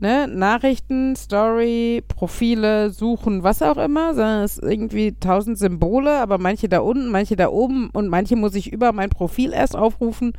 ne, 0.00 0.28
Nachrichten, 0.28 1.16
Story, 1.16 2.04
Profile, 2.06 2.90
Suchen, 2.90 3.42
was 3.42 3.62
auch 3.62 3.78
immer, 3.78 4.14
sondern 4.14 4.44
es 4.44 4.58
ist 4.58 4.70
irgendwie 4.70 5.12
tausend 5.18 5.58
Symbole, 5.58 6.18
aber 6.18 6.36
manche 6.36 6.68
da 6.68 6.80
unten, 6.80 7.10
manche 7.10 7.36
da 7.36 7.48
oben 7.48 7.88
und 7.90 8.08
manche 8.08 8.36
muss 8.36 8.54
ich 8.54 8.70
über 8.70 8.92
mein 8.92 9.08
Profil 9.08 9.54
erst 9.54 9.76
aufrufen. 9.76 10.32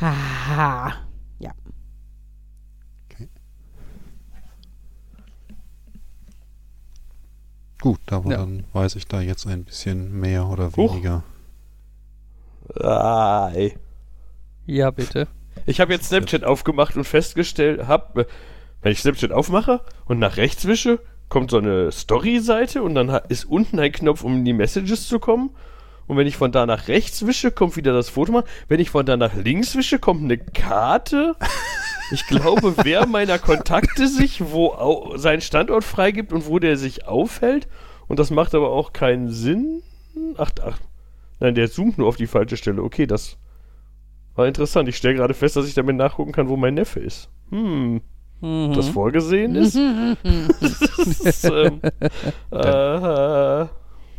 Haha. 0.00 0.94
Gut, 7.82 8.00
aber 8.12 8.30
Ja. 8.30 8.36
dann 8.38 8.62
weiß 8.72 8.94
ich 8.96 9.06
da 9.08 9.20
jetzt 9.20 9.44
ein 9.46 9.64
bisschen 9.64 10.18
mehr 10.20 10.46
oder 10.46 10.70
Huch. 10.76 10.92
weniger. 10.94 11.24
Ah, 12.80 13.50
ey. 13.52 13.76
ja, 14.66 14.90
bitte. 14.92 15.26
Ich 15.66 15.80
habe 15.80 15.92
jetzt 15.92 16.06
Snapchat 16.06 16.44
aufgemacht 16.44 16.96
und 16.96 17.04
festgestellt, 17.04 17.86
hab, 17.88 18.16
äh, 18.16 18.24
wenn 18.82 18.92
ich 18.92 19.00
Snapchat 19.00 19.32
aufmache 19.32 19.80
und 20.06 20.18
nach 20.20 20.36
rechts 20.36 20.66
wische, 20.66 21.00
kommt 21.28 21.50
so 21.50 21.58
eine 21.58 21.90
Story-Seite 21.90 22.82
und 22.84 22.94
dann 22.94 23.08
ist 23.28 23.44
unten 23.46 23.78
ein 23.80 23.90
Knopf, 23.92 24.22
um 24.22 24.36
in 24.38 24.44
die 24.44 24.52
Messages 24.52 25.08
zu 25.08 25.18
kommen. 25.18 25.50
Und 26.06 26.16
wenn 26.16 26.26
ich 26.26 26.36
von 26.36 26.52
da 26.52 26.66
nach 26.66 26.88
rechts 26.88 27.26
wische, 27.26 27.50
kommt 27.50 27.76
wieder 27.76 27.92
das 27.92 28.08
Foto 28.08 28.32
mal. 28.32 28.44
Wenn 28.68 28.80
ich 28.80 28.90
von 28.90 29.04
da 29.06 29.16
nach 29.16 29.34
links 29.34 29.74
wische, 29.76 29.98
kommt 29.98 30.22
eine 30.22 30.38
Karte. 30.38 31.34
Ich 32.12 32.26
glaube, 32.26 32.74
wer 32.82 33.06
meiner 33.06 33.38
Kontakte 33.38 34.06
sich 34.06 34.52
wo 34.52 34.68
au 34.68 35.16
seinen 35.16 35.40
Standort 35.40 35.84
freigibt 35.84 36.32
und 36.32 36.46
wo 36.46 36.58
der 36.58 36.76
sich 36.76 37.06
aufhält, 37.06 37.68
und 38.08 38.18
das 38.18 38.30
macht 38.30 38.54
aber 38.54 38.70
auch 38.70 38.92
keinen 38.92 39.30
Sinn. 39.30 39.82
Ach, 40.36 40.50
ach. 40.62 40.78
Nein, 41.40 41.54
der 41.54 41.70
zoomt 41.70 41.98
nur 41.98 42.08
auf 42.08 42.16
die 42.16 42.26
falsche 42.26 42.56
Stelle. 42.56 42.82
Okay, 42.82 43.06
das 43.06 43.38
war 44.34 44.46
interessant. 44.46 44.88
Ich 44.88 44.96
stelle 44.96 45.14
gerade 45.14 45.34
fest, 45.34 45.56
dass 45.56 45.66
ich 45.66 45.74
damit 45.74 45.96
nachgucken 45.96 46.32
kann, 46.32 46.48
wo 46.48 46.56
mein 46.56 46.74
Neffe 46.74 47.00
ist. 47.00 47.28
Hm. 47.50 48.00
Mhm. 48.40 48.72
Das 48.74 48.88
vorgesehen 48.88 49.54
ist? 49.54 49.76
das 50.60 51.20
ist 51.20 51.44
ähm, 51.44 51.80
äh, 52.50 53.66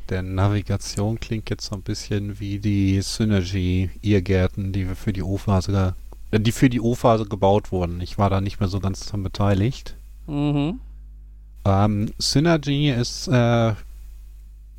Der 0.09 0.21
Navigation 0.21 1.19
klingt 1.19 1.49
jetzt 1.49 1.65
so 1.65 1.75
ein 1.75 1.81
bisschen 1.81 2.39
wie 2.39 2.59
die 2.59 3.01
Synergy-Irrgärten, 3.01 4.71
die 4.71 4.87
wir 4.87 4.95
für 4.95 5.11
die 5.11 5.21
äh, 5.21 5.93
die 6.39 6.51
für 6.51 6.69
die 6.69 6.81
O-Phase 6.81 7.25
gebaut 7.25 7.71
wurden. 7.71 8.01
Ich 8.01 8.17
war 8.17 8.29
da 8.29 8.41
nicht 8.41 8.59
mehr 8.59 8.69
so 8.69 8.79
ganz 8.79 9.05
dran 9.05 9.23
beteiligt. 9.23 9.95
Mhm. 10.27 10.79
Ähm, 11.65 12.11
Synergy 12.17 12.89
ist 12.89 13.27
äh, 13.27 13.73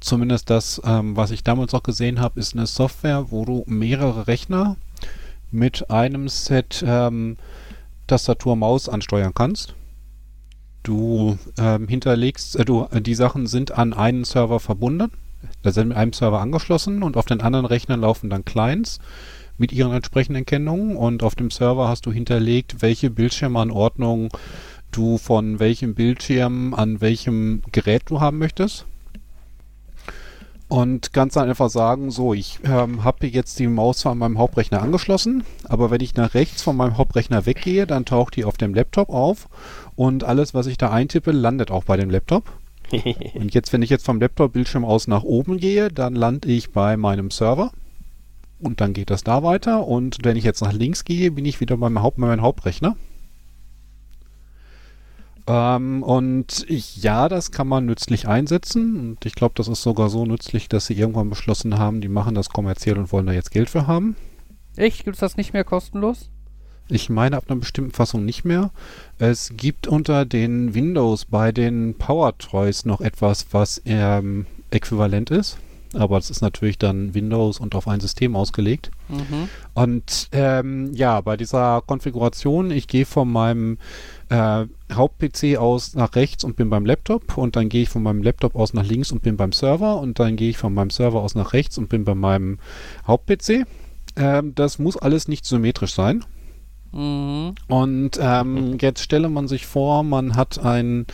zumindest 0.00 0.50
das, 0.50 0.80
ähm, 0.84 1.16
was 1.16 1.30
ich 1.30 1.42
damals 1.42 1.74
auch 1.74 1.82
gesehen 1.82 2.20
habe, 2.20 2.40
ist 2.40 2.54
eine 2.54 2.66
Software, 2.66 3.30
wo 3.30 3.44
du 3.44 3.64
mehrere 3.66 4.26
Rechner 4.26 4.76
mit 5.50 5.90
einem 5.90 6.28
Set 6.28 6.84
ähm, 6.86 7.36
Tastatur, 8.06 8.56
Maus 8.56 8.88
ansteuern 8.88 9.32
kannst. 9.34 9.74
Du 10.82 11.38
ähm, 11.58 11.88
hinterlegst, 11.88 12.56
äh, 12.56 12.64
du, 12.64 12.86
äh, 12.90 13.00
die 13.00 13.14
Sachen 13.14 13.46
sind 13.46 13.72
an 13.72 13.94
einen 13.94 14.24
Server 14.24 14.60
verbunden, 14.60 15.10
da 15.62 15.72
sind 15.72 15.88
mit 15.88 15.96
einem 15.96 16.12
Server 16.12 16.40
angeschlossen 16.40 17.02
und 17.02 17.16
auf 17.16 17.24
den 17.24 17.40
anderen 17.40 17.64
Rechnern 17.64 18.00
laufen 18.00 18.28
dann 18.28 18.44
Clients 18.44 18.98
mit 19.58 19.72
ihren 19.72 19.92
entsprechenden 19.92 20.46
Kennungen 20.46 20.96
und 20.96 21.22
auf 21.22 21.34
dem 21.34 21.50
Server 21.50 21.88
hast 21.88 22.06
du 22.06 22.12
hinterlegt, 22.12 22.82
welche 22.82 23.10
Bildschirmanordnung 23.10 24.30
du 24.90 25.18
von 25.18 25.58
welchem 25.58 25.94
Bildschirm 25.94 26.74
an 26.74 27.00
welchem 27.00 27.62
Gerät 27.72 28.02
du 28.06 28.20
haben 28.20 28.38
möchtest. 28.38 28.86
Und 30.68 31.12
kannst 31.12 31.36
dann 31.36 31.48
einfach 31.48 31.68
sagen, 31.68 32.10
so, 32.10 32.32
ich 32.32 32.58
ähm, 32.64 33.04
habe 33.04 33.26
jetzt 33.26 33.58
die 33.58 33.66
Maus 33.66 33.98
zwar 33.98 34.12
an 34.12 34.18
meinem 34.18 34.38
Hauptrechner 34.38 34.82
angeschlossen, 34.82 35.44
aber 35.64 35.90
wenn 35.90 36.00
ich 36.00 36.14
nach 36.14 36.34
rechts 36.34 36.62
von 36.62 36.76
meinem 36.76 36.96
Hauptrechner 36.96 37.46
weggehe, 37.46 37.86
dann 37.86 38.06
taucht 38.06 38.36
die 38.36 38.44
auf 38.44 38.56
dem 38.56 38.74
Laptop 38.74 39.10
auf 39.10 39.48
und 39.94 40.24
alles, 40.24 40.54
was 40.54 40.66
ich 40.66 40.78
da 40.78 40.90
eintippe, 40.90 41.32
landet 41.32 41.70
auch 41.70 41.84
bei 41.84 41.96
dem 41.96 42.10
Laptop. 42.10 42.50
Und 43.34 43.54
jetzt, 43.54 43.72
wenn 43.72 43.82
ich 43.82 43.90
jetzt 43.90 44.04
vom 44.04 44.20
Laptop-Bildschirm 44.20 44.84
aus 44.84 45.08
nach 45.08 45.22
oben 45.22 45.56
gehe, 45.56 45.88
dann 45.88 46.14
lande 46.14 46.48
ich 46.48 46.70
bei 46.70 46.96
meinem 46.96 47.30
Server. 47.30 47.72
Und 48.64 48.80
dann 48.80 48.94
geht 48.94 49.10
das 49.10 49.22
da 49.22 49.42
weiter. 49.42 49.86
Und 49.86 50.18
wenn 50.22 50.36
ich 50.36 50.44
jetzt 50.44 50.62
nach 50.62 50.72
links 50.72 51.04
gehe, 51.04 51.30
bin 51.30 51.44
ich 51.44 51.60
wieder 51.60 51.76
beim 51.76 52.02
Haupt, 52.02 52.16
bei 52.16 52.26
meinem 52.26 52.42
Hauptrechner. 52.42 52.96
Ähm, 55.46 56.02
und 56.02 56.64
ich, 56.68 57.02
ja, 57.02 57.28
das 57.28 57.50
kann 57.50 57.68
man 57.68 57.84
nützlich 57.84 58.26
einsetzen. 58.26 58.98
Und 58.98 59.26
ich 59.26 59.34
glaube, 59.34 59.52
das 59.56 59.68
ist 59.68 59.82
sogar 59.82 60.08
so 60.08 60.24
nützlich, 60.24 60.68
dass 60.68 60.86
sie 60.86 60.94
irgendwann 60.94 61.28
beschlossen 61.28 61.78
haben, 61.78 62.00
die 62.00 62.08
machen 62.08 62.34
das 62.34 62.48
kommerziell 62.48 62.96
und 62.96 63.12
wollen 63.12 63.26
da 63.26 63.32
jetzt 63.32 63.50
Geld 63.50 63.68
für 63.68 63.86
haben. 63.86 64.16
Echt? 64.76 65.04
Gibt 65.04 65.16
es 65.16 65.20
das 65.20 65.36
nicht 65.36 65.52
mehr 65.52 65.64
kostenlos? 65.64 66.30
Ich 66.88 67.10
meine 67.10 67.36
ab 67.36 67.44
einer 67.48 67.60
bestimmten 67.60 67.92
Fassung 67.92 68.24
nicht 68.24 68.44
mehr. 68.44 68.70
Es 69.18 69.52
gibt 69.56 69.86
unter 69.86 70.24
den 70.24 70.74
Windows 70.74 71.26
bei 71.26 71.52
den 71.52 71.94
Power 71.96 72.36
Toys 72.38 72.86
noch 72.86 73.00
etwas, 73.02 73.46
was 73.52 73.82
ähm, 73.84 74.46
äquivalent 74.70 75.30
ist. 75.30 75.58
Aber 75.96 76.16
das 76.16 76.30
ist 76.30 76.40
natürlich 76.40 76.78
dann 76.78 77.14
Windows 77.14 77.60
und 77.60 77.74
auf 77.74 77.88
ein 77.88 78.00
System 78.00 78.36
ausgelegt. 78.36 78.90
Mhm. 79.08 79.48
Und 79.74 80.28
ähm, 80.32 80.92
ja, 80.94 81.20
bei 81.20 81.36
dieser 81.36 81.82
Konfiguration, 81.86 82.70
ich 82.70 82.86
gehe 82.88 83.06
von 83.06 83.30
meinem 83.30 83.78
äh, 84.28 84.66
Haupt-PC 84.94 85.56
aus 85.58 85.94
nach 85.94 86.14
rechts 86.14 86.44
und 86.44 86.56
bin 86.56 86.70
beim 86.70 86.86
Laptop 86.86 87.36
und 87.36 87.56
dann 87.56 87.68
gehe 87.68 87.82
ich 87.82 87.88
von 87.88 88.02
meinem 88.02 88.22
Laptop 88.22 88.54
aus 88.56 88.74
nach 88.74 88.84
links 88.84 89.12
und 89.12 89.22
bin 89.22 89.36
beim 89.36 89.52
Server 89.52 89.98
und 89.98 90.18
dann 90.18 90.36
gehe 90.36 90.50
ich 90.50 90.58
von 90.58 90.74
meinem 90.74 90.90
Server 90.90 91.20
aus 91.20 91.34
nach 91.34 91.52
rechts 91.52 91.78
und 91.78 91.88
bin 91.88 92.04
bei 92.04 92.14
meinem 92.14 92.58
Haupt-PC. 93.06 93.66
Ähm, 94.16 94.54
das 94.54 94.78
muss 94.78 94.96
alles 94.96 95.28
nicht 95.28 95.44
symmetrisch 95.44 95.94
sein. 95.94 96.24
Mhm. 96.92 97.54
Und 97.68 98.18
ähm, 98.20 98.78
jetzt 98.80 99.02
stelle 99.02 99.28
man 99.28 99.48
sich 99.48 99.66
vor, 99.66 100.02
man 100.04 100.36
hat 100.36 100.58
einen 100.58 101.06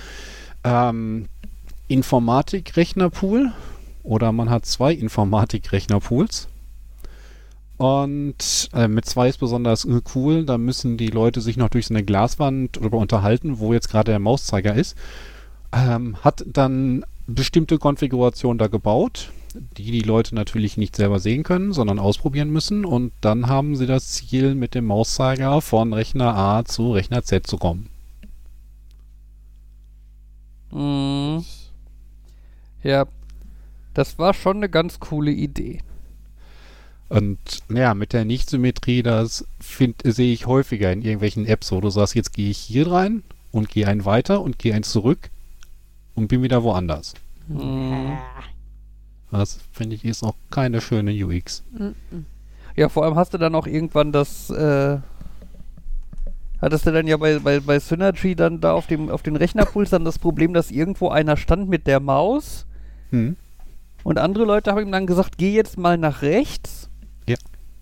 ähm, 0.64 1.26
Informatik-Rechnerpool 1.88 3.52
oder 4.02 4.32
man 4.32 4.50
hat 4.50 4.66
zwei 4.66 4.92
Informatik-Rechnerpools. 4.92 6.48
Und 7.76 8.68
äh, 8.74 8.88
mit 8.88 9.06
zwei 9.06 9.30
ist 9.30 9.38
besonders 9.38 9.86
äh, 9.86 10.02
cool, 10.14 10.44
da 10.44 10.58
müssen 10.58 10.98
die 10.98 11.08
Leute 11.08 11.40
sich 11.40 11.56
noch 11.56 11.70
durch 11.70 11.86
so 11.86 11.94
eine 11.94 12.04
Glaswand 12.04 12.76
darüber 12.76 12.98
unterhalten, 12.98 13.58
wo 13.58 13.72
jetzt 13.72 13.88
gerade 13.88 14.12
der 14.12 14.18
Mauszeiger 14.18 14.74
ist. 14.74 14.96
Ähm, 15.72 16.16
hat 16.22 16.44
dann 16.46 17.06
bestimmte 17.26 17.78
Konfigurationen 17.78 18.58
da 18.58 18.66
gebaut, 18.66 19.32
die 19.54 19.90
die 19.90 20.02
Leute 20.02 20.34
natürlich 20.34 20.76
nicht 20.76 20.94
selber 20.94 21.20
sehen 21.20 21.42
können, 21.42 21.72
sondern 21.72 21.98
ausprobieren 21.98 22.50
müssen. 22.50 22.84
Und 22.84 23.12
dann 23.22 23.46
haben 23.46 23.76
sie 23.76 23.86
das 23.86 24.10
Ziel, 24.10 24.54
mit 24.54 24.74
dem 24.74 24.84
Mauszeiger 24.84 25.62
von 25.62 25.94
Rechner 25.94 26.36
A 26.36 26.64
zu 26.66 26.92
Rechner 26.92 27.22
Z 27.22 27.46
zu 27.46 27.56
kommen. 27.56 27.88
Mhm. 30.70 31.44
Ja, 32.82 33.06
das 33.94 34.18
war 34.18 34.34
schon 34.34 34.58
eine 34.58 34.68
ganz 34.68 35.00
coole 35.00 35.30
Idee. 35.30 35.80
Und 37.08 37.38
ja, 37.68 37.94
mit 37.94 38.12
der 38.12 38.24
Nichtsymmetrie, 38.24 39.02
das 39.02 39.44
find- 39.58 40.00
sehe 40.04 40.32
ich 40.32 40.46
häufiger 40.46 40.92
in 40.92 41.02
irgendwelchen 41.02 41.44
Apps, 41.46 41.72
wo 41.72 41.80
du 41.80 41.90
sagst, 41.90 42.14
jetzt 42.14 42.32
gehe 42.32 42.50
ich 42.50 42.58
hier 42.58 42.90
rein 42.90 43.24
und 43.50 43.68
gehe 43.68 43.88
einen 43.88 44.04
weiter 44.04 44.40
und 44.42 44.58
gehe 44.60 44.74
einen 44.74 44.84
zurück 44.84 45.30
und 46.14 46.28
bin 46.28 46.42
wieder 46.42 46.62
woanders. 46.62 47.14
Mhm. 47.48 48.16
Das 49.32 49.58
finde 49.72 49.96
ich 49.96 50.04
ist 50.04 50.22
auch 50.22 50.34
keine 50.50 50.80
schöne 50.80 51.12
UX. 51.12 51.64
Mhm. 51.72 52.26
Ja, 52.76 52.88
vor 52.88 53.04
allem 53.04 53.16
hast 53.16 53.34
du 53.34 53.38
dann 53.38 53.54
auch 53.56 53.66
irgendwann 53.66 54.12
das, 54.12 54.50
äh, 54.50 54.98
hattest 56.60 56.86
du 56.86 56.92
dann 56.92 57.08
ja 57.08 57.16
bei, 57.16 57.40
bei, 57.40 57.58
bei 57.58 57.80
Synergy 57.80 58.36
dann 58.36 58.60
da 58.60 58.72
auf 58.72 58.86
dem 58.86 59.10
auf 59.10 59.22
den 59.22 59.34
Rechnerpuls 59.36 59.90
dann 59.90 60.04
das 60.04 60.18
Problem, 60.20 60.54
dass 60.54 60.70
irgendwo 60.70 61.08
einer 61.08 61.36
stand 61.36 61.68
mit 61.68 61.88
der 61.88 61.98
Maus 61.98 62.66
Hm. 63.10 63.34
Und 64.04 64.18
andere 64.18 64.44
Leute 64.44 64.70
haben 64.70 64.80
ihm 64.80 64.92
dann 64.92 65.06
gesagt, 65.06 65.38
geh 65.38 65.52
jetzt 65.52 65.78
mal 65.78 65.98
nach 65.98 66.22
rechts. 66.22 66.88
Ja. 67.28 67.36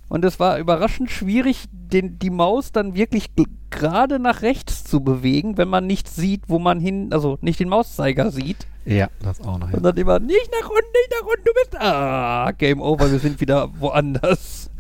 Und 0.08 0.24
es 0.24 0.40
war 0.40 0.58
überraschend 0.58 1.10
schwierig, 1.10 1.64
den, 1.70 2.18
die 2.18 2.30
Maus 2.30 2.72
dann 2.72 2.94
wirklich 2.94 3.30
gerade 3.70 4.18
nach 4.18 4.42
rechts 4.42 4.84
zu 4.84 5.00
bewegen, 5.00 5.58
wenn 5.58 5.68
man 5.68 5.86
nicht 5.86 6.08
sieht, 6.08 6.42
wo 6.48 6.58
man 6.58 6.80
hin, 6.80 7.12
also 7.12 7.38
nicht 7.42 7.60
den 7.60 7.68
Mauszeiger 7.68 8.30
sieht. 8.30 8.66
Ja, 8.84 9.08
das 9.20 9.40
auch 9.42 9.58
noch. 9.58 9.68
Ja. 9.70 9.76
Und 9.76 9.82
dann 9.82 9.96
immer, 9.96 10.18
nicht 10.18 10.50
nach 10.50 10.70
unten, 10.70 10.90
nicht 10.92 11.12
nach 11.20 11.28
unten, 11.28 11.44
du 11.44 11.52
bist, 11.52 11.76
ah, 11.78 12.50
Game 12.52 12.80
Over, 12.80 13.10
wir 13.10 13.18
sind 13.18 13.40
wieder 13.40 13.68
woanders. 13.78 14.70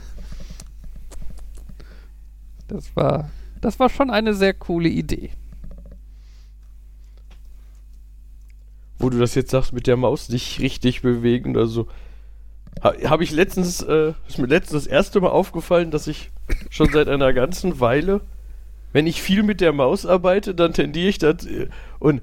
Das 2.68 2.94
war, 2.96 3.30
das 3.60 3.78
war 3.78 3.88
schon 3.90 4.10
eine 4.10 4.34
sehr 4.34 4.54
coole 4.54 4.88
Idee. 4.88 5.30
Wo 8.98 9.10
du 9.10 9.18
das 9.18 9.34
jetzt 9.34 9.50
sagst, 9.50 9.72
mit 9.72 9.86
der 9.86 9.96
Maus 9.96 10.28
nicht 10.28 10.60
richtig 10.60 11.02
bewegen 11.02 11.56
oder 11.56 11.66
so. 11.66 11.86
Ha, 12.82 12.94
Habe 13.04 13.24
ich 13.24 13.30
letztens, 13.30 13.82
äh, 13.82 14.12
ist 14.26 14.38
mir 14.38 14.46
letztens 14.46 14.84
das 14.84 14.92
erste 14.92 15.20
Mal 15.20 15.30
aufgefallen, 15.30 15.90
dass 15.90 16.06
ich 16.06 16.30
schon 16.70 16.90
seit 16.92 17.08
einer 17.08 17.32
ganzen 17.32 17.80
Weile, 17.80 18.20
wenn 18.92 19.06
ich 19.06 19.22
viel 19.22 19.42
mit 19.42 19.60
der 19.60 19.72
Maus 19.72 20.06
arbeite, 20.06 20.54
dann 20.54 20.72
tendiere 20.72 21.08
ich 21.08 21.18
das 21.18 21.46
äh, 21.46 21.68
und 21.98 22.22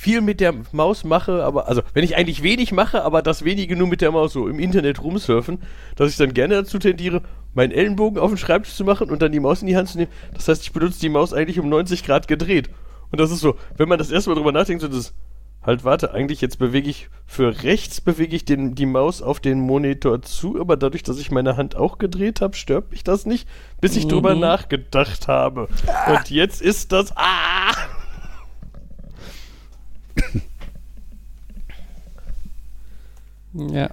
viel 0.00 0.22
mit 0.22 0.40
der 0.40 0.54
Maus 0.72 1.04
mache, 1.04 1.44
aber, 1.44 1.68
also, 1.68 1.82
wenn 1.92 2.04
ich 2.04 2.16
eigentlich 2.16 2.42
wenig 2.42 2.72
mache, 2.72 3.02
aber 3.02 3.20
das 3.20 3.44
wenige 3.44 3.76
nur 3.76 3.86
mit 3.86 4.00
der 4.00 4.10
Maus 4.10 4.32
so 4.32 4.48
im 4.48 4.58
Internet 4.58 5.02
rumsurfen, 5.02 5.58
dass 5.94 6.10
ich 6.10 6.16
dann 6.16 6.32
gerne 6.32 6.54
dazu 6.54 6.78
tendiere, 6.78 7.20
meinen 7.52 7.70
Ellenbogen 7.70 8.18
auf 8.18 8.30
den 8.30 8.38
Schreibtisch 8.38 8.74
zu 8.74 8.84
machen 8.84 9.10
und 9.10 9.20
dann 9.20 9.30
die 9.30 9.40
Maus 9.40 9.60
in 9.60 9.68
die 9.68 9.76
Hand 9.76 9.90
zu 9.90 9.98
nehmen. 9.98 10.10
Das 10.32 10.48
heißt, 10.48 10.62
ich 10.62 10.72
benutze 10.72 11.00
die 11.00 11.10
Maus 11.10 11.34
eigentlich 11.34 11.60
um 11.60 11.68
90 11.68 12.02
Grad 12.02 12.28
gedreht. 12.28 12.70
Und 13.10 13.20
das 13.20 13.30
ist 13.30 13.40
so, 13.40 13.56
wenn 13.76 13.88
man 13.90 13.98
das 13.98 14.10
erste 14.10 14.30
Mal 14.30 14.36
drüber 14.36 14.52
nachdenkt, 14.52 14.80
so 14.80 14.88
das, 14.88 15.12
halt 15.62 15.84
warte, 15.84 16.12
eigentlich 16.14 16.40
jetzt 16.40 16.58
bewege 16.58 16.88
ich, 16.88 17.08
für 17.26 17.62
rechts 17.62 18.00
bewege 18.00 18.34
ich 18.34 18.44
den, 18.44 18.74
die 18.74 18.86
Maus 18.86 19.20
auf 19.22 19.40
den 19.40 19.60
Monitor 19.60 20.22
zu, 20.22 20.58
aber 20.60 20.76
dadurch, 20.76 21.02
dass 21.02 21.18
ich 21.18 21.30
meine 21.30 21.56
Hand 21.56 21.76
auch 21.76 21.98
gedreht 21.98 22.40
habe, 22.40 22.56
stört 22.56 22.90
mich 22.90 23.04
das 23.04 23.26
nicht, 23.26 23.46
bis 23.80 23.96
ich 23.96 24.08
drüber 24.08 24.34
Mhm. 24.34 24.40
nachgedacht 24.40 25.28
habe. 25.28 25.68
Und 26.08 26.30
jetzt 26.30 26.62
ist 26.62 26.92
das, 26.92 27.12
ah! 27.16 27.72
Ja. 33.52 33.90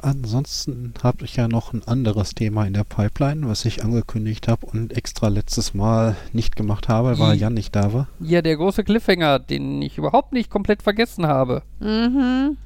Ansonsten 0.00 0.94
habe 1.02 1.24
ich 1.24 1.34
ja 1.36 1.48
noch 1.48 1.72
ein 1.72 1.82
anderes 1.86 2.34
Thema 2.34 2.64
in 2.66 2.72
der 2.72 2.84
Pipeline, 2.84 3.48
was 3.48 3.64
ich 3.64 3.82
angekündigt 3.84 4.46
habe 4.46 4.66
und 4.66 4.96
extra 4.96 5.26
letztes 5.28 5.74
Mal 5.74 6.14
nicht 6.32 6.54
gemacht 6.54 6.88
habe, 6.88 7.18
weil 7.18 7.32
Hm. 7.32 7.38
Jan 7.40 7.54
nicht 7.54 7.74
da 7.74 7.92
war. 7.92 8.06
Ja, 8.20 8.40
der 8.40 8.56
große 8.56 8.84
Cliffhanger, 8.84 9.40
den 9.40 9.82
ich 9.82 9.98
überhaupt 9.98 10.32
nicht 10.32 10.50
komplett 10.50 10.82
vergessen 10.82 11.26
habe. 11.26 11.62
Mhm. 11.80 12.56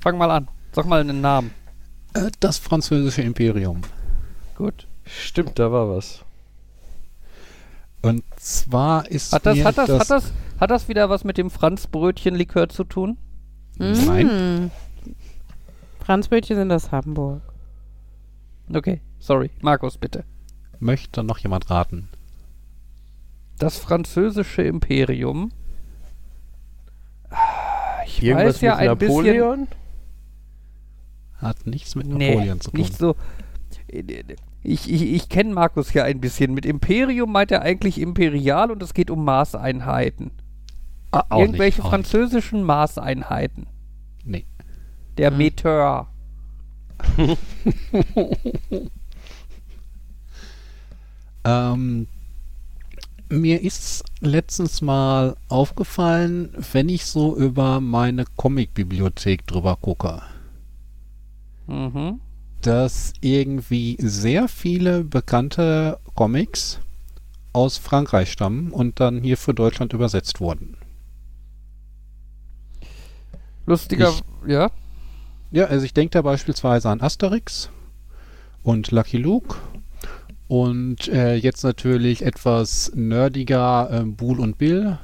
Fang 0.00 0.18
mal 0.18 0.30
an. 0.30 0.48
Sag 0.72 0.86
mal 0.86 1.00
einen 1.00 1.20
Namen. 1.20 1.52
Äh, 2.14 2.30
Das 2.40 2.58
französische 2.58 3.22
Imperium. 3.22 3.82
Gut. 4.56 4.86
Stimmt, 5.04 5.58
da 5.58 5.70
war 5.70 5.88
was. 5.88 6.20
Und 8.02 8.24
zwar 8.36 9.08
ist 9.08 9.32
Hat 9.32 9.46
das, 9.46 9.56
mir 9.56 9.64
hat 9.64 9.78
das, 9.78 9.88
hat 9.88 10.10
das, 10.10 10.32
hat 10.58 10.70
das 10.70 10.88
wieder 10.88 11.08
was 11.10 11.24
mit 11.24 11.38
dem 11.38 11.50
Franzbrötchen-Likör 11.50 12.68
zu 12.68 12.84
tun? 12.84 13.18
Nein. 13.78 14.26
Mm. 14.66 14.70
Franzbrötchen 16.06 16.56
sind 16.56 16.70
aus 16.70 16.92
Hamburg. 16.92 17.42
Okay, 18.72 19.00
sorry. 19.18 19.50
Markus, 19.60 19.98
bitte. 19.98 20.24
Möchte 20.78 21.24
noch 21.24 21.38
jemand 21.38 21.68
raten? 21.68 22.08
Das 23.58 23.76
französische 23.78 24.62
Imperium. 24.62 25.50
Ah, 27.30 28.02
Ich 28.06 28.22
Irgendwas 28.22 28.56
weiß 28.56 28.60
ja 28.60 28.76
mit 28.76 28.88
ein 28.88 28.98
bisschen. 28.98 29.16
Napoleon? 29.16 29.68
Hat 31.38 31.66
nichts 31.66 31.96
mit 31.96 32.06
Nee, 32.06 32.30
Napoleon 32.34 32.60
zu 32.60 32.70
tun. 32.70 32.78
nicht 32.78 32.96
so. 32.96 33.16
Ich, 34.62 34.88
ich, 34.92 35.02
ich 35.02 35.28
kenne 35.28 35.52
Markus 35.54 35.92
ja 35.92 36.04
ein 36.04 36.20
bisschen. 36.20 36.54
Mit 36.54 36.66
Imperium 36.66 37.32
meint 37.32 37.50
er 37.50 37.62
eigentlich 37.62 38.00
imperial 38.00 38.70
und 38.70 38.80
es 38.80 38.94
geht 38.94 39.10
um 39.10 39.24
Maßeinheiten. 39.24 40.30
Ah, 41.10 41.24
auch 41.30 41.40
Irgendwelche 41.40 41.80
nicht, 41.80 41.86
auch 41.88 41.92
nicht. 41.96 42.08
französischen 42.10 42.62
Maßeinheiten. 42.62 43.66
Der 45.18 45.30
Hm. 45.30 45.36
Meteur. 45.36 46.08
Ähm, 51.44 52.08
mir 53.28 53.62
ist 53.62 54.04
letztens 54.20 54.80
mal 54.82 55.36
aufgefallen, 55.48 56.52
wenn 56.72 56.88
ich 56.88 57.06
so 57.06 57.36
über 57.36 57.80
meine 57.80 58.24
Comicbibliothek 58.36 59.46
drüber 59.46 59.76
gucke, 59.76 60.22
Mhm. 61.68 62.20
dass 62.60 63.12
irgendwie 63.20 63.96
sehr 64.00 64.48
viele 64.48 65.04
bekannte 65.04 65.98
Comics 66.14 66.80
aus 67.52 67.78
Frankreich 67.78 68.32
stammen 68.32 68.72
und 68.72 69.00
dann 69.00 69.22
hier 69.22 69.36
für 69.38 69.54
Deutschland 69.54 69.92
übersetzt 69.92 70.40
wurden. 70.40 70.76
Lustiger, 73.66 74.12
ja. 74.46 74.70
Ja, 75.56 75.68
also 75.68 75.86
ich 75.86 75.94
denke 75.94 76.10
da 76.10 76.20
beispielsweise 76.20 76.90
an 76.90 77.00
Asterix 77.00 77.70
und 78.62 78.90
Lucky 78.90 79.16
Luke 79.16 79.56
und 80.48 81.08
äh, 81.08 81.34
jetzt 81.34 81.64
natürlich 81.64 82.20
etwas 82.20 82.92
nerdiger 82.94 83.88
äh, 83.90 84.04
Bull 84.04 84.38
und 84.38 84.58
Bill, 84.58 84.98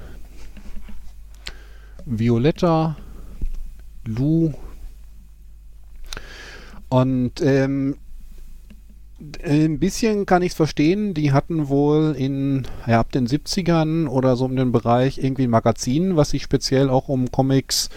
Violetta, 2.05 2.99
Lou 4.05 4.53
und 6.91 7.41
ähm, 7.41 7.97
ein 9.43 9.79
bisschen 9.79 10.27
kann 10.27 10.43
ich 10.43 10.51
es 10.51 10.57
verstehen. 10.57 11.15
Die 11.15 11.33
hatten 11.33 11.69
wohl 11.69 12.15
in 12.15 12.66
ja, 12.87 13.01
ab 13.01 13.11
den 13.11 13.27
70ern 13.27 14.07
oder 14.07 14.37
so 14.37 14.45
um 14.45 14.57
den 14.57 14.70
Bereich 14.70 15.16
irgendwie 15.16 15.45
ein 15.45 15.51
Magazin, 15.51 16.16
was 16.16 16.29
sich 16.29 16.43
speziell 16.43 16.91
auch 16.91 17.09
um 17.09 17.33
Comics 17.33 17.89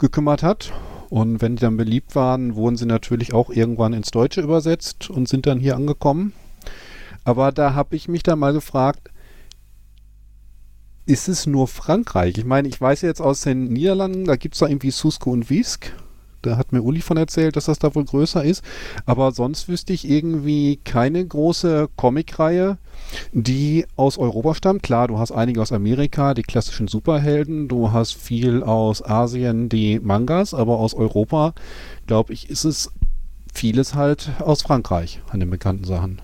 gekümmert 0.00 0.42
hat. 0.42 0.72
Und 1.10 1.42
wenn 1.42 1.56
die 1.56 1.60
dann 1.60 1.76
beliebt 1.76 2.14
waren, 2.14 2.54
wurden 2.54 2.76
sie 2.76 2.86
natürlich 2.86 3.34
auch 3.34 3.50
irgendwann 3.50 3.92
ins 3.92 4.12
Deutsche 4.12 4.40
übersetzt 4.40 5.10
und 5.10 5.28
sind 5.28 5.44
dann 5.46 5.58
hier 5.58 5.74
angekommen. 5.74 6.32
Aber 7.24 7.50
da 7.50 7.74
habe 7.74 7.96
ich 7.96 8.08
mich 8.08 8.22
dann 8.22 8.38
mal 8.38 8.52
gefragt, 8.52 9.10
ist 11.06 11.28
es 11.28 11.46
nur 11.46 11.66
Frankreich? 11.66 12.38
Ich 12.38 12.44
meine, 12.44 12.68
ich 12.68 12.80
weiß 12.80 13.02
jetzt 13.02 13.20
aus 13.20 13.40
den 13.40 13.72
Niederlanden, 13.72 14.24
da 14.24 14.36
gibt 14.36 14.54
es 14.54 14.60
da 14.60 14.68
irgendwie 14.68 14.92
Susko 14.92 15.32
und 15.32 15.50
Wisk. 15.50 15.92
Da 16.42 16.56
hat 16.56 16.72
mir 16.72 16.82
Uli 16.82 17.00
von 17.00 17.16
erzählt, 17.16 17.56
dass 17.56 17.66
das 17.66 17.78
da 17.78 17.94
wohl 17.94 18.04
größer 18.04 18.44
ist. 18.44 18.64
Aber 19.06 19.32
sonst 19.32 19.68
wüsste 19.68 19.92
ich 19.92 20.08
irgendwie 20.08 20.78
keine 20.84 21.24
große 21.24 21.88
Comicreihe, 21.96 22.78
die 23.32 23.86
aus 23.96 24.18
Europa 24.18 24.54
stammt. 24.54 24.82
Klar, 24.82 25.08
du 25.08 25.18
hast 25.18 25.32
einige 25.32 25.60
aus 25.60 25.72
Amerika, 25.72 26.34
die 26.34 26.42
klassischen 26.42 26.88
Superhelden. 26.88 27.68
Du 27.68 27.92
hast 27.92 28.14
viel 28.14 28.62
aus 28.62 29.04
Asien, 29.04 29.68
die 29.68 30.00
Mangas. 30.00 30.54
Aber 30.54 30.78
aus 30.78 30.94
Europa, 30.94 31.54
glaube 32.06 32.32
ich, 32.32 32.48
ist 32.48 32.64
es 32.64 32.90
vieles 33.52 33.94
halt 33.94 34.30
aus 34.40 34.62
Frankreich 34.62 35.20
an 35.30 35.40
den 35.40 35.50
bekannten 35.50 35.84
Sachen. 35.84 36.20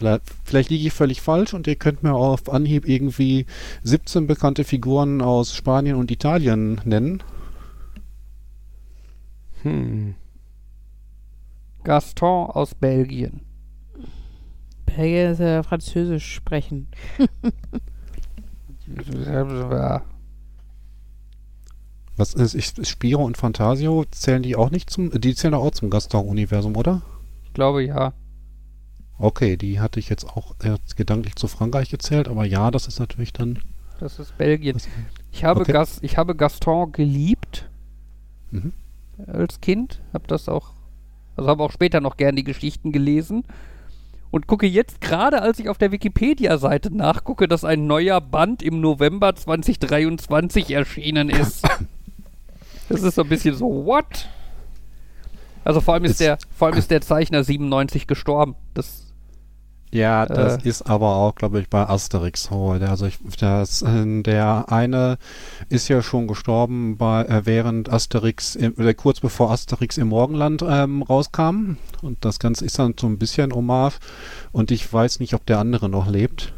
Vielleicht, 0.00 0.22
vielleicht 0.44 0.70
liege 0.70 0.86
ich 0.86 0.94
völlig 0.94 1.20
falsch 1.20 1.52
und 1.52 1.66
ihr 1.66 1.76
könnt 1.76 2.02
mir 2.02 2.14
auf 2.14 2.50
Anhieb 2.50 2.88
irgendwie 2.88 3.44
17 3.82 4.26
bekannte 4.26 4.64
Figuren 4.64 5.20
aus 5.20 5.54
Spanien 5.54 5.96
und 5.96 6.10
Italien 6.10 6.80
nennen. 6.86 7.22
Hm. 9.60 10.14
Gaston 11.84 12.46
aus 12.46 12.74
Belgien. 12.74 13.42
Belgier 14.86 15.32
ist 15.32 15.40
ja 15.40 15.62
Französisch 15.62 16.32
sprechen. 16.32 16.88
Ja. 19.26 20.02
Was 22.16 22.32
ist, 22.32 22.54
ist 22.54 22.86
Spiro 22.86 23.22
und 23.22 23.36
Fantasio? 23.36 24.06
Zählen 24.10 24.42
die 24.42 24.56
auch 24.56 24.70
nicht 24.70 24.88
zum, 24.88 25.10
die 25.10 25.34
zählen 25.34 25.52
auch 25.52 25.72
zum 25.72 25.90
Gaston-Universum, 25.90 26.74
oder? 26.74 27.02
Ich 27.44 27.52
glaube 27.52 27.84
ja. 27.84 28.14
Okay, 29.20 29.56
die 29.58 29.80
hatte 29.80 30.00
ich 30.00 30.08
jetzt 30.08 30.24
auch 30.24 30.54
äh, 30.64 30.76
gedanklich 30.96 31.36
zu 31.36 31.46
Frankreich 31.46 31.90
gezählt, 31.90 32.26
aber 32.26 32.46
ja, 32.46 32.70
das 32.70 32.86
ist 32.86 32.98
natürlich 32.98 33.32
dann. 33.34 33.58
Das 33.98 34.18
ist 34.18 34.36
Belgien. 34.38 34.72
Das, 34.74 34.88
Ich 35.30 35.44
habe, 35.44 35.60
Okay. 35.60 35.72
Gas, 35.72 35.98
ich 36.00 36.16
habe 36.16 36.34
Gaston 36.34 36.90
geliebt 36.92 37.68
mhm. 38.50 38.72
als 39.26 39.60
Kind. 39.60 40.00
Habe 40.14 40.26
das 40.26 40.48
auch, 40.48 40.70
also 41.36 41.50
habe 41.50 41.62
auch 41.62 41.70
später 41.70 42.00
noch 42.00 42.16
gern 42.16 42.34
die 42.34 42.44
Geschichten 42.44 42.92
gelesen. 42.92 43.44
Und 44.30 44.46
gucke 44.46 44.66
jetzt 44.66 45.00
gerade, 45.00 45.42
als 45.42 45.58
ich 45.58 45.68
auf 45.68 45.76
der 45.76 45.92
Wikipedia-Seite 45.92 46.94
nachgucke, 46.96 47.46
dass 47.48 47.64
ein 47.64 47.86
neuer 47.86 48.20
Band 48.20 48.62
im 48.62 48.80
November 48.80 49.34
2023 49.34 50.70
erschienen 50.70 51.28
ist. 51.28 51.68
das 52.88 53.02
ist 53.02 53.16
so 53.16 53.22
ein 53.22 53.28
bisschen 53.28 53.54
so, 53.56 53.66
what? 53.84 54.28
Also 55.64 55.80
vor 55.82 55.94
allem 55.94 56.04
ist 56.04 56.12
Ist- 56.12 56.20
der, 56.20 56.38
vor 56.56 56.68
allem 56.68 56.78
ist 56.78 56.90
der 56.90 57.00
Zeichner 57.02 57.44
97 57.44 58.06
gestorben. 58.06 58.54
Das, 58.72 59.09
Ja, 59.92 60.24
das 60.24 60.64
Äh. 60.64 60.68
ist 60.68 60.82
aber 60.82 61.16
auch, 61.16 61.34
glaube 61.34 61.60
ich, 61.60 61.68
bei 61.68 61.88
Asterix 61.88 62.44
so. 62.44 62.78
Der- 62.78 62.90
Also 62.90 63.06
ich, 63.06 63.18
das, 63.40 63.82
äh, 63.82 64.22
der 64.22 64.66
eine 64.70 65.18
ist 65.68 65.88
ja 65.88 66.00
schon 66.00 66.28
gestorben, 66.28 66.96
bei, 66.96 67.24
äh, 67.24 67.44
während 67.44 67.90
Asterix, 67.92 68.54
im, 68.54 68.74
oder 68.78 68.94
kurz 68.94 69.18
bevor 69.18 69.50
Asterix 69.50 69.98
im 69.98 70.08
Morgenland 70.08 70.62
ähm, 70.66 71.02
rauskam. 71.02 71.76
Und 72.02 72.24
das 72.24 72.38
Ganze 72.38 72.64
ist 72.64 72.78
dann 72.78 72.94
so 72.98 73.08
ein 73.08 73.18
bisschen 73.18 73.52
Hommage. 73.52 73.98
Und 74.52 74.70
ich 74.70 74.92
weiß 74.92 75.18
nicht, 75.18 75.34
ob 75.34 75.44
der 75.46 75.58
andere 75.58 75.88
noch 75.88 76.06
lebt. 76.08 76.52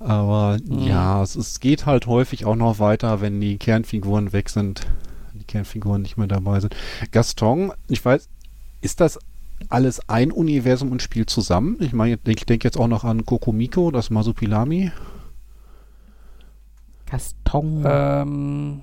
Aber 0.00 0.56
Mhm. 0.64 0.82
ja, 0.82 1.22
es, 1.22 1.36
es 1.36 1.60
geht 1.60 1.86
halt 1.86 2.06
häufig 2.06 2.46
auch 2.46 2.56
noch 2.56 2.78
weiter, 2.78 3.20
wenn 3.20 3.40
die 3.40 3.58
Kernfiguren 3.58 4.32
weg 4.32 4.48
sind. 4.48 4.86
Die 5.34 5.44
Kernfiguren 5.44 6.02
nicht 6.02 6.16
mehr 6.16 6.26
dabei 6.26 6.60
sind. 6.60 6.74
Gaston, 7.12 7.72
ich 7.88 8.04
weiß, 8.04 8.28
ist 8.80 9.00
das 9.00 9.18
alles 9.68 10.08
ein 10.08 10.32
Universum 10.32 10.90
und 10.92 11.02
spielt 11.02 11.30
zusammen? 11.30 11.76
Ich 11.80 11.92
meine, 11.92 12.18
ich 12.26 12.44
denke 12.44 12.66
jetzt 12.66 12.78
auch 12.78 12.88
noch 12.88 13.04
an 13.04 13.24
Kokomiko, 13.24 13.90
das 13.90 14.10
Masupilami. 14.10 14.90
Gaston. 17.06 17.82
ähm, 17.86 18.82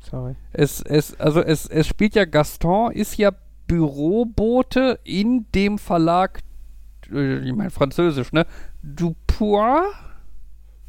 Sorry. 0.00 0.36
Es, 0.52 0.80
es, 0.80 1.18
also 1.20 1.40
es, 1.42 1.66
es 1.66 1.86
spielt 1.86 2.14
ja 2.14 2.24
Gaston, 2.24 2.92
ist 2.92 3.16
ja 3.18 3.32
Bürobote 3.66 4.98
in 5.04 5.46
dem 5.54 5.78
Verlag, 5.78 6.40
äh, 7.12 7.40
ich 7.40 7.54
meine 7.54 7.70
französisch, 7.70 8.32
ne? 8.32 8.46
Dupois, 8.82 9.82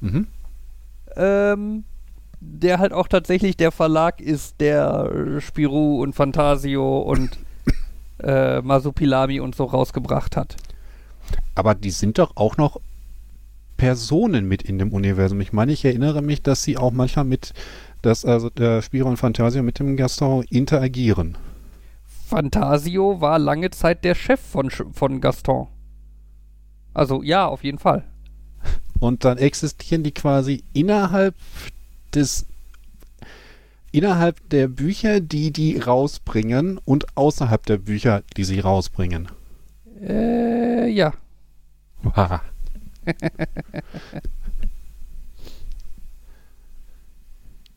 Mhm. 0.01 0.27
ähm, 1.17 1.83
der 2.39 2.79
halt 2.79 2.93
auch 2.93 3.09
tatsächlich 3.09 3.57
der 3.57 3.71
Verlag 3.71 4.21
ist, 4.21 4.61
der 4.61 5.39
Spirou 5.41 6.01
und 6.01 6.13
Fantasio 6.13 6.99
und 6.99 7.37
äh, 8.21 8.61
Masupilami 8.61 9.39
und 9.39 9.55
so 9.55 9.65
rausgebracht 9.65 10.35
hat. 10.35 10.55
Aber 11.55 11.75
die 11.75 11.91
sind 11.91 12.17
doch 12.17 12.35
auch 12.35 12.57
noch 12.57 12.79
Personen 13.77 14.47
mit 14.47 14.61
in 14.61 14.77
dem 14.77 14.91
Universum. 14.91 15.39
Ich 15.41 15.53
meine, 15.53 15.71
ich 15.71 15.85
erinnere 15.85 16.21
mich, 16.21 16.43
dass 16.43 16.63
sie 16.63 16.77
auch 16.77 16.91
manchmal 16.91 17.25
mit, 17.25 17.53
dass 18.01 18.25
also 18.25 18.49
der 18.49 18.81
Spiro 18.81 19.09
und 19.09 19.17
Fantasio 19.17 19.63
mit 19.63 19.79
dem 19.79 19.95
Gaston 19.95 20.43
interagieren. 20.49 21.37
Fantasio 22.27 23.21
war 23.21 23.39
lange 23.39 23.71
Zeit 23.71 24.03
der 24.03 24.15
Chef 24.15 24.39
von, 24.39 24.69
von 24.69 25.21
Gaston. 25.21 25.67
Also 26.93 27.23
ja, 27.23 27.47
auf 27.47 27.63
jeden 27.63 27.79
Fall. 27.79 28.03
Und 28.99 29.23
dann 29.23 29.37
existieren 29.37 30.03
die 30.03 30.11
quasi 30.11 30.63
innerhalb 30.73 31.33
des 32.13 32.45
innerhalb 33.91 34.49
der 34.49 34.67
Bücher, 34.67 35.19
die 35.19 35.51
die 35.51 35.77
rausbringen 35.77 36.77
und 36.83 37.17
außerhalb 37.17 37.65
der 37.65 37.77
Bücher, 37.77 38.23
die 38.37 38.43
sie 38.43 38.59
rausbringen. 38.59 39.29
Äh, 40.01 40.87
ja. 40.89 41.13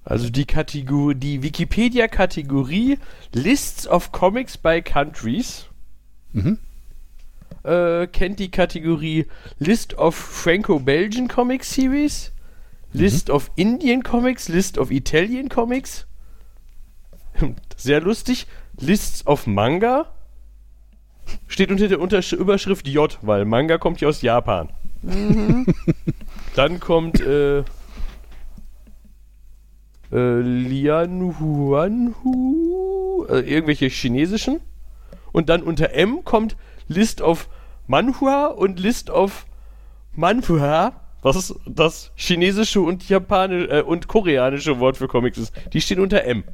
Also 0.05 0.31
die 0.31 0.47
Kategorie, 0.47 1.15
die 1.15 1.43
Wikipedia-Kategorie 1.43 2.99
Lists 3.33 3.87
of 3.87 4.13
Comics 4.13 4.59
by 4.59 4.83
Countries 4.83 5.67
Mhm. 6.33 6.59
äh, 7.63 8.07
kennt 8.07 8.39
die 8.41 8.51
Kategorie 8.51 9.27
List 9.59 9.95
of 9.99 10.15
Franco-Belgian 10.17 11.29
Comic 11.29 11.63
Series, 11.63 12.32
List 12.93 13.31
of 13.31 13.51
Indian 13.57 14.03
Comics, 14.03 14.49
List 14.49 14.79
of 14.79 14.91
Italian 14.91 15.49
Comics. 15.49 16.07
Sehr 17.77 18.01
lustig. 18.01 18.47
Lists 18.79 19.27
of 19.27 19.47
Manga. 19.47 20.07
Steht 21.47 21.71
unter 21.71 21.89
der 21.89 22.01
Untersch 22.01 22.33
Überschrift 22.33 22.89
J, 22.89 23.19
weil 23.23 23.45
Manga 23.45 23.79
kommt 23.79 24.01
ja 24.01 24.09
aus 24.09 24.23
Japan. 24.23 24.71
Dann 26.55 26.81
kommt 26.81 27.21
äh, 27.21 27.65
äh, 30.13 30.41
Lian 30.41 31.39
Huanhu, 31.41 33.25
äh, 33.29 33.41
irgendwelche 33.41 33.87
chinesischen. 33.87 34.61
Und 35.33 35.49
dann 35.49 35.63
unter 35.63 35.93
M 35.93 36.25
kommt 36.25 36.57
List 36.89 37.23
of 37.23 37.49
Manhua 37.87 38.47
und 38.47 38.79
List 38.79 39.09
of 39.09 39.47
Manhua, 40.15 40.93
was 41.23 41.55
das 41.67 42.11
chinesische 42.17 42.81
und 42.81 43.09
japanische 43.09 43.71
äh, 43.71 43.83
und 43.83 44.09
koreanische 44.09 44.79
Wort 44.81 44.97
für 44.97 45.09
Comics 45.09 45.39
ist. 45.39 45.55
Die 45.73 45.81
stehen 45.81 46.01
unter 46.01 46.25
M. 46.25 46.45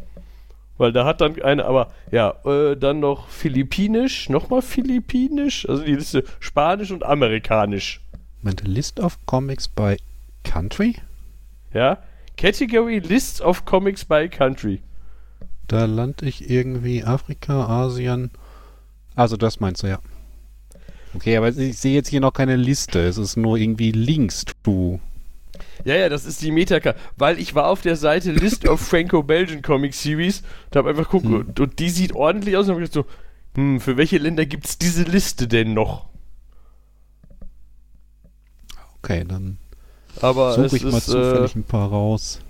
Weil 0.77 0.93
da 0.93 1.05
hat 1.05 1.21
dann 1.21 1.43
eine, 1.43 1.65
aber 1.65 1.91
ja, 2.13 2.37
äh, 2.45 2.77
dann 2.77 3.01
noch 3.01 3.29
Philippinisch, 3.29 4.29
nochmal 4.29 4.63
Philippinisch, 4.63 5.69
also 5.69 5.83
die 5.83 5.97
Liste 5.97 6.23
Spanisch 6.39 6.93
und 6.93 7.03
Amerikanisch. 7.03 8.01
Moment, 8.43 8.67
List 8.67 9.01
of 9.01 9.19
Comics 9.27 9.67
by 9.67 9.97
Country? 10.45 10.95
Ja. 11.75 11.99
Category 12.37 13.01
Lists 13.01 13.43
of 13.43 13.65
Comics 13.65 14.05
by 14.05 14.29
Country. 14.29 14.81
Da 15.67 15.87
lande 15.87 16.27
ich 16.27 16.49
irgendwie 16.49 17.03
Afrika, 17.03 17.67
Asien. 17.67 18.31
Also 19.17 19.37
das 19.37 19.59
meinst 19.59 19.83
du, 19.83 19.89
ja. 19.89 19.99
Okay, 21.15 21.37
aber 21.37 21.49
ich 21.49 21.79
sehe 21.79 21.95
jetzt 21.95 22.09
hier 22.09 22.21
noch 22.21 22.33
keine 22.33 22.57
Liste. 22.57 23.01
Es 23.01 23.19
ist 23.19 23.37
nur 23.37 23.57
irgendwie 23.57 23.93
Links 23.93 24.45
to. 24.63 25.01
Ja, 25.85 25.95
ja, 25.97 26.09
das 26.09 26.25
ist 26.25 26.43
die 26.43 26.51
Metaka, 26.51 26.95
weil 27.17 27.39
ich 27.39 27.55
war 27.55 27.67
auf 27.69 27.81
der 27.83 27.97
Seite 27.97 28.33
List 28.33 28.67
of 28.69 28.81
Franco-Belgian 28.81 29.63
Comic 29.63 29.95
Series 29.95 30.43
und 30.67 30.77
habe 30.77 30.91
einfach 30.91 31.05
geguckt 31.05 31.27
Hm. 31.27 31.35
und, 31.35 31.61
und 31.61 31.79
die 31.79 31.91
sieht 31.91 32.13
ordentlich 32.15 32.57
aus 32.57 32.67
und 32.67 32.73
habe 32.73 32.81
gedacht 32.81 32.95
so, 32.95 33.07
hm, 33.55 33.81
für 33.81 33.97
welche 33.97 34.19
Länder 34.19 34.45
gibt's 34.47 34.79
diese 34.79 35.03
Liste 35.05 35.49
denn 35.49 35.75
noch? 35.75 36.09
Okay, 39.03 39.25
dann 39.25 39.59
Aber 40.21 40.55
suche 40.55 40.67
es 40.67 40.73
ich 40.77 40.85
mal 40.85 40.99
ist, 40.99 41.09
äh, 41.09 41.13
zufällig 41.13 41.55
ein 41.57 41.65
paar 41.65 41.89
raus. 41.89 42.41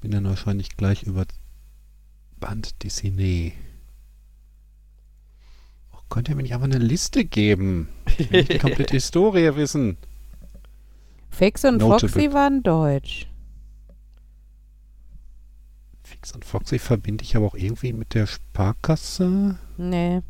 Bin 0.00 0.10
dann 0.12 0.24
wahrscheinlich 0.24 0.76
gleich 0.76 1.02
über 1.02 1.24
Band 2.38 2.82
Disney. 2.82 3.54
Könnt 6.10 6.28
ihr 6.28 6.36
mir 6.36 6.42
nicht 6.42 6.54
einfach 6.54 6.66
eine 6.66 6.78
Liste 6.78 7.24
geben? 7.24 7.88
Ich 8.18 8.30
will 8.30 8.44
die 8.44 8.58
komplette 8.58 8.94
Historie 8.94 9.56
wissen. 9.56 9.96
Fix 11.30 11.64
und 11.64 11.78
Notable. 11.78 12.08
Foxy 12.08 12.32
waren 12.32 12.62
deutsch. 12.62 13.26
Fix 16.02 16.32
und 16.32 16.44
Foxy 16.44 16.78
verbinde 16.78 17.24
ich 17.24 17.36
aber 17.36 17.46
auch 17.46 17.54
irgendwie 17.54 17.92
mit 17.92 18.14
der 18.14 18.26
Sparkasse. 18.26 19.58
Nee. 19.76 20.20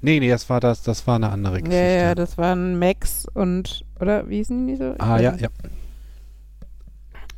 Nee, 0.00 0.18
nee, 0.20 0.30
das 0.30 0.48
war 0.48 0.60
das, 0.60 0.82
das 0.82 1.06
war 1.06 1.16
eine 1.16 1.28
andere 1.30 1.56
Ja, 1.56 1.60
Geschichte. 1.60 1.76
ja, 1.76 2.14
das 2.14 2.38
waren 2.38 2.78
Max 2.78 3.26
und, 3.34 3.84
oder 4.00 4.28
wie 4.28 4.36
hießen 4.36 4.66
die 4.66 4.76
so? 4.76 4.94
Ich 4.94 5.00
ah, 5.02 5.18
ja, 5.20 5.32
nicht. 5.32 5.42
ja. 5.42 5.48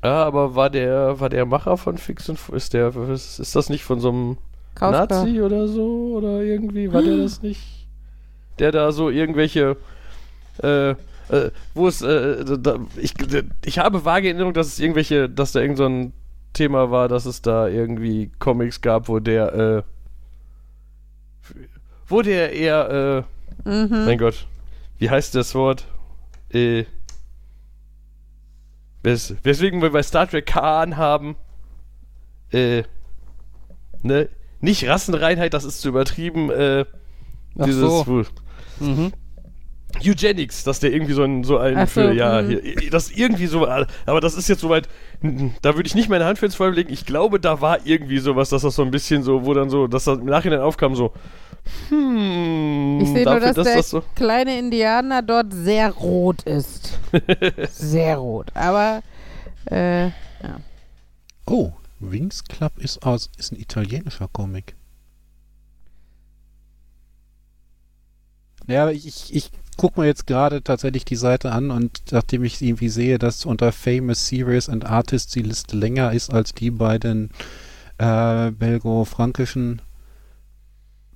ja, 0.05 0.24
aber 0.24 0.55
war 0.55 0.70
der, 0.70 1.19
war 1.19 1.28
der 1.28 1.44
Macher 1.44 1.77
von 1.77 1.99
Fix 1.99 2.28
und 2.28 2.39
ist 2.51 2.73
der, 2.73 2.94
ist, 2.94 3.40
ist 3.40 3.57
das 3.57 3.69
nicht 3.69 3.82
von 3.82 3.99
so 3.99 4.11
einem 4.11 4.39
Kauska. 4.74 5.07
Nazi 5.07 5.40
oder 5.40 5.69
so? 5.69 6.15
Oder 6.16 6.43
irgendwie, 6.43 6.93
war 6.93 7.03
der 7.03 7.16
das 7.23 7.43
nicht? 7.43 7.86
Der 8.59 8.73
da 8.73 8.93
so 8.93 9.11
irgendwelche, 9.11 9.77
äh, 10.62 10.90
äh, 10.90 10.97
wo 11.74 11.89
es, 11.89 12.03
äh, 12.03 12.44
da, 12.59 12.78
ich, 12.97 13.15
ich 13.65 13.78
habe 13.78 14.05
vage 14.05 14.28
Erinnerung, 14.28 14.53
dass 14.53 14.66
es 14.69 14.78
irgendwelche, 14.78 15.28
dass 15.28 15.53
da 15.53 15.61
irgend 15.61 15.78
so 15.78 15.86
ein 15.86 16.12
Thema 16.53 16.90
war, 16.90 17.09
dass 17.09 17.24
es 17.24 17.40
da 17.40 17.66
irgendwie 17.69 18.31
Comics 18.39 18.81
gab, 18.82 19.09
wo 19.09 19.19
der, 19.20 19.55
äh, 19.55 19.82
wo 22.09 22.23
der 22.23 22.53
eher, 22.53 23.24
äh, 23.65 23.69
Mhm. 23.69 24.05
mein 24.07 24.19
Gott, 24.19 24.47
wie 24.99 25.09
heißt 25.11 25.35
das 25.35 25.55
Wort? 25.55 25.86
Äh, 26.51 26.85
wes 29.03 29.35
weswegen 29.43 29.81
wir 29.82 29.90
bei 29.90 30.03
Star 30.03 30.27
Trek 30.28 30.47
Khan 30.47 30.97
haben, 30.97 31.36
äh, 32.53 32.82
ne, 34.03 34.28
nicht 34.63 34.89
Rassenreinheit, 34.89 35.53
das 35.53 35.65
ist 35.65 35.81
zu 35.81 35.89
übertrieben, 35.89 36.51
äh, 36.51 36.87
Ach 37.59 37.65
dieses, 37.67 37.83
so. 37.83 38.25
Mhm. 38.81 39.13
Eugenics, 40.03 40.65
dass 40.65 40.81
der 40.81 40.91
irgendwie 40.91 41.13
so 41.13 41.23
ein, 41.23 41.45
so 41.45 41.59
ein 41.59 41.77
Ach 41.77 41.87
so, 41.87 42.01
für, 42.01 42.13
ja, 42.13 42.41
mhm. 42.41 42.61
hier, 42.63 42.91
das 42.91 43.11
irgendwie 43.11 43.47
so, 43.47 43.69
aber 43.69 44.21
das 44.23 44.35
ist 44.35 44.49
jetzt 44.49 44.61
soweit, 44.61 44.89
da 45.61 45.75
würde 45.75 45.87
ich 45.87 45.95
nicht 45.95 46.09
meine 46.09 46.25
Hand 46.25 46.39
für 46.39 46.47
ins 46.47 46.55
Feuer 46.55 46.71
legen. 46.71 46.91
Ich 46.91 47.05
glaube, 47.05 47.39
da 47.39 47.61
war 47.61 47.85
irgendwie 47.85 48.19
sowas, 48.19 48.49
dass 48.49 48.63
das 48.63 48.75
so 48.75 48.83
ein 48.83 48.91
bisschen 48.91 49.23
so, 49.23 49.45
wo 49.45 49.53
dann 49.53 49.69
so, 49.69 49.87
dass 49.89 50.05
das 50.05 50.19
im 50.19 50.25
Nachhinein 50.25 50.61
aufkam, 50.61 50.95
so, 50.95 51.13
hm, 51.91 53.01
Ich 53.03 53.09
sehe 53.11 53.25
nur, 53.25 53.41
dass, 53.41 53.55
der 53.55 53.77
das 53.77 53.91
so, 53.91 54.03
kleine 54.15 54.59
Indianer 54.59 55.21
dort 55.23 55.53
sehr 55.53 55.91
rot 55.91 56.43
ist. 56.45 56.99
sehr 57.73 58.17
rot. 58.17 58.47
Aber, 58.55 59.03
äh, 59.67 60.11
Oh, 61.47 61.73
Wings 62.11 62.45
Club 62.45 62.79
ist 62.79 63.05
aus, 63.05 63.31
ist 63.39 63.53
ein 63.53 63.61
italienischer 63.61 64.29
Comic. 64.29 64.74
Ja, 68.66 68.91
ich, 68.91 69.35
ich, 69.35 69.51
gucke 69.77 70.01
mir 70.01 70.07
jetzt 70.07 70.27
gerade 70.27 70.62
tatsächlich 70.62 71.05
die 71.05 71.16
Seite 71.16 71.53
an 71.53 71.70
und 71.70 72.12
nachdem 72.12 72.45
ich 72.45 72.61
irgendwie 72.61 72.89
sehe, 72.89 73.19
dass 73.19 73.45
unter 73.45 73.73
Famous 73.73 74.29
Series 74.29 74.69
and 74.69 74.85
Artists 74.85 75.33
die 75.33 75.43
Liste 75.43 75.77
länger 75.77 76.12
ist 76.12 76.33
als 76.33 76.53
die 76.53 76.70
bei 76.70 76.99
den 76.99 77.31
äh, 77.99 78.51
belgo-frankischen 78.51 79.83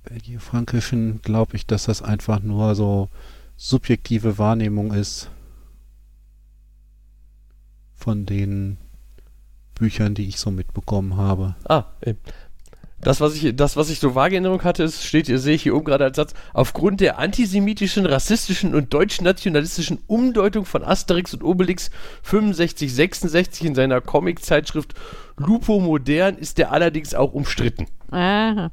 belgio-frankischen, 0.03 1.21
glaube 1.21 1.55
ich, 1.57 1.65
dass 1.65 1.85
das 1.85 2.01
einfach 2.01 2.41
nur 2.41 2.75
so 2.75 3.09
subjektive 3.57 4.37
Wahrnehmung 4.37 4.93
ist 4.93 5.29
von 7.95 8.25
den 8.25 8.77
Büchern, 9.79 10.13
die 10.13 10.27
ich 10.27 10.39
so 10.39 10.51
mitbekommen 10.51 11.17
habe. 11.17 11.55
Ah, 11.67 11.85
eben. 12.05 12.19
Das, 12.99 13.21
was 13.21 13.35
ich, 13.35 13.55
das, 13.55 13.77
was 13.77 13.91
ich 13.91 13.99
so 13.99 14.15
vage 14.15 14.35
in 14.35 14.43
Erinnerung 14.43 14.63
hatte, 14.63 14.83
ist, 14.83 15.03
steht, 15.03 15.27
sehe 15.27 15.53
ich 15.53 15.63
hier 15.63 15.75
oben 15.75 15.85
gerade 15.85 16.05
als 16.05 16.15
Satz, 16.15 16.33
aufgrund 16.53 16.99
der 16.99 17.19
antisemitischen, 17.19 18.07
rassistischen 18.07 18.73
und 18.73 18.91
deutsch-nationalistischen 18.91 19.99
Umdeutung 20.07 20.65
von 20.65 20.83
Asterix 20.83 21.33
und 21.33 21.43
Obelix 21.43 21.91
65, 22.23 22.93
66 22.93 23.67
in 23.67 23.75
seiner 23.75 24.01
Comiczeitschrift 24.01 24.95
Lupo 25.37 25.79
Modern 25.79 26.37
ist 26.37 26.57
er 26.57 26.71
allerdings 26.71 27.13
auch 27.13 27.33
umstritten. 27.33 27.85
aha. 28.11 28.71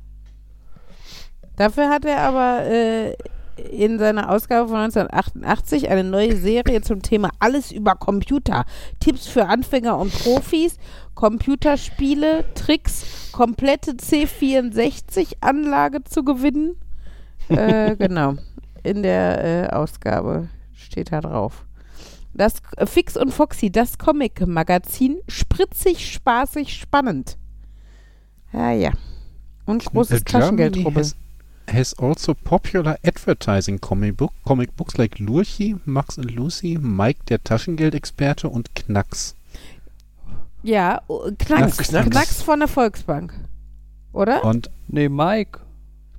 Dafür 1.56 1.88
hat 1.88 2.04
er 2.04 2.20
aber 2.22 2.64
äh, 2.66 3.16
in 3.56 3.98
seiner 3.98 4.30
Ausgabe 4.30 4.68
von 4.68 4.76
1988 4.78 5.88
eine 5.88 6.04
neue 6.04 6.36
Serie 6.36 6.82
zum 6.82 7.02
Thema 7.02 7.30
Alles 7.38 7.72
über 7.72 7.94
Computer. 7.94 8.64
Tipps 9.00 9.26
für 9.26 9.46
Anfänger 9.46 9.98
und 9.98 10.12
Profis, 10.12 10.76
Computerspiele, 11.14 12.44
Tricks, 12.54 13.30
komplette 13.32 13.92
C64-Anlage 13.92 16.04
zu 16.04 16.24
gewinnen. 16.24 16.76
äh, 17.48 17.96
genau. 17.98 18.34
In 18.82 19.02
der 19.02 19.44
äh, 19.44 19.68
Ausgabe 19.70 20.48
steht 20.72 21.12
da 21.12 21.20
drauf. 21.20 21.64
Das 22.34 22.54
äh, 22.76 22.86
Fix 22.86 23.16
und 23.16 23.32
Foxy, 23.32 23.70
das 23.70 23.98
Comic-Magazin, 23.98 25.18
spritzig, 25.28 26.12
spaßig, 26.12 26.74
spannend. 26.74 27.38
Ja, 28.52 28.72
ja. 28.72 28.90
Und 29.66 29.84
großes 29.84 30.24
Taschengeldrubbel. 30.24 31.06
Has, 31.66 31.74
has 31.74 31.94
also 31.94 32.34
popular 32.34 32.96
advertising 33.04 33.78
comic, 33.78 34.16
book, 34.16 34.32
comic 34.44 34.76
books 34.76 34.96
like 34.98 35.18
Lurchi, 35.18 35.78
Max 35.84 36.18
and 36.18 36.30
Lucy, 36.30 36.78
Mike 36.78 37.24
der 37.28 37.42
Taschengeldexperte 37.42 38.48
und 38.48 38.74
Knacks. 38.74 39.34
Ja, 40.62 41.02
oh, 41.08 41.30
Knacks, 41.38 41.76
Knacks. 41.76 41.88
Knacks. 41.88 42.10
Knacks. 42.10 42.42
von 42.42 42.58
der 42.60 42.68
Volksbank. 42.68 43.34
Oder? 44.12 44.44
Und 44.44 44.70
Nee, 44.88 45.08
Mike. 45.08 45.60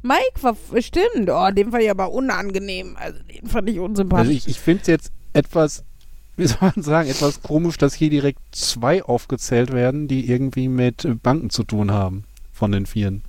Mike 0.02 0.42
war 0.42 0.56
stimmt. 0.82 1.30
Oh, 1.30 1.50
den 1.52 1.72
fand 1.72 1.84
ich 1.84 1.90
aber 1.90 2.12
unangenehm. 2.12 2.96
Also 3.00 3.20
den 3.24 3.48
fand 3.48 3.70
ich 3.70 3.80
unsympathisch. 3.80 4.28
also 4.28 4.32
ich, 4.38 4.48
ich 4.48 4.60
finde 4.60 4.82
es 4.82 4.88
jetzt 4.88 5.12
etwas, 5.34 5.84
wie 6.38 6.46
soll 6.46 6.58
man 6.76 6.84
sagen, 6.84 7.10
etwas 7.10 7.42
komisch, 7.42 7.78
dass 7.78 7.94
hier 7.94 8.10
direkt 8.10 8.40
zwei 8.52 9.04
aufgezählt 9.04 9.72
werden, 9.72 10.08
die 10.08 10.30
irgendwie 10.30 10.68
mit 10.68 11.08
Banken 11.24 11.50
zu 11.50 11.64
tun 11.64 11.92
haben 11.92 12.26
von 12.52 12.72
den 12.72 12.86
Vieren. 12.86 13.24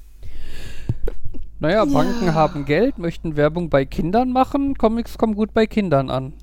Naja, 1.58 1.84
Banken 1.86 2.34
haben 2.34 2.66
Geld, 2.66 2.98
möchten 2.98 3.36
Werbung 3.36 3.70
bei 3.70 3.86
Kindern 3.86 4.30
machen. 4.30 4.76
Comics 4.76 5.16
kommen 5.16 5.34
gut 5.34 5.54
bei 5.54 5.66
Kindern 5.66 6.10
an. 6.10 6.34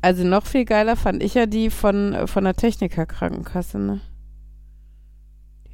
Also 0.00 0.22
noch 0.22 0.46
viel 0.46 0.64
geiler 0.64 0.96
fand 0.96 1.22
ich 1.22 1.34
ja 1.34 1.46
die 1.46 1.70
von, 1.70 2.12
äh, 2.12 2.26
von 2.26 2.44
der 2.44 2.54
Techniker-Krankenkasse, 2.54 3.78
ne? 3.78 4.00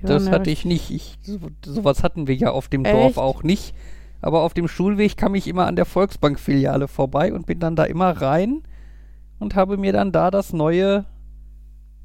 Das 0.03 0.27
ja 0.27 0.33
hatte 0.33 0.51
ich 0.51 0.65
nicht. 0.65 0.91
Ich, 0.91 1.19
so, 1.21 1.39
sowas 1.65 2.03
hatten 2.03 2.27
wir 2.27 2.35
ja 2.35 2.53
auf 2.53 2.69
dem 2.69 2.85
Echt? 2.85 2.95
Dorf 2.95 3.19
auch 3.19 3.43
nicht. 3.43 3.75
Aber 4.23 4.43
auf 4.43 4.55
dem 4.55 4.69
Schulweg 4.69 5.17
kam 5.17 5.35
ich 5.35 5.47
immer 5.47 5.67
an 5.67 5.77
der 5.77 5.85
Volksbank-Filiale 5.85 6.89
vorbei 6.89 7.33
und 7.33 7.47
bin 7.47 7.59
dann 7.59 7.77
da 7.77 7.85
immer 7.85 8.11
rein 8.23 8.63
und 9.39 9.57
habe 9.57 9.77
mir 9.77 9.93
dann 9.93 10.13
da 10.13 10.31
das 10.31 10.53
neue 10.53 11.07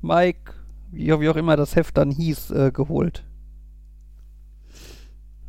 Mike, 0.01 0.53
wie, 0.91 1.07
wie 1.19 1.29
auch 1.29 1.35
immer 1.35 1.55
das 1.55 1.75
Heft 1.75 1.97
dann 1.97 2.11
hieß, 2.11 2.51
äh, 2.51 2.71
geholt. 2.71 3.23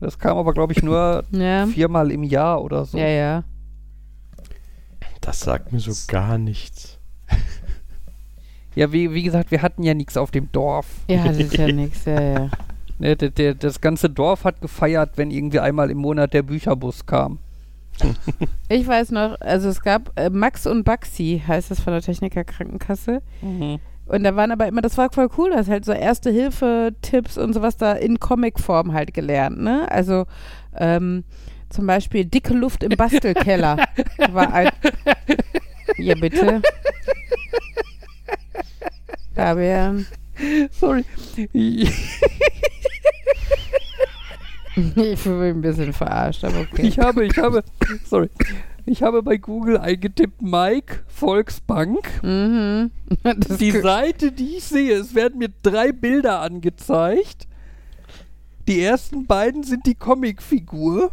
Das 0.01 0.19
kam 0.19 0.37
aber, 0.37 0.53
glaube 0.53 0.73
ich, 0.73 0.83
nur 0.83 1.25
Ja, 1.31 1.67
viermal 1.67 2.11
im 2.11 2.23
Jahr 2.23 2.63
oder 2.63 2.85
so. 2.85 2.99
ja, 2.99 3.07
ja. 3.09 3.45
Das 5.21 5.41
sagt 5.41 5.73
mir 5.73 5.81
so 5.81 5.93
gar 6.07 6.39
nichts. 6.39 6.99
Ja, 8.77 8.93
wie, 8.93 9.13
wie 9.13 9.23
gesagt, 9.23 9.51
wir 9.51 9.63
hatten 9.63 9.83
ja 9.83 9.95
nichts 9.95 10.17
auf 10.17 10.31
dem 10.31 10.53
Dorf. 10.53 10.87
Ja, 11.09 11.25
das 11.25 11.39
ist 11.39 11.57
ja 11.57 11.67
nix, 11.67 12.05
ja, 12.05 12.21
ja. 12.21 12.51
Ne, 12.99 13.15
der, 13.15 13.29
der, 13.29 13.55
das 13.55 13.83
ganze 13.83 14.09
Dorf 14.09 14.45
hat 14.45 14.63
gefeiert, 14.63 15.13
wenn 15.17 15.31
irgendwie 15.31 15.61
einmal 15.61 15.91
im 15.91 15.99
Monat 15.99 16.33
der 16.33 16.43
Bücherbus 16.43 17.05
kam. 17.07 17.39
Ich 18.69 18.87
weiß 18.87 19.11
noch, 19.13 19.41
also 19.41 19.69
es 19.69 19.81
gab 19.83 20.13
äh, 20.19 20.29
Max 20.31 20.67
und 20.67 20.85
Baxi, 20.85 21.43
heißt 21.47 21.71
das 21.71 21.81
von 21.81 21.93
der 21.93 22.03
Techniker 22.03 22.45
Krankenkasse. 22.45 23.23
Und 24.07 24.23
da 24.23 24.37
waren 24.37 24.53
aber 24.53 24.67
immer, 24.69 24.83
das 24.83 24.97
war 24.97 25.11
voll 25.11 25.29
cool, 25.37 25.51
das 25.51 25.69
halt 25.69 25.85
so 25.85 25.93
Erste-Hilfe-Tipps 25.93 27.37
und 27.39 27.53
sowas 27.53 27.77
da 27.77 27.93
in 27.93 28.21
Comicform 28.21 28.93
halt 28.93 29.13
gelernt, 29.13 29.61
ne? 29.61 29.91
Also 29.91 30.27
ähm, 30.77 31.25
zum 31.71 31.87
Beispiel 31.87 32.25
dicke 32.25 32.55
Luft 32.55 32.85
im 32.85 32.97
Bastelkeller 32.97 33.77
war 34.31 34.53
ein. 34.53 34.71
Ja, 35.99 36.15
bitte. 36.15 36.63
Fabian. 39.35 40.07
Sorry. 40.71 41.05
Ich 41.53 41.91
fühle 45.19 45.39
mich 45.39 45.55
ein 45.55 45.61
bisschen 45.63 45.93
verarscht, 45.93 46.45
aber 46.45 46.61
okay. 46.61 46.83
Ich 46.83 46.99
habe, 46.99 47.25
ich 47.25 47.37
habe, 47.39 47.65
sorry. 48.05 48.29
Ich 48.89 49.03
habe 49.03 49.23
bei 49.25 49.37
Google 49.37 49.79
eingetippt 49.79 50.41
Mike 50.41 51.01
Volksbank. 51.09 52.23
Mhm. 52.23 52.93
Die 53.59 53.73
Seite, 53.73 54.31
die 54.31 54.59
ich 54.59 54.65
sehe, 54.65 54.95
es 54.95 55.15
werden 55.15 55.39
mir 55.39 55.49
drei 55.63 55.91
Bilder 55.91 56.41
angezeigt. 56.41 57.49
Die 58.69 58.81
ersten 58.81 59.27
beiden 59.27 59.65
sind 59.65 59.87
die 59.87 59.95
Comicfigur. 59.97 61.11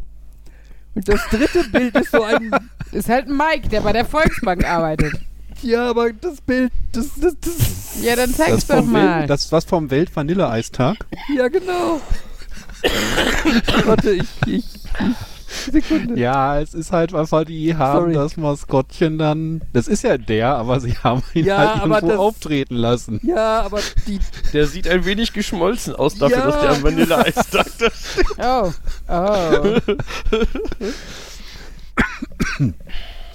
Und 0.94 1.10
das 1.10 1.20
dritte 1.32 1.64
Bild 1.72 1.96
ist 1.96 2.12
so 2.12 2.22
ein. 2.22 2.52
ist 2.92 3.10
halt 3.10 3.28
ein 3.28 3.38
Mike, 3.38 3.70
der 3.70 3.82
bei 3.82 3.92
der 3.92 4.06
Volksbank 4.06 4.64
arbeitet. 4.66 5.14
Ja, 5.64 5.90
aber 5.90 6.14
das 6.14 6.42
Bild, 6.42 6.72
das, 6.92 7.12
das, 7.20 7.36
das 7.40 8.04
Ja, 8.04 8.16
dann 8.16 8.30
Das, 8.30 8.38
zeig's 8.38 8.68
doch 8.68 8.86
mal. 8.86 9.22
Welt, 9.22 9.30
das 9.30 9.46
ist 9.46 9.52
was 9.52 9.66
vom 9.66 9.90
Welt-Vanilleeistag. 9.90 10.98
ja 11.36 11.48
genau. 11.48 12.02
Warte, 13.86 14.12
ich, 14.12 14.28
ich, 14.46 14.66
ich 14.66 15.33
Sekunde. 15.72 16.20
Ja, 16.20 16.60
es 16.60 16.74
ist 16.74 16.92
halt 16.92 17.14
einfach, 17.14 17.44
die 17.46 17.76
haben 17.76 18.00
Sorry. 18.00 18.14
das 18.14 18.38
Maskottchen 18.38 19.18
dann. 19.18 19.62
Das 19.74 19.88
ist 19.88 20.04
ja 20.04 20.18
der, 20.18 20.56
aber 20.56 20.80
sie 20.80 20.96
haben 21.04 21.22
ihn 21.34 21.46
Ja, 21.46 21.58
halt 21.58 21.84
irgendwo 21.84 22.08
das- 22.08 22.18
auftreten 22.18 22.76
lassen. 22.76 23.20
Ja, 23.24 23.62
aber 23.62 23.80
die, 24.08 24.20
Der 24.54 24.66
sieht 24.68 24.88
ein 24.88 25.06
wenig 25.06 25.34
geschmolzen 25.34 25.96
aus 25.96 26.16
dafür, 26.16 26.38
Ja. 26.38 26.46
dass 26.46 26.62
der 26.62 26.70
am 26.72 26.84
Vanilleeistag 26.84 27.68
da 27.80 27.90
steht. 27.92 28.26
Oh, 28.40 28.72
oh. 29.10 29.80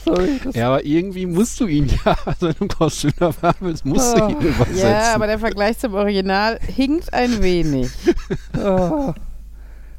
sorry, 0.04 0.40
das, 0.42 0.54
Ja, 0.54 0.68
aber 0.68 0.84
irgendwie 0.84 1.26
musst 1.26 1.60
du 1.60 1.66
ihn 1.66 1.88
ja, 2.04 2.16
also 2.24 2.48
in 2.48 2.54
einem 2.60 2.68
Kostüm 2.68 3.12
dabei 3.18 3.52
bist, 3.60 3.84
musst 3.84 4.16
du 4.16 4.22
Ah. 4.24 4.28
ihn 4.28 4.38
übersetzen. 4.40 4.78
Ja, 4.78 5.14
aber 5.14 5.26
der 5.26 5.38
Vergleich 5.38 5.78
zum 5.78 5.94
Original 5.94 6.58
hinkt 6.60 7.12
ein 7.12 7.42
wenig. 7.42 7.90
ah, 8.54 9.14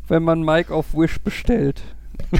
wenn 0.07 0.23
man 0.23 0.41
Mike 0.43 0.73
auf 0.73 0.87
Wish 0.93 1.19
bestellt. 1.19 1.81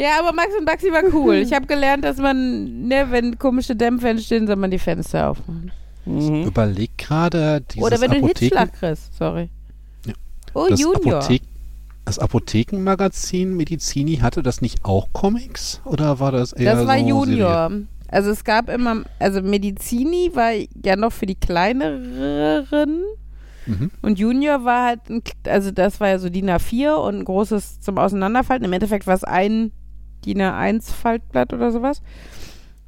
Ja, 0.00 0.18
aber 0.18 0.32
Max 0.32 0.48
und 0.58 0.64
Baxi 0.64 0.90
war 0.90 1.02
cool. 1.12 1.34
Ich 1.34 1.52
habe 1.52 1.66
gelernt, 1.66 2.04
dass 2.04 2.16
man, 2.16 2.88
ne, 2.88 3.08
wenn 3.10 3.38
komische 3.38 3.76
Dämpfe 3.76 4.08
entstehen, 4.08 4.46
soll 4.46 4.56
man 4.56 4.70
die 4.70 4.78
Fenster 4.78 5.28
aufmachen. 5.28 5.72
Mhm. 6.06 6.44
Überleg 6.44 6.96
gerade, 6.96 7.60
dieses 7.60 7.86
Oder 7.86 8.00
wenn 8.00 8.10
du 8.10 8.16
einen 8.16 8.28
Hitzschlag 8.28 8.72
kriegst, 8.72 9.14
sorry. 9.14 9.50
Ja. 10.06 10.14
Oh, 10.54 10.68
das, 10.70 10.80
Junior. 10.80 11.18
Apothek, 11.18 11.42
das 12.06 12.18
Apothekenmagazin 12.18 13.54
Medizini, 13.54 14.16
hatte 14.16 14.42
das 14.42 14.62
nicht 14.62 14.86
auch 14.86 15.08
Comics? 15.12 15.82
Oder 15.84 16.18
war 16.18 16.32
das 16.32 16.54
eher 16.54 16.76
Das 16.76 16.86
war 16.86 16.98
so 16.98 17.04
Junior. 17.04 17.70
Also 18.08 18.30
es 18.30 18.42
gab 18.42 18.70
immer, 18.70 19.02
also 19.18 19.42
Medizini 19.42 20.30
war 20.32 20.52
ja 20.82 20.96
noch 20.96 21.12
für 21.12 21.26
die 21.26 21.36
kleineren 21.36 22.14
Serie? 22.14 23.04
Mhm. 23.66 23.90
und 24.02 24.18
Junior 24.18 24.64
war 24.64 24.86
halt, 24.86 25.10
ein, 25.10 25.22
also 25.46 25.70
das 25.70 26.00
war 26.00 26.08
ja 26.08 26.18
so 26.18 26.30
DIN 26.30 26.50
A4 26.50 26.94
und 26.94 27.18
ein 27.18 27.24
großes 27.24 27.80
zum 27.80 27.98
Auseinanderfalten. 27.98 28.64
Im 28.64 28.72
Endeffekt 28.72 29.06
war 29.06 29.14
es 29.14 29.24
ein 29.24 29.72
DIN 30.24 30.40
A1 30.40 30.92
Faltblatt 30.92 31.52
oder 31.52 31.70
sowas. 31.70 32.02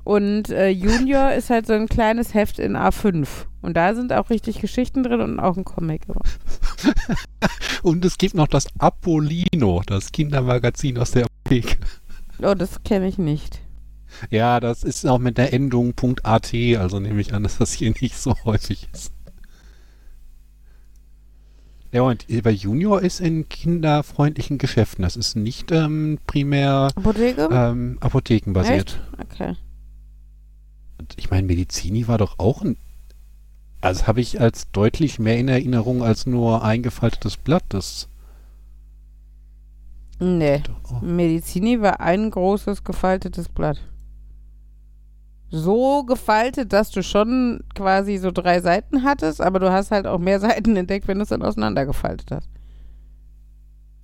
Und 0.04 0.50
äh, 0.50 0.68
Junior 0.68 1.32
ist 1.36 1.50
halt 1.50 1.66
so 1.66 1.72
ein 1.74 1.88
kleines 1.88 2.34
Heft 2.34 2.58
in 2.58 2.76
A5. 2.76 3.26
Und 3.60 3.76
da 3.76 3.94
sind 3.94 4.12
auch 4.12 4.30
richtig 4.30 4.60
Geschichten 4.60 5.02
drin 5.02 5.20
und 5.20 5.40
auch 5.40 5.56
ein 5.56 5.64
Comic. 5.64 6.02
Und 7.82 8.04
es 8.04 8.18
gibt 8.18 8.34
noch 8.34 8.48
das 8.48 8.66
Apollino, 8.78 9.82
das 9.86 10.10
Kindermagazin 10.10 10.98
aus 10.98 11.12
der 11.12 11.26
Apotheke. 11.26 11.76
Oh, 12.42 12.54
das 12.54 12.82
kenne 12.82 13.06
ich 13.06 13.18
nicht. 13.18 13.60
Ja, 14.30 14.60
das 14.60 14.82
ist 14.82 15.06
auch 15.06 15.18
mit 15.18 15.38
der 15.38 15.52
Endung 15.52 15.94
.at, 16.22 16.52
also 16.78 17.00
nehme 17.00 17.20
ich 17.20 17.34
an, 17.34 17.44
dass 17.44 17.58
das 17.58 17.72
hier 17.72 17.92
nicht 18.00 18.16
so 18.16 18.34
häufig 18.44 18.88
ist. 18.92 19.12
Ja, 21.92 22.02
und 22.02 22.26
bei 22.42 22.50
Junior 22.50 23.02
ist 23.02 23.20
in 23.20 23.48
kinderfreundlichen 23.50 24.56
Geschäften. 24.56 25.02
Das 25.02 25.14
ist 25.14 25.36
nicht 25.36 25.70
ähm, 25.72 26.18
primär 26.26 26.90
Apotheke? 26.96 27.48
ähm, 27.52 27.98
apothekenbasiert. 28.00 28.98
Okay. 29.20 29.56
Und 30.98 31.12
ich 31.18 31.30
meine, 31.30 31.46
Medizini 31.46 32.08
war 32.08 32.16
doch 32.16 32.38
auch 32.38 32.62
ein. 32.62 32.76
Also 33.82 34.06
habe 34.06 34.22
ich 34.22 34.40
als 34.40 34.70
deutlich 34.70 35.18
mehr 35.18 35.38
in 35.38 35.48
Erinnerung 35.48 36.02
als 36.02 36.24
nur 36.24 36.64
eingefaltetes 36.64 37.36
Blatt. 37.36 37.64
Das 37.68 38.08
Nee. 40.18 40.62
Medizini 41.00 41.80
war 41.82 42.00
ein 42.00 42.30
großes 42.30 42.84
gefaltetes 42.84 43.48
Blatt. 43.48 43.80
So 45.54 46.02
gefaltet, 46.04 46.72
dass 46.72 46.90
du 46.90 47.02
schon 47.02 47.62
quasi 47.74 48.16
so 48.16 48.30
drei 48.30 48.62
Seiten 48.62 49.04
hattest, 49.04 49.42
aber 49.42 49.60
du 49.60 49.70
hast 49.70 49.90
halt 49.90 50.06
auch 50.06 50.18
mehr 50.18 50.40
Seiten 50.48 50.76
entdeckt, 50.76 51.06
wenn 51.06 51.18
du 51.18 51.24
es 51.24 51.28
dann 51.28 51.42
auseinandergefaltet 51.42 52.30
hast. 52.30 52.48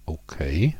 Okay. 0.04 0.76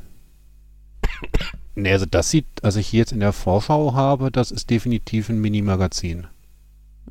Ne, 1.75 1.93
also 1.93 2.07
das 2.07 2.31
sieht, 2.31 2.47
also 2.63 2.81
ich 2.81 2.89
hier 2.89 3.01
jetzt 3.01 3.13
in 3.13 3.21
der 3.21 3.33
Vorschau 3.33 3.95
habe, 3.95 4.31
das 4.31 4.51
ist 4.51 4.69
definitiv 4.69 5.29
ein 5.29 5.41
Mini-Magazin. 5.41 6.27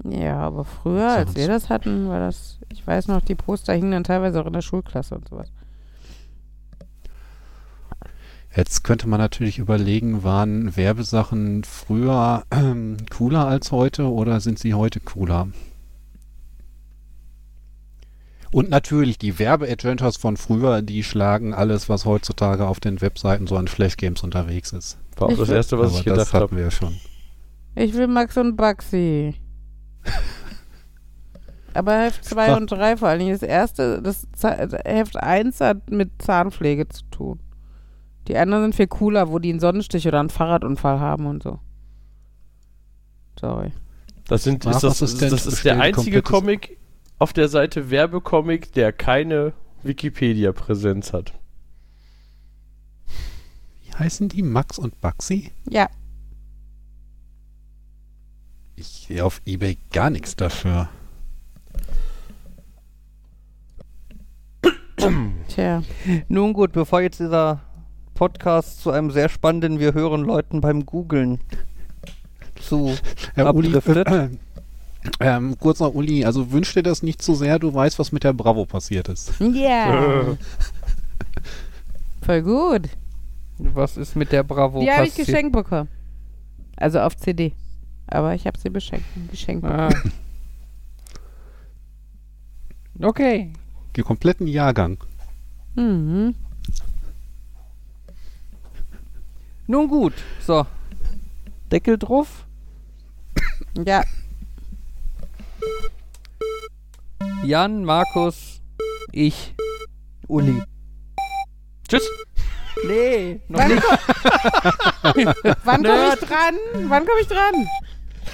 Ja, 0.04 0.40
aber 0.40 0.64
früher, 0.64 1.10
als 1.10 1.36
wir 1.36 1.48
das 1.48 1.70
hatten, 1.70 2.10
war 2.10 2.20
das, 2.20 2.60
ich 2.70 2.86
weiß 2.86 3.08
noch, 3.08 3.22
die 3.22 3.36
Poster 3.36 3.74
hingen 3.74 3.92
dann 3.92 4.04
teilweise 4.04 4.42
auch 4.42 4.46
in 4.46 4.54
der 4.54 4.62
Schulklasse 4.62 5.16
und 5.16 5.28
sowas. 5.28 5.52
Jetzt 8.58 8.84
könnte 8.84 9.08
man 9.08 9.20
natürlich 9.20 9.60
überlegen, 9.60 10.24
waren 10.24 10.76
Werbesachen 10.76 11.64
früher 11.64 12.44
ähm, 12.50 12.98
cooler 13.12 13.46
als 13.48 13.72
heute 13.72 14.10
oder 14.12 14.40
sind 14.40 14.58
sie 14.58 14.74
heute 14.74 15.00
cooler? 15.00 15.50
Und 18.52 18.70
natürlich, 18.72 19.20
die 19.20 19.38
Werbeagentas 19.38 20.18
von 20.18 20.38
früher, 20.38 20.82
die 20.82 21.04
schlagen 21.04 21.54
alles, 21.54 21.88
was 21.88 22.06
heutzutage 22.06 22.66
auf 22.68 22.80
den 22.80 23.00
Webseiten 23.02 23.46
so 23.46 23.58
an 23.58 23.68
Flashgames 23.68 24.24
unterwegs 24.24 24.72
ist. 24.74 24.98
War 25.18 25.28
auch 25.28 25.32
Ich 25.34 25.38
das 25.38 25.50
will- 25.50 25.56
Erste, 25.56 25.78
was 25.78 25.90
Aber 25.92 25.98
ich 26.00 26.04
das 26.06 26.14
gedacht 26.14 26.34
hatten 26.34 26.44
habe. 26.44 26.56
wir 26.56 26.64
ja 26.64 26.72
schon. 26.72 26.98
Ich 27.76 27.94
will 27.94 28.08
Max 28.08 28.38
und 28.38 28.56
Baxi. 28.56 29.36
aber 31.76 31.94
Heft 32.06 32.26
2 32.26 32.56
und 32.58 32.72
3 32.72 32.98
vor 32.98 33.10
allen 33.10 33.20
Dingen. 33.20 33.34
Das 33.34 33.44
erste, 33.44 34.02
das 34.02 34.26
Heft 34.42 35.18
1 35.18 35.62
hat 35.62 35.92
mit 35.92 36.10
Zahnpflege 36.20 36.88
zu 36.88 37.04
tun. 37.12 37.40
Die 38.28 38.38
anderen 38.38 38.64
sind 38.64 38.76
viel 38.76 38.88
cooler, 38.88 39.30
wo 39.30 39.40
die 39.40 39.50
einen 39.50 39.60
Sonnenstich 39.60 40.08
oder 40.08 40.20
einen 40.20 40.30
Fahrradunfall 40.30 41.00
haben 41.00 41.26
und 41.26 41.44
so. 41.44 41.60
Sorry. 43.40 43.72
Das, 44.28 44.44
sind, 44.44 44.66
ist 44.66 44.84
das, 44.84 45.00
das, 45.00 45.18
das 45.18 45.46
ist 45.46 45.64
der 45.64 45.80
einzige 45.80 46.22
Comic 46.22 46.78
auf 47.20 47.34
der 47.34 47.48
Seite 47.48 47.90
Werbecomic, 47.90 48.74
der 48.74 48.92
keine 48.92 49.54
Wikipedia-Präsenz 49.84 51.14
hat. 51.14 51.34
Wie 53.86 53.94
heißen 53.94 54.28
die? 54.28 54.44
Max 54.44 54.78
und 54.78 55.00
Baxi? 55.00 55.52
Ja, 55.70 55.88
Ich 58.80 59.08
sehe 59.08 59.26
auf 59.26 59.42
Ebay 59.44 59.80
gar 59.92 60.12
nichts 60.12 60.36
dafür. 60.36 60.88
tja. 65.48 65.82
Nun 66.28 66.54
gut, 66.54 66.74
bevor 66.74 67.02
jetzt 67.02 67.20
dieser 67.20 67.62
Podcast 68.18 68.82
zu 68.82 68.90
einem 68.90 69.12
sehr 69.12 69.30
spannenden 69.30 69.80
Wir 69.80 69.94
hören 69.94 70.24
Leuten 70.24 70.60
beim 70.60 70.88
Googlen 70.88 71.40
zu 72.60 72.96
Herr 73.36 73.54
Uli, 73.54 73.72
äh, 73.78 74.30
ähm, 75.20 75.56
kurz 75.60 75.80
noch 75.80 75.94
Uli, 75.94 76.26
also 76.26 76.52
wünsch 76.52 76.74
dir 76.74 76.82
das 76.82 77.04
nicht 77.04 77.22
zu 77.22 77.36
sehr, 77.36 77.60
du 77.60 77.72
weißt, 77.72 78.00
was 78.00 78.12
mit 78.12 78.24
der 78.24 78.34
Bravo 78.34 78.66
passiert 78.66 79.08
ist. 79.08 79.34
Ja. 79.40 80.36
Voll 82.24 82.42
gut. 82.42 82.90
Was 83.60 83.98
ist 83.98 84.16
mit 84.16 84.32
der 84.32 84.42
Bravo 84.42 84.80
Die 84.82 84.92
habe 84.92 85.04
ich 85.04 85.10
passiert? 85.12 85.28
geschenkt 85.28 85.54
bekommen. 85.54 85.88
Also 86.76 87.00
auf 87.02 87.16
CD. 87.18 87.54
Aber 88.08 88.34
ich 88.34 88.48
habe 88.48 88.58
sie 88.58 88.72
beschenkt, 88.72 89.06
geschenkt 89.30 89.62
bekommen. 89.62 89.94
Ah. 93.00 93.08
Okay. 93.08 93.54
Den 93.96 94.04
kompletten 94.04 94.48
Jahrgang. 94.48 94.98
Mhm. 95.76 96.34
Nun 99.68 99.88
gut. 99.88 100.14
So. 100.46 100.66
Deckel 101.72 101.98
drauf. 101.98 102.46
Ja. 103.86 104.04
Jan, 107.44 107.84
Markus, 107.84 108.62
ich, 109.12 109.54
Uli. 110.28 110.62
Tschüss. 111.88 112.10
Nee, 112.86 113.42
noch 113.48 113.60
Wann, 113.60 113.76
nicht. 113.76 113.84
wann 115.64 115.84
komme 115.84 116.14
ich 116.14 116.20
dran? 116.20 116.56
Wann 116.90 117.06
komme 117.06 117.22
ich 117.22 117.28
dran? 117.28 117.68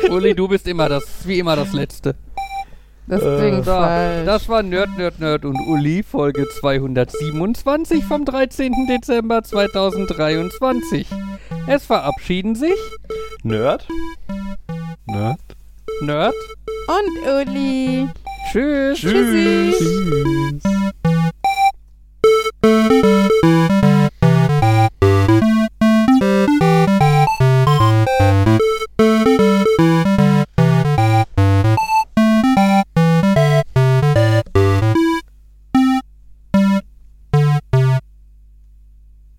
Uli, 0.09 0.33
du 0.35 0.47
bist 0.47 0.67
immer 0.67 0.89
das, 0.89 1.03
wie 1.25 1.39
immer 1.39 1.55
das 1.55 1.73
Letzte. 1.73 2.15
Das 3.05 3.21
Äh, 3.21 3.63
falsch. 3.63 4.25
das 4.25 4.47
war 4.49 4.63
Nerd, 4.63 4.97
Nerd, 4.97 5.19
Nerd 5.19 5.43
und 5.45 5.57
Uli, 5.67 6.03
Folge 6.03 6.47
227 6.61 8.03
vom 8.05 8.23
13. 8.25 8.71
Dezember 8.87 9.43
2023. 9.43 11.07
Es 11.67 11.85
verabschieden 11.85 12.55
sich 12.55 12.77
Nerd. 13.43 13.87
Ne? 15.05 15.35
Nerd. 16.01 16.33
Und 16.87 17.49
Uli. 17.49 18.07
Tschüss. 18.51 18.99
Tschüssi. 18.99 19.73
Tschüss. 19.77 20.63